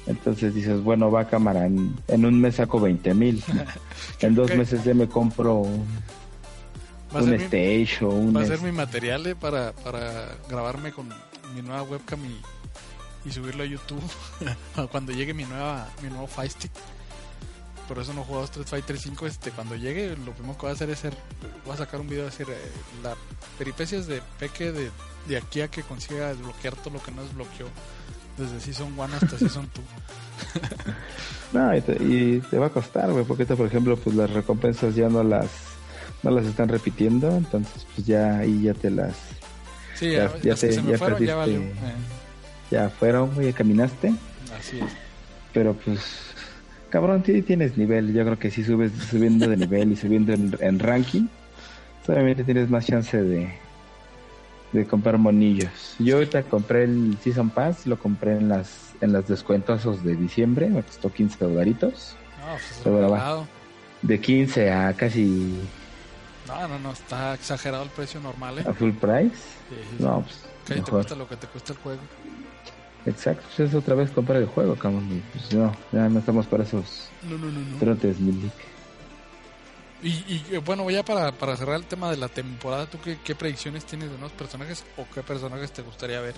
Entonces 0.08 0.56
dices, 0.56 0.82
bueno, 0.82 1.08
va 1.12 1.28
cámara, 1.28 1.66
en, 1.66 1.94
en 2.08 2.24
un 2.24 2.40
mes 2.40 2.56
saco 2.56 2.80
20 2.80 3.14
mil. 3.14 3.44
en 4.20 4.34
dos 4.34 4.52
meses 4.56 4.82
ya 4.82 4.92
me 4.92 5.08
compro 5.08 5.58
un, 5.58 5.86
mi- 7.30 7.36
stage 7.36 8.04
o 8.04 8.08
un... 8.08 8.36
Va 8.36 8.40
a 8.40 8.46
ser 8.46 8.60
mi 8.60 8.72
material 8.72 9.24
eh, 9.28 9.36
para, 9.36 9.70
para 9.70 10.36
grabarme 10.50 10.90
con 10.90 11.08
mi 11.54 11.62
nueva 11.62 11.84
webcam 11.84 12.18
y, 12.24 13.28
y 13.28 13.30
subirlo 13.30 13.62
a 13.62 13.66
YouTube 13.66 14.02
cuando 14.90 15.12
llegue 15.12 15.32
mi 15.32 15.44
nueva 15.44 15.88
mi 16.02 16.08
nuevo 16.08 16.26
Fire 16.26 16.50
Stick. 16.50 16.72
Por 17.88 17.98
eso 17.98 18.12
no 18.14 18.22
he 18.22 18.24
jugado 18.24 18.44
Street 18.46 18.66
Fighter 18.66 18.98
5. 18.98 19.26
Este, 19.26 19.50
cuando 19.50 19.76
llegue, 19.76 20.16
lo 20.24 20.32
primero 20.32 20.54
que 20.56 20.62
voy 20.62 20.70
a 20.70 20.72
hacer 20.74 20.88
es 20.90 20.98
hacer, 20.98 21.14
voy 21.64 21.74
a 21.74 21.78
sacar 21.78 22.00
un 22.00 22.08
video 22.08 22.24
de 22.24 22.30
decir 22.30 22.46
eh, 22.48 22.56
las 23.02 23.14
peripecias 23.58 24.06
de 24.06 24.22
Peque 24.38 24.72
de, 24.72 24.90
de 25.28 25.36
aquí 25.36 25.60
a 25.60 25.68
que 25.68 25.82
consiga 25.82 26.28
desbloquear 26.28 26.74
todo 26.76 26.94
lo 26.94 27.02
que 27.02 27.10
no 27.12 27.22
desbloqueó 27.22 27.66
desde 28.38 28.58
Season 28.60 28.92
1 28.98 29.14
hasta 29.14 29.38
Season 29.38 29.68
2. 29.74 29.84
No, 31.52 31.76
y 31.76 31.80
te, 31.82 31.92
y 32.02 32.40
te 32.50 32.58
va 32.58 32.66
a 32.66 32.70
costar, 32.70 33.12
güey, 33.12 33.24
porque 33.24 33.46
por 33.46 33.66
ejemplo, 33.66 33.96
pues 33.96 34.16
las 34.16 34.28
recompensas 34.30 34.94
ya 34.96 35.08
no 35.08 35.22
las 35.22 35.46
no 36.24 36.30
las 36.32 36.46
están 36.46 36.68
repitiendo, 36.68 37.30
entonces 37.36 37.86
pues 37.94 38.06
ya 38.06 38.38
ahí 38.38 38.62
ya 38.62 38.74
te 38.74 38.90
las 38.90 39.14
Sí, 39.94 40.10
Ya- 40.10 40.32
ya, 40.42 40.54
te- 40.56 40.72
se 40.72 40.82
me 40.82 40.92
ya 40.92 40.98
fueron 40.98 41.22
ya 41.24 41.36
valió. 41.36 41.60
perdiste. 41.60 41.86
Eh, 41.86 41.92
ya 42.72 42.88
fueron, 42.90 43.34
güey, 43.34 43.52
ya 43.52 43.56
caminaste, 43.56 44.14
así 44.58 44.80
es. 44.80 44.90
pero 45.52 45.74
pues 45.74 46.00
cabrón, 46.94 47.24
sí 47.26 47.42
tienes 47.42 47.76
nivel, 47.76 48.14
yo 48.14 48.24
creo 48.24 48.38
que 48.38 48.52
si 48.52 48.62
subes 48.62 48.92
subiendo 49.10 49.48
de 49.48 49.56
nivel 49.56 49.90
y 49.90 49.96
subiendo 49.96 50.32
en, 50.32 50.56
en 50.60 50.78
ranking, 50.78 51.26
obviamente 52.06 52.44
tienes 52.44 52.70
más 52.70 52.86
chance 52.86 53.20
de 53.20 53.52
de 54.70 54.86
comprar 54.86 55.18
monillos. 55.18 55.96
Yo 55.98 56.16
ahorita 56.16 56.44
compré 56.44 56.84
el 56.84 57.16
Season 57.20 57.50
Pass, 57.50 57.88
lo 57.88 57.98
compré 57.98 58.36
en 58.36 58.48
las 58.48 58.92
en 59.00 59.12
las 59.12 59.26
descuentosos 59.26 60.04
de 60.04 60.14
diciembre, 60.14 60.68
me 60.68 60.84
costó 60.84 61.12
15 61.12 61.44
dolaritos, 61.44 62.14
No, 62.84 62.92
pues 62.92 63.48
de 64.02 64.20
15 64.20 64.70
a 64.70 64.92
casi 64.92 65.58
No, 66.46 66.68
no, 66.68 66.78
no, 66.78 66.92
está 66.92 67.34
exagerado 67.34 67.82
el 67.82 67.90
precio 67.90 68.20
normal, 68.20 68.60
¿eh? 68.60 68.64
a 68.68 68.72
full 68.72 68.92
price. 68.92 69.34
Sí, 69.68 69.74
sí, 69.74 69.96
sí. 69.98 70.04
No, 70.04 70.22
pues 70.22 70.76
ahí 70.78 70.80
te 70.80 70.90
cuesta 70.92 71.16
lo 71.16 71.26
que 71.26 71.36
te 71.38 71.48
cuesta 71.48 71.72
el 71.72 71.78
juego. 71.80 72.02
Exacto, 73.06 73.44
pues 73.46 73.68
es 73.68 73.74
otra 73.74 73.94
vez 73.94 74.10
comprar 74.10 74.38
el 74.40 74.46
juego, 74.46 74.76
cabrón. 74.76 75.22
Pues 75.32 75.52
no, 75.52 75.76
ya 75.92 76.08
no 76.08 76.18
estamos 76.18 76.46
para 76.46 76.62
esos 76.64 77.10
No, 77.22 77.36
no, 77.36 77.46
no, 77.50 77.78
trotes, 77.78 78.18
Milik. 78.20 78.52
Y, 80.02 80.08
y 80.08 80.44
eh, 80.52 80.58
bueno, 80.58 80.90
ya 80.90 81.02
para, 81.02 81.32
para 81.32 81.56
cerrar 81.56 81.76
el 81.76 81.86
tema 81.86 82.10
de 82.10 82.16
la 82.18 82.28
temporada, 82.28 82.86
¿tú 82.86 82.98
qué, 83.02 83.18
qué 83.24 83.34
predicciones 83.34 83.84
tienes 83.84 84.10
de 84.10 84.16
nuevos 84.18 84.32
personajes 84.32 84.84
o 84.96 85.06
qué 85.14 85.22
personajes 85.22 85.72
te 85.72 85.82
gustaría 85.82 86.20
ver? 86.20 86.34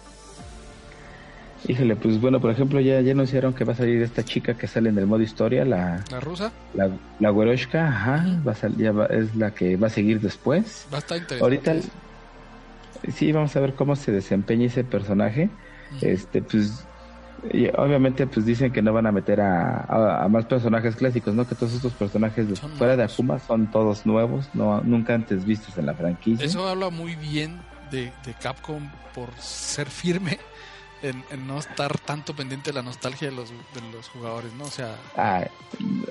Híjole, 1.67 1.97
pues 1.97 2.21
bueno, 2.21 2.41
por 2.41 2.51
ejemplo, 2.51 2.81
ya, 2.81 3.01
ya 3.01 3.13
anunciaron 3.13 3.55
que 3.55 3.65
va 3.65 3.73
a 3.73 3.77
salir 3.77 4.01
esta 4.03 4.23
chica 4.25 4.55
que 4.55 4.69
sale 4.69 4.89
en 4.91 4.99
el 4.99 5.07
modo 5.07 5.23
historia, 5.23 5.65
la, 5.65 6.05
¿La 6.11 6.21
rusa? 6.21 6.53
la, 6.75 6.97
la 7.19 7.31
Güeroshka, 7.31 7.89
ajá, 7.89 8.41
va 8.47 8.53
a 8.53 8.55
sal- 8.55 8.77
ya 8.77 8.93
va- 8.93 9.07
es 9.07 9.35
la 9.35 9.53
que 9.53 9.77
va 9.77 9.89
a 9.89 9.91
seguir 9.91 10.21
después. 10.21 10.87
Va 10.93 10.99
a 10.99 11.01
estar 11.01 11.19
interesante. 11.19 11.71
Ahorita 11.71 11.89
sí 13.09 13.33
vamos 13.33 13.57
a 13.57 13.61
ver 13.61 13.75
cómo 13.75 13.97
se 13.97 14.13
desempeña 14.13 14.67
ese 14.67 14.85
personaje. 14.85 15.51
Este, 16.01 16.43
pues, 16.43 16.87
y 17.53 17.69
obviamente, 17.69 18.27
pues 18.27 18.47
dicen 18.47 18.73
que 18.73 18.83
no 18.83 18.93
van 18.93 19.07
a 19.07 19.13
meter 19.13 19.41
a, 19.41 19.81
a- 19.89 20.25
a 20.25 20.29
más 20.29 20.47
personajes 20.47 20.97
clásicos, 20.97 21.35
¿no? 21.35 21.47
Que 21.47 21.55
todos 21.55 21.75
estos 21.75 21.93
personajes 21.93 22.49
de- 22.49 22.57
Son 22.57 22.71
fuera 22.73 22.97
de. 22.97 23.05
Akuma 23.05 23.39
son 23.39 23.71
todos 23.71 24.07
nuevos, 24.07 24.49
no 24.55 24.81
nunca 24.83 25.15
antes 25.15 25.45
vistos 25.45 25.77
en 25.79 25.87
la 25.87 25.95
franquicia. 25.95 26.45
Eso 26.45 26.67
habla 26.67 26.91
muy 26.91 27.15
bien 27.17 27.59
de, 27.91 28.13
de 28.25 28.35
Capcom 28.41 28.83
por 29.15 29.29
ser 29.39 29.89
firme 29.89 30.39
en, 31.09 31.25
en 31.31 31.47
no 31.47 31.59
estar 31.59 31.99
tanto 31.99 32.35
pendiente 32.35 32.71
de 32.71 32.75
la 32.75 32.83
nostalgia 32.83 33.29
de 33.31 33.37
los, 33.37 33.51
de 33.51 33.81
los 33.93 34.09
jugadores, 34.09 34.53
¿no? 34.55 34.65
O 34.65 34.71
sea, 34.71 34.97
Ah, 35.17 35.45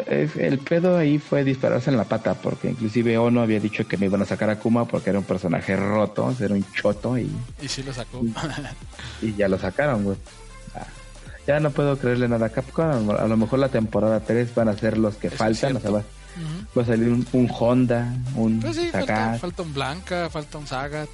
es- 0.08 0.36
el 0.36 0.60
pedo 0.60 0.98
ahí 0.98 1.20
fue 1.20 1.44
dispararse 1.44 1.90
en 1.90 1.98
la 1.98 2.04
pata, 2.06 2.34
porque 2.36 2.70
inclusive 2.70 3.18
Ono 3.18 3.42
había 3.42 3.60
dicho 3.60 3.88
que 3.88 3.98
no 3.98 4.06
iban 4.06 4.22
a 4.22 4.26
sacar 4.26 4.50
a 4.50 4.60
Kuma 4.60 4.86
porque 4.86 5.10
era 5.12 5.20
un 5.20 5.26
personaje 5.26 5.76
roto, 5.76 6.34
era 6.40 6.54
un 6.54 6.66
choto 6.74 7.18
y, 7.18 7.30
y 7.62 7.68
sí 7.68 7.84
lo 7.84 7.94
sacó. 7.94 8.22
y 9.22 9.34
ya 9.36 9.48
lo 9.48 9.58
sacaron, 9.60 10.04
güey. 10.04 10.18
Ah, 10.76 10.86
ya 11.48 11.60
no 11.60 11.70
puedo 11.72 11.98
creerle 11.98 12.28
nada 12.28 12.48
a 12.48 12.50
Capcom, 12.50 13.10
a 13.12 13.26
lo- 13.28 13.38
mejor 13.38 13.60
la 13.60 13.70
temporada 13.70 14.20
3 14.22 14.54
van 14.56 14.70
a 14.70 14.74
ser 14.78 14.98
los 14.98 15.16
que 15.16 15.28
Eso 15.28 15.38
faltan, 15.38 15.76
o 15.78 15.80
sea, 15.80 15.92
va, 15.92 16.04
a 16.82 16.86
salir 16.86 17.10
un, 17.10 17.26
un 17.34 17.50
Honda, 17.60 18.14
un 18.36 18.60
Pues 18.60 18.76
sí, 18.76 18.90
falta, 18.92 19.16
Sagat, 19.16 19.40
falta 19.42 19.62
un 19.62 19.74
Blanca, 19.74 20.30
falta 20.30 20.58
un 20.58 20.68
Sagat. 20.68 21.10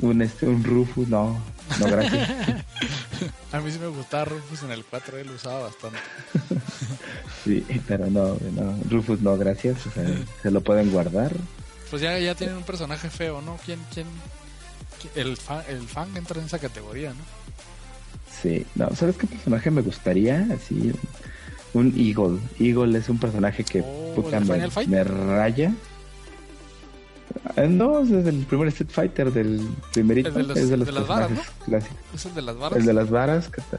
un, 0.00 0.22
este, 0.22 0.46
un 0.48 0.64
Rufus, 0.64 1.06
no, 1.08 1.38
no 1.80 1.86
gracias. 1.86 2.28
A 3.52 3.60
mí 3.60 3.70
sí 3.70 3.78
me 3.78 3.86
gustaba 3.88 4.24
Rufus 4.26 4.62
en 4.64 4.72
el 4.72 4.84
4, 4.84 5.18
él 5.18 5.26
lo 5.28 5.34
usaba 5.34 5.60
bastante. 5.62 5.98
sí, 7.44 7.64
pero 7.86 8.06
no, 8.10 8.36
no, 8.52 8.78
Rufus 8.90 9.20
no, 9.20 9.36
gracias, 9.36 9.86
o 9.86 9.90
sea, 9.90 10.04
se 10.42 10.50
lo 10.50 10.60
pueden 10.60 10.90
guardar. 10.90 11.32
Pues 11.90 12.02
ya, 12.02 12.18
ya 12.18 12.34
tienen 12.34 12.56
un 12.56 12.64
personaje 12.64 13.08
feo, 13.10 13.40
¿no? 13.42 13.58
¿Quién, 13.64 13.78
quién, 13.92 14.06
qui- 15.02 15.10
el, 15.20 15.36
fan, 15.36 15.62
el 15.68 15.86
fan 15.86 16.16
entra 16.16 16.40
en 16.40 16.46
esa 16.46 16.58
categoría, 16.58 17.10
¿no? 17.10 17.20
Sí, 18.42 18.66
no, 18.74 18.94
¿sabes 18.96 19.16
qué 19.16 19.26
personaje 19.26 19.70
me 19.70 19.80
gustaría? 19.82 20.46
Así, 20.54 20.92
un 21.72 21.94
Eagle. 21.96 22.40
Eagle 22.58 22.98
es 22.98 23.08
un 23.08 23.18
personaje 23.18 23.62
que 23.64 23.80
Oh, 23.82 24.12
puta, 24.16 24.38
¿el 24.38 24.46
de 24.46 24.68
me, 24.68 24.86
me 24.88 25.04
raya. 25.04 25.72
Ah, 27.56 27.62
No, 27.62 28.00
es 28.00 28.10
del 28.10 28.44
primer 28.46 28.68
Street 28.68 28.90
Fighter, 28.90 29.32
del 29.32 29.66
primerito. 29.92 30.28
El 30.28 30.34
de 30.34 30.42
los- 30.44 30.56
es 30.58 30.68
de 30.70 30.76
los 30.76 30.86
de 30.86 30.92
las 30.92 31.06
varas, 31.06 31.28
personajes 31.28 31.54
clásicos. 31.64 31.96
Es 32.14 32.26
el 32.26 32.34
de 32.34 32.42
las 32.42 32.56
barras. 32.58 32.78
El 32.80 32.86
de 32.86 32.92
las 32.92 33.10
varas, 33.10 33.48
que, 33.48 33.60
ta- 33.62 33.78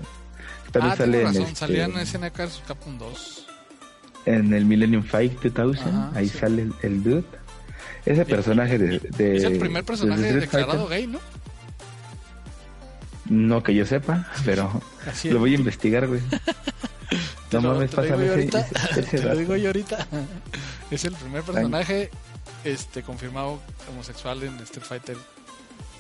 que 0.66 0.72
también 0.72 0.94
ah, 0.94 0.96
sale 0.98 1.12
tienes 1.18 1.22
en, 1.22 1.26
razón, 1.42 1.44
este, 1.44 1.56
salía 1.60 1.86
en 1.86 1.98
SNK 2.06 2.38
vs 2.38 2.62
Capcom 2.68 2.98
2. 2.98 3.48
en 4.26 4.54
el 4.54 4.66
Millennium 4.66 5.04
Fight 5.04 5.42
2000. 5.42 5.82
Ajá, 5.88 6.12
ahí 6.16 6.28
sí. 6.30 6.38
sale 6.38 6.62
el, 6.64 6.74
el 6.82 7.04
dude. 7.04 7.24
Ese 8.06 8.26
personaje 8.26 8.78
de, 8.78 9.00
de- 9.00 9.38
es 9.38 9.44
el 9.44 9.58
primer 9.58 9.84
de 9.84 9.88
personaje 9.88 10.22
Street 10.22 10.42
declarado 10.42 10.88
Fighter, 10.88 10.98
gay, 10.98 11.08
¿no? 11.08 11.20
No 13.28 13.64
que 13.64 13.74
yo 13.74 13.86
sepa, 13.88 14.28
pero 14.46 14.82
lo 15.24 15.40
voy 15.40 15.54
a 15.54 15.58
investigar, 15.58 16.08
güey. 16.08 16.22
No 17.52 17.62
mames, 17.62 17.92
pásame 17.96 18.26
ese, 18.26 18.48
ese- 18.50 19.00
ese 19.00 19.18
Te 19.20 19.24
lo 19.24 19.36
digo 19.38 19.56
yo 19.56 19.68
ahorita. 19.70 20.08
Es 20.92 21.06
el 21.06 21.14
primer 21.14 21.42
personaje 21.44 22.10
este 22.66 23.04
confirmado 23.04 23.60
homosexual 23.92 24.44
en 24.44 24.56
Street 24.60 24.86
Fighter. 24.86 25.18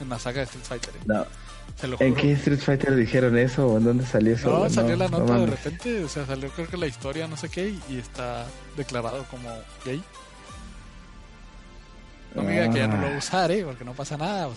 En 0.01 0.09
la 0.09 0.19
saga 0.19 0.39
de 0.39 0.43
Street 0.45 0.65
Fighter. 0.65 0.93
¿eh? 0.95 0.99
No, 1.05 1.25
Te 1.79 1.87
lo 1.87 1.97
juro. 1.97 2.07
¿En 2.09 2.15
qué 2.15 2.31
Street 2.33 2.59
Fighter 2.59 2.95
dijeron 2.95 3.37
eso? 3.37 3.67
¿O 3.67 3.77
en 3.77 3.83
dónde 3.85 4.05
salió 4.05 4.33
eso? 4.35 4.49
No, 4.49 4.69
salió 4.69 4.95
la 4.95 5.07
no 5.07 5.19
nota 5.19 5.37
de 5.39 5.45
repente, 5.47 6.03
o 6.03 6.09
sea, 6.09 6.25
salió 6.25 6.49
creo 6.49 6.67
que 6.67 6.77
la 6.77 6.87
historia, 6.87 7.27
no 7.27 7.37
sé 7.37 7.49
qué, 7.49 7.73
y, 7.89 7.97
está 7.97 8.45
declarado 8.75 9.23
como 9.31 9.49
gay. 9.85 10.03
No 12.35 12.43
me 12.43 12.51
diga 12.51 12.69
que 12.69 12.79
ya 12.79 12.87
no 12.87 12.97
lo 12.97 13.03
va 13.03 13.09
a 13.09 13.15
Ah. 13.15 13.17
usar, 13.19 13.51
¿eh? 13.51 13.63
Porque 13.63 13.85
no 13.85 13.93
pasa 13.93 14.17
nada. 14.17 14.49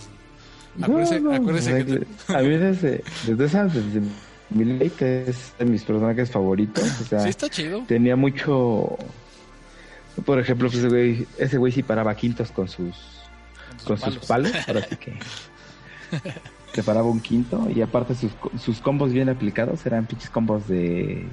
No, 0.75 0.85
Acuérdese, 0.85 1.19
no, 1.21 1.33
acuérdese 1.33 1.73
o 1.73 1.75
sea, 1.77 1.85
que... 1.85 2.33
A 2.33 2.41
mí 2.41 2.57
desde, 2.57 3.03
desde 3.25 4.01
Milite 4.49 5.29
es 5.29 5.53
de 5.57 5.65
mis 5.65 5.83
personajes 5.83 6.29
favoritos. 6.29 6.83
O 7.01 7.05
sea, 7.05 7.19
Sí 7.21 7.29
está 7.29 7.49
chido. 7.49 7.83
tenía 7.87 8.15
mucho... 8.15 8.97
Por 10.25 10.39
ejemplo, 10.39 10.69
pues, 10.69 10.79
ese 10.79 10.89
güey, 10.89 11.27
ese 11.37 11.57
güey 11.57 11.71
sí 11.71 11.83
paraba 11.83 12.15
quintos 12.15 12.51
con 12.51 12.67
sus, 12.67 12.95
con 13.85 13.97
sus 13.97 14.17
palos. 14.25 14.51
Ahora 14.67 14.85
sí 14.87 14.95
que... 14.95 15.17
Se 16.73 16.83
paraba 16.83 17.07
un 17.07 17.19
quinto 17.19 17.67
y 17.73 17.81
aparte 17.81 18.13
sus, 18.13 18.31
sus 18.61 18.79
combos 18.79 19.11
bien 19.11 19.27
aplicados 19.27 19.83
eran 19.87 20.05
pinches 20.05 20.29
combos 20.29 20.67
de 20.67 21.25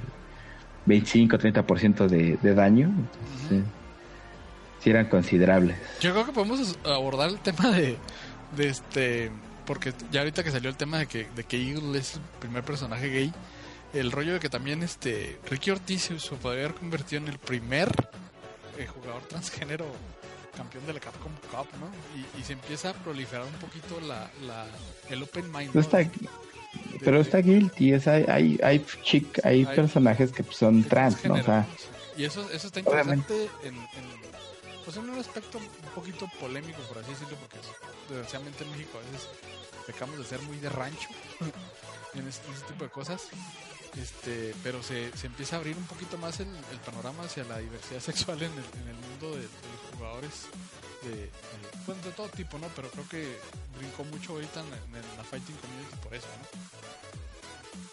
25-30% 0.87 2.07
de, 2.07 2.37
de 2.41 2.55
daño. 2.55 2.87
Entonces, 2.87 3.59
Ujú. 3.59 3.63
sí 4.81 4.89
eran 4.89 5.05
considerables. 5.09 5.77
Yo 6.01 6.11
creo 6.11 6.25
que 6.25 6.31
podemos 6.31 6.77
abordar 6.83 7.29
el 7.29 7.39
tema 7.39 7.69
de, 7.69 7.97
de 8.55 8.67
este... 8.67 9.31
Porque 9.65 9.93
ya 10.11 10.21
ahorita 10.21 10.43
que 10.43 10.51
salió 10.51 10.69
el 10.69 10.77
tema 10.77 10.97
de 10.97 11.07
que, 11.07 11.27
de 11.35 11.43
que 11.43 11.61
Eagle 11.61 11.99
es 11.99 12.15
el 12.15 12.21
primer 12.39 12.63
personaje 12.63 13.09
gay, 13.09 13.33
el 13.93 14.11
rollo 14.11 14.33
de 14.33 14.39
que 14.39 14.49
también 14.49 14.81
este 14.81 15.37
Ricky 15.49 15.71
Ortiz 15.71 16.03
se 16.03 16.35
podría 16.35 16.65
haber 16.65 16.73
convertido 16.75 17.21
en 17.21 17.27
el 17.27 17.37
primer 17.37 17.91
eh, 18.77 18.87
jugador 18.87 19.21
transgénero 19.23 19.85
campeón 20.55 20.85
de 20.87 20.93
la 20.93 20.99
Capcom 20.99 21.31
Cup, 21.51 21.67
¿no? 21.79 21.89
Y, 22.15 22.41
y 22.41 22.43
se 22.43 22.53
empieza 22.53 22.89
a 22.89 22.93
proliferar 22.93 23.45
un 23.45 23.53
poquito 23.53 23.99
la, 24.01 24.29
la, 24.45 24.65
el 25.09 25.21
open 25.23 25.51
mind. 25.51 25.73
No 25.73 25.81
está, 25.81 25.97
De- 25.99 26.09
pero 27.03 27.17
de- 27.17 27.23
está 27.23 27.37
guilty, 27.39 27.93
es, 27.93 28.07
hay, 28.07 28.25
hay, 28.27 28.59
hay, 28.63 28.85
chic, 29.03 29.39
hay 29.45 29.65
Hay- 29.65 29.75
personajes 29.75 30.31
que 30.31 30.43
son 30.51 30.83
trans, 30.83 31.23
¿no? 31.25 31.35
O 31.35 31.43
sea. 31.43 31.65
Y 32.17 32.23
eso, 32.23 32.49
eso 32.51 32.67
está 32.67 32.79
interesante 32.79 33.49
en, 33.63 33.75
en, 33.75 34.17
pues 34.83 34.97
en 34.97 35.07
un 35.09 35.19
aspecto 35.19 35.59
un 35.59 35.67
poquito 35.93 36.27
polémico, 36.39 36.79
por 36.91 36.97
así 36.97 37.11
decirlo, 37.11 37.35
porque 37.37 37.57
desgraciadamente 38.09 38.63
en 38.63 38.71
México 38.71 38.97
a 38.97 39.11
veces 39.11 39.29
pecamos 39.85 40.17
de 40.17 40.25
ser 40.25 40.41
muy 40.41 40.57
de 40.57 40.69
rancho 40.69 41.07
en 42.15 42.27
este, 42.27 42.47
tipo 42.67 42.83
de 42.83 42.89
cosas. 42.89 43.27
Este, 43.95 44.53
pero 44.63 44.83
se, 44.83 45.11
se, 45.17 45.27
empieza 45.27 45.55
a 45.55 45.59
abrir 45.59 45.75
un 45.75 45.85
poquito 45.85 46.17
más 46.17 46.39
el, 46.39 46.47
panorama 46.85 47.23
hacia 47.23 47.43
la 47.45 47.57
diversidad 47.57 47.99
sexual 48.01 48.37
en 48.37 48.51
el, 48.51 48.81
en 48.81 48.89
el 48.89 48.95
mundo 48.95 49.35
de, 49.35 49.43
los 49.43 49.95
jugadores 49.95 50.47
de, 51.03 51.93
de, 51.93 52.01
de 52.01 52.11
todo 52.15 52.27
tipo, 52.29 52.59
¿no? 52.59 52.67
Pero 52.75 52.89
creo 52.89 53.09
que 53.09 53.27
brincó 53.77 54.03
mucho 54.05 54.33
ahorita 54.33 54.61
en, 54.61 55.17
la 55.17 55.23
Fighting 55.23 55.55
Community 55.55 55.95
por 56.03 56.13
eso, 56.13 56.27
¿no? 56.39 56.77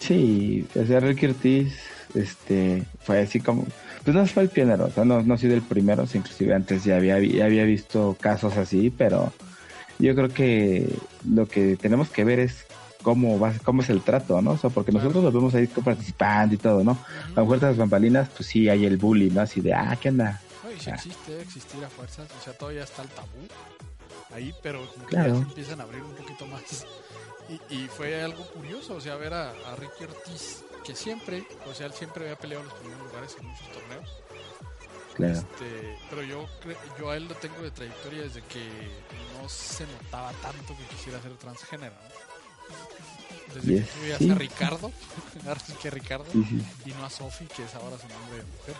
Sí, 0.00 0.66
o 0.74 0.84
sea, 0.84 1.00
Ricky 1.00 1.26
Ortiz, 1.26 1.72
este, 2.14 2.82
fue 3.00 3.20
así 3.20 3.40
como, 3.40 3.66
pues 4.04 4.14
no 4.14 4.26
fue 4.26 4.42
el 4.42 4.48
pionero, 4.50 4.86
o 4.86 4.90
sea, 4.90 5.04
no, 5.04 5.22
no 5.22 5.34
ha 5.34 5.38
sido 5.38 5.54
el 5.54 5.62
primero, 5.62 6.04
inclusive 6.12 6.54
antes 6.54 6.84
ya 6.84 6.96
había, 6.96 7.18
ya 7.20 7.46
había 7.46 7.64
visto 7.64 8.16
casos 8.20 8.56
así, 8.56 8.90
pero 8.90 9.32
yo 9.98 10.14
creo 10.14 10.28
que 10.28 10.88
lo 11.28 11.46
que 11.46 11.76
tenemos 11.76 12.10
que 12.10 12.24
ver 12.24 12.40
es 12.40 12.66
cómo 13.04 13.38
va, 13.38 13.52
cómo 13.62 13.82
es 13.82 13.90
el 13.90 14.02
trato, 14.02 14.42
¿no? 14.42 14.52
O 14.52 14.58
sea, 14.58 14.70
porque 14.70 14.90
nosotros 14.90 15.22
lo 15.22 15.30
vemos 15.30 15.54
ahí 15.54 15.68
participando 15.68 16.54
y 16.54 16.58
todo, 16.58 16.82
¿no? 16.82 16.98
A 17.36 17.40
lo 17.40 17.42
mejor 17.42 17.62
las 17.62 17.76
bambalinas, 17.76 18.28
pues 18.30 18.48
sí, 18.48 18.68
hay 18.68 18.84
el 18.84 18.96
bully, 18.96 19.30
¿no? 19.30 19.42
Así 19.42 19.60
de, 19.60 19.72
ah, 19.74 19.96
¿qué 20.00 20.08
onda? 20.08 20.40
No, 20.64 20.72
y 20.72 20.80
si 20.80 20.90
Ah. 20.90 20.94
existe, 20.94 21.40
existir 21.40 21.84
a 21.84 21.88
fuerzas, 21.88 22.26
o 22.40 22.42
sea, 22.42 22.52
todavía 22.58 22.82
está 22.82 23.02
el 23.02 23.08
tabú 23.10 23.46
ahí, 24.34 24.52
pero 24.62 24.80
como 24.92 25.06
que 25.06 25.10
Claro. 25.14 25.28
ya 25.34 25.36
se 25.36 25.42
empiezan 25.42 25.80
a 25.80 25.84
abrir 25.84 26.02
un 26.02 26.14
poquito 26.16 26.46
más. 26.46 26.86
Y, 27.48 27.74
y 27.74 27.86
fue 27.88 28.22
algo 28.22 28.42
curioso, 28.48 28.94
o 28.96 29.00
sea, 29.00 29.14
ver 29.16 29.34
a, 29.34 29.50
a 29.50 29.76
Ricky 29.76 30.04
Ortiz, 30.04 30.64
que 30.82 30.96
siempre, 30.96 31.44
o 31.70 31.74
sea, 31.74 31.86
él 31.86 31.92
siempre 31.92 32.24
había 32.24 32.36
peleado 32.38 32.62
en 32.64 32.70
los 32.70 32.78
primeros 32.78 33.06
lugares 33.06 33.36
en 33.38 33.46
muchos 33.46 33.68
torneos. 33.70 34.10
Claro. 35.14 35.32
Este, 35.34 35.98
pero 36.10 36.22
yo 36.24 36.46
yo 36.98 37.10
a 37.10 37.16
él 37.16 37.28
lo 37.28 37.34
tengo 37.36 37.62
de 37.62 37.70
trayectoria 37.70 38.22
desde 38.22 38.40
que 38.42 38.60
no 39.40 39.48
se 39.48 39.86
notaba 39.86 40.32
tanto 40.42 40.76
que 40.76 40.84
quisiera 40.96 41.20
ser 41.22 41.32
transgénero. 41.36 41.92
¿no? 41.94 42.33
Desde 43.54 43.72
Yes, 43.72 43.86
que 43.86 43.92
tú 43.92 44.00
veías 44.02 44.18
sí. 44.18 44.30
a 44.30 44.34
Ricardo, 44.34 44.92
que 45.82 45.90
Ricardo, 45.90 46.24
Sí, 46.32 46.44
sí. 46.48 46.62
y 46.86 46.92
no 46.92 47.04
a 47.04 47.10
Sofi, 47.10 47.46
que 47.46 47.64
es 47.64 47.74
ahora 47.74 47.96
su 47.98 48.08
nombre 48.08 48.38
de 48.38 48.44
mujer. 48.44 48.74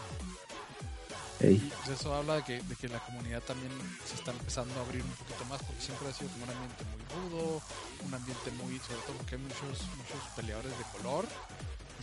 Ey. 1.40 1.54
Y 1.56 1.72
pues 1.84 2.00
eso 2.00 2.14
habla 2.14 2.36
de 2.36 2.42
que, 2.44 2.62
de 2.62 2.76
que 2.76 2.88
la 2.88 2.98
comunidad 3.00 3.42
también 3.42 3.72
se 4.06 4.14
está 4.14 4.30
empezando 4.30 4.72
a 4.78 4.84
abrir 4.84 5.02
un 5.02 5.10
poquito 5.10 5.44
más, 5.48 5.62
porque 5.62 5.80
siempre 5.82 6.08
ha 6.08 6.12
sido 6.12 6.30
como 6.30 6.44
un 6.44 6.50
ambiente 6.50 6.84
muy 6.84 7.30
rudo, 7.38 7.62
un 8.06 8.14
ambiente 8.14 8.50
muy, 8.62 8.78
sobre 8.78 9.00
todo 9.06 9.16
porque 9.18 9.34
hay 9.36 9.42
muchos, 9.42 9.86
muchos 9.96 10.28
peleadores 10.36 10.72
de 10.78 10.84
color. 10.98 11.26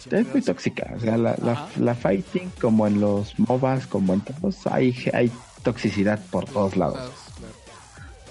Es 0.09 0.27
muy 0.27 0.41
tóxica, 0.41 0.93
o 0.95 0.99
sea, 0.99 1.17
la, 1.17 1.35
la, 1.37 1.69
la 1.77 1.95
fighting, 1.95 2.49
como 2.59 2.87
en 2.87 2.99
los 3.01 3.37
MOBAs, 3.37 3.85
como 3.87 4.13
en 4.13 4.21
todos, 4.21 4.65
hay, 4.67 4.95
hay 5.13 5.31
toxicidad 5.63 6.19
por 6.31 6.45
todos 6.45 6.75
lados. 6.75 7.11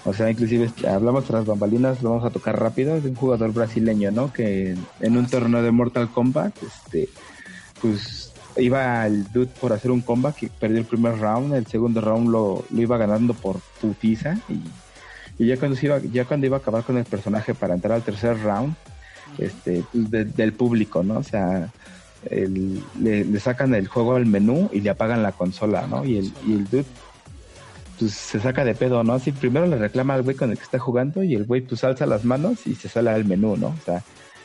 O 0.05 0.15
sea, 0.15 0.31
inclusive 0.31 0.71
hablamos 0.89 1.25
tras 1.27 1.45
bambalinas, 1.45 2.03
lo 2.03 2.11
vamos 2.11 2.25
a 2.25 2.31
tocar 2.31 2.59
rápido, 2.59 3.01
de 3.01 3.09
un 3.11 3.15
jugador 3.15 3.53
brasileño, 3.53 4.11
¿no? 4.11 4.33
Que 4.33 4.75
en 5.01 5.17
un 5.17 5.27
torneo 5.27 5.63
de 5.63 5.71
Mortal 5.71 6.09
Kombat, 6.11 6.55
este, 6.63 7.09
pues 7.83 8.33
iba 8.57 9.07
el 9.07 9.31
dude 9.33 9.51
por 9.61 9.73
hacer 9.73 9.91
un 9.91 10.01
comeback 10.01 10.43
y 10.45 10.47
perdió 10.49 10.79
el 10.79 10.85
primer 10.87 11.19
round, 11.19 11.55
el 11.55 11.67
segundo 11.67 12.01
round 12.01 12.31
lo, 12.31 12.65
lo 12.71 12.81
iba 12.81 12.97
ganando 12.97 13.35
por 13.35 13.61
putiza 13.81 14.39
y, 15.39 15.47
ya 15.47 15.57
cuando 15.59 15.77
se 15.77 15.87
iba, 15.87 15.99
ya 15.99 16.25
cuando 16.25 16.47
iba 16.47 16.57
a 16.57 16.61
acabar 16.61 16.83
con 16.83 16.97
el 16.99 17.05
personaje 17.05 17.55
para 17.55 17.75
entrar 17.75 17.93
al 17.93 18.03
tercer 18.03 18.43
round, 18.43 18.75
este, 19.39 19.85
pues, 19.93 20.11
de- 20.11 20.25
del 20.25 20.53
público, 20.55 21.03
¿no? 21.03 21.19
O 21.19 21.23
sea, 21.23 21.71
le, 22.31 23.25
le 23.25 23.41
sacan 23.41 23.75
el 23.75 23.87
juego 23.89 24.17
al 24.17 24.27
menú 24.27 24.69
y 24.73 24.81
le 24.81 24.91
apagan 24.91 25.23
la 25.23 25.33
consola, 25.33 25.87
¿no? 25.87 26.05
Y 26.05 26.19
el, 26.19 26.33
y 26.47 26.53
el 26.55 26.65
dude 26.69 26.85
pues 28.01 28.13
se 28.15 28.41
saca 28.41 28.65
de 28.65 28.75
pedo, 28.75 29.05
¿no? 29.05 29.13
Así 29.13 29.31
primero 29.31 29.67
le 29.67 29.77
reclama 29.77 30.15
al 30.15 30.23
güey 30.23 30.35
con 30.35 30.51
el 30.51 30.57
que 30.57 30.65
está 30.65 30.79
jugando 30.81 31.23
y 31.23 31.35
el 31.37 31.45
güey 31.45 31.61
pues 31.61 31.85
alza 31.85 32.05
las 32.07 32.25
manos 32.25 32.67
y 32.67 32.75
se 32.75 32.89
sale 32.89 33.11
al 33.11 33.25
menú, 33.25 33.57
¿no? 33.57 33.69
O 33.69 33.85
sea, 33.85 34.03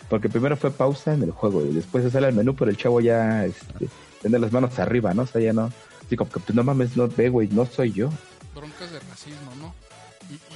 porque 0.10 0.30
primero 0.30 0.56
fue 0.58 0.70
pausa 0.70 1.14
en 1.16 1.24
el 1.24 1.32
juego 1.32 1.66
y 1.66 1.74
después 1.74 2.04
se 2.04 2.12
sale 2.12 2.28
al 2.28 2.34
menú, 2.34 2.54
pero 2.56 2.70
el 2.70 2.78
chavo 2.78 3.02
ya 3.02 3.46
este, 3.46 3.88
tiene 4.22 4.38
las 4.38 4.52
manos 4.52 4.78
arriba, 4.78 5.14
¿no? 5.16 5.24
O 5.24 5.28
sea, 5.28 5.42
ya 5.42 5.54
no, 5.54 5.72
así 6.06 6.16
como 6.16 6.30
que 6.30 6.40
pues 6.40 6.54
no 6.56 6.64
mames, 6.64 6.96
no 6.96 7.08
ve, 7.08 7.30
güey, 7.30 7.48
no 7.48 7.66
soy 7.66 7.92
yo. 7.92 8.10
broncas 8.54 8.92
de 8.92 9.00
racismo, 9.00 9.52
¿no? 9.60 9.74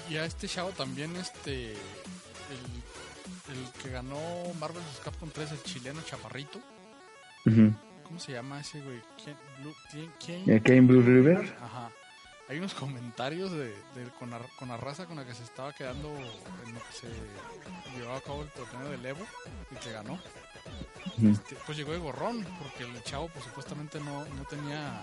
Y, 0.10 0.14
y 0.14 0.18
a 0.18 0.26
este 0.26 0.48
chavo 0.48 0.70
también, 0.70 1.16
este, 1.16 1.72
el, 1.72 1.76
el 3.56 3.72
que 3.82 3.90
ganó 3.90 4.18
Marvel 4.60 4.78
vs. 4.82 5.02
Capcom 5.06 5.30
3, 5.34 5.52
el 5.52 5.64
chileno 5.64 6.02
Chaparrito. 6.02 6.60
¿cómo 8.04 8.20
se 8.20 8.32
llama 8.34 8.60
ese 8.62 8.82
güey? 8.82 9.00
¿Quién? 9.24 9.36
Blue- 9.62 9.76
quién- 9.92 10.44
quién? 10.46 10.78
Eh, 10.78 10.82
Blue 10.82 11.02
River, 11.02 11.56
Ajá. 11.62 11.90
Hay 12.50 12.58
unos 12.58 12.74
comentarios 12.74 13.52
de, 13.52 13.68
de- 13.96 14.12
con, 14.18 14.32
la, 14.32 14.40
con 14.58 14.68
la 14.70 14.78
raza 14.78 15.06
con 15.06 15.18
la 15.18 15.26
que 15.26 15.36
se 15.36 15.44
estaba 15.44 15.72
quedando 15.72 16.10
en 16.10 16.74
lo 16.74 16.80
que 16.80 16.94
se 16.94 17.08
llevaba 17.96 18.18
a 18.18 18.22
cabo 18.22 18.42
el 18.42 18.50
torneo 18.50 18.90
del 18.90 19.06
Evo 19.06 19.26
y 19.72 19.76
que 19.76 19.92
ganó. 19.92 20.20
Este, 21.32 21.56
pues 21.66 21.78
llegó 21.78 21.92
de 21.92 22.00
gorrón, 22.00 22.44
porque 22.62 22.84
el 22.86 23.04
chavo 23.04 23.30
pues 23.30 23.46
supuestamente 23.46 24.00
no, 24.00 24.26
no 24.26 24.44
tenía 24.46 25.02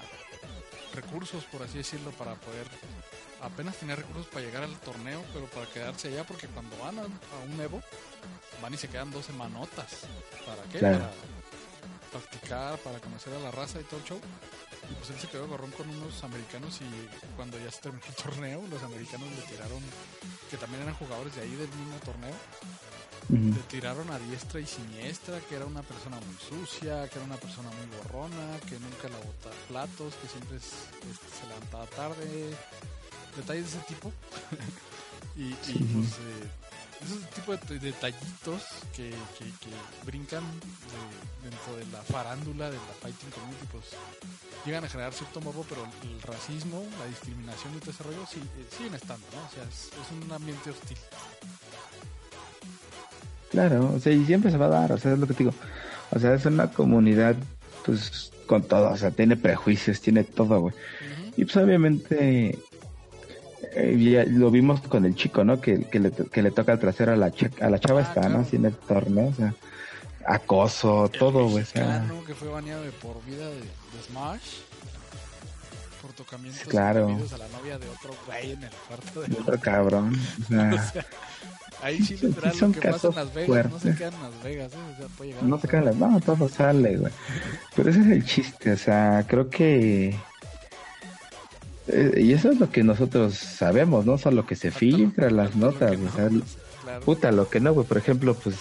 recursos, 0.94 1.44
por 1.44 1.62
así 1.62 1.78
decirlo, 1.78 2.10
para 2.12 2.34
poder... 2.34 2.66
Apenas 3.42 3.76
tenía 3.76 3.94
recursos 3.96 4.26
para 4.26 4.44
llegar 4.44 4.62
al 4.62 4.74
torneo, 4.80 5.22
pero 5.32 5.46
para 5.46 5.66
quedarse 5.66 6.08
allá, 6.08 6.24
porque 6.24 6.48
cuando 6.48 6.76
van 6.78 6.98
a, 6.98 7.02
a 7.02 7.38
un 7.46 7.60
Evo, 7.60 7.82
van 8.62 8.72
y 8.74 8.76
se 8.78 8.88
quedan 8.88 9.10
dos 9.10 9.26
semanotas. 9.26 10.00
¿Para 10.46 10.62
qué? 10.64 10.78
Claro. 10.78 10.98
Para 10.98 11.10
practicar, 12.24 12.78
para 12.78 12.98
conocer 12.98 13.34
a 13.34 13.38
la 13.38 13.50
raza 13.50 13.78
y 13.80 13.84
todo 13.84 14.00
el 14.00 14.06
show. 14.06 14.20
Y 14.90 14.94
pues 14.94 15.10
él 15.10 15.18
se 15.20 15.28
quedó 15.28 15.48
gorrón 15.48 15.70
con 15.72 15.88
unos 15.90 16.22
americanos 16.24 16.80
y 16.80 17.34
cuando 17.36 17.58
ya 17.58 17.70
se 17.70 17.80
terminó 17.80 18.04
el 18.06 18.14
torneo, 18.14 18.62
los 18.70 18.82
americanos 18.82 19.28
le 19.30 19.42
tiraron, 19.42 19.80
que 20.50 20.56
también 20.56 20.82
eran 20.82 20.94
jugadores 20.94 21.34
de 21.34 21.42
ahí 21.42 21.50
del 21.56 21.68
mismo 21.70 21.96
torneo, 22.04 22.34
le 23.28 23.60
tiraron 23.68 24.08
a 24.12 24.18
diestra 24.20 24.60
y 24.60 24.66
siniestra, 24.66 25.40
que 25.40 25.56
era 25.56 25.66
una 25.66 25.82
persona 25.82 26.16
muy 26.20 26.36
sucia, 26.48 27.08
que 27.08 27.16
era 27.16 27.24
una 27.24 27.36
persona 27.36 27.68
muy 27.70 27.96
borrona, 27.98 28.60
que 28.68 28.78
nunca 28.78 29.08
la 29.08 29.16
botaba 29.18 29.54
platos, 29.66 30.14
que 30.22 30.28
siempre 30.28 30.58
es- 30.58 30.86
este, 31.10 31.40
se 31.40 31.46
levantaba 31.48 31.86
tarde, 31.86 32.54
detalles 33.36 33.72
de 33.72 33.78
ese 33.78 33.86
tipo. 33.88 34.12
y, 35.36 35.52
pues 35.54 36.12
eh, 36.12 36.48
esos 37.04 37.30
tipo 37.30 37.56
de 37.56 37.78
detallitos 37.78 38.62
que, 38.94 39.10
que, 39.38 39.44
que 39.44 39.70
brincan 40.04 40.42
de- 40.42 41.48
dentro 41.50 41.76
de 41.76 41.84
la 41.92 42.02
farándula 42.02 42.70
de 42.70 42.76
la 42.76 42.94
fighting 43.00 43.30
community, 43.30 43.66
pues 43.70 43.84
llegan 44.64 44.84
a 44.84 44.88
generar 44.88 45.12
cierto 45.12 45.40
morbo, 45.40 45.64
pero 45.68 45.84
el 46.02 46.22
racismo, 46.22 46.84
la 46.98 47.06
discriminación 47.06 47.74
y 47.76 47.78
todo 47.80 47.90
ese 47.90 48.02
rollo 48.02 48.26
sí, 48.30 48.40
eh, 48.40 48.66
siguen 48.76 48.94
estando, 48.94 49.26
¿no? 49.34 49.46
O 49.46 49.50
sea, 49.54 49.62
es, 49.64 49.90
es 49.92 50.24
un 50.24 50.32
ambiente 50.32 50.70
hostil. 50.70 50.98
Claro, 53.50 53.92
o 53.94 54.00
sea, 54.00 54.12
y 54.12 54.24
siempre 54.26 54.50
se 54.50 54.56
va 54.56 54.66
a 54.66 54.70
dar, 54.70 54.92
o 54.92 54.98
sea, 54.98 55.12
es 55.12 55.18
lo 55.18 55.26
que 55.26 55.34
te 55.34 55.44
digo. 55.44 55.54
O 56.10 56.18
sea, 56.18 56.34
es 56.34 56.44
una 56.46 56.70
comunidad, 56.72 57.36
pues, 57.84 58.32
con 58.46 58.62
todo, 58.62 58.90
o 58.90 58.96
sea, 58.96 59.10
tiene 59.10 59.36
prejuicios, 59.36 60.00
tiene 60.00 60.24
todo, 60.24 60.60
güey. 60.60 60.74
Y 61.36 61.44
pues 61.44 61.56
obviamente 61.58 62.58
eh, 63.76 63.96
ya 63.98 64.24
lo 64.24 64.50
vimos 64.50 64.80
con 64.82 65.04
el 65.04 65.14
chico, 65.14 65.44
¿no? 65.44 65.60
Que, 65.60 65.84
que, 65.84 65.98
le, 66.00 66.10
que 66.10 66.42
le 66.42 66.50
toca 66.50 66.72
el 66.72 66.78
trasero 66.78 67.12
a 67.12 67.16
la, 67.16 67.32
a 67.60 67.70
la 67.70 67.78
chava 67.78 68.00
Ah, 68.00 68.02
esta, 68.02 68.20
claro. 68.22 68.28
¿no? 68.30 68.40
Así 68.40 68.56
en 68.56 68.64
el 68.66 68.74
torneo, 68.74 69.28
o 69.28 69.34
sea, 69.34 69.54
acoso, 70.26 71.04
El 71.12 71.18
todo, 71.18 71.48
güey. 71.48 71.62
O 71.62 71.66
sea, 71.66 72.04
que 72.26 72.34
fue 72.34 72.48
baneado 72.48 72.82
de 72.82 72.90
por 72.92 73.22
vida 73.24 73.48
de, 73.48 73.60
de 73.60 74.02
Smash 74.08 74.60
por 76.02 76.12
tocamientos 76.12 76.62
Claro. 76.68 77.06
a 77.08 77.38
la 77.38 77.48
novia 77.48 77.78
de 77.78 77.88
otro 77.88 78.14
güey 78.26 78.52
en 78.52 78.62
el 78.64 78.70
cuarto 78.88 79.20
de 79.22 79.34
otro 79.40 79.60
cabrón. 79.60 80.18
O 80.44 80.48
sea, 80.48 80.92
ahí 81.82 82.00
sí 82.02 82.16
literal 82.20 82.52
Sí, 82.52 82.58
son 82.58 82.72
lo 82.72 82.80
que 82.80 82.88
pasa 82.88 83.08
en 83.08 83.14
Las 83.14 83.34
Vegas 83.34 83.70
no 83.70 83.78
se 83.78 83.92
fuertes. 83.92 83.96
quedan 83.98 84.14
en 84.14 84.22
Las 84.22 84.42
Vegas 84.42 84.72
¿eh? 84.72 84.76
o 84.92 84.96
sea, 84.98 85.06
puede 85.16 85.30
llegar 85.30 85.44
no 85.44 85.58
se 85.58 85.68
quedan 85.68 85.84
las 85.86 85.96
no, 85.96 86.20
todo 86.20 86.48
sale, 86.48 86.96
güey. 86.96 87.12
Pero 87.74 87.90
ese 87.90 88.00
es 88.00 88.06
el 88.06 88.24
chiste, 88.24 88.72
o 88.72 88.76
sea, 88.76 89.24
creo 89.26 89.48
que. 89.50 90.16
Eh, 91.88 92.20
y 92.22 92.32
eso 92.32 92.50
es 92.50 92.58
lo 92.58 92.70
que 92.70 92.82
nosotros 92.82 93.34
sabemos, 93.34 94.06
¿no? 94.06 94.18
Son 94.18 94.34
lo 94.34 94.46
que 94.46 94.56
se 94.56 94.70
filtra, 94.70 95.30
las 95.30 95.54
notas, 95.56 95.98
no, 95.98 96.08
o 96.08 96.12
sea, 96.12 96.28
claro. 96.82 97.04
Puta, 97.04 97.32
lo 97.32 97.48
que 97.48 97.60
no, 97.60 97.72
güey. 97.72 97.86
Por 97.86 97.98
ejemplo, 97.98 98.34
pues 98.34 98.56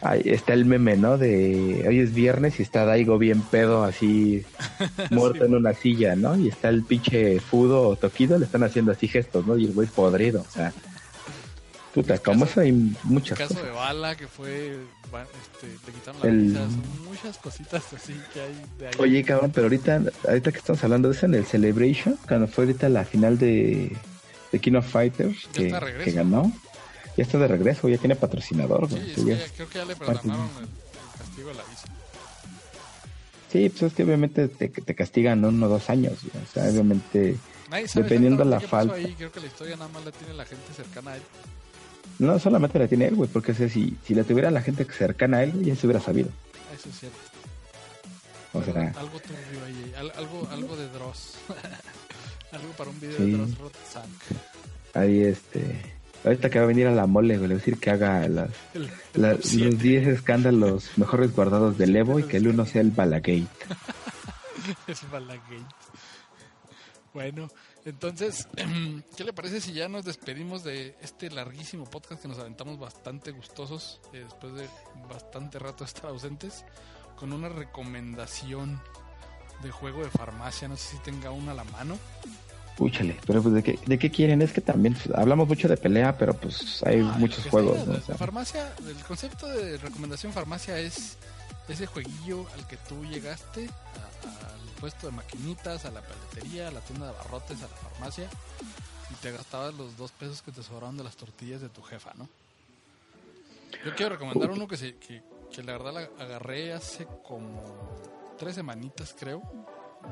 ahí 0.00 0.22
está 0.24 0.54
el 0.54 0.64
meme, 0.64 0.96
¿no? 0.96 1.18
De 1.18 1.84
hoy 1.86 2.00
es 2.00 2.14
viernes 2.14 2.58
y 2.58 2.62
está 2.62 2.84
Daigo 2.84 3.18
bien 3.18 3.42
pedo, 3.42 3.84
así 3.84 4.44
muerto 5.10 5.44
en 5.44 5.54
una 5.54 5.74
silla, 5.74 6.16
¿no? 6.16 6.36
Y 6.38 6.48
está 6.48 6.68
el 6.68 6.82
pinche 6.84 7.40
Fudo 7.40 7.88
o 7.88 7.96
Tokido, 7.96 8.38
le 8.38 8.46
están 8.46 8.62
haciendo 8.62 8.92
así 8.92 9.08
gestos, 9.08 9.46
¿no? 9.46 9.58
Y 9.58 9.66
el 9.66 9.72
güey 9.72 9.88
podrido, 9.88 10.42
o 10.42 10.52
sea. 10.52 10.72
Puta, 12.02 12.14
El 12.14 12.20
como 12.22 12.40
caso- 12.40 12.50
eso 12.52 12.60
hay 12.60 12.68
el 12.68 12.96
muchas 13.04 13.38
caso 13.38 13.54
cosas. 13.54 13.66
de 13.66 13.72
Bala 13.72 14.16
que 14.16 14.26
fue 14.28 14.76
este, 14.76 15.66
le 15.86 15.92
quitaron 15.92 16.20
la 16.22 16.28
El- 16.28 16.54
son 16.54 16.82
muchas 17.04 17.38
cositas 17.38 17.92
así 17.92 18.14
que 18.32 18.40
hay 18.40 18.64
de 18.78 18.86
ahí 18.88 18.94
Oye, 18.98 19.24
cabrón, 19.24 19.50
pero 19.54 19.66
ahorita, 19.66 20.02
ahorita 20.28 20.52
que 20.52 20.58
estamos 20.58 20.82
hablando 20.84 21.08
de 21.08 21.16
eso 21.16 21.26
en 21.26 21.34
el 21.34 21.44
Celebration, 21.46 22.18
cuando 22.28 22.46
fue 22.46 22.64
ahorita 22.64 22.88
la 22.88 23.04
final 23.04 23.38
de, 23.38 23.96
de 24.52 24.58
King 24.60 24.74
of 24.74 24.86
Fighters, 24.88 25.46
que, 25.52 25.64
de 25.72 26.04
que 26.04 26.12
ganó, 26.12 26.52
ya 27.16 27.24
está 27.24 27.38
de 27.38 27.48
regreso, 27.48 27.88
ya 27.88 27.98
tiene 27.98 28.14
patrocinador, 28.16 28.88
sí, 28.88 28.94
güey. 28.94 29.14
que 29.14 29.24
ya 29.46 29.52
creo 29.56 29.68
que 29.68 29.78
ya 29.78 29.84
le 29.84 29.94
de- 29.94 30.00
perdonaron 30.00 30.48
el, 30.58 30.64
el 30.64 31.18
castigo 31.18 31.48
de 31.48 31.54
la 31.54 31.62
visa 31.64 31.88
Sí, 33.50 33.68
pues 33.70 33.82
es 33.84 33.92
que 33.94 34.04
obviamente 34.04 34.48
te, 34.48 34.68
te 34.68 34.94
castigan 34.94 35.42
uno 35.42 35.66
o 35.66 35.68
dos 35.70 35.88
años. 35.88 36.12
O 36.22 36.52
sea, 36.52 36.64
obviamente, 36.68 37.38
dependiendo 37.94 38.44
la 38.44 38.60
falta. 38.60 38.94
Creo 39.16 39.32
que 39.32 39.40
la 39.40 39.46
historia 39.46 39.74
nada 39.76 39.88
más 39.88 40.04
la 40.04 40.12
tiene 40.12 40.34
la 40.34 40.44
gente 40.44 40.70
cercana 40.76 41.12
a 41.12 41.16
él. 41.16 41.22
No 42.18 42.38
solamente 42.38 42.78
la 42.78 42.88
tiene 42.88 43.06
él, 43.06 43.14
güey, 43.14 43.30
porque 43.30 43.54
si, 43.54 43.96
si 44.04 44.14
la 44.14 44.24
tuviera 44.24 44.50
la 44.50 44.62
gente 44.62 44.84
cercana 44.84 45.38
a 45.38 45.42
él, 45.44 45.64
ya 45.64 45.76
se 45.76 45.86
hubiera 45.86 46.00
sabido. 46.00 46.30
Eso 46.74 46.88
es 46.88 47.00
cierto. 47.00 47.18
O 48.54 48.62
sea, 48.62 48.92
algo 48.96 49.20
turbio 49.20 49.64
ahí, 49.64 49.92
algo, 50.16 50.48
algo 50.50 50.76
de 50.76 50.88
Dross. 50.88 51.34
algo 52.52 52.72
para 52.76 52.90
un 52.90 53.00
video 53.00 53.18
de 53.18 53.32
Dross 53.32 53.58
Rotzank. 53.58 54.22
Ahí 54.94 55.20
este 55.20 55.98
Ahorita 56.24 56.50
que 56.50 56.58
va 56.58 56.64
a 56.64 56.68
venir 56.68 56.86
a 56.88 56.92
la 56.92 57.06
mole, 57.06 57.34
le 57.34 57.38
voy 57.38 57.52
a 57.52 57.54
decir 57.54 57.78
que 57.78 57.90
haga 57.90 58.26
las, 58.28 58.50
los 59.14 59.78
10 59.78 60.08
escándalos 60.08 60.90
mejores 60.98 61.34
guardados 61.34 61.78
del 61.78 61.94
Evo 61.94 62.18
y 62.18 62.24
que 62.24 62.38
el 62.38 62.48
uno 62.48 62.66
sea 62.66 62.80
el 62.80 62.90
Balagate. 62.90 63.46
el 64.88 64.96
Balagate. 65.12 65.62
Bueno, 67.14 67.48
entonces, 67.88 68.48
¿qué 69.16 69.24
le 69.24 69.32
parece 69.32 69.60
si 69.60 69.72
ya 69.72 69.88
nos 69.88 70.04
despedimos 70.04 70.64
de 70.64 70.94
este 71.02 71.30
larguísimo 71.30 71.84
podcast 71.84 72.22
que 72.22 72.28
nos 72.28 72.38
aventamos 72.38 72.78
bastante 72.78 73.30
gustosos 73.32 74.00
eh, 74.12 74.22
después 74.24 74.54
de 74.54 74.66
bastante 75.08 75.58
rato 75.58 75.84
estar 75.84 76.06
ausentes? 76.06 76.64
Con 77.16 77.32
una 77.32 77.48
recomendación 77.48 78.80
de 79.62 79.70
juego 79.70 80.04
de 80.04 80.10
farmacia, 80.10 80.68
no 80.68 80.76
sé 80.76 80.96
si 80.96 81.02
tenga 81.02 81.30
una 81.30 81.52
a 81.52 81.54
la 81.54 81.64
mano. 81.64 81.98
Púchale, 82.76 83.16
pero 83.26 83.42
pues 83.42 83.54
¿de 83.54 83.62
qué, 83.64 83.78
¿de 83.86 83.98
qué 83.98 84.08
quieren? 84.08 84.40
Es 84.40 84.52
que 84.52 84.60
también 84.60 84.94
pues, 84.94 85.10
hablamos 85.18 85.48
mucho 85.48 85.66
de 85.66 85.76
pelea, 85.76 86.16
pero 86.16 86.34
pues 86.34 86.80
hay 86.86 87.02
muchos 87.02 87.44
juegos. 87.46 87.84
¿no? 87.88 87.94
farmacia, 88.16 88.72
el 88.86 89.04
concepto 89.04 89.48
de 89.48 89.78
recomendación 89.78 90.32
farmacia 90.32 90.78
es 90.78 91.16
ese 91.68 91.86
jueguillo 91.86 92.46
al 92.54 92.66
que 92.66 92.76
tú 92.76 93.04
llegaste 93.04 93.64
al 93.64 94.80
puesto 94.80 95.08
de 95.08 95.12
maquinitas, 95.12 95.84
a 95.84 95.90
la 95.90 96.02
paletería, 96.02 96.68
a 96.68 96.70
la 96.70 96.80
tienda 96.80 97.06
de 97.06 97.12
barrotes, 97.12 97.58
a 97.58 97.68
la 97.68 97.76
farmacia 97.76 98.28
y 99.10 99.14
te 99.22 99.32
gastabas 99.32 99.74
los 99.74 99.96
dos 99.96 100.12
pesos 100.12 100.42
que 100.42 100.52
te 100.52 100.62
sobraron 100.62 100.96
de 100.96 101.04
las 101.04 101.16
tortillas 101.16 101.60
de 101.60 101.68
tu 101.68 101.82
jefa, 101.82 102.12
¿no? 102.16 102.28
Yo 103.84 103.94
quiero 103.94 104.16
recomendar 104.16 104.50
uno 104.50 104.66
que, 104.66 104.76
se, 104.76 104.96
que, 104.96 105.22
la 105.62 105.72
verdad 105.72 105.92
la 105.92 106.24
agarré 106.24 106.72
hace 106.72 107.06
como 107.26 107.62
tres 108.38 108.54
semanitas 108.54 109.14
creo. 109.18 109.42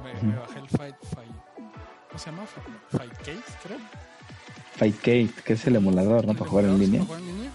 Me, 0.02 0.14
me 0.22 0.36
bajé 0.36 0.58
el 0.58 0.68
Fight 0.68 0.96
Fight 1.14 1.32
¿Cómo 2.08 2.18
se 2.18 2.30
llama? 2.30 2.46
Fightcade, 2.90 3.42
creo. 3.62 3.78
Fightcade, 4.76 5.30
que 5.44 5.52
es 5.52 5.66
el 5.66 5.76
emulador, 5.76 6.26
¿no? 6.26 6.34
Para 6.34 6.50
jugar 6.50 6.64
en 6.66 6.78
línea. 6.78 7.00
Para 7.00 7.18
jugar 7.18 7.20
en 7.20 7.36
línea. 7.36 7.50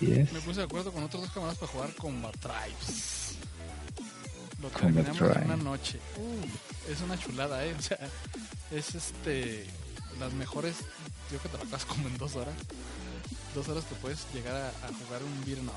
Y 0.00 0.12
Así 0.12 0.20
es. 0.20 0.32
Me 0.32 0.40
puse 0.40 0.60
de 0.60 0.64
acuerdo 0.64 0.92
con 0.92 1.02
otros 1.02 1.22
dos 1.22 1.32
camaradas 1.32 1.58
para 1.58 1.72
jugar 1.72 1.94
Combat 1.94 2.34
Tribes. 2.38 3.36
Lo 4.62 4.68
terminamos 4.68 5.36
en 5.36 5.44
una 5.44 5.56
noche. 5.56 6.00
Uh, 6.16 6.92
es 6.92 7.00
una 7.00 7.18
chulada, 7.18 7.64
¿eh? 7.64 7.74
O 7.78 7.82
sea, 7.82 7.98
es 8.70 8.94
este. 8.94 9.66
Las 10.18 10.32
mejores. 10.32 10.76
Yo 11.30 11.40
que 11.40 11.48
te 11.48 11.56
lo 11.56 11.64
acabas 11.64 11.84
como 11.84 12.08
en 12.08 12.16
dos 12.18 12.36
horas. 12.36 12.54
Dos 13.54 13.68
horas 13.68 13.84
que 13.84 13.94
puedes 13.96 14.26
llegar 14.32 14.54
a, 14.54 14.68
a 14.68 14.88
jugar 15.04 15.22
un 15.22 15.44
beat'em 15.44 15.68
up. 15.68 15.74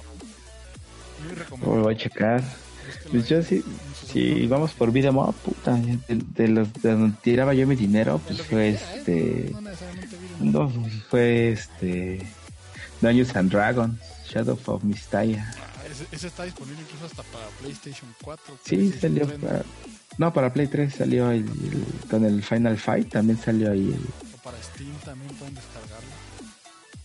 Muy 1.25 1.35
recomendable. 1.35 1.83
Voy 1.83 1.93
a 1.93 1.97
checar. 1.97 2.43
Pues 3.11 3.27
yo 3.27 3.43
sí, 3.43 3.63
si 4.07 4.47
vamos 4.47 4.71
por 4.71 4.91
vida 4.91 5.11
up, 5.11 5.35
puta, 5.35 5.77
de, 6.07 6.47
los 6.47 6.73
de 6.73 6.91
donde 6.91 7.17
tiraba 7.21 7.53
yo 7.53 7.67
mi 7.67 7.75
dinero, 7.75 8.19
pues 8.25 8.41
fue 8.41 8.69
este, 8.69 9.53
no, 10.39 10.71
fue 11.09 11.51
este, 11.51 12.25
Dungeons 13.01 13.35
and 13.35 13.51
Dragons, 13.51 13.99
Shadow 14.29 14.57
of 14.65 14.83
Mistaya. 14.83 15.51
Ah, 15.57 15.69
ese, 16.11 16.27
está 16.27 16.43
disponible 16.43 16.81
incluso 16.81 17.05
hasta 17.05 17.23
para 17.23 17.47
PlayStation 17.61 18.13
4. 18.23 18.59
Sí, 18.63 18.91
salió 18.91 19.27
para, 19.39 19.63
no, 20.17 20.33
para 20.33 20.51
Play 20.51 20.67
3 20.67 20.93
salió 20.93 21.31
el, 21.31 21.45
con 22.09 22.25
el 22.25 22.43
Final 22.43 22.77
Fight, 22.77 23.09
también 23.09 23.39
salió 23.39 23.71
ahí 23.71 23.93
el... 23.93 24.35
O 24.35 24.43
para 24.43 24.61
Steam 24.61 24.91
también 25.05 25.33
pueden 25.35 25.55
descargarlo. 25.55 26.09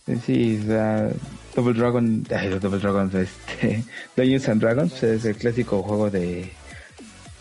Eh, 0.07 0.19
sí, 0.23 0.59
o 0.61 0.67
sea, 0.67 1.09
Double 1.55 1.73
Dragon, 1.73 2.23
Double 2.23 2.79
Dragons, 2.79 3.13
este, 3.15 3.83
Dungeons 4.17 4.49
and 4.49 4.61
Dragons 4.61 5.03
es 5.03 5.25
el 5.25 5.37
clásico 5.37 5.81
juego 5.81 6.11
de, 6.11 6.51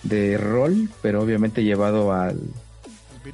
de 0.04 0.38
rol, 0.38 0.88
pero 1.02 1.20
obviamente 1.20 1.64
llevado 1.64 2.12
al, 2.12 2.40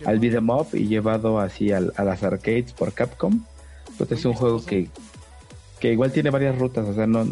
al 0.07 0.19
beat'em 0.19 0.49
up 0.49 0.69
y 0.73 0.87
llevado 0.87 1.39
así 1.39 1.73
al, 1.73 1.93
a 1.97 2.05
las 2.05 2.23
arcades 2.23 2.73
por 2.73 2.93
Capcom. 2.93 3.45
Pues 3.99 4.11
es 4.13 4.25
un 4.25 4.33
juego 4.33 4.65
que, 4.65 4.89
que 5.81 5.93
igual 5.93 6.13
tiene 6.13 6.31
varias 6.31 6.59
rutas, 6.59 6.87
o 6.87 6.95
sea, 6.95 7.07
no, 7.07 7.27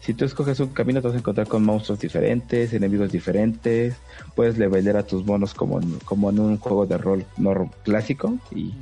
si 0.00 0.14
tú 0.14 0.24
escoges 0.24 0.60
un 0.60 0.68
camino 0.68 1.00
te 1.00 1.08
vas 1.08 1.16
a 1.16 1.20
encontrar 1.20 1.46
con 1.46 1.64
monstruos 1.64 2.00
diferentes, 2.00 2.72
enemigos 2.72 3.10
diferentes, 3.12 3.94
puedes 4.34 4.58
leveler 4.58 4.96
a 4.96 5.06
tus 5.06 5.24
monos 5.24 5.54
como 5.54 5.80
en, 5.80 5.98
como 6.00 6.30
en 6.30 6.40
un 6.40 6.58
juego 6.58 6.86
de 6.86 6.98
rol 6.98 7.24
no, 7.38 7.70
clásico 7.84 8.36
y 8.50 8.74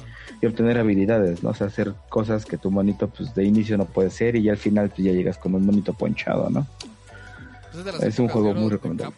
y 0.42 0.46
obtener 0.46 0.76
habilidades, 0.76 1.44
¿no? 1.44 1.50
O 1.50 1.54
sea, 1.54 1.68
hacer 1.68 1.94
cosas 2.08 2.44
que 2.44 2.58
tu 2.58 2.70
monito 2.70 3.08
pues 3.08 3.32
de 3.32 3.44
inicio 3.44 3.78
no 3.78 3.84
puede 3.84 4.10
ser 4.10 4.34
y 4.34 4.42
ya 4.42 4.52
al 4.52 4.58
final 4.58 4.90
pues, 4.90 5.04
ya 5.04 5.12
llegas 5.12 5.38
con 5.38 5.54
un 5.54 5.64
monito 5.64 5.94
ponchado, 5.94 6.50
¿no? 6.50 6.66
Pues 7.70 8.02
es, 8.02 8.18
un 8.18 8.28
juego 8.28 8.52
muy 8.52 8.68
recomendable. 8.68 9.16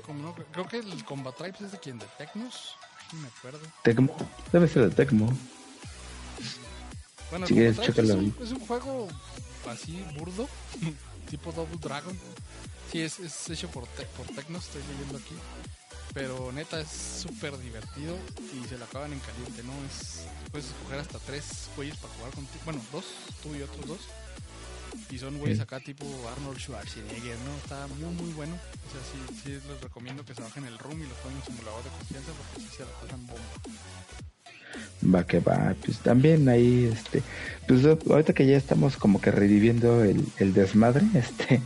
Creo 0.52 0.68
que 0.68 0.78
el 0.78 1.04
Combat 1.04 1.34
Tribes 1.34 1.62
es 1.62 1.72
de 1.72 1.78
quien, 1.78 1.98
de 1.98 2.04
Tecnos, 2.18 2.76
no 3.12 3.20
me 3.20 3.28
acuerdo. 3.28 3.58
Tecmo, 3.82 4.14
debe 4.52 4.68
ser 4.68 4.90
de 4.90 4.94
Tecmo. 4.94 5.32
Bueno, 7.30 7.46
si 7.46 7.60
es, 7.62 7.78
un, 7.78 8.34
es 8.40 8.52
un 8.52 8.60
juego 8.60 9.08
así 9.70 10.04
burdo, 10.18 10.48
tipo 11.30 11.52
Double 11.52 11.78
Dragon. 11.78 12.16
Sí, 12.90 13.00
es, 13.00 13.18
es 13.18 13.50
hecho 13.50 13.68
por, 13.70 13.86
por 13.86 14.26
Tecnos, 14.34 14.64
estoy 14.64 14.82
leyendo 14.92 15.18
aquí. 15.18 15.34
Pero 16.12 16.52
neta 16.52 16.80
es 16.80 16.88
súper 16.88 17.58
divertido 17.58 18.16
y 18.54 18.68
se 18.68 18.78
lo 18.78 18.84
acaban 18.84 19.12
en 19.12 19.18
caliente, 19.18 19.64
¿no? 19.64 19.72
Es, 19.84 20.26
puedes 20.52 20.68
escoger 20.68 21.00
hasta 21.00 21.18
tres 21.18 21.68
güeyes 21.74 21.96
para 21.96 22.14
jugar 22.14 22.32
contigo. 22.32 22.62
Bueno, 22.64 22.80
dos, 22.92 23.04
tú 23.42 23.54
y 23.54 23.62
otros 23.62 23.86
dos. 23.86 24.00
Y 25.10 25.18
son 25.18 25.38
güeyes 25.38 25.58
acá 25.58 25.80
tipo 25.80 26.06
Arnold 26.30 26.58
Schwarzenegger, 26.58 27.36
¿no? 27.40 27.56
Está 27.56 27.88
muy, 27.88 28.14
muy 28.14 28.32
bueno. 28.32 28.54
O 28.54 28.92
sea, 28.92 29.00
sí, 29.10 29.42
sí 29.42 29.50
les 29.50 29.80
recomiendo 29.80 30.24
que 30.24 30.36
se 30.36 30.42
bajen 30.42 30.64
el 30.66 30.78
room 30.78 31.02
y 31.02 31.06
lo 31.06 31.14
pongan 31.16 31.38
en 31.38 31.44
simulador 31.46 31.82
de 31.82 31.90
confianza 31.90 32.32
porque 32.32 32.68
sí 32.68 32.76
se 32.76 32.84
la 32.84 32.92
pasan 33.00 33.26
bomba. 33.26 33.42
Va 35.14 35.24
que 35.26 35.40
va, 35.40 35.74
pues 35.84 35.98
también 35.98 36.48
ahí, 36.48 36.90
este, 36.90 37.22
pues 37.68 37.84
ahorita 37.84 38.32
que 38.32 38.46
ya 38.46 38.56
estamos 38.56 38.96
como 38.96 39.20
que 39.20 39.30
reviviendo 39.30 40.02
el, 40.02 40.54
desmadre, 40.54 41.04
este, 41.14 41.60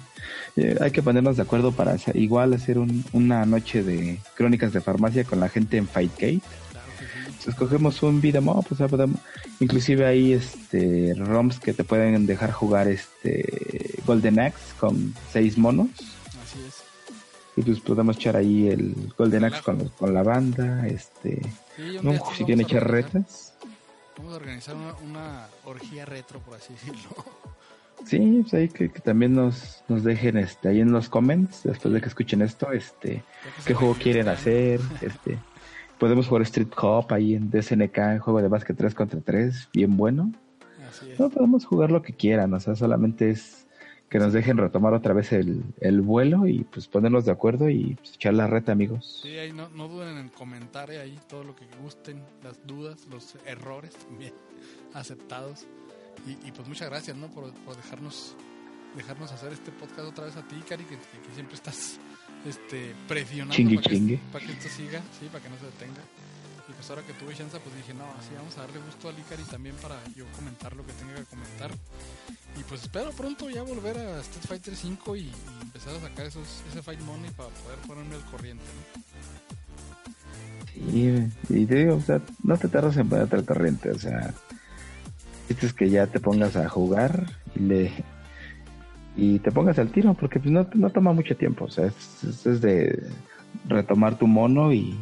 eh, 0.56 0.76
hay 0.80 0.90
que 0.90 1.02
ponernos 1.02 1.36
de 1.36 1.42
acuerdo 1.42 1.72
para 1.72 1.96
igual 2.14 2.54
hacer 2.54 2.78
una 3.12 3.46
noche 3.46 3.82
de 3.82 4.18
crónicas 4.34 4.72
de 4.72 4.80
farmacia 4.80 5.24
con 5.24 5.40
la 5.40 5.48
gente 5.48 5.76
en 5.76 5.86
Fightgate. 5.86 6.40
escogemos 7.46 8.02
un 8.02 8.20
beat'em 8.20 8.46
podemos, 8.90 9.20
inclusive 9.60 10.04
hay 10.04 10.32
este 10.32 11.14
ROMs 11.14 11.60
que 11.60 11.72
te 11.72 11.84
pueden 11.84 12.26
dejar 12.26 12.50
jugar 12.50 12.88
este 12.88 14.00
Golden 14.04 14.40
Axe 14.40 14.74
con 14.80 15.14
seis 15.32 15.56
monos. 15.56 15.88
Y 17.58 17.62
pues 17.62 17.80
podemos 17.80 18.16
echar 18.16 18.36
ahí 18.36 18.68
el 18.68 18.94
Golden 19.18 19.42
Axe 19.42 19.62
con, 19.64 19.88
con 19.88 20.14
la 20.14 20.22
banda, 20.22 20.86
este, 20.86 21.42
no, 22.04 22.12
si 22.36 22.44
quieren 22.44 22.60
echar 22.60 22.88
retas. 22.88 23.52
Vamos 24.16 24.34
a 24.34 24.36
organizar 24.36 24.76
una, 24.76 24.94
una 25.04 25.46
orgía 25.64 26.04
retro, 26.04 26.38
por 26.38 26.54
así 26.54 26.72
decirlo. 26.74 27.24
Sí, 28.04 28.38
pues 28.42 28.54
ahí 28.54 28.68
que, 28.68 28.88
también 29.00 29.34
nos, 29.34 29.82
nos 29.88 30.04
dejen 30.04 30.36
este 30.36 30.68
ahí 30.68 30.80
en 30.80 30.92
los 30.92 31.08
comments 31.08 31.64
después 31.64 31.92
de 31.92 32.00
que 32.00 32.06
escuchen 32.06 32.42
esto, 32.42 32.70
este, 32.70 33.24
qué 33.66 33.74
juego 33.74 33.94
quieren 33.94 34.28
hacer, 34.28 34.80
este, 35.00 35.36
podemos 35.98 36.28
jugar 36.28 36.42
Street 36.42 36.68
Hop 36.76 37.12
ahí 37.12 37.34
en 37.34 37.50
DSNK, 37.50 38.20
juego 38.20 38.40
de 38.40 38.46
básquet 38.46 38.76
3 38.76 38.94
contra 38.94 39.20
3, 39.20 39.70
bien 39.72 39.96
bueno. 39.96 40.32
No 41.18 41.28
podemos 41.28 41.66
jugar 41.66 41.90
lo 41.90 42.02
que 42.02 42.12
quieran, 42.12 42.54
o 42.54 42.60
sea, 42.60 42.76
solamente 42.76 43.30
es 43.30 43.57
que 44.08 44.18
nos 44.18 44.32
dejen 44.32 44.56
retomar 44.56 44.94
otra 44.94 45.12
vez 45.12 45.32
el, 45.32 45.62
el 45.80 46.00
vuelo 46.00 46.46
y 46.46 46.64
pues 46.64 46.88
ponernos 46.88 47.26
de 47.26 47.32
acuerdo 47.32 47.68
y 47.68 47.94
pues, 47.94 48.14
echar 48.14 48.34
la 48.34 48.46
reta, 48.46 48.72
amigos. 48.72 49.20
Sí, 49.22 49.36
ahí 49.38 49.52
no, 49.52 49.68
no 49.70 49.88
duden 49.88 50.16
en 50.16 50.28
comentar 50.30 50.90
ahí 50.90 51.18
todo 51.28 51.44
lo 51.44 51.54
que 51.54 51.66
gusten, 51.82 52.22
las 52.42 52.66
dudas, 52.66 53.06
los 53.10 53.36
errores 53.44 53.94
también 53.94 54.32
aceptados. 54.94 55.66
Y, 56.26 56.50
pues 56.50 56.66
muchas 56.66 56.90
gracias, 56.90 57.16
¿no? 57.16 57.28
Por, 57.28 57.52
dejarnos 57.76 58.36
dejarnos 58.96 59.30
hacer 59.30 59.52
este 59.52 59.70
podcast 59.70 60.08
otra 60.08 60.24
vez 60.24 60.36
a 60.36 60.42
ti, 60.42 60.56
Cari, 60.68 60.84
que, 60.84 60.96
siempre 61.32 61.54
estás 61.54 62.00
este, 62.44 62.92
presionando 63.06 63.54
para, 64.32 64.46
Que, 64.46 64.52
esto 64.52 64.68
siga, 64.68 65.00
sí, 65.18 65.28
para 65.30 65.44
que 65.44 65.50
no 65.50 65.56
se 65.58 65.66
detenga. 65.66 66.02
Pues 66.78 66.88
ahora 66.90 67.02
que 67.02 67.12
tuve 67.12 67.34
chance, 67.34 67.58
pues 67.58 67.74
dije, 67.74 67.92
no, 67.92 68.04
así 68.16 68.30
vamos 68.36 68.56
a 68.56 68.60
darle 68.60 68.78
gusto 68.78 69.08
a 69.08 69.12
Licari 69.12 69.42
también 69.50 69.74
para 69.82 69.96
yo 70.14 70.24
comentar 70.36 70.76
lo 70.76 70.86
que 70.86 70.92
tenga 70.92 71.16
que 71.16 71.24
comentar. 71.24 71.72
Y 72.54 72.62
pues 72.62 72.82
espero 72.82 73.10
pronto 73.10 73.50
ya 73.50 73.64
volver 73.64 73.98
a 73.98 74.20
Street 74.20 74.46
Fighter 74.46 74.76
5 74.76 75.16
y, 75.16 75.32
empezar 75.60 75.96
a 75.96 76.00
sacar 76.00 76.26
esos, 76.26 76.62
ese 76.70 76.80
Fight 76.80 77.00
Money 77.00 77.30
para 77.32 77.48
poder 77.48 77.78
ponerme 77.84 78.14
al 78.14 78.24
corriente, 78.30 78.62
¿no? 78.62 79.02
Sí, 80.72 81.28
y 81.48 81.66
te 81.66 81.74
digo, 81.74 81.96
o 81.96 82.00
sea, 82.00 82.22
no 82.44 82.56
te 82.56 82.68
tardas 82.68 82.96
en 82.96 83.08
ponerte 83.08 83.34
al 83.34 83.44
corriente, 83.44 83.90
o 83.90 83.98
sea, 83.98 84.32
es 85.48 85.72
que 85.72 85.90
ya 85.90 86.06
te 86.06 86.20
pongas 86.20 86.54
a 86.54 86.68
jugar 86.68 87.26
y 87.56 87.60
le 87.60 87.92
y 89.16 89.40
te 89.40 89.50
pongas 89.50 89.80
al 89.80 89.90
tiro 89.90 90.14
porque 90.14 90.38
pues 90.38 90.52
no, 90.52 90.68
no 90.74 90.90
toma 90.90 91.12
mucho 91.12 91.36
tiempo 91.36 91.64
o 91.64 91.70
sea 91.70 91.86
es, 91.86 92.60
de 92.60 93.02
retomar 93.66 94.16
tu 94.16 94.28
mono 94.28 94.72
y, 94.72 94.96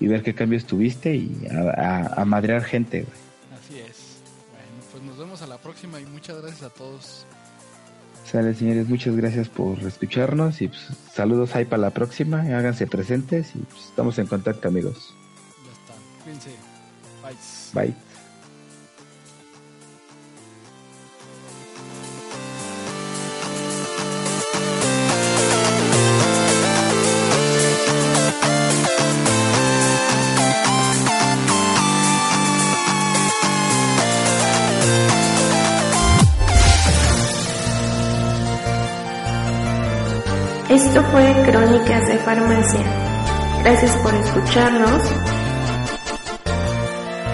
ver 0.00 0.22
qué 0.22 0.34
cambios 0.34 0.66
tuviste 0.66 1.14
y 1.14 1.46
a, 1.50 2.24
madrear 2.24 2.62
gente, 2.64 3.06
Así 3.54 3.78
es. 3.78 4.20
Bueno, 4.52 4.88
pues 4.92 5.02
nos 5.02 5.18
vemos 5.18 5.42
a 5.42 5.46
la 5.46 5.58
próxima 5.58 6.00
y 6.00 6.06
muchas 6.06 6.40
gracias 6.40 6.62
a 6.62 6.70
todos. 6.70 7.26
Sale, 8.30 8.54
señores, 8.54 8.88
muchas 8.88 9.14
gracias 9.14 9.48
por 9.48 9.78
escucharnos 9.78 10.60
y 10.60 10.68
pues, 10.68 10.82
saludos 11.14 11.54
ahí 11.54 11.64
para 11.64 11.82
la 11.82 11.90
próxima. 11.90 12.40
Háganse 12.40 12.86
presentes 12.86 13.54
y 13.54 13.58
pues, 13.60 13.84
estamos 13.84 14.18
en 14.18 14.26
contacto, 14.26 14.66
amigos. 14.68 15.14
Ya 15.64 15.72
está. 15.72 16.24
Cuídense. 16.24 16.50
Bye. 17.72 17.86
Bye. 17.86 18.05
Esto 40.76 41.02
fue 41.04 41.32
Crónicas 41.46 42.06
de 42.06 42.18
Farmacia. 42.18 42.80
Gracias 43.64 43.96
por 43.96 44.14
escucharnos. 44.14 45.02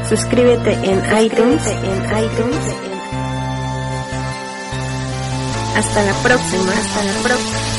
Suscríbete 0.09 0.73
en 0.75 1.25
iTunes. 1.25 1.67
En 1.67 2.25
iTunes. 2.25 2.75
Hasta 5.77 6.03
la 6.05 6.13
próxima. 6.23 6.71
Hasta 6.71 7.03
la 7.03 7.23
próxima. 7.25 7.72